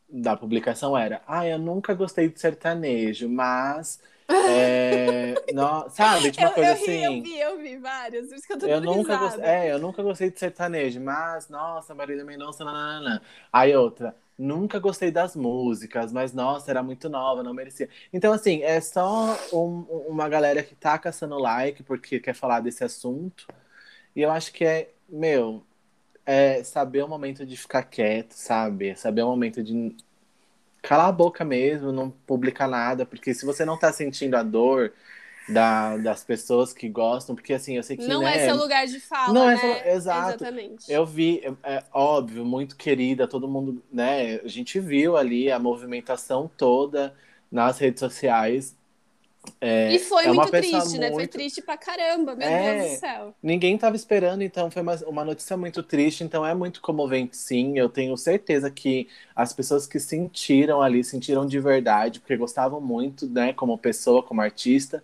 da 0.08 0.36
publicação 0.36 0.96
era: 0.96 1.22
Ah, 1.26 1.46
eu 1.46 1.58
nunca 1.58 1.94
gostei 1.94 2.28
de 2.28 2.40
sertanejo, 2.40 3.28
mas 3.28 4.00
é, 4.44 5.42
não, 5.50 5.88
sabe, 5.90 6.30
tipo 6.30 6.46
uma 6.46 6.50
eu, 6.50 6.52
coisa 6.52 6.70
eu 6.70 6.74
assim. 6.74 7.04
eu 7.04 7.22
vi, 7.22 7.38
eu 7.38 7.58
vi 7.58 7.76
várias, 7.78 8.28
por 8.28 8.36
isso 8.36 8.46
que 8.46 8.52
eu 8.52 8.58
tô 8.58 8.66
eu 8.66 8.80
nunca 8.80 9.16
gostei, 9.16 9.44
É, 9.44 9.72
eu 9.72 9.78
nunca 9.78 10.02
gostei 10.02 10.30
de 10.30 10.38
sertanejo, 10.38 11.00
mas, 11.00 11.48
nossa, 11.48 11.94
Marília 11.94 12.24
Mendonça, 12.24 12.64
nanana. 12.64 13.22
Aí 13.52 13.74
outra, 13.76 14.14
nunca 14.36 14.78
gostei 14.78 15.10
das 15.10 15.34
músicas, 15.36 16.12
mas, 16.12 16.32
nossa, 16.32 16.70
era 16.70 16.82
muito 16.82 17.08
nova, 17.08 17.42
não 17.42 17.54
merecia. 17.54 17.88
Então, 18.12 18.32
assim, 18.32 18.62
é 18.62 18.80
só 18.80 19.36
um, 19.52 19.82
uma 20.08 20.28
galera 20.28 20.62
que 20.62 20.74
tá 20.74 20.98
caçando 20.98 21.38
like 21.38 21.82
porque 21.82 22.20
quer 22.20 22.34
falar 22.34 22.60
desse 22.60 22.84
assunto. 22.84 23.46
E 24.16 24.22
eu 24.22 24.30
acho 24.30 24.52
que 24.52 24.64
é, 24.64 24.92
meu, 25.08 25.64
é 26.26 26.62
saber 26.64 27.02
o 27.04 27.08
momento 27.08 27.46
de 27.46 27.56
ficar 27.56 27.84
quieto, 27.84 28.32
sabe? 28.34 28.96
Saber 28.96 29.22
o 29.22 29.28
momento 29.28 29.62
de 29.62 29.96
calar 30.82 31.08
a 31.08 31.12
boca 31.12 31.44
mesmo, 31.44 31.92
não 31.92 32.10
publicar 32.10 32.68
nada, 32.68 33.04
porque 33.04 33.34
se 33.34 33.44
você 33.44 33.64
não 33.64 33.78
tá 33.78 33.92
sentindo 33.92 34.36
a 34.36 34.42
dor 34.42 34.92
da, 35.48 35.96
das 35.96 36.22
pessoas 36.22 36.72
que 36.72 36.88
gostam, 36.88 37.34
porque 37.34 37.54
assim, 37.54 37.76
eu 37.76 37.82
sei 37.82 37.96
que. 37.96 38.06
Não 38.06 38.20
né, 38.20 38.36
é 38.36 38.46
seu 38.46 38.56
lugar 38.56 38.86
de 38.86 39.00
fala. 39.00 39.32
Não 39.32 39.46
né? 39.46 39.54
é 39.54 39.56
seu, 39.56 39.92
exato. 39.94 40.44
Exatamente. 40.44 40.92
Eu 40.92 41.06
vi, 41.06 41.40
é, 41.42 41.76
é, 41.76 41.84
óbvio, 41.92 42.44
muito 42.44 42.76
querida, 42.76 43.26
todo 43.26 43.48
mundo, 43.48 43.82
né? 43.90 44.40
A 44.44 44.48
gente 44.48 44.78
viu 44.78 45.16
ali 45.16 45.50
a 45.50 45.58
movimentação 45.58 46.50
toda 46.56 47.14
nas 47.50 47.78
redes 47.78 48.00
sociais 48.00 48.76
é, 49.60 49.92
e 49.92 49.98
foi 49.98 50.24
é 50.24 50.32
muito 50.32 50.50
triste, 50.50 50.72
muito... 50.72 50.98
né? 50.98 51.12
Foi 51.12 51.26
triste 51.26 51.62
pra 51.62 51.76
caramba, 51.76 52.34
meu 52.34 52.46
é, 52.46 52.78
Deus 52.78 52.92
do 52.92 53.00
céu. 53.00 53.34
Ninguém 53.42 53.76
tava 53.76 53.96
esperando, 53.96 54.42
então 54.42 54.70
foi 54.70 54.82
uma, 54.82 54.94
uma 55.06 55.24
notícia 55.24 55.56
muito 55.56 55.82
triste, 55.82 56.24
então 56.24 56.44
é 56.44 56.54
muito 56.54 56.80
comovente, 56.80 57.36
sim. 57.36 57.78
Eu 57.78 57.88
tenho 57.88 58.16
certeza 58.16 58.70
que 58.70 59.08
as 59.34 59.52
pessoas 59.52 59.86
que 59.86 59.98
sentiram 59.98 60.82
ali, 60.82 61.02
sentiram 61.02 61.46
de 61.46 61.58
verdade, 61.60 62.20
porque 62.20 62.36
gostavam 62.36 62.80
muito, 62.80 63.28
né, 63.28 63.52
como 63.52 63.76
pessoa, 63.78 64.22
como 64.22 64.40
artista. 64.40 65.02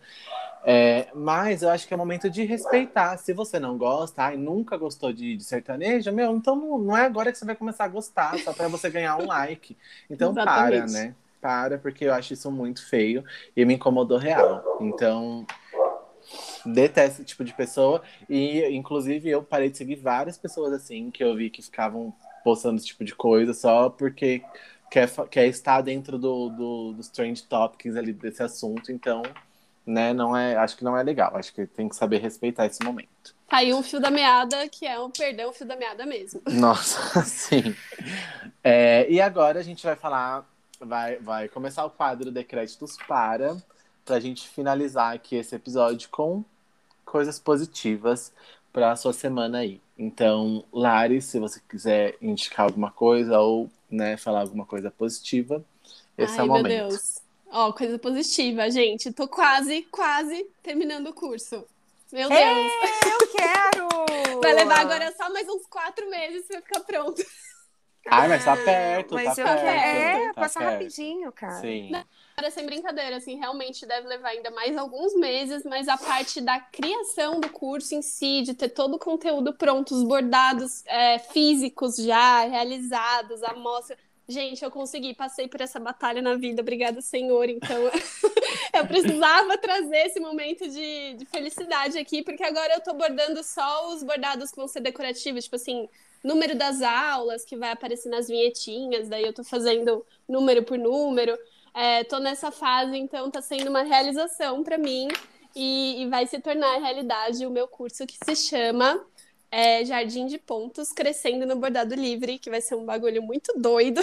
É, 0.67 1.09
mas 1.15 1.63
eu 1.63 1.69
acho 1.69 1.87
que 1.87 1.93
é 1.93 1.97
momento 1.97 2.31
de 2.31 2.43
respeitar. 2.45 3.19
Se 3.19 3.35
você 3.35 3.61
não 3.61 3.77
gosta, 3.77 4.23
ai, 4.23 4.37
nunca 4.37 4.79
gostou 4.79 5.13
de, 5.13 5.37
de 5.37 5.45
sertanejo, 5.45 6.11
meu, 6.11 6.35
então 6.35 6.57
não, 6.57 6.79
não, 6.79 6.97
é 6.97 7.03
agora 7.03 7.31
que 7.31 7.37
você 7.37 7.45
vai 7.45 7.55
começar 7.55 7.85
a 7.85 7.89
gostar, 7.89 8.39
só 8.39 8.53
para 8.55 8.69
você 8.69 8.89
ganhar 8.89 9.19
um 9.19 9.27
like. 9.29 9.77
Então 10.09 10.33
para, 10.33 10.87
né? 10.87 11.15
Para, 11.45 11.77
porque 11.77 12.07
eu 12.07 12.15
acho 12.15 12.33
isso 12.33 12.51
muito 12.51 12.83
feio 12.89 13.23
e 13.55 13.67
me 13.67 13.75
incomodou 13.75 14.17
real. 14.17 14.79
Então, 14.81 15.47
detesto 16.65 17.21
esse 17.21 17.25
tipo 17.27 17.45
de 17.45 17.53
pessoa. 17.53 18.03
E, 18.31 18.65
inclusive, 18.75 19.29
eu 19.29 19.43
parei 19.43 19.69
de 19.69 19.77
seguir 19.77 19.97
várias 19.97 20.39
pessoas 20.39 20.73
assim, 20.73 21.11
que 21.11 21.23
eu 21.23 21.37
vi 21.37 21.51
que 21.51 21.61
ficavam 21.61 22.15
postando 22.43 22.77
esse 22.77 22.87
tipo 22.87 23.05
de 23.05 23.15
coisa 23.15 23.53
só 23.53 23.91
porque 23.91 24.43
quer, 24.91 25.11
quer 25.31 25.47
estar 25.47 25.83
dentro 25.83 26.19
do, 26.19 26.49
do, 26.49 26.93
dos 26.95 27.11
trend 27.11 27.43
topics 27.43 27.95
ali 27.95 28.15
desse 28.15 28.43
assunto. 28.43 28.91
Então, 28.91 29.23
né, 29.87 30.15
não 30.15 30.35
é, 30.35 30.57
acho 30.57 30.79
que 30.79 30.85
não 30.85 30.97
é 30.97 31.03
legal. 31.03 31.37
Acho 31.37 31.53
que 31.53 31.67
tem 31.67 31.91
que 31.91 31.97
saber 31.97 32.23
respeitar 32.23 32.65
esse 32.65 32.83
momento. 32.83 33.35
Tá 33.47 33.59
aí 33.59 33.75
um 33.75 33.83
fio 33.83 34.01
da 34.01 34.11
meada, 34.11 34.67
que 34.71 34.87
é 34.87 34.99
um 34.99 35.11
perdão, 35.11 35.53
fio 35.53 35.67
da 35.67 35.77
meada 35.77 36.07
mesmo. 36.07 36.41
Nossa, 36.49 37.21
sim. 37.29 37.77
É, 38.63 39.07
e 39.11 39.21
agora 39.21 39.61
a 39.61 39.63
gente 39.63 39.85
vai 39.85 39.95
falar, 39.95 40.49
vai, 40.85 41.17
vai 41.17 41.49
começar 41.49 41.85
o 41.85 41.91
quadro 41.91 42.31
de 42.31 42.45
créditos 42.45 42.97
para, 43.09 43.57
para 44.05 44.17
a 44.17 44.21
gente 44.21 44.49
finalizar 44.49 45.15
aqui 45.15 45.37
esse 45.37 45.55
episódio 45.55 46.09
com 46.11 46.45
coisas 47.05 47.39
positivas 47.39 48.33
para 48.73 48.93
a 48.93 48.97
sua 48.97 49.13
semana 49.13 49.59
aí. 49.59 49.81
Então, 49.97 50.65
Lari, 50.73 51.23
se 51.23 51.39
você 51.39 51.61
quiser 51.69 52.17
indicar 52.21 52.67
alguma 52.67 52.91
coisa 52.91 53.39
ou 53.39 53.71
né, 53.91 54.17
falar 54.17 54.41
alguma 54.41 54.67
coisa 54.67 54.91
positiva, 54.91 55.65
esse 56.19 56.35
Ai, 56.35 56.41
é 56.41 56.43
o 56.43 56.47
momento. 56.47 56.67
meu 56.67 56.89
Deus. 56.89 57.23
Ó, 57.51 57.73
coisa 57.73 57.99
positiva, 57.99 58.69
gente. 58.71 59.13
Tô 59.13 59.29
quase, 59.29 59.83
quase 59.91 60.45
terminando 60.63 61.09
o 61.09 61.15
curso. 61.15 61.65
Meu 62.13 62.29
Deus. 62.29 62.41
Ei, 62.41 63.13
eu 63.13 63.29
quero! 63.29 63.89
Vai 64.43 64.55
levar 64.55 64.81
agora 64.81 65.15
só 65.17 65.33
mais 65.33 65.49
uns 65.49 65.65
quatro 65.67 66.11
meses 66.11 66.47
pra 66.47 66.61
ficar 66.61 66.81
pronto. 66.81 67.25
Ai, 68.11 68.29
mas 68.29 68.45
tá 68.45 68.57
perto, 68.57 69.15
Mas 69.15 69.35
tá 69.35 69.37
eu 69.37 69.49
perto. 69.49 69.61
quero. 69.61 70.29
É, 70.29 70.33
tá 70.33 70.35
passa 70.35 70.59
perto. 70.59 70.63
rapidinho, 70.63 71.33
cara. 71.33 71.53
Sim. 71.61 72.05
Agora, 72.37 72.51
sem 72.51 72.67
brincadeira, 72.67 73.17
assim, 73.17 73.37
realmente 73.39 73.87
deve 73.87 74.09
levar 74.09 74.31
ainda 74.31 74.51
mais 74.51 74.77
alguns 74.77 75.15
meses, 75.15 75.65
mas 75.65 75.89
a 75.89 75.97
parte 75.97 76.41
da 76.41 76.61
criação 76.61 77.41
do 77.41 77.49
curso 77.49 77.95
em 77.95 78.03
si, 78.03 78.43
de 78.43 78.55
ter 78.55 78.71
todo 78.71 78.95
o 78.95 78.99
conteúdo 78.99 79.55
pronto, 79.55 79.95
os 79.95 80.03
bordados 80.03 80.85
é, 80.87 81.19
físicos 81.19 81.97
já 81.97 82.45
realizados, 82.45 83.43
a 83.43 83.55
mostra. 83.55 83.97
Gente, 84.29 84.65
eu 84.65 84.71
consegui, 84.71 85.15
passei 85.15 85.47
por 85.49 85.61
essa 85.61 85.79
batalha 85.79 86.23
na 86.23 86.35
vida, 86.35 86.63
obrigada, 86.63 87.01
Senhor. 87.01 87.49
Então, 87.49 87.85
eu 88.75 88.87
precisava 88.87 89.57
trazer 89.59 89.99
esse 90.07 90.19
momento 90.21 90.69
de, 90.69 91.15
de 91.15 91.25
felicidade 91.27 91.99
aqui, 91.99 92.23
porque 92.23 92.43
agora 92.43 92.75
eu 92.75 92.81
tô 92.83 92.95
bordando 92.95 93.43
só 93.45 93.93
os 93.95 94.03
bordados 94.03 94.51
que 94.51 94.57
vão 94.57 94.67
ser 94.69 94.81
decorativos, 94.81 95.45
tipo 95.45 95.57
assim, 95.57 95.89
número 96.25 96.57
das 96.57 96.81
aulas, 96.81 97.45
que 97.45 97.57
vai 97.57 97.71
aparecer 97.71 98.09
nas 98.09 98.27
vinhetinhas, 98.27 99.09
daí 99.09 99.25
eu 99.25 99.33
tô 99.33 99.45
fazendo 99.45 100.05
número 100.27 100.65
por 100.65 100.79
número. 100.79 101.39
É, 101.75 102.03
tô 102.05 102.19
nessa 102.19 102.51
fase, 102.51 102.97
então 102.97 103.31
tá 103.31 103.43
sendo 103.43 103.69
uma 103.69 103.83
realização 103.83 104.63
para 104.65 104.79
mim 104.79 105.09
e, 105.55 106.03
e 106.03 106.09
vai 106.09 106.27
se 106.27 106.41
tornar 106.41 106.79
realidade 106.79 107.45
o 107.45 107.51
meu 107.51 107.69
curso 107.69 108.07
que 108.07 108.17
se 108.25 108.35
chama 108.35 109.05
é, 109.55 109.85
Jardim 109.85 110.27
de 110.27 110.37
Pontos 110.37 110.93
Crescendo 110.93 111.47
no 111.47 111.55
Bordado 111.55 111.95
Livre, 111.95 112.41
que 112.41 112.51
vai 112.51 112.61
ser 112.61 112.75
um 112.75 112.85
bagulho 112.85 113.23
muito 113.23 113.53
doido. 113.57 114.01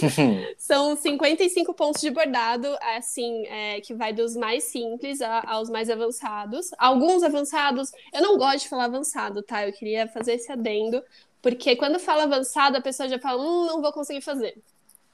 São 0.56 0.96
55 0.96 1.74
pontos 1.74 2.00
de 2.00 2.10
bordado, 2.10 2.74
assim, 2.96 3.46
é, 3.48 3.82
que 3.82 3.92
vai 3.92 4.14
dos 4.14 4.34
mais 4.34 4.64
simples 4.64 5.20
aos 5.20 5.68
mais 5.68 5.90
avançados. 5.90 6.70
Alguns 6.78 7.22
avançados, 7.22 7.92
eu 8.14 8.22
não 8.22 8.38
gosto 8.38 8.60
de 8.60 8.68
falar 8.70 8.84
avançado, 8.84 9.42
tá? 9.42 9.66
Eu 9.66 9.74
queria 9.74 10.08
fazer 10.08 10.36
esse 10.36 10.50
adendo, 10.50 11.02
porque 11.44 11.76
quando 11.76 11.98
fala 11.98 12.22
avançado, 12.22 12.78
a 12.78 12.80
pessoa 12.80 13.06
já 13.06 13.18
fala, 13.18 13.38
hum, 13.42 13.66
não 13.66 13.82
vou 13.82 13.92
conseguir 13.92 14.22
fazer. 14.22 14.56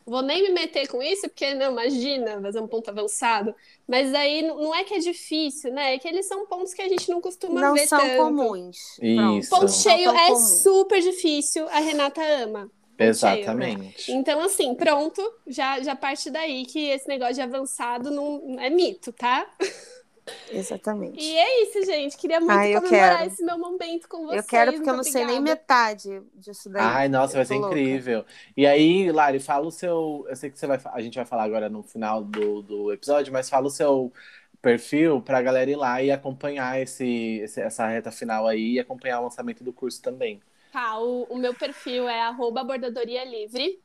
Vou 0.07 0.23
nem 0.23 0.45
me 0.45 0.51
meter 0.51 0.87
com 0.87 1.03
isso, 1.03 1.23
porque, 1.23 1.55
não, 1.55 1.73
imagina, 1.73 2.41
fazer 2.41 2.61
um 2.61 2.69
ponto 2.69 2.89
avançado. 2.89 3.53
Mas 3.87 4.15
aí 4.15 4.43
não 4.43 4.73
é 4.73 4.85
que 4.85 4.95
é 4.95 4.99
difícil, 5.01 5.73
né? 5.73 5.97
É 5.97 5.99
que 5.99 6.07
eles 6.07 6.27
são 6.27 6.47
pontos 6.47 6.73
que 6.73 6.83
a 6.83 6.89
gente 6.89 7.11
não 7.11 7.21
costuma 7.21 7.61
Não 7.61 7.75
ver 7.75 7.89
são 7.89 7.99
tanto. 7.99 8.17
comuns. 8.17 8.97
Isso. 9.03 9.51
Ponto 9.51 9.73
cheio 9.73 10.09
é 10.09 10.29
comum. 10.29 10.37
super 10.39 11.01
difícil, 11.03 11.69
a 11.69 11.81
Renata 11.81 12.23
ama. 12.23 12.71
Exatamente. 12.97 14.13
Então, 14.13 14.41
assim, 14.41 14.73
pronto, 14.77 15.21
já, 15.49 15.81
já 15.83 15.97
parte 15.97 16.31
daí 16.31 16.65
que 16.65 16.91
esse 16.91 17.09
negócio 17.09 17.35
de 17.35 17.41
avançado 17.41 18.09
não 18.09 18.57
é 18.61 18.71
mito, 18.71 19.13
tá? 19.13 19.53
Exatamente. 20.51 21.19
E 21.21 21.37
é 21.39 21.63
isso, 21.63 21.85
gente. 21.85 22.17
Queria 22.17 22.41
muito 22.41 22.51
Ai, 22.53 22.75
eu 22.75 22.83
comemorar 22.83 23.19
quero. 23.19 23.31
esse 23.31 23.45
meu 23.45 23.59
momento 23.59 24.09
com 24.09 24.27
vocês. 24.27 24.43
eu 24.43 24.49
quero 24.49 24.73
porque 24.73 24.91
eu 24.91 24.97
não 24.97 25.05
sei 25.05 25.25
nem 25.25 25.39
obrigada. 25.39 25.61
metade 25.61 26.23
disso 26.35 26.69
daí. 26.69 26.83
Ai, 26.83 27.09
nossa, 27.09 27.35
vai 27.37 27.45
ser 27.45 27.55
louca. 27.55 27.69
incrível. 27.69 28.25
E 28.57 28.67
aí, 28.67 29.11
Lari, 29.13 29.39
fala 29.41 29.67
o 29.67 29.71
seu. 29.71 30.25
Eu 30.29 30.37
sei 30.37 30.51
que 30.51 30.59
você 30.59 30.67
vai. 30.67 30.81
A 30.93 31.01
gente 31.01 31.15
vai 31.17 31.25
falar 31.25 31.45
agora 31.45 31.69
no 31.69 31.83
final 31.83 32.23
do, 32.25 32.63
do 32.63 32.93
episódio, 32.93 33.33
mas 33.33 33.49
fala 33.49 33.67
o 33.67 33.71
seu 33.71 34.13
perfil 34.63 35.23
pra 35.23 35.41
galera 35.41 35.71
ir 35.71 35.77
lá 35.77 36.03
e 36.03 36.11
acompanhar 36.11 36.81
esse, 36.81 37.39
esse- 37.43 37.61
essa 37.61 37.87
reta 37.87 38.11
final 38.13 38.47
aí 38.47 38.73
e 38.75 38.81
acompanhar 38.81 39.21
o 39.21 39.25
lançamento 39.25 39.65
do 39.65 39.73
curso 39.73 40.03
também. 40.03 40.41
Tá, 40.73 40.99
o, 41.01 41.25
o 41.25 41.37
meu 41.37 41.55
perfil 41.55 42.09
é 42.09 42.21
arroba 42.23 42.63
bordadoria 42.63 43.25
livre. 43.25 43.81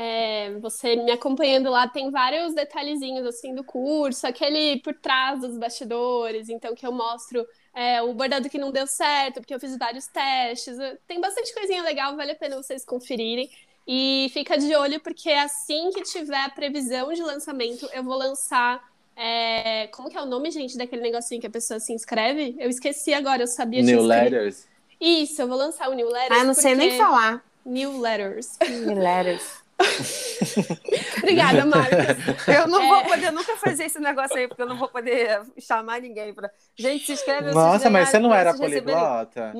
É, 0.00 0.52
você 0.60 0.94
me 0.94 1.10
acompanhando 1.10 1.68
lá 1.70 1.88
tem 1.88 2.08
vários 2.08 2.54
detalhezinhos 2.54 3.26
assim 3.26 3.52
do 3.52 3.64
curso, 3.64 4.28
aquele 4.28 4.80
por 4.80 4.94
trás 4.94 5.40
dos 5.40 5.58
bastidores, 5.58 6.48
então 6.48 6.72
que 6.72 6.86
eu 6.86 6.92
mostro 6.92 7.44
é, 7.74 8.00
o 8.00 8.14
bordado 8.14 8.48
que 8.48 8.58
não 8.58 8.70
deu 8.70 8.86
certo, 8.86 9.40
porque 9.40 9.52
eu 9.52 9.58
fiz 9.58 9.76
vários 9.76 10.06
testes. 10.06 10.76
Tem 11.08 11.20
bastante 11.20 11.52
coisinha 11.52 11.82
legal, 11.82 12.14
vale 12.16 12.30
a 12.30 12.36
pena 12.36 12.56
vocês 12.62 12.84
conferirem. 12.84 13.50
E 13.86 14.30
fica 14.32 14.56
de 14.56 14.72
olho, 14.76 15.00
porque 15.00 15.30
assim 15.30 15.90
que 15.90 16.02
tiver 16.02 16.44
a 16.44 16.48
previsão 16.50 17.12
de 17.12 17.22
lançamento, 17.22 17.88
eu 17.92 18.04
vou 18.04 18.16
lançar. 18.16 18.80
é, 19.16 19.88
como 19.88 20.08
que 20.08 20.16
é 20.16 20.22
o 20.22 20.26
nome, 20.26 20.50
gente, 20.52 20.76
daquele 20.78 21.02
negocinho 21.02 21.40
que 21.40 21.46
a 21.48 21.50
pessoa 21.50 21.80
se 21.80 21.92
inscreve? 21.92 22.54
Eu 22.58 22.68
esqueci 22.70 23.12
agora, 23.12 23.42
eu 23.42 23.46
sabia 23.48 23.82
te 23.82 23.86
New 23.86 24.00
escrever. 24.02 24.30
Letters. 24.30 24.68
Isso, 25.00 25.42
eu 25.42 25.48
vou 25.48 25.56
lançar 25.56 25.88
o 25.90 25.94
New 25.94 26.08
Letters. 26.08 26.40
Ah, 26.40 26.44
não 26.44 26.54
sei 26.54 26.74
nem 26.76 26.96
falar. 26.96 27.44
New 27.64 27.98
Letters. 28.00 28.56
Letters. 28.86 29.42
Obrigada, 31.18 31.64
Marcos. 31.66 32.48
Eu 32.48 32.66
não 32.66 32.82
É. 32.82 32.88
vou 32.88 33.04
poder 33.04 33.30
nunca 33.32 33.56
fazer 33.56 33.84
esse 33.84 33.98
negócio 33.98 34.36
aí, 34.36 34.48
porque 34.48 34.62
eu 34.62 34.66
não 34.66 34.76
vou 34.76 34.88
poder 34.88 35.40
chamar 35.58 36.00
ninguém 36.00 36.34
pra. 36.34 36.50
Gente, 36.76 37.06
se 37.06 37.12
inscreve. 37.12 37.50
Nossa, 37.52 37.88
mas 37.90 38.08
você 38.08 38.18
não 38.18 38.34
era 38.34 38.52
vocês 38.52 38.70
receberem- 38.72 38.98
poliglota? 38.98 39.52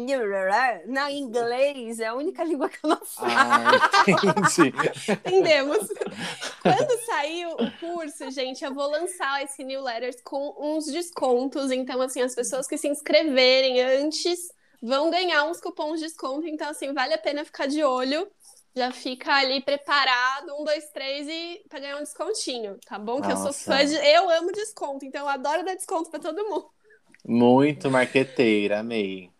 Não, 0.86 1.08
inglês 1.08 2.00
é 2.00 2.06
a 2.06 2.14
única 2.14 2.42
língua 2.44 2.68
que 2.68 2.78
eu 2.82 2.90
não 2.90 3.04
falo. 3.04 3.30
Ah, 3.30 3.70
entendi. 4.08 4.72
Entendemos. 5.24 5.88
Quando 6.62 7.04
sair 7.06 7.46
o 7.46 7.56
curso, 7.80 8.30
gente, 8.30 8.64
eu 8.64 8.74
vou 8.74 8.90
lançar 8.90 9.42
esse 9.42 9.62
New 9.64 9.82
Letters 9.82 10.16
com 10.22 10.54
uns 10.58 10.86
descontos. 10.86 11.70
Então, 11.70 12.00
assim, 12.00 12.22
as 12.22 12.34
pessoas 12.34 12.66
que 12.66 12.76
se 12.76 12.88
inscreverem 12.88 13.80
antes 13.82 14.38
vão 14.80 15.10
ganhar 15.10 15.44
uns 15.44 15.60
cupons 15.60 15.98
de 16.00 16.06
desconto. 16.06 16.46
Então, 16.46 16.68
assim, 16.70 16.92
vale 16.92 17.14
a 17.14 17.18
pena 17.18 17.44
ficar 17.44 17.66
de 17.66 17.82
olho. 17.82 18.28
Já 18.76 18.92
fica 18.92 19.32
ali 19.34 19.60
preparado, 19.62 20.54
um, 20.54 20.64
dois, 20.64 20.88
três, 20.90 21.26
e 21.26 21.64
para 21.68 21.80
ganhar 21.80 21.96
um 21.96 22.02
descontinho, 22.02 22.78
tá 22.86 22.98
bom? 22.98 23.20
Que 23.20 23.32
eu 23.32 23.36
sou 23.36 23.46
Nossa. 23.46 23.64
fã 23.64 23.84
de. 23.84 23.94
Eu 23.94 24.30
amo 24.30 24.52
desconto, 24.52 25.04
então 25.04 25.22
eu 25.22 25.28
adoro 25.28 25.64
dar 25.64 25.74
desconto 25.74 26.10
para 26.10 26.20
todo 26.20 26.48
mundo. 26.48 26.70
Muito 27.24 27.90
marqueteira, 27.90 28.80
amei. 28.80 29.30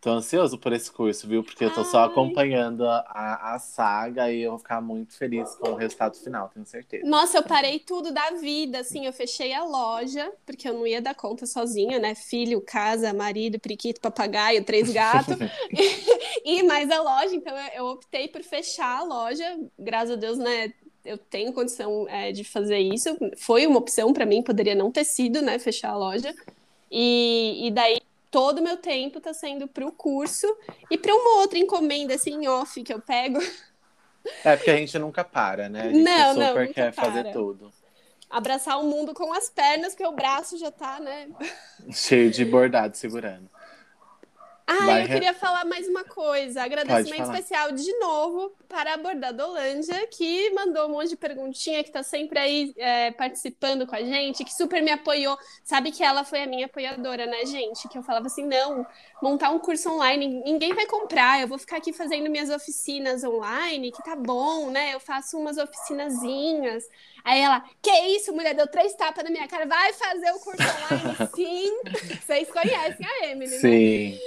Tô 0.00 0.12
ansioso 0.12 0.56
por 0.56 0.72
esse 0.72 0.90
curso, 0.90 1.28
viu? 1.28 1.44
Porque 1.44 1.62
eu 1.62 1.74
tô 1.74 1.84
só 1.84 2.04
Ai. 2.04 2.06
acompanhando 2.06 2.86
a, 2.86 3.54
a, 3.54 3.58
saga 3.58 4.32
e 4.32 4.40
eu 4.40 4.52
vou 4.52 4.58
ficar 4.58 4.80
muito 4.80 5.14
feliz 5.14 5.54
com 5.56 5.72
o 5.72 5.74
resultado 5.74 6.16
final, 6.16 6.48
tenho 6.48 6.64
certeza. 6.64 7.06
Nossa, 7.06 7.36
eu 7.36 7.42
parei 7.42 7.78
tudo 7.78 8.10
da 8.10 8.30
vida, 8.30 8.78
assim, 8.78 9.04
eu 9.04 9.12
fechei 9.12 9.52
a 9.52 9.62
loja, 9.62 10.32
porque 10.46 10.66
eu 10.66 10.72
não 10.72 10.86
ia 10.86 11.02
dar 11.02 11.14
conta 11.14 11.44
sozinha, 11.44 11.98
né? 11.98 12.14
Filho, 12.14 12.62
casa, 12.62 13.12
marido, 13.12 13.60
periquito, 13.60 14.00
papagaio, 14.00 14.64
três 14.64 14.90
gatos, 14.90 15.36
e 16.46 16.62
mais 16.62 16.90
a 16.90 17.02
loja, 17.02 17.34
então 17.34 17.54
eu, 17.54 17.72
eu 17.74 17.86
optei 17.88 18.26
por 18.26 18.42
fechar 18.42 19.00
a 19.00 19.04
loja, 19.04 19.44
graças 19.78 20.12
a 20.12 20.16
Deus, 20.16 20.38
né? 20.38 20.72
Eu 21.04 21.18
tenho 21.18 21.52
condição 21.52 22.06
é, 22.08 22.32
de 22.32 22.42
fazer 22.42 22.78
isso, 22.78 23.18
foi 23.36 23.66
uma 23.66 23.78
opção 23.78 24.14
para 24.14 24.24
mim, 24.24 24.42
poderia 24.42 24.74
não 24.74 24.90
ter 24.90 25.04
sido, 25.04 25.42
né? 25.42 25.58
Fechar 25.58 25.90
a 25.90 25.96
loja, 25.98 26.34
e, 26.90 27.66
e 27.66 27.70
daí 27.70 28.00
todo 28.30 28.58
o 28.60 28.62
meu 28.62 28.76
tempo 28.76 29.20
tá 29.20 29.34
sendo 29.34 29.68
pro 29.68 29.92
curso 29.92 30.46
e 30.90 30.98
para 30.98 31.14
uma 31.14 31.40
outra 31.40 31.58
encomenda, 31.58 32.14
assim, 32.14 32.46
off, 32.48 32.82
que 32.82 32.92
eu 32.92 33.00
pego, 33.00 33.38
É 34.44 34.54
porque 34.56 34.70
a 34.70 34.76
gente 34.76 34.98
nunca 34.98 35.24
para, 35.24 35.68
né? 35.70 35.88
A 35.88 35.92
gente 35.94 36.02
Não, 36.04 36.34
não, 36.34 36.54
super 36.54 36.68
nunca 36.68 36.68
quer 36.72 36.92
para. 36.94 37.04
fazer 37.04 37.24
tudo. 37.24 37.72
abraçar 38.30 38.78
o 38.80 38.84
mundo 38.84 39.14
com 39.14 39.32
as 39.32 39.50
pernas, 39.50 39.94
porque 39.94 40.06
o 40.06 40.12
braço 40.12 40.58
já 40.58 40.70
tá, 40.72 41.00
né? 41.00 41.28
Cheio 41.92 42.30
de 42.30 42.44
bordado 42.44 42.96
segurando. 42.96 43.50
Ah, 44.72 44.76
Vai 44.78 45.02
eu 45.02 45.08
re- 45.08 45.08
queria 45.08 45.34
falar 45.34 45.64
mais 45.64 45.88
uma 45.88 46.04
coisa. 46.04 46.62
Agradecimento 46.62 47.24
especial 47.24 47.72
de 47.72 47.92
novo 47.98 48.52
para 48.68 48.94
a 48.94 48.96
Bordadolândia, 48.96 50.06
que 50.06 50.48
mandou 50.50 50.86
um 50.86 50.92
monte 50.92 51.08
de 51.08 51.16
perguntinha, 51.16 51.82
que 51.82 51.90
tá 51.90 52.04
sempre 52.04 52.38
aí 52.38 52.72
é, 52.76 53.10
participando 53.10 53.84
com 53.84 53.96
a 53.96 54.02
gente, 54.04 54.44
que 54.44 54.54
super 54.54 54.80
me 54.80 54.92
apoiou. 54.92 55.36
Sabe 55.64 55.90
que 55.90 56.04
ela 56.04 56.22
foi 56.22 56.44
a 56.44 56.46
minha 56.46 56.66
apoiadora, 56.66 57.26
né, 57.26 57.44
gente? 57.46 57.88
Que 57.88 57.98
eu 57.98 58.02
falava 58.04 58.26
assim: 58.26 58.46
não, 58.46 58.86
montar 59.20 59.50
um 59.50 59.58
curso 59.58 59.90
online, 59.90 60.28
ninguém 60.44 60.72
vai 60.72 60.86
comprar, 60.86 61.40
eu 61.40 61.48
vou 61.48 61.58
ficar 61.58 61.78
aqui 61.78 61.92
fazendo 61.92 62.30
minhas 62.30 62.48
oficinas 62.48 63.24
online, 63.24 63.90
que 63.90 64.02
tá 64.04 64.14
bom, 64.14 64.70
né? 64.70 64.94
Eu 64.94 65.00
faço 65.00 65.36
umas 65.36 65.58
oficinazinhas. 65.58 66.84
Aí 67.24 67.40
ela, 67.40 67.62
que 67.82 67.90
isso, 67.90 68.32
mulher, 68.32 68.54
deu 68.54 68.66
três 68.66 68.94
tapas 68.94 69.24
na 69.24 69.30
minha 69.30 69.48
cara, 69.48 69.66
vai 69.66 69.92
fazer 69.92 70.30
o 70.32 70.40
curso 70.40 70.62
online, 70.62 71.16
sim. 71.34 71.80
Vocês 72.20 72.50
conhecem 72.50 73.06
a 73.06 73.26
Emily, 73.26 73.50
né? 73.50 73.58
Sim. 73.58 74.18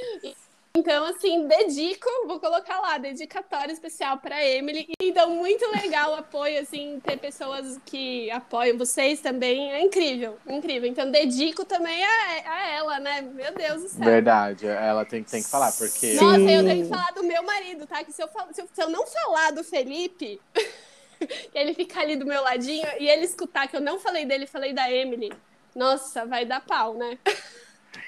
Então, 0.75 1.05
assim, 1.05 1.47
dedico, 1.47 2.09
vou 2.25 2.39
colocar 2.39 2.79
lá, 2.79 2.97
dedicatório 2.97 3.71
especial 3.71 4.17
para 4.17 4.43
Emily. 4.43 4.87
Então, 4.99 5.29
muito 5.29 5.63
legal 5.69 6.13
o 6.13 6.15
apoio, 6.15 6.59
assim, 6.59 6.99
ter 7.05 7.15
pessoas 7.19 7.79
que 7.85 8.31
apoiam 8.31 8.75
vocês 8.75 9.21
também. 9.21 9.71
É 9.71 9.81
incrível, 9.83 10.35
incrível. 10.49 10.89
Então, 10.89 11.11
dedico 11.11 11.63
também 11.63 12.03
a, 12.03 12.51
a 12.51 12.67
ela, 12.71 12.99
né? 12.99 13.21
Meu 13.21 13.53
Deus 13.53 13.83
do 13.83 13.89
céu. 13.89 14.03
Verdade. 14.03 14.65
Ela 14.65 15.05
tem, 15.05 15.23
tem 15.23 15.43
que 15.43 15.47
falar, 15.47 15.71
porque. 15.73 16.15
Nossa, 16.15 16.39
eu 16.39 16.61
Sim. 16.61 16.67
tenho 16.67 16.83
que 16.83 16.89
falar 16.89 17.11
do 17.11 17.23
meu 17.23 17.43
marido, 17.43 17.85
tá? 17.85 18.03
Que 18.03 18.11
se 18.11 18.23
eu, 18.23 18.29
se 18.51 18.61
eu, 18.61 18.67
se 18.73 18.81
eu 18.81 18.89
não 18.89 19.05
falar 19.05 19.51
do 19.51 19.63
Felipe, 19.63 20.41
que 21.51 21.57
ele 21.57 21.73
ficar 21.73 22.01
ali 22.01 22.15
do 22.15 22.25
meu 22.25 22.41
ladinho 22.41 22.87
e 22.99 23.07
ele 23.07 23.25
escutar 23.25 23.67
que 23.67 23.75
eu 23.75 23.81
não 23.81 23.99
falei 23.99 24.25
dele, 24.25 24.47
falei 24.47 24.73
da 24.73 24.91
Emily, 24.91 25.31
nossa, 25.75 26.25
vai 26.25 26.45
dar 26.45 26.61
pau, 26.61 26.93
né? 26.93 27.17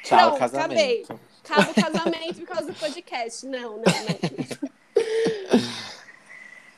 Tchau, 0.03 0.31
Pronto, 0.31 0.39
casamento. 0.39 1.19
Acaba 1.43 1.71
o 1.71 1.75
casamento 1.75 2.35
por 2.39 2.47
causa 2.47 2.71
do 2.71 2.79
podcast. 2.79 3.45
Não, 3.45 3.77
não, 3.77 3.83
não. 3.83 4.85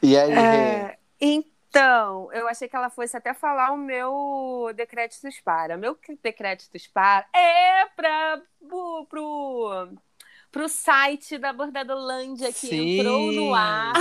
E 0.01 0.18
aí? 0.18 0.31
É, 0.31 0.97
então, 1.19 2.31
eu 2.31 2.47
achei 2.47 2.68
que 2.68 2.76
ela 2.76 2.89
fosse 2.89 3.15
até 3.18 3.34
falar 3.34 3.72
o 3.72 3.77
meu 3.77 4.72
decréditos 4.76 5.39
para. 5.41 5.77
Meu 5.77 5.97
decréditos 6.22 6.88
para 6.88 7.27
é 7.34 7.85
para 7.95 8.41
pro, 8.68 9.05
pro 9.09 9.89
site 10.67 11.38
da 11.38 11.53
Bordadolândia 11.53 12.47
que 12.47 12.67
Sim. 12.67 12.99
entrou 12.99 13.31
no 13.31 13.53
ar. 13.53 13.93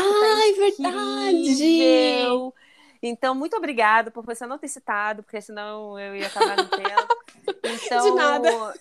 que 0.73 0.87
Ai, 0.87 0.93
tá 0.93 1.33
incrível. 1.33 2.55
Então, 3.03 3.35
muito 3.35 3.57
obrigada 3.57 4.11
por 4.11 4.25
você 4.25 4.47
não 4.47 4.59
ter 4.59 4.69
citado, 4.69 5.23
porque 5.23 5.41
senão 5.41 5.99
eu 5.99 6.17
ia 6.17 6.27
acabar 6.27 6.57
no 6.57 6.69
tempo. 6.69 7.09
Então, 7.63 8.11
De 8.11 8.15
nada. 8.17 8.75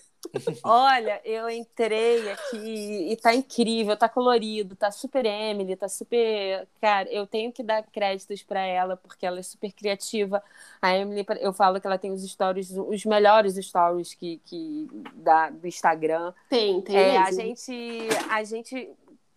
Olha, 0.63 1.21
eu 1.23 1.49
entrei 1.49 2.31
aqui 2.31 3.11
e 3.11 3.17
tá 3.17 3.33
incrível, 3.33 3.95
tá 3.95 4.09
colorido, 4.09 4.75
tá 4.75 4.91
super 4.91 5.25
Emily, 5.25 5.75
tá 5.75 5.87
super. 5.87 6.67
Cara, 6.81 7.09
eu 7.11 7.25
tenho 7.25 7.51
que 7.51 7.63
dar 7.63 7.83
créditos 7.83 8.43
pra 8.43 8.61
ela, 8.61 8.97
porque 8.97 9.25
ela 9.25 9.39
é 9.39 9.43
super 9.43 9.71
criativa. 9.71 10.43
A 10.81 10.95
Emily, 10.95 11.25
eu 11.39 11.53
falo 11.53 11.79
que 11.79 11.87
ela 11.87 11.97
tem 11.97 12.11
os 12.11 12.23
stories, 12.23 12.71
os 12.71 13.05
melhores 13.05 13.55
stories 13.55 14.13
que, 14.13 14.41
que 14.45 14.87
da, 15.13 15.49
do 15.49 15.67
Instagram. 15.67 16.33
Tem, 16.49 16.81
tem 16.81 16.95
É, 16.95 17.17
a 17.17 17.31
gente, 17.31 18.07
a 18.29 18.43
gente 18.43 18.89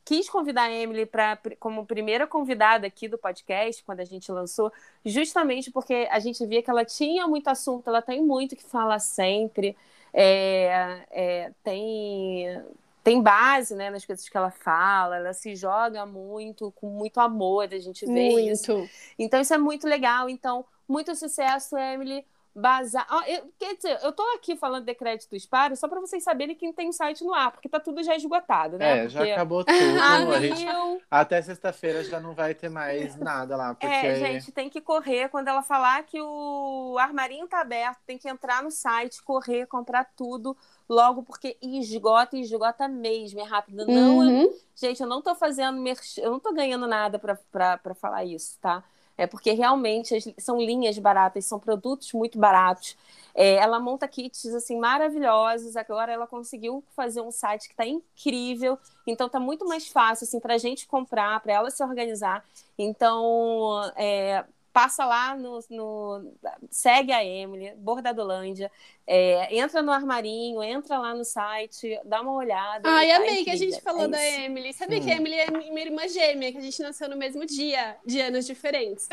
quis 0.08 0.30
convidar 0.30 0.62
a 0.62 0.72
Emily 0.72 1.04
pra, 1.04 1.38
como 1.60 1.84
primeira 1.84 2.26
convidada 2.26 2.86
aqui 2.86 3.06
do 3.08 3.18
podcast, 3.18 3.84
quando 3.84 4.00
a 4.00 4.06
gente 4.06 4.32
lançou, 4.32 4.72
justamente 5.04 5.70
porque 5.70 6.08
a 6.10 6.18
gente 6.18 6.46
via 6.46 6.62
que 6.62 6.70
ela 6.70 6.82
tinha 6.82 7.26
muito 7.26 7.48
assunto, 7.48 7.86
ela 7.88 8.00
tem 8.00 8.22
muito 8.22 8.56
que 8.56 8.64
falar 8.64 9.00
sempre, 9.00 9.76
é, 10.12 11.06
é, 11.10 11.52
tem, 11.62 12.62
tem 13.02 13.22
base 13.22 13.74
né, 13.74 13.90
nas 13.90 14.04
coisas 14.04 14.28
que 14.28 14.36
ela 14.36 14.50
fala, 14.50 15.16
ela 15.16 15.32
se 15.32 15.54
joga 15.54 16.04
muito, 16.06 16.72
com 16.72 16.88
muito 16.88 17.20
amor, 17.20 17.68
a 17.72 17.78
gente 17.78 18.06
vê 18.06 18.50
isso. 18.50 18.76
Muito. 18.76 18.90
Então, 19.18 19.40
isso 19.40 19.54
é 19.54 19.58
muito 19.58 19.86
legal. 19.86 20.28
Então, 20.28 20.64
muito 20.88 21.14
sucesso, 21.14 21.76
Emily. 21.76 22.24
Bazar. 22.60 23.06
Ah, 23.08 23.22
eu- 23.30 23.52
quer 23.58 23.76
dizer, 23.76 23.98
eu 24.02 24.12
tô 24.12 24.22
aqui 24.34 24.56
falando 24.56 24.84
de 24.84 24.94
créditos 24.94 25.46
para 25.46 25.76
só 25.76 25.86
para 25.86 26.00
vocês 26.00 26.24
saberem 26.24 26.56
quem 26.56 26.72
tem 26.72 26.90
site 26.90 27.22
no 27.22 27.32
ar, 27.32 27.52
porque 27.52 27.68
tá 27.68 27.78
tudo 27.78 28.02
já 28.02 28.16
esgotado, 28.16 28.76
né? 28.78 29.04
É, 29.04 29.08
já 29.08 29.20
Porque 29.20 29.32
acabou 29.32 29.64
tudo. 29.64 30.00
A 30.02 30.40
gente, 30.40 30.66
até 31.10 31.40
sexta-feira 31.40 32.02
já 32.02 32.18
não 32.18 32.34
vai 32.34 32.54
ter 32.54 32.68
mais 32.68 33.16
nada 33.16 33.56
lá, 33.56 33.74
porque. 33.74 33.86
é, 33.86 34.14
gente, 34.16 34.50
tem 34.50 34.68
que 34.68 34.80
correr. 34.80 35.28
Quando 35.28 35.48
ela 35.48 35.62
falar 35.62 36.02
que 36.02 36.20
o 36.20 36.96
armarinho 36.98 37.46
tá 37.46 37.60
aberto, 37.60 37.98
tem 38.04 38.18
que 38.18 38.28
entrar 38.28 38.62
no 38.62 38.70
site, 38.70 39.22
correr, 39.22 39.66
comprar 39.66 40.04
tudo 40.16 40.56
logo, 40.88 41.22
porque 41.22 41.56
esgota, 41.62 42.36
e 42.36 42.40
esgota 42.40 42.88
mesmo, 42.88 43.40
é 43.40 43.44
rápido. 43.44 43.86
Não, 43.86 44.22
eu 44.24 44.30
Uhum. 44.30 44.52
Gente, 44.74 45.02
eu 45.02 45.08
não 45.08 45.20
tô 45.20 45.34
fazendo, 45.34 45.80
merch- 45.80 46.18
eu 46.18 46.30
não 46.30 46.38
tô 46.38 46.52
ganhando 46.52 46.86
nada 46.86 47.18
pra 47.18 47.94
falar 47.96 48.24
isso, 48.24 48.56
tá? 48.60 48.84
É 49.18 49.26
porque 49.26 49.50
realmente 49.52 50.34
são 50.38 50.58
linhas 50.58 50.96
baratas, 50.98 51.44
são 51.44 51.58
produtos 51.58 52.12
muito 52.12 52.38
baratos. 52.38 52.96
É, 53.34 53.56
ela 53.56 53.80
monta 53.80 54.06
kits 54.08 54.46
assim 54.46 54.78
maravilhosos. 54.78 55.76
Agora 55.76 56.12
ela 56.12 56.26
conseguiu 56.26 56.82
fazer 56.94 57.20
um 57.20 57.32
site 57.32 57.68
que 57.68 57.74
tá 57.74 57.84
incrível. 57.84 58.78
Então 59.06 59.28
tá 59.28 59.40
muito 59.40 59.66
mais 59.66 59.88
fácil 59.88 60.24
assim 60.24 60.40
para 60.40 60.54
a 60.54 60.58
gente 60.58 60.86
comprar, 60.86 61.40
para 61.40 61.52
ela 61.52 61.70
se 61.70 61.82
organizar. 61.82 62.44
Então 62.78 63.82
é, 63.96 64.44
passa 64.78 65.04
lá 65.04 65.34
no, 65.36 65.58
no- 65.70 66.32
segue 66.70 67.10
a 67.12 67.24
Emily, 67.24 67.72
Bordadolândia, 67.76 68.70
é, 69.04 69.56
entra 69.56 69.82
no 69.82 69.90
armarinho, 69.90 70.62
entra 70.62 70.98
lá 70.98 71.14
no 71.14 71.24
site, 71.24 71.98
dá 72.04 72.20
uma 72.20 72.32
olhada. 72.34 72.88
Ai, 72.88 73.08
tá 73.08 73.16
amei 73.16 73.42
que 73.42 73.50
a 73.50 73.56
gente 73.56 73.80
falou 73.80 74.04
É 74.04 74.08
da 74.08 74.24
isso. 74.28 74.40
Emily. 74.42 74.72
Sabia 74.72 74.98
Hum. 74.98 75.04
que 75.04 75.10
a 75.10 75.16
Emily 75.16 75.34
é 75.40 75.50
minha 75.50 75.80
irmã 75.84 76.06
gêmea, 76.06 76.52
que 76.52 76.58
a 76.58 76.60
gente 76.60 76.80
nasceu 76.80 77.08
no 77.08 77.16
mesmo 77.16 77.44
dia, 77.44 77.96
de 78.06 78.20
anos 78.20 78.46
diferentes. 78.46 79.08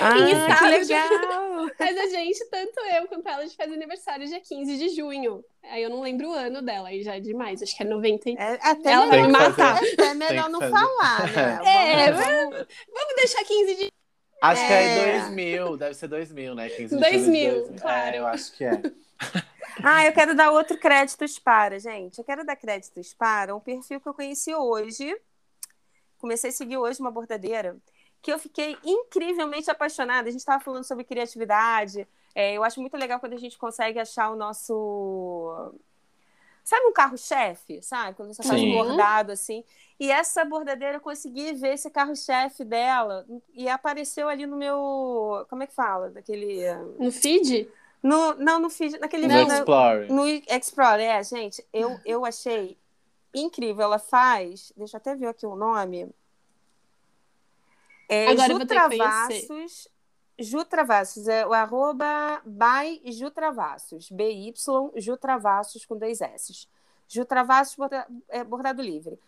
Ah, 0.00 0.18
Em 0.18 0.56
que 0.58 0.64
legal! 0.64 1.66
Mas 1.78 1.96
a 1.98 2.06
gente, 2.08 2.44
tanto 2.50 2.80
eu 2.80 3.06
quanto 3.06 3.28
ela, 3.28 3.38
a 3.38 3.46
gente 3.46 3.56
faz 3.56 3.72
aniversário 3.72 4.26
dia 4.26 4.40
15 4.40 4.76
de 4.76 4.88
junho. 4.88 5.44
Aí 5.68 5.82
eu 5.82 5.90
não 5.90 6.00
lembro 6.00 6.30
o 6.30 6.32
ano 6.32 6.62
dela, 6.62 6.88
aí 6.88 7.02
já 7.02 7.16
é 7.16 7.20
demais. 7.20 7.62
Acho 7.62 7.76
que 7.76 7.82
é 7.82 7.86
90 7.86 8.30
e... 8.30 8.34
É 8.36 8.58
até 8.62 8.92
Ela 8.92 9.06
vai 9.06 9.22
me 9.22 9.28
matar. 9.28 9.80
é 9.98 10.14
melhor 10.14 10.48
não 10.48 10.60
falar, 10.60 11.26
né? 11.32 11.58
É, 12.06 12.12
Vamos- 12.12 12.66
Vamos 12.94 13.14
deixar 13.16 13.44
15 13.44 13.74
de... 13.74 13.92
Acho 14.42 14.66
que 14.66 14.72
é 14.72 14.98
É. 14.98 15.20
2000, 15.20 15.76
deve 15.76 15.94
ser 15.94 16.08
2000, 16.08 16.54
né? 16.54 16.68
15 16.68 16.94
de 16.94 17.00
2000, 17.00 17.50
julho 17.50 17.72
de 17.72 17.80
claro. 17.80 18.16
É, 18.16 18.18
eu 18.18 18.26
acho 18.26 18.52
que 18.52 18.64
é. 18.64 18.82
Ah, 19.82 20.06
eu 20.06 20.12
quero 20.12 20.34
dar 20.34 20.50
outro 20.50 20.78
créditos 20.78 21.38
para, 21.38 21.78
gente. 21.78 22.18
Eu 22.18 22.24
quero 22.24 22.44
dar 22.46 22.56
créditos 22.56 23.12
para 23.12 23.54
um 23.54 23.60
perfil 23.60 24.00
que 24.00 24.08
eu 24.08 24.14
conheci 24.14 24.54
hoje. 24.54 25.14
Comecei 26.16 26.48
a 26.48 26.52
seguir 26.52 26.78
hoje 26.78 26.98
uma 27.00 27.10
bordadeira 27.10 27.76
que 28.22 28.32
eu 28.32 28.38
fiquei 28.38 28.76
incrivelmente 28.82 29.70
apaixonada. 29.70 30.28
A 30.28 30.32
gente 30.32 30.40
estava 30.40 30.62
falando 30.62 30.84
sobre 30.84 31.04
criatividade. 31.04 32.08
É, 32.34 32.54
eu 32.54 32.64
acho 32.64 32.80
muito 32.80 32.96
legal 32.96 33.20
quando 33.20 33.34
a 33.34 33.38
gente 33.38 33.58
consegue 33.58 33.98
achar 33.98 34.30
o 34.30 34.36
nosso. 34.36 35.72
Sabe 36.66 36.84
um 36.86 36.92
carro-chefe? 36.92 37.80
Sabe? 37.80 38.16
Quando 38.16 38.34
você 38.34 38.42
faz 38.42 38.60
um 38.60 38.64
Sim. 38.64 38.72
bordado 38.72 39.30
assim. 39.30 39.62
E 40.00 40.10
essa 40.10 40.44
bordadeira 40.44 40.96
eu 40.96 41.00
consegui 41.00 41.52
ver 41.52 41.74
esse 41.74 41.88
carro-chefe 41.88 42.64
dela 42.64 43.24
e 43.54 43.68
apareceu 43.68 44.28
ali 44.28 44.46
no 44.46 44.56
meu. 44.56 45.46
Como 45.48 45.62
é 45.62 45.68
que 45.68 45.72
fala? 45.72 46.10
Daquele. 46.10 46.74
No 46.98 47.12
feed? 47.12 47.70
No, 48.02 48.34
não, 48.34 48.58
no 48.58 48.68
feed, 48.68 48.98
naquele 48.98 49.28
No 49.28 49.34
vídeo- 49.38 49.54
Explore. 49.58 50.12
no 50.12 50.26
Explore, 50.26 51.02
é, 51.02 51.22
gente, 51.22 51.64
eu, 51.72 52.00
eu 52.04 52.24
achei 52.24 52.76
incrível. 53.32 53.84
Ela 53.84 54.00
faz, 54.00 54.72
deixa 54.76 54.96
eu 54.96 54.98
até 54.98 55.14
ver 55.14 55.28
aqui 55.28 55.46
o 55.46 55.54
nome. 55.54 56.10
É 58.08 58.26
Agora 58.26 58.52
eu 58.52 58.58
Ju 60.38 60.58
vou 60.58 60.64
ter 60.64 60.70
que 60.70 60.76
Travassos. 60.76 61.24
Ju 61.24 61.24
Travassos, 61.24 61.28
é 61.28 61.46
o 61.46 61.52
arroba 61.52 62.42
by 62.44 63.00
Ju 63.12 63.30
Travassos, 63.30 64.10
BY 64.10 64.52
Ju 64.96 65.16
Travassos 65.16 65.84
com 65.84 65.96
dois 65.96 66.20
S. 66.20 66.66
Ju 67.08 67.24
Travassos 67.24 67.76
borda- 67.76 68.06
é, 68.28 68.44
Bordado 68.44 68.82
Livre. 68.82 69.18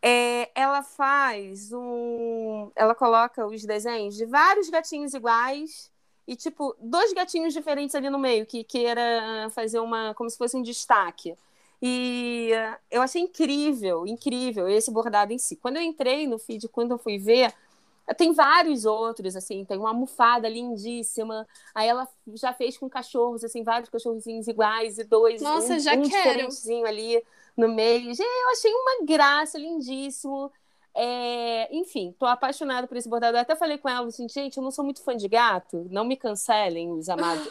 É, 0.00 0.50
ela 0.54 0.82
faz 0.82 1.72
um. 1.72 2.70
Ela 2.76 2.94
coloca 2.94 3.46
os 3.46 3.64
desenhos 3.64 4.16
de 4.16 4.26
vários 4.26 4.68
gatinhos 4.70 5.12
iguais 5.14 5.90
e, 6.26 6.36
tipo, 6.36 6.76
dois 6.80 7.12
gatinhos 7.12 7.52
diferentes 7.52 7.94
ali 7.94 8.08
no 8.10 8.18
meio, 8.18 8.46
que 8.46 8.62
queira 8.64 9.48
fazer 9.50 9.80
uma. 9.80 10.14
como 10.14 10.30
se 10.30 10.38
fosse 10.38 10.56
um 10.56 10.62
destaque. 10.62 11.36
E 11.80 12.50
eh, 12.52 12.78
eu 12.90 13.02
achei 13.02 13.22
incrível, 13.22 14.06
incrível 14.06 14.68
esse 14.68 14.90
bordado 14.90 15.32
em 15.32 15.38
si. 15.38 15.56
Quando 15.56 15.76
eu 15.76 15.82
entrei 15.82 16.26
no 16.26 16.38
feed, 16.38 16.68
quando 16.68 16.92
eu 16.92 16.98
fui 16.98 17.18
ver, 17.18 17.54
tem 18.16 18.32
vários 18.32 18.84
outros, 18.84 19.36
assim, 19.36 19.64
tem 19.64 19.78
uma 19.78 19.90
almofada 19.90 20.48
lindíssima. 20.48 21.46
Aí 21.74 21.88
ela 21.88 22.08
já 22.34 22.52
fez 22.52 22.78
com 22.78 22.88
cachorros, 22.88 23.44
assim, 23.44 23.62
vários 23.62 23.90
cachorrozinhos 23.90 24.48
iguais 24.48 24.98
e 24.98 25.04
dois, 25.04 25.42
Nossa, 25.42 25.74
um, 25.74 25.78
já 25.78 25.94
um 25.94 26.08
quero. 26.08 26.48
ali 26.86 27.22
no 27.56 27.68
meio. 27.68 28.14
Gente, 28.14 28.22
eu 28.22 28.50
achei 28.50 28.72
uma 28.72 29.06
graça, 29.06 29.58
lindíssimo. 29.58 30.50
É, 31.00 31.68
enfim, 31.76 32.12
tô 32.18 32.26
apaixonada 32.26 32.88
por 32.88 32.96
esse 32.96 33.08
bordado. 33.08 33.36
Eu 33.36 33.40
até 33.40 33.54
falei 33.54 33.78
com 33.78 33.88
ela 33.88 34.08
assim, 34.08 34.28
gente, 34.28 34.56
eu 34.56 34.62
não 34.62 34.70
sou 34.72 34.84
muito 34.84 35.00
fã 35.00 35.16
de 35.16 35.28
gato, 35.28 35.86
não 35.90 36.04
me 36.04 36.16
cancelem 36.16 36.90
os 36.90 37.08
amados, 37.08 37.46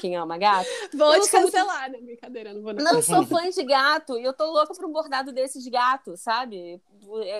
quem 0.00 0.16
ama 0.16 0.38
gato. 0.38 0.68
Vou 0.94 1.20
te 1.20 1.28
cancelar, 1.28 1.90
muito... 1.90 2.00
né? 2.00 2.06
Brincadeira, 2.06 2.52
não 2.52 2.62
vou 2.62 2.72
não. 2.72 2.84
Não 2.84 3.02
sou 3.02 3.26
fã 3.26 3.50
de 3.50 3.64
gato, 3.64 4.16
e 4.16 4.22
eu 4.22 4.32
tô 4.32 4.44
louca 4.46 4.72
por 4.74 4.84
um 4.84 4.92
bordado 4.92 5.32
desses 5.32 5.64
de 5.64 5.70
gato, 5.70 6.16
sabe? 6.16 6.80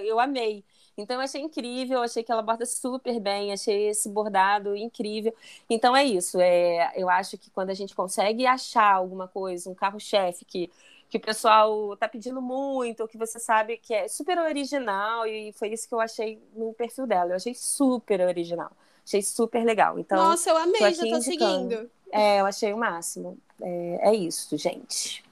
Eu 0.04 0.18
amei. 0.18 0.64
Então, 0.96 1.16
eu 1.16 1.22
achei 1.22 1.40
incrível, 1.40 2.02
achei 2.02 2.22
que 2.22 2.30
ela 2.30 2.42
borda 2.42 2.64
super 2.64 3.18
bem, 3.18 3.52
achei 3.52 3.88
esse 3.88 4.08
bordado 4.08 4.76
incrível. 4.76 5.34
Então, 5.68 5.94
é 5.96 6.04
isso. 6.04 6.40
É, 6.40 6.92
eu 6.96 7.08
acho 7.08 7.36
que 7.36 7.50
quando 7.50 7.70
a 7.70 7.74
gente 7.74 7.94
consegue 7.94 8.46
achar 8.46 8.94
alguma 8.94 9.26
coisa, 9.26 9.68
um 9.68 9.74
carro-chefe 9.74 10.44
que, 10.44 10.70
que 11.10 11.16
o 11.16 11.20
pessoal 11.20 11.96
tá 11.96 12.08
pedindo 12.08 12.40
muito, 12.40 13.08
que 13.08 13.18
você 13.18 13.38
sabe 13.38 13.76
que 13.78 13.92
é 13.92 14.06
super 14.06 14.38
original, 14.38 15.26
e 15.26 15.52
foi 15.52 15.68
isso 15.68 15.88
que 15.88 15.94
eu 15.94 16.00
achei 16.00 16.40
no 16.54 16.72
perfil 16.72 17.06
dela. 17.06 17.30
Eu 17.30 17.36
achei 17.36 17.54
super 17.54 18.20
original. 18.20 18.70
Achei 19.06 19.22
super 19.22 19.64
legal. 19.64 19.98
Então, 19.98 20.16
Nossa, 20.16 20.50
eu 20.50 20.56
amei, 20.56 20.80
tô 20.80 20.90
já 20.90 21.02
tô 21.02 21.16
indicando. 21.16 21.22
seguindo. 21.22 21.90
É, 22.10 22.40
eu 22.40 22.46
achei 22.46 22.72
o 22.72 22.78
máximo. 22.78 23.36
É, 23.60 24.10
é 24.10 24.14
isso, 24.14 24.56
gente. 24.56 25.24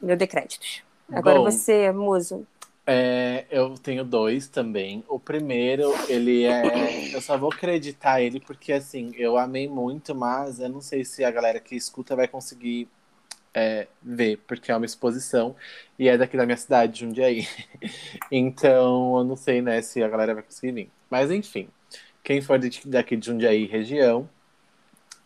Meu 0.00 0.16
decréditos. 0.16 0.82
Agora 1.12 1.38
Bom, 1.38 1.44
você, 1.44 1.92
Muso. 1.92 2.46
É, 2.92 3.46
eu 3.52 3.74
tenho 3.74 4.04
dois 4.04 4.48
também. 4.48 5.04
O 5.08 5.20
primeiro, 5.20 5.92
ele 6.08 6.42
é. 6.44 7.14
Eu 7.14 7.20
só 7.20 7.38
vou 7.38 7.52
acreditar 7.52 8.20
ele 8.20 8.40
porque, 8.40 8.72
assim, 8.72 9.12
eu 9.14 9.38
amei 9.38 9.68
muito, 9.68 10.12
mas 10.12 10.58
eu 10.58 10.68
não 10.68 10.80
sei 10.80 11.04
se 11.04 11.22
a 11.22 11.30
galera 11.30 11.60
que 11.60 11.76
escuta 11.76 12.16
vai 12.16 12.26
conseguir 12.26 12.88
é, 13.54 13.86
ver, 14.02 14.38
porque 14.38 14.72
é 14.72 14.76
uma 14.76 14.86
exposição 14.86 15.54
e 15.96 16.08
é 16.08 16.18
daqui 16.18 16.36
da 16.36 16.44
minha 16.44 16.56
cidade, 16.56 17.00
Jundiaí. 17.00 17.46
então, 18.30 19.18
eu 19.18 19.24
não 19.24 19.36
sei, 19.36 19.62
né, 19.62 19.80
se 19.82 20.02
a 20.02 20.08
galera 20.08 20.34
vai 20.34 20.42
conseguir 20.42 20.72
vir. 20.72 20.90
Mas, 21.08 21.30
enfim, 21.30 21.68
quem 22.24 22.40
for 22.40 22.58
daqui 22.86 23.16
de 23.16 23.26
Jundiaí 23.26 23.66
região, 23.66 24.28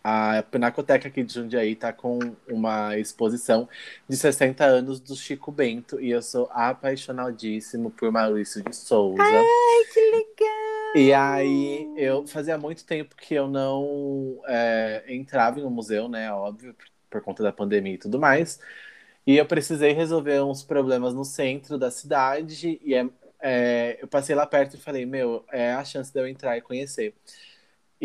a 0.05 0.43
Pinacoteca 0.43 1.09
aqui 1.09 1.23
de 1.23 1.33
Jundiaí 1.33 1.73
está 1.73 1.91
com 1.91 2.19
uma 2.47 2.99
exposição 2.99 3.67
de 4.07 4.15
60 4.15 4.63
anos 4.63 5.01
do 5.01 5.17
Chico 5.17 5.51
Bento 5.51 5.99
e 5.99 6.11
eu 6.11 6.21
sou 6.21 6.47
apaixonadíssimo 6.53 7.91
por 7.91 8.13
Maurício 8.13 8.63
de 8.63 8.77
Souza. 8.77 9.23
Ai, 9.23 9.85
que 9.95 10.01
legal! 10.01 10.97
E 10.97 11.13
aí, 11.15 11.91
eu 11.97 12.27
fazia 12.27 12.59
muito 12.59 12.85
tempo 12.85 13.17
que 13.17 13.35
eu 13.35 13.49
não 13.49 14.39
é, 14.47 15.05
entrava 15.09 15.59
no 15.59 15.71
museu, 15.71 16.07
né? 16.07 16.31
Óbvio, 16.31 16.75
por, 16.75 16.87
por 17.09 17.23
conta 17.23 17.43
da 17.43 17.51
pandemia 17.51 17.95
e 17.95 17.99
tudo 17.99 18.21
mais. 18.21 18.61
E 19.27 19.39
eu 19.39 19.47
precisei 19.47 19.93
resolver 19.93 20.43
uns 20.43 20.63
problemas 20.63 21.15
no 21.15 21.25
centro 21.25 21.79
da 21.79 21.91
cidade 21.91 22.79
e 22.85 22.95
é, 22.95 23.09
é, 23.41 23.99
eu 24.03 24.07
passei 24.07 24.35
lá 24.35 24.47
perto 24.47 24.77
e 24.77 24.81
falei, 24.81 25.07
meu, 25.07 25.47
é 25.51 25.73
a 25.73 25.83
chance 25.83 26.13
de 26.13 26.21
eu 26.21 26.29
entrar 26.29 26.59
e 26.59 26.61
conhecer. 26.61 27.15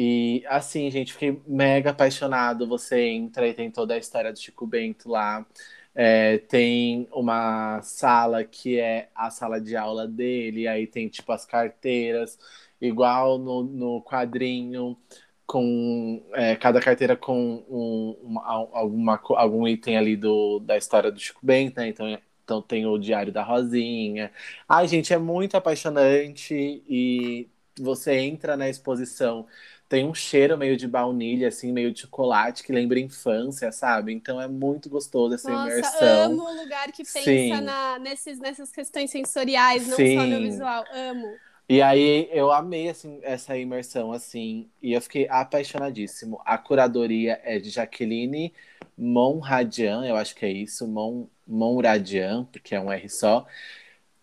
E 0.01 0.45
assim, 0.47 0.89
gente, 0.89 1.11
fiquei 1.11 1.41
mega 1.45 1.89
apaixonado. 1.91 2.65
Você 2.67 3.01
entra 3.09 3.45
e 3.47 3.53
tem 3.53 3.69
toda 3.69 3.95
a 3.95 3.97
história 3.97 4.31
do 4.31 4.39
Chico 4.39 4.65
Bento 4.65 5.09
lá. 5.09 5.45
É, 5.93 6.38
tem 6.38 7.05
uma 7.11 7.81
sala 7.81 8.45
que 8.45 8.80
é 8.80 9.09
a 9.13 9.30
sala 9.30 9.59
de 9.59 9.76
aula 9.76 10.07
dele, 10.07 10.67
aí 10.69 10.88
tem 10.88 11.09
tipo 11.09 11.30
as 11.34 11.45
carteiras, 11.45 12.39
igual 12.80 13.38
no, 13.38 13.63
no 13.63 14.01
quadrinho, 14.01 14.97
com 15.45 16.23
é, 16.34 16.55
cada 16.55 16.80
carteira 16.80 17.17
com 17.17 17.65
um, 17.69 18.17
uma, 18.23 18.45
alguma, 18.71 19.19
algum 19.35 19.67
item 19.67 19.97
ali 19.97 20.15
do, 20.15 20.59
da 20.59 20.77
história 20.77 21.11
do 21.11 21.19
Chico 21.19 21.41
Bento, 21.43 21.77
né? 21.81 21.89
Então, 21.89 22.17
então 22.43 22.61
tem 22.61 22.85
o 22.85 22.97
Diário 22.97 23.34
da 23.34 23.43
Rosinha. 23.43 24.31
Ai, 24.67 24.88
gente, 24.88 25.13
é 25.13 25.17
muito 25.17 25.57
apaixonante 25.57 26.53
e 26.88 27.49
você 27.77 28.17
entra 28.19 28.55
na 28.57 28.69
exposição 28.69 29.45
tem 29.90 30.06
um 30.06 30.14
cheiro 30.14 30.56
meio 30.56 30.78
de 30.78 30.88
baunilha, 30.88 31.48
assim, 31.48 31.74
meio 31.74 31.91
de 31.91 32.02
chocolate, 32.02 32.64
que 32.64 32.72
lembra 32.72 32.99
infância, 32.99 33.72
sabe? 33.72 34.14
Então 34.14 34.40
é 34.40 34.48
muito 34.48 34.88
gostoso 34.88 35.34
essa 35.34 35.49
Nossa, 35.49 35.72
imersão. 35.72 36.24
amo 36.26 36.44
o 36.44 36.61
lugar 36.61 36.91
que 36.91 37.03
pensa 37.03 37.60
na, 37.60 37.98
nesses, 37.98 38.40
nessas 38.40 38.72
questões 38.72 39.10
sensoriais, 39.10 39.88
não 39.88 39.98
Sim. 39.98 40.16
só 40.16 40.28
no 40.28 40.40
visual. 40.41 40.86
Amo. 40.94 41.40
E 41.68 41.82
aí 41.82 42.30
eu 42.32 42.52
amei 42.52 42.90
assim, 42.90 43.20
essa 43.24 43.57
imersão, 43.57 44.11
assim, 44.11 44.70
e 44.82 44.94
eu 44.94 45.02
fiquei 45.02 45.28
apaixonadíssimo. 45.28 46.40
A 46.45 46.57
curadoria 46.57 47.40
é 47.44 47.60
de 47.60 47.72
Jaqueline 47.72 48.53
Monradian, 48.95 50.06
eu 50.06 50.16
acho 50.16 50.36
que 50.36 50.45
é 50.45 50.52
isso, 50.52 50.88
Mon, 50.88 51.28
Monradian, 51.48 52.45
porque 52.52 52.76
é 52.76 52.80
um 52.82 52.91
R 52.91 53.10
só. 53.10 53.48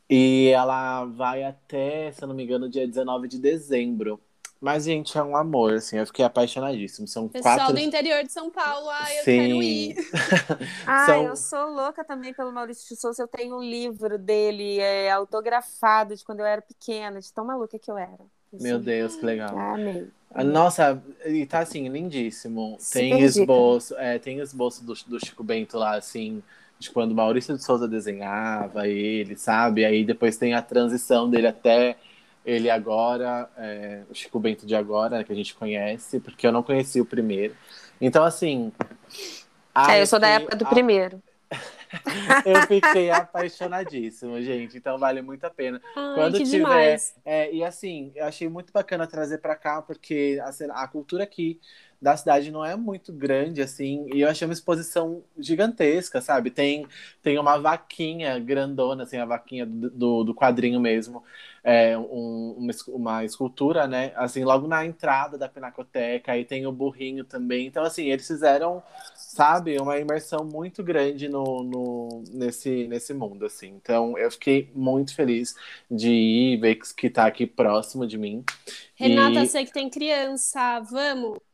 E 0.08 0.48
ela 0.54 1.04
vai 1.04 1.42
até, 1.42 2.12
se 2.12 2.22
eu 2.22 2.28
não 2.28 2.34
me 2.34 2.44
engano, 2.44 2.68
dia 2.68 2.86
19 2.86 3.26
de 3.28 3.38
dezembro. 3.40 4.20
Mas, 4.60 4.84
gente, 4.84 5.16
é 5.16 5.22
um 5.22 5.36
amor, 5.36 5.74
assim, 5.74 5.98
eu 5.98 6.06
fiquei 6.06 6.24
apaixonadíssimo. 6.24 7.06
São 7.06 7.28
Pessoal 7.28 7.56
quatro... 7.56 7.74
do 7.74 7.80
interior 7.80 8.22
de 8.24 8.32
São 8.32 8.50
Paulo, 8.50 8.88
ai, 8.88 9.18
eu 9.18 9.24
Sim. 9.24 9.38
quero 9.38 9.62
ir. 9.62 9.96
ah, 10.86 11.06
São... 11.06 11.24
eu 11.24 11.36
sou 11.36 11.70
louca 11.70 12.02
também 12.02 12.32
pelo 12.32 12.50
Maurício 12.52 12.88
de 12.88 13.00
Souza. 13.00 13.22
Eu 13.22 13.28
tenho 13.28 13.56
um 13.56 13.62
livro 13.62 14.18
dele 14.18 14.78
é, 14.80 15.10
autografado 15.10 16.16
de 16.16 16.24
quando 16.24 16.40
eu 16.40 16.46
era 16.46 16.62
pequena, 16.62 17.20
de 17.20 17.30
tão 17.32 17.44
maluca 17.44 17.78
que 17.78 17.90
eu 17.90 17.98
era. 17.98 18.24
Assim. 18.52 18.62
Meu 18.62 18.78
Deus, 18.78 19.16
que 19.16 19.26
legal. 19.26 19.56
Amei. 19.58 20.08
Ah, 20.32 20.44
nossa, 20.44 21.02
e 21.24 21.46
tá 21.46 21.60
assim, 21.60 21.88
lindíssimo. 21.88 22.76
Super 22.78 22.98
tem 22.98 23.20
esboço, 23.20 23.94
é, 23.96 24.18
tem 24.18 24.40
esboço 24.40 24.84
do, 24.84 24.94
do 25.06 25.24
Chico 25.24 25.42
Bento 25.42 25.78
lá, 25.78 25.96
assim, 25.96 26.42
de 26.78 26.90
quando 26.90 27.14
Maurício 27.14 27.56
de 27.56 27.64
Souza 27.64 27.88
desenhava 27.88 28.86
ele, 28.86 29.36
sabe? 29.36 29.84
Aí 29.84 30.04
depois 30.04 30.36
tem 30.36 30.54
a 30.54 30.62
transição 30.62 31.28
dele 31.28 31.46
até 31.46 31.96
ele 32.46 32.70
agora, 32.70 33.50
é, 33.58 34.02
o 34.08 34.14
Chico 34.14 34.38
Bento 34.38 34.64
de 34.64 34.76
agora, 34.76 35.24
que 35.24 35.32
a 35.32 35.36
gente 35.36 35.54
conhece, 35.54 36.20
porque 36.20 36.46
eu 36.46 36.52
não 36.52 36.62
conheci 36.62 37.00
o 37.00 37.04
primeiro. 37.04 37.54
Então, 38.00 38.24
assim. 38.24 38.72
É, 39.90 40.00
eu 40.00 40.06
sou 40.06 40.20
da 40.20 40.28
época 40.28 40.56
do 40.56 40.64
a... 40.64 40.70
primeiro. 40.70 41.20
eu 42.44 42.62
fiquei 42.62 43.10
apaixonadíssimo, 43.10 44.40
gente. 44.42 44.76
Então 44.76 44.98
vale 44.98 45.22
muito 45.22 45.44
a 45.44 45.50
pena. 45.50 45.80
Ai, 45.96 46.14
Quando 46.14 46.42
tiver. 46.42 46.98
É, 47.24 47.52
e 47.52 47.64
assim, 47.64 48.12
eu 48.14 48.24
achei 48.24 48.48
muito 48.48 48.72
bacana 48.72 49.06
trazer 49.06 49.38
para 49.38 49.54
cá, 49.54 49.82
porque 49.82 50.40
a, 50.42 50.82
a 50.82 50.88
cultura 50.88 51.24
aqui 51.24 51.60
da 52.00 52.16
cidade 52.16 52.50
não 52.50 52.64
é 52.64 52.76
muito 52.76 53.12
grande, 53.12 53.62
assim, 53.62 54.06
e 54.12 54.20
eu 54.20 54.28
achei 54.28 54.46
uma 54.46 54.52
exposição 54.54 55.22
gigantesca, 55.38 56.20
sabe? 56.20 56.50
Tem, 56.50 56.86
tem 57.22 57.38
uma 57.38 57.58
vaquinha 57.58 58.38
grandona, 58.38 59.04
assim, 59.04 59.16
a 59.16 59.24
vaquinha 59.24 59.66
do, 59.66 60.24
do 60.24 60.34
quadrinho 60.34 60.80
mesmo, 60.80 61.22
é, 61.64 61.98
um, 61.98 62.54
uma, 62.58 62.72
uma 62.88 63.24
escultura, 63.24 63.88
né? 63.88 64.12
Assim, 64.14 64.44
logo 64.44 64.68
na 64.68 64.86
entrada 64.86 65.36
da 65.36 65.48
Pinacoteca, 65.48 66.30
aí 66.30 66.44
tem 66.44 66.64
o 66.64 66.70
burrinho 66.70 67.24
também. 67.24 67.66
Então, 67.66 67.82
assim, 67.82 68.06
eles 68.06 68.24
fizeram, 68.24 68.80
sabe, 69.16 69.76
uma 69.78 69.98
imersão 69.98 70.44
muito 70.44 70.84
grande 70.84 71.28
no, 71.28 71.64
no, 71.64 72.22
nesse, 72.32 72.86
nesse 72.86 73.12
mundo, 73.12 73.44
assim. 73.46 73.68
Então, 73.82 74.16
eu 74.16 74.30
fiquei 74.30 74.70
muito 74.74 75.12
feliz 75.12 75.56
de 75.90 76.08
ir 76.08 76.60
ver 76.60 76.76
que 76.76 77.08
está 77.08 77.26
aqui 77.26 77.48
próximo 77.48 78.06
de 78.06 78.16
mim. 78.16 78.44
Renata, 78.94 79.42
e... 79.42 79.48
sei 79.48 79.64
que 79.64 79.72
tem 79.72 79.90
criança, 79.90 80.78
vamos! 80.80 81.45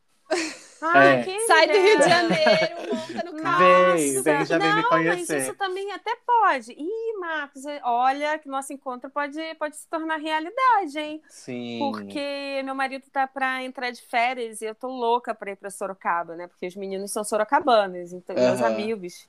Ah, 0.85 1.05
é. 1.05 1.25
Sai 1.47 1.69
do 1.69 1.79
Rio 1.79 1.99
de 1.99 2.09
Janeiro, 2.09 2.77
monta 2.93 3.31
no 3.31 3.41
carro. 3.41 3.95
Vem, 3.95 4.23
vem, 4.23 4.45
já 4.45 4.59
vem 4.59 4.75
me 4.75 4.83
conhecer. 4.83 5.35
Mas 5.35 5.43
isso 5.45 5.55
também 5.55 5.93
até 5.93 6.17
pode. 6.27 6.73
Ih, 6.73 7.19
Marcos, 7.21 7.63
olha 7.85 8.37
que 8.41 8.49
nosso 8.49 8.73
encontro 8.73 9.09
pode, 9.09 9.41
pode 9.61 9.77
se 9.77 9.87
tornar 9.87 10.17
realidade, 10.17 10.99
hein? 10.99 11.23
Sim. 11.29 11.79
Porque 11.79 12.61
meu 12.65 12.75
marido 12.75 13.05
tá 13.13 13.29
para 13.29 13.63
entrar 13.63 13.93
de 13.93 14.03
férias 14.03 14.61
e 14.61 14.65
eu 14.65 14.75
tô 14.75 14.89
louca 14.89 15.33
para 15.33 15.53
ir 15.53 15.57
para 15.57 15.71
Sorocaba, 15.71 16.35
né? 16.35 16.49
Porque 16.49 16.67
os 16.67 16.75
meninos 16.75 17.13
são 17.13 17.23
sorocabanos, 17.23 18.13
então 18.13 18.35
uhum. 18.35 18.43
meus 18.43 18.61
amigos. 18.61 19.29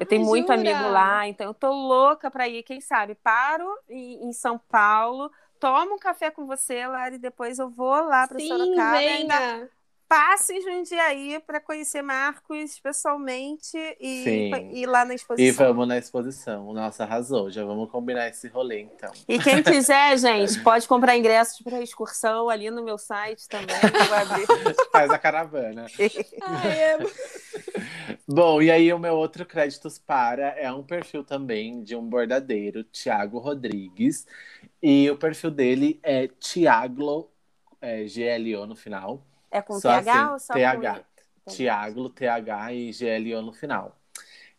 Eu 0.00 0.06
tenho 0.06 0.24
muito 0.24 0.46
jura? 0.46 0.58
amigo 0.58 0.88
lá, 0.90 1.28
então 1.28 1.46
eu 1.48 1.54
tô 1.54 1.70
louca 1.70 2.30
para 2.30 2.48
ir. 2.48 2.62
Quem 2.62 2.80
sabe 2.80 3.14
paro 3.14 3.68
em, 3.90 4.26
em 4.26 4.32
São 4.32 4.58
Paulo, 4.58 5.30
tomo 5.60 5.96
um 5.96 5.98
café 5.98 6.30
com 6.30 6.46
você, 6.46 6.86
Lari, 6.86 7.16
e 7.16 7.18
depois 7.18 7.58
eu 7.58 7.68
vou 7.68 7.94
lá 8.06 8.26
para 8.26 8.40
Sorocaba. 8.40 8.98
Venha. 8.98 9.16
Ainda 9.16 9.70
passe 10.14 10.52
em 10.52 10.62
Jundiaí 10.62 11.42
para 11.44 11.60
conhecer 11.60 12.00
Marcos 12.00 12.78
pessoalmente 12.78 13.76
e 14.00 14.52
ir 14.72 14.86
lá 14.86 15.04
na 15.04 15.12
exposição. 15.12 15.44
E 15.44 15.50
vamos 15.50 15.88
na 15.88 15.98
exposição. 15.98 16.72
Nossa, 16.72 17.02
arrasou. 17.02 17.50
Já 17.50 17.64
vamos 17.64 17.90
combinar 17.90 18.28
esse 18.28 18.46
rolê, 18.46 18.82
então. 18.82 19.10
E 19.26 19.40
quem 19.40 19.60
quiser, 19.60 20.16
gente, 20.16 20.62
pode 20.62 20.86
comprar 20.86 21.16
ingressos 21.16 21.60
para 21.62 21.82
excursão 21.82 22.48
ali 22.48 22.70
no 22.70 22.84
meu 22.84 22.96
site 22.96 23.48
também. 23.48 23.74
Faz 24.92 25.10
a 25.10 25.18
caravana. 25.18 25.86
Ai, 26.42 26.98
Bom, 28.24 28.62
e 28.62 28.70
aí 28.70 28.92
o 28.92 28.98
meu 29.00 29.16
outro 29.16 29.44
créditos 29.44 29.98
para 29.98 30.50
é 30.50 30.70
um 30.70 30.84
perfil 30.84 31.24
também 31.24 31.82
de 31.82 31.96
um 31.96 32.08
bordadeiro, 32.08 32.84
Tiago 32.84 33.38
Rodrigues. 33.40 34.28
E 34.80 35.10
o 35.10 35.16
perfil 35.16 35.50
dele 35.50 35.98
é 36.04 36.28
Tiaglo, 36.28 37.32
é, 37.80 38.04
GLO 38.04 38.64
no 38.64 38.76
final. 38.76 39.20
É 39.54 39.62
com 39.62 39.80
só 39.80 39.88
TH 39.90 40.24
assim, 40.24 40.32
ou 40.32 40.38
só 40.38 40.54
TH. 40.54 41.04
Com... 41.44 41.50
Tiago, 41.52 42.08
TH 42.10 42.72
e 42.72 42.90
GLO 42.92 43.42
no 43.42 43.52
final. 43.52 43.96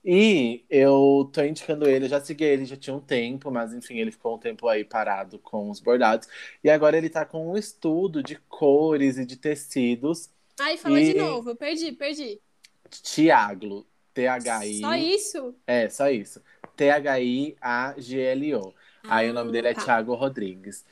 E 0.08 0.64
eu 0.70 1.30
tô 1.34 1.42
indicando 1.44 1.90
ele, 1.90 2.06
eu 2.06 2.10
já 2.10 2.22
segui 2.22 2.44
ele 2.44 2.64
já 2.66 2.78
tinha 2.78 2.96
um 2.96 3.00
tempo, 3.00 3.50
mas 3.50 3.74
enfim, 3.74 3.98
ele 3.98 4.12
ficou 4.12 4.36
um 4.36 4.38
tempo 4.38 4.68
aí 4.68 4.84
parado 4.86 5.40
com 5.40 5.70
os 5.70 5.80
bordados. 5.80 6.28
E 6.64 6.70
agora 6.70 6.96
ele 6.96 7.10
tá 7.10 7.26
com 7.26 7.52
um 7.52 7.58
estudo 7.58 8.22
de 8.22 8.36
cores 8.48 9.18
e 9.18 9.26
de 9.26 9.36
tecidos. 9.36 10.30
Ai, 10.60 10.78
fala 10.78 11.02
E- 11.02 11.14
de 11.14 11.20
novo, 11.20 11.50
eu 11.50 11.56
perdi, 11.56 11.92
perdi. 11.92 12.40
Tiaglo, 12.90 13.86
T-H-I. 14.14 14.80
Só 14.80 14.96
isso? 14.96 15.56
É, 15.66 15.90
só 15.90 16.10
isso. 16.10 16.40
T-H-I-A-G-L-O. 16.78 18.74
Aí 19.08 19.30
o 19.30 19.34
nome 19.34 19.52
dele 19.52 19.70
é 19.70 19.74
tá. 19.74 19.84
Thiago 19.84 20.14
Rodrigues. 20.16 20.86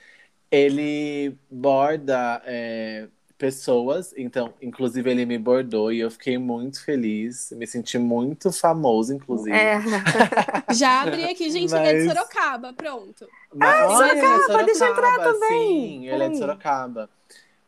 Ele 0.52 1.36
borda 1.50 2.42
é, 2.46 3.08
pessoas, 3.38 4.14
então, 4.16 4.54
inclusive 4.62 5.10
ele 5.10 5.26
me 5.26 5.38
bordou 5.38 5.92
e 5.92 6.00
eu 6.00 6.10
fiquei 6.12 6.38
muito 6.38 6.84
feliz, 6.84 7.52
me 7.52 7.68
senti 7.68 7.98
muito 7.98 8.52
famoso, 8.52 9.14
inclusive. 9.14 9.56
É. 9.56 9.80
Já 10.74 11.02
abri 11.02 11.24
aqui, 11.26 11.50
gente, 11.50 11.74
ele 11.74 11.88
é 11.88 11.94
de 12.00 12.06
Mas- 12.06 12.18
Sorocaba, 12.18 12.74
pronto. 12.74 13.28
Mas, 13.54 13.92
olha, 13.92 14.12
ele 14.12 14.20
é 14.20 14.22
de 14.22 14.42
Sorocaba, 14.42 14.64
deixa 14.64 14.86
eu 14.86 14.92
entrar 14.92 15.16
Sorocaba, 15.16 15.34
também. 15.34 15.60
Sim, 16.00 16.08
ele 16.10 16.24
é 16.24 16.30
de. 16.30 16.38
Sorocaba. 16.38 17.10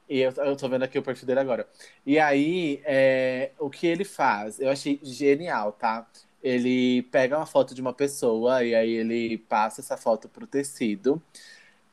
E 0.08 0.20
eu, 0.20 0.32
eu 0.32 0.56
tô 0.56 0.70
vendo 0.70 0.84
aqui 0.84 1.00
o 1.00 1.04
perfil 1.04 1.26
dele 1.26 1.40
agora. 1.40 1.68
E 2.06 2.20
aí, 2.20 2.80
é, 2.86 3.52
o 3.60 3.70
que 3.70 3.88
ele 3.88 4.06
faz? 4.06 4.60
Eu 4.60 4.70
achei 4.70 5.00
genial, 5.02 5.72
tá? 5.72 6.08
Ele 6.44 7.02
pega 7.12 7.36
uma 7.38 7.46
foto 7.48 7.74
de 7.74 7.82
uma 7.82 7.92
pessoa 7.92 8.64
e 8.64 8.76
aí 8.76 8.92
ele 8.92 9.38
passa 9.40 9.82
essa 9.82 9.98
foto 9.98 10.30
pro 10.30 10.46
tecido. 10.46 11.20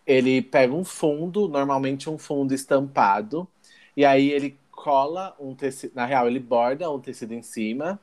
Ele 0.06 0.42
pega 0.42 0.74
um 0.74 0.84
fundo, 0.84 1.48
normalmente 1.48 2.10
um 2.10 2.18
fundo 2.18 2.52
estampado, 2.52 3.48
e 3.96 4.04
aí 4.04 4.30
ele 4.30 4.58
cola 4.70 5.36
um 5.38 5.54
tecido. 5.54 5.94
Na 5.94 6.06
real, 6.06 6.26
ele 6.26 6.40
borda 6.40 6.90
um 6.90 7.00
tecido 7.00 7.34
em 7.34 7.42
cima 7.42 8.00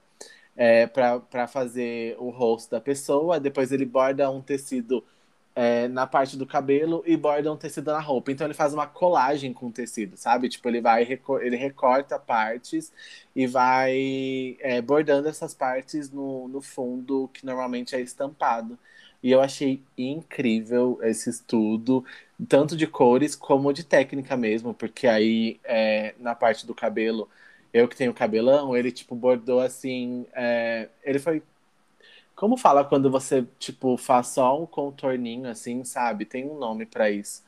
é, 0.55 0.87
para 0.87 1.47
fazer 1.47 2.15
o 2.19 2.29
rosto 2.29 2.71
da 2.71 2.81
pessoa. 2.81 3.39
Depois 3.39 3.71
ele 3.71 3.85
borda 3.85 4.29
um 4.31 4.41
tecido 4.41 5.03
é, 5.55 5.87
na 5.89 6.07
parte 6.07 6.37
do 6.37 6.45
cabelo 6.45 7.03
e 7.05 7.17
borda 7.17 7.51
um 7.51 7.57
tecido 7.57 7.91
na 7.91 7.99
roupa. 7.99 8.31
Então 8.31 8.47
ele 8.47 8.53
faz 8.53 8.73
uma 8.73 8.87
colagem 8.87 9.53
com 9.53 9.67
o 9.67 9.71
tecido, 9.71 10.15
sabe? 10.17 10.49
Tipo, 10.49 10.69
ele 10.69 10.81
vai 10.81 11.03
ele 11.41 11.55
recorta 11.57 12.17
partes 12.19 12.93
e 13.35 13.47
vai 13.47 14.57
é, 14.61 14.81
bordando 14.81 15.27
essas 15.27 15.53
partes 15.53 16.09
no, 16.11 16.47
no 16.47 16.61
fundo 16.61 17.29
que 17.33 17.45
normalmente 17.45 17.95
é 17.95 18.01
estampado. 18.01 18.77
E 19.21 19.31
eu 19.31 19.41
achei 19.41 19.83
incrível 19.97 20.99
esse 21.03 21.29
estudo, 21.29 22.05
tanto 22.47 22.75
de 22.77 22.87
cores 22.87 23.35
como 23.35 23.73
de 23.73 23.83
técnica 23.83 24.37
mesmo, 24.37 24.73
porque 24.73 25.07
aí 25.07 25.59
é, 25.63 26.15
na 26.19 26.33
parte 26.35 26.65
do 26.65 26.73
cabelo, 26.73 27.29
eu 27.73 27.87
que 27.87 27.95
tenho 27.95 28.13
cabelão, 28.13 28.75
ele 28.77 28.91
tipo 28.91 29.15
bordou 29.15 29.59
assim, 29.61 30.25
é, 30.33 30.89
ele 31.03 31.19
foi 31.19 31.43
como 32.35 32.55
fala 32.57 32.85
quando 32.85 33.11
você, 33.11 33.45
tipo, 33.59 33.97
faz 33.97 34.27
só 34.27 34.61
um 34.61 34.65
contorninho 34.65 35.49
assim, 35.49 35.83
sabe? 35.83 36.25
Tem 36.25 36.45
um 36.49 36.57
nome 36.57 36.85
pra 36.85 37.11
isso. 37.11 37.43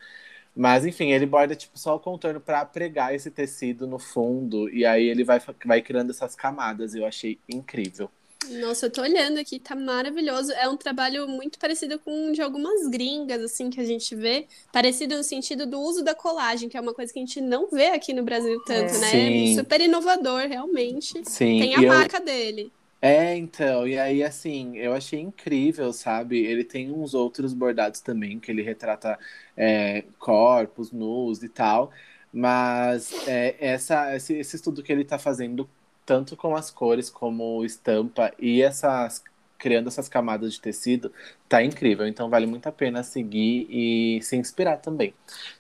Mas, 0.56 0.86
enfim, 0.86 1.12
ele 1.12 1.26
borda, 1.26 1.56
tipo, 1.56 1.80
só 1.80 1.96
o 1.96 2.00
contorno 2.00 2.42
pra 2.42 2.66
pregar 2.66 3.16
esse 3.16 3.32
tecido 3.32 3.88
no 3.88 3.98
fundo. 4.00 4.70
E 4.70 4.86
aí 4.86 5.08
ele 5.08 5.24
vai, 5.24 5.40
vai 5.66 5.82
criando 5.82 6.12
essas 6.12 6.36
camadas. 6.36 6.94
Eu 6.94 7.06
achei 7.06 7.40
incrível. 7.48 8.12
Nossa, 8.50 8.88
eu 8.88 8.92
tô 8.92 9.02
olhando 9.02 9.40
aqui, 9.40 9.60
tá 9.60 9.76
maravilhoso. 9.76 10.52
É 10.54 10.68
um 10.68 10.76
trabalho 10.76 11.28
muito 11.28 11.60
parecido 11.60 12.00
com 12.00 12.12
um 12.12 12.32
de 12.32 12.42
algumas 12.42 12.88
gringas, 12.90 13.42
assim, 13.42 13.70
que 13.70 13.80
a 13.80 13.86
gente 13.86 14.16
vê. 14.16 14.48
Parecido 14.74 15.16
no 15.16 15.24
sentido 15.24 15.66
do 15.66 15.80
uso 15.80 16.04
da 16.04 16.16
colagem, 16.16 16.68
que 16.68 16.76
é 16.76 16.82
uma 16.82 16.94
coisa 16.94 17.14
que 17.14 17.20
a 17.20 17.22
gente 17.22 17.40
não 17.40 17.70
vê 17.70 17.88
aqui 17.88 18.14
no 18.14 18.24
Brasil 18.24 18.60
tanto, 18.66 18.94
É. 18.96 18.98
né? 19.00 19.08
Sim. 19.08 19.56
Super 19.56 19.82
inovador, 19.82 20.48
realmente. 20.48 21.22
Sim, 21.24 21.60
Tem 21.60 21.76
a 21.76 21.80
e 21.82 21.84
eu- 21.86 21.90
marca 21.94 22.20
dele. 22.20 22.72
É, 23.04 23.36
então, 23.36 23.88
e 23.88 23.98
aí 23.98 24.22
assim, 24.24 24.78
eu 24.78 24.94
achei 24.94 25.20
incrível, 25.20 25.92
sabe? 25.92 26.38
Ele 26.46 26.64
tem 26.64 26.92
uns 26.92 27.16
outros 27.16 27.52
bordados 27.52 28.00
também, 28.00 28.40
que 28.40 28.52
ele 28.52 28.62
retrata 28.62 29.18
é, 29.58 30.04
corpos 30.20 30.92
nus 30.92 31.42
e 31.42 31.50
tal, 31.50 31.92
mas 32.32 33.12
é, 33.28 33.56
essa, 33.60 34.16
esse, 34.16 34.36
esse 34.36 34.56
estudo 34.56 34.84
que 34.84 34.92
ele 34.92 35.04
tá 35.04 35.18
fazendo, 35.18 35.68
tanto 36.12 36.36
com 36.36 36.54
as 36.58 36.70
cores 36.70 37.10
como 37.10 37.64
estampa 37.64 38.34
e 38.38 38.62
essas, 38.62 39.24
criando 39.58 39.88
essas 39.88 40.10
camadas 40.10 40.52
de 40.52 40.60
tecido, 40.60 41.10
tá 41.48 41.64
incrível. 41.64 42.06
Então 42.06 42.30
vale 42.30 42.46
muito 42.46 42.68
a 42.68 42.72
pena 42.72 43.02
seguir 43.02 43.66
e 43.70 44.22
se 44.22 44.36
inspirar 44.36 44.76
também. 44.76 45.14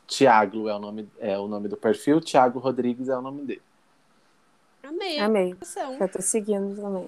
Tiago 0.05 0.67
é 0.67 0.75
o 0.75 0.79
nome, 0.79 1.07
é 1.21 1.39
o 1.39 1.47
nome 1.47 1.69
do 1.69 1.77
perfil, 1.77 2.19
Tiago 2.19 2.59
Rodrigues 2.59 3.07
é 3.07 3.17
o 3.17 3.21
nome 3.21 3.43
dele. 3.43 3.61
Amei 4.83 5.19
Amei. 5.19 5.55
Eu 6.01 6.09
tô 6.09 6.21
seguindo 6.21 6.75
também. 6.75 7.07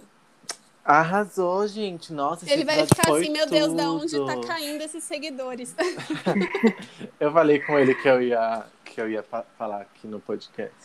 Arrasou, 0.85 1.67
gente. 1.67 2.13
Nossa, 2.13 2.49
Ele 2.49 2.63
vai 2.63 2.85
ficar 2.85 3.11
assim, 3.13 3.29
meu 3.29 3.45
Deus, 3.45 3.73
da 3.73 3.91
onde 3.91 4.25
tá 4.25 4.39
caindo 4.39 4.81
esses 4.81 5.03
seguidores? 5.03 5.75
Eu 7.19 7.29
falei 7.33 7.59
com 7.59 7.77
ele 7.77 7.93
que 7.95 8.07
eu 8.07 8.21
ia, 8.21 8.65
que 8.85 9.01
eu 9.01 9.09
ia 9.09 9.23
fa- 9.23 9.45
falar 9.57 9.81
aqui 9.81 10.07
no 10.07 10.19
podcast. 10.21 10.75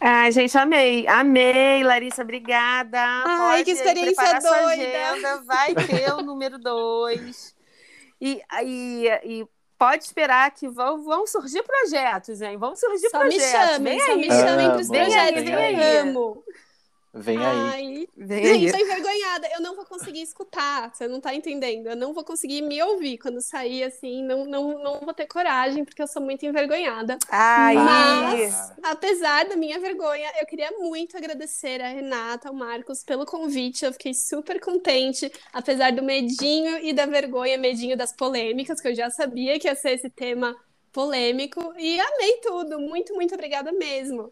Ai, 0.00 0.32
gente, 0.32 0.56
amei. 0.56 1.06
Amei, 1.06 1.82
Larissa, 1.84 2.22
obrigada. 2.22 2.98
Ai, 3.24 3.62
Pode 3.62 3.64
que 3.64 3.70
experiência 3.72 4.40
doida. 4.40 5.42
vai 5.44 5.74
ter 5.74 6.12
o 6.14 6.22
número 6.22 6.58
dois. 6.58 7.54
E, 8.20 8.42
e, 8.64 9.08
e 9.24 9.46
pode 9.78 10.04
esperar 10.04 10.50
que 10.52 10.68
vão, 10.68 11.02
vão 11.04 11.26
surgir 11.26 11.62
projetos, 11.62 12.40
hein? 12.40 12.56
Vão 12.56 12.74
surgir 12.76 13.08
Só 13.10 13.24
me 13.24 13.38
projetos. 13.38 13.50
chamem, 13.50 13.98
Vem 13.98 14.00
só 14.00 14.12
aí. 14.12 14.16
me 14.16 14.30
chamem 14.30 14.70
pros 14.72 14.90
Amo, 14.90 14.98
projetos 15.00 15.50
vem 15.50 15.54
aí. 15.54 15.74
eu 15.74 16.00
amo. 16.02 16.44
Vem 17.12 17.38
aí. 17.38 17.44
Ai, 17.46 18.08
Vem 18.16 18.44
Gente, 18.44 18.66
aí. 18.66 18.72
tô 18.72 18.78
envergonhada. 18.78 19.48
Eu 19.52 19.60
não 19.60 19.74
vou 19.74 19.84
conseguir 19.84 20.22
escutar. 20.22 20.94
Você 20.94 21.08
não 21.08 21.20
tá 21.20 21.34
entendendo. 21.34 21.88
Eu 21.88 21.96
não 21.96 22.14
vou 22.14 22.24
conseguir 22.24 22.62
me 22.62 22.80
ouvir 22.82 23.18
quando 23.18 23.40
sair 23.40 23.82
assim. 23.82 24.22
Não, 24.22 24.44
não, 24.44 24.82
não 24.82 25.00
vou 25.00 25.12
ter 25.12 25.26
coragem, 25.26 25.84
porque 25.84 26.00
eu 26.00 26.06
sou 26.06 26.22
muito 26.22 26.46
envergonhada. 26.46 27.18
Ai, 27.28 27.74
Mas, 27.74 28.72
apesar 28.82 29.48
da 29.48 29.56
minha 29.56 29.80
vergonha, 29.80 30.30
eu 30.40 30.46
queria 30.46 30.70
muito 30.78 31.16
agradecer 31.16 31.80
a 31.80 31.88
Renata, 31.88 32.48
ao 32.48 32.54
Marcos, 32.54 33.02
pelo 33.02 33.26
convite. 33.26 33.84
Eu 33.84 33.92
fiquei 33.92 34.14
super 34.14 34.60
contente, 34.60 35.30
apesar 35.52 35.92
do 35.92 36.02
medinho 36.04 36.78
e 36.78 36.92
da 36.92 37.06
vergonha, 37.06 37.58
medinho 37.58 37.96
das 37.96 38.12
polêmicas, 38.12 38.80
que 38.80 38.86
eu 38.88 38.94
já 38.94 39.10
sabia 39.10 39.58
que 39.58 39.66
ia 39.66 39.74
ser 39.74 39.92
esse 39.92 40.10
tema 40.10 40.56
polêmico. 40.92 41.74
E 41.76 41.98
amei 42.00 42.38
tudo. 42.42 42.78
Muito, 42.78 43.14
muito 43.14 43.34
obrigada 43.34 43.72
mesmo. 43.72 44.30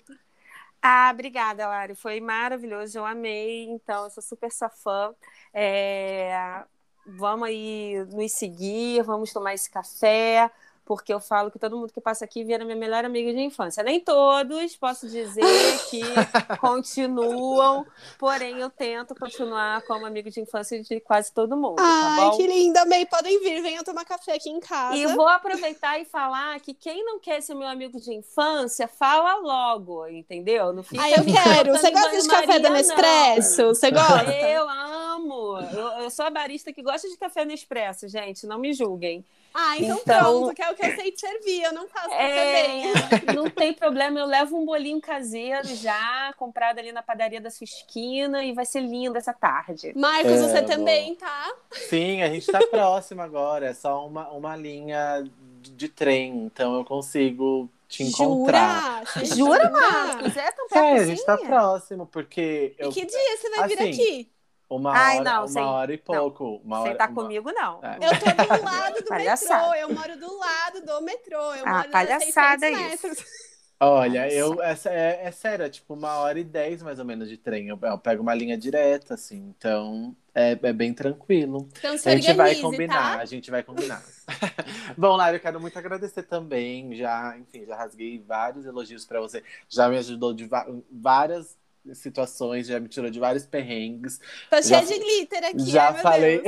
Ah, 0.82 1.10
obrigada, 1.12 1.66
Lari. 1.66 1.94
Foi 1.94 2.20
maravilhoso, 2.20 2.98
eu 2.98 3.04
amei. 3.06 3.64
Então, 3.68 4.04
eu 4.04 4.10
sou 4.10 4.22
super 4.22 4.50
sua 4.52 4.70
fã. 4.70 5.14
É, 5.52 6.64
Vamos 7.06 7.48
aí 7.48 8.04
nos 8.14 8.32
seguir, 8.32 9.02
vamos 9.02 9.32
tomar 9.32 9.54
esse 9.54 9.70
café, 9.70 10.50
porque 10.88 11.12
eu 11.12 11.20
falo 11.20 11.50
que 11.50 11.58
todo 11.58 11.76
mundo 11.76 11.92
que 11.92 12.00
passa 12.00 12.24
aqui 12.24 12.42
vira 12.42 12.64
minha 12.64 12.74
melhor 12.74 13.04
amiga 13.04 13.30
de 13.30 13.40
infância. 13.40 13.82
Nem 13.82 14.00
todos, 14.00 14.74
posso 14.74 15.06
dizer 15.06 15.44
que 15.90 16.00
continuam, 16.58 17.86
porém 18.18 18.58
eu 18.58 18.70
tento 18.70 19.14
continuar 19.14 19.82
como 19.82 20.06
amigo 20.06 20.30
de 20.30 20.40
infância 20.40 20.82
de 20.82 20.98
quase 21.00 21.30
todo 21.30 21.54
mundo, 21.58 21.76
tá 21.76 21.84
Ai, 21.84 22.24
bom? 22.24 22.36
que 22.38 22.46
lindo. 22.46 22.78
Amei. 22.78 23.04
Podem 23.04 23.38
vir, 23.40 23.60
venham 23.60 23.84
tomar 23.84 24.06
café 24.06 24.36
aqui 24.36 24.48
em 24.48 24.60
casa. 24.60 24.96
E 24.96 25.06
vou 25.08 25.28
aproveitar 25.28 26.00
e 26.00 26.06
falar 26.06 26.58
que 26.60 26.72
quem 26.72 27.04
não 27.04 27.20
quer 27.20 27.42
ser 27.42 27.54
meu 27.54 27.68
amigo 27.68 28.00
de 28.00 28.14
infância, 28.14 28.88
fala 28.88 29.34
logo, 29.40 30.06
entendeu? 30.08 30.72
Não 30.72 30.82
fica 30.82 31.02
Ai, 31.02 31.12
eu 31.12 31.24
quero. 31.24 31.72
Você 31.72 31.90
gosta 31.90 32.18
de 32.18 32.28
café 32.28 32.58
da 32.58 32.70
não. 32.70 32.76
Nespresso? 32.78 33.66
Você 33.66 33.90
gosta? 33.90 34.32
Eu 34.32 34.66
amo. 34.66 35.58
Eu, 35.70 36.04
eu 36.04 36.10
sou 36.10 36.24
a 36.24 36.30
barista 36.30 36.72
que 36.72 36.80
gosta 36.80 37.06
de 37.10 37.16
café 37.18 37.44
Nespresso, 37.44 38.08
gente. 38.08 38.46
Não 38.46 38.58
me 38.58 38.72
julguem. 38.72 39.22
Ah, 39.60 39.76
então, 39.76 39.98
Então- 39.98 40.40
pronto, 40.40 40.54
que 40.54 40.62
é 40.62 40.70
o 40.70 40.74
que 40.76 40.86
eu 40.86 40.94
sei 40.94 41.10
te 41.10 41.18
servir. 41.20 41.62
Eu 41.64 41.72
não 41.72 41.88
faço 41.88 42.10
café 42.10 42.52
bem. 42.52 42.84
É, 42.92 42.92
não 43.34 43.50
tem 43.50 43.72
problema. 43.74 44.20
Eu 44.20 44.26
levo 44.26 44.56
um 44.56 44.64
bolinho 44.64 45.00
caseiro 45.00 45.66
já, 45.74 46.32
comprado 46.38 46.78
ali 46.78 46.92
na 46.92 47.02
padaria 47.02 47.40
da 47.40 47.50
sua 47.50 47.64
esquina, 47.64 48.44
e 48.44 48.52
vai 48.52 48.64
ser 48.64 48.80
lindo 48.80 49.18
essa 49.18 49.32
tarde. 49.32 49.92
Marcos, 49.96 50.30
É, 50.30 50.36
você 50.48 50.62
também, 50.62 51.16
tá? 51.16 51.52
Sim, 51.72 52.22
a 52.22 52.28
gente 52.28 52.46
tá 52.46 52.60
próximo 52.70 53.20
agora. 53.20 53.66
É 53.66 53.74
só 53.74 54.06
uma, 54.06 54.28
uma 54.30 54.54
linha 54.56 55.24
de, 55.60 55.88
trem, 55.88 56.44
então 56.44 56.76
eu 56.76 56.84
consigo 56.84 57.68
te 57.88 58.04
encontrar. 58.04 59.02
Jura? 59.24 59.24
Jura? 59.34 59.70
Marcos? 59.70 60.36
É 60.36 60.50
tão 60.52 60.68
perto 60.68 60.84
É, 60.84 60.92
a 61.00 61.04
gente 61.04 61.24
tá 61.24 61.36
próximo, 61.36 62.06
porque 62.06 62.76
E 62.78 62.82
eu, 62.82 62.90
que 62.90 63.04
dia 63.04 63.36
você 63.36 63.50
vai 63.50 63.68
vir 63.68 63.78
Assim, 63.80 63.90
aqui? 63.90 64.30
Uma 64.68 64.92
Ai, 64.94 65.16
hora, 65.18 65.24
não, 65.30 65.38
uma 65.40 65.48
sem- 65.48 65.62
hora 65.62 65.92
e 65.92 65.98
pouco. 65.98 66.60
Uma 66.64 66.76
Sem 66.76 66.82
hora, 66.84 66.92
estar 66.92 67.08
uma- 67.10 67.22
comigo, 67.22 67.50
não. 67.52 67.80
É. 67.82 67.96
Eu 67.96 68.10
tô 68.20 68.26
do 68.56 68.64
lado 68.64 68.94
do 68.96 69.04
Palhaçada. 69.04 69.70
metrô. 69.70 69.74
Eu 69.80 69.94
moro 69.94 70.18
do 70.18 70.38
lado 70.38 70.80
do 70.84 71.00
metrô. 71.02 71.54
Eu 71.54 71.66
Ah, 71.66 71.74
moro 71.78 71.90
palhaçada 71.90 72.66
600 72.66 72.94
isso. 72.94 73.08
metros. 73.08 73.24
Olha, 73.80 74.28
eu, 74.32 74.60
essa 74.60 74.90
é, 74.90 75.20
é 75.24 75.30
sério, 75.30 75.64
é 75.64 75.68
tipo 75.70 75.94
uma 75.94 76.16
hora 76.16 76.40
e 76.40 76.42
dez 76.42 76.82
mais 76.82 76.98
ou 76.98 77.04
menos 77.04 77.28
de 77.28 77.36
trem. 77.36 77.68
Eu, 77.68 77.78
eu 77.80 77.96
pego 77.96 78.22
uma 78.24 78.34
linha 78.34 78.58
direta, 78.58 79.14
assim, 79.14 79.54
então 79.56 80.16
é, 80.34 80.58
é 80.60 80.72
bem 80.72 80.92
tranquilo. 80.92 81.68
Então 81.78 81.96
se 81.96 82.08
A 82.08 82.16
gente 82.16 82.26
vai 82.32 82.48
organize, 82.54 82.60
combinar, 82.62 83.16
tá? 83.16 83.22
a 83.22 83.24
gente 83.24 83.50
vai 83.52 83.62
combinar. 83.62 84.02
Bom, 84.98 85.14
Lara, 85.14 85.36
eu 85.36 85.40
quero 85.40 85.60
muito 85.60 85.78
agradecer 85.78 86.24
também. 86.24 86.92
Já, 86.96 87.36
enfim, 87.38 87.64
já 87.66 87.76
rasguei 87.76 88.18
vários 88.18 88.66
elogios 88.66 89.04
pra 89.06 89.20
você. 89.20 89.44
Já 89.68 89.88
me 89.88 89.96
ajudou 89.98 90.34
de 90.34 90.48
várias 90.90 91.56
situações, 91.94 92.66
já 92.66 92.78
me 92.78 92.88
tirou 92.88 93.10
de 93.10 93.18
vários 93.18 93.46
perrengues. 93.46 94.20
Tô 94.50 94.60
Já- 94.60 94.82
cheia 94.82 94.86
de 94.86 94.98
glitter 94.98 95.44
aqui, 95.44 95.70
já 95.70 95.88
ai, 95.90 96.02
falei, 96.02 96.42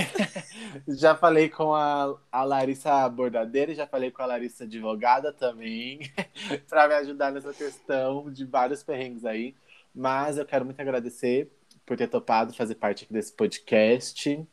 já 0.89 1.15
falei 1.17 1.49
com 1.49 1.75
a, 1.75 2.17
a 2.31 2.45
Larissa 2.45 3.09
bordadeira 3.09 3.73
e 3.73 3.75
já 3.75 3.87
falei 3.87 4.11
com 4.11 4.23
a 4.23 4.27
Larissa 4.27 4.65
advogada 4.65 5.33
também, 5.33 6.01
para 6.69 6.89
me 6.89 6.95
ajudar 6.95 7.33
nessa 7.33 7.53
questão 7.53 8.31
de 8.31 8.45
vários 8.45 8.83
perrengues 8.83 9.25
aí. 9.25 9.55
Mas 9.95 10.39
eu 10.39 10.47
quero 10.47 10.65
muito 10.65 10.81
agradecer 10.81 11.51
por 11.85 11.97
ter 11.97 12.07
topado 12.09 12.55
fazer 12.55 12.77
parte 12.77 13.05
aqui 13.05 13.13
desse 13.13 13.33
podcast 13.33 14.47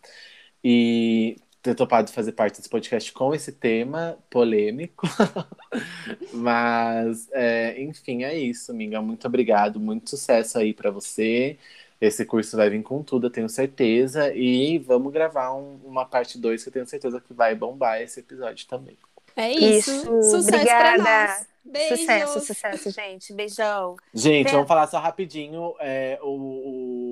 e 0.63 1.35
ter 1.67 1.75
topado 1.75 2.11
fazer 2.11 2.31
parte 2.31 2.57
desse 2.57 2.69
podcast 2.69 3.11
com 3.11 3.33
esse 3.35 3.51
tema 3.51 4.17
polêmico. 4.29 5.07
Mas, 6.33 7.27
é, 7.31 7.81
enfim, 7.81 8.23
é 8.23 8.37
isso, 8.37 8.71
amiga. 8.71 9.01
Muito 9.01 9.25
obrigado, 9.27 9.79
muito 9.79 10.09
sucesso 10.09 10.57
aí 10.57 10.73
para 10.73 10.91
você. 10.91 11.57
Esse 11.99 12.25
curso 12.25 12.55
vai 12.55 12.69
vir 12.69 12.83
com 12.83 13.01
tudo, 13.01 13.27
eu 13.27 13.31
tenho 13.31 13.49
certeza. 13.49 14.33
E 14.33 14.77
vamos 14.77 15.11
gravar 15.11 15.53
um- 15.55 15.79
uma 15.83 16.05
parte 16.05 16.37
2 16.37 16.61
que 16.63 16.69
eu 16.69 16.73
tenho 16.73 16.87
certeza 16.87 17.19
que 17.19 17.33
vai 17.33 17.55
bombar 17.55 18.01
esse 18.01 18.19
episódio 18.19 18.67
também. 18.67 18.97
É 19.35 19.51
isso. 19.51 19.91
Isso, 19.91 20.21
Sucesso 20.23 20.47
pra 20.65 20.93
obrigada. 20.93 21.03
nós. 21.03 21.47
Beijo. 21.69 21.97
Sucesso, 21.97 22.39
sucesso, 22.39 22.91
gente. 22.91 23.33
Beijão. 23.33 23.97
Gente, 24.13 24.45
Tem- 24.45 24.53
vamos 24.53 24.67
falar 24.69 24.87
só 24.87 24.99
rapidinho. 24.99 25.73
é, 25.81 26.17
o, 26.21 26.29
o, 26.29 27.06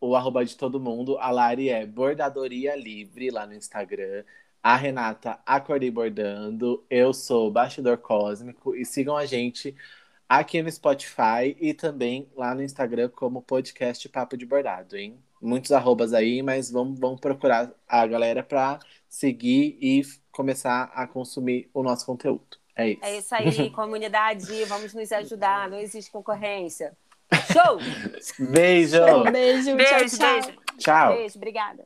o 0.00 0.14
arroba 0.16 0.44
de 0.44 0.56
todo 0.56 0.80
mundo. 0.80 1.18
A 1.18 1.30
Lari 1.30 1.68
é 1.68 1.86
Bordadoria 1.86 2.76
Livre 2.76 3.30
lá 3.30 3.46
no 3.46 3.54
Instagram. 3.54 4.24
A 4.62 4.76
Renata, 4.76 5.38
Acordei 5.46 5.90
Bordando. 5.90 6.84
Eu 6.90 7.12
sou 7.14 7.50
Bastidor 7.50 7.98
Cósmico. 7.98 8.74
E 8.74 8.84
sigam 8.84 9.16
a 9.16 9.26
gente 9.26 9.74
aqui 10.28 10.62
no 10.62 10.70
Spotify 10.70 11.56
e 11.60 11.72
também 11.72 12.28
lá 12.36 12.54
no 12.54 12.62
Instagram 12.62 13.08
como 13.08 13.42
podcast 13.42 14.08
Papo 14.08 14.36
de 14.36 14.44
Bordado, 14.44 14.96
hein? 14.96 15.18
Muitos 15.40 15.72
arrobas 15.72 16.12
aí, 16.12 16.42
mas 16.42 16.70
vamos, 16.70 16.98
vamos 16.98 17.20
procurar 17.20 17.72
a 17.86 18.06
galera 18.06 18.42
para 18.42 18.80
seguir 19.08 19.78
e 19.80 20.02
começar 20.32 20.90
a 20.94 21.06
consumir 21.06 21.70
o 21.72 21.82
nosso 21.82 22.04
conteúdo. 22.04 22.58
É 22.74 22.90
isso. 22.90 23.04
É 23.04 23.18
isso 23.18 23.34
aí, 23.34 23.70
comunidade. 23.74 24.64
Vamos 24.66 24.94
nos 24.94 25.10
ajudar. 25.12 25.68
Não 25.68 25.78
existe 25.78 26.10
concorrência. 26.10 26.96
Show! 27.52 27.78
Beijo! 28.38 29.24
Beijo, 29.30 29.76
Beijo, 29.76 30.08
tchau, 30.08 30.18
tchau. 30.18 30.40
beijo. 30.40 30.52
Tchau! 30.78 31.12
Beijo, 31.14 31.36
obrigada. 31.38 31.84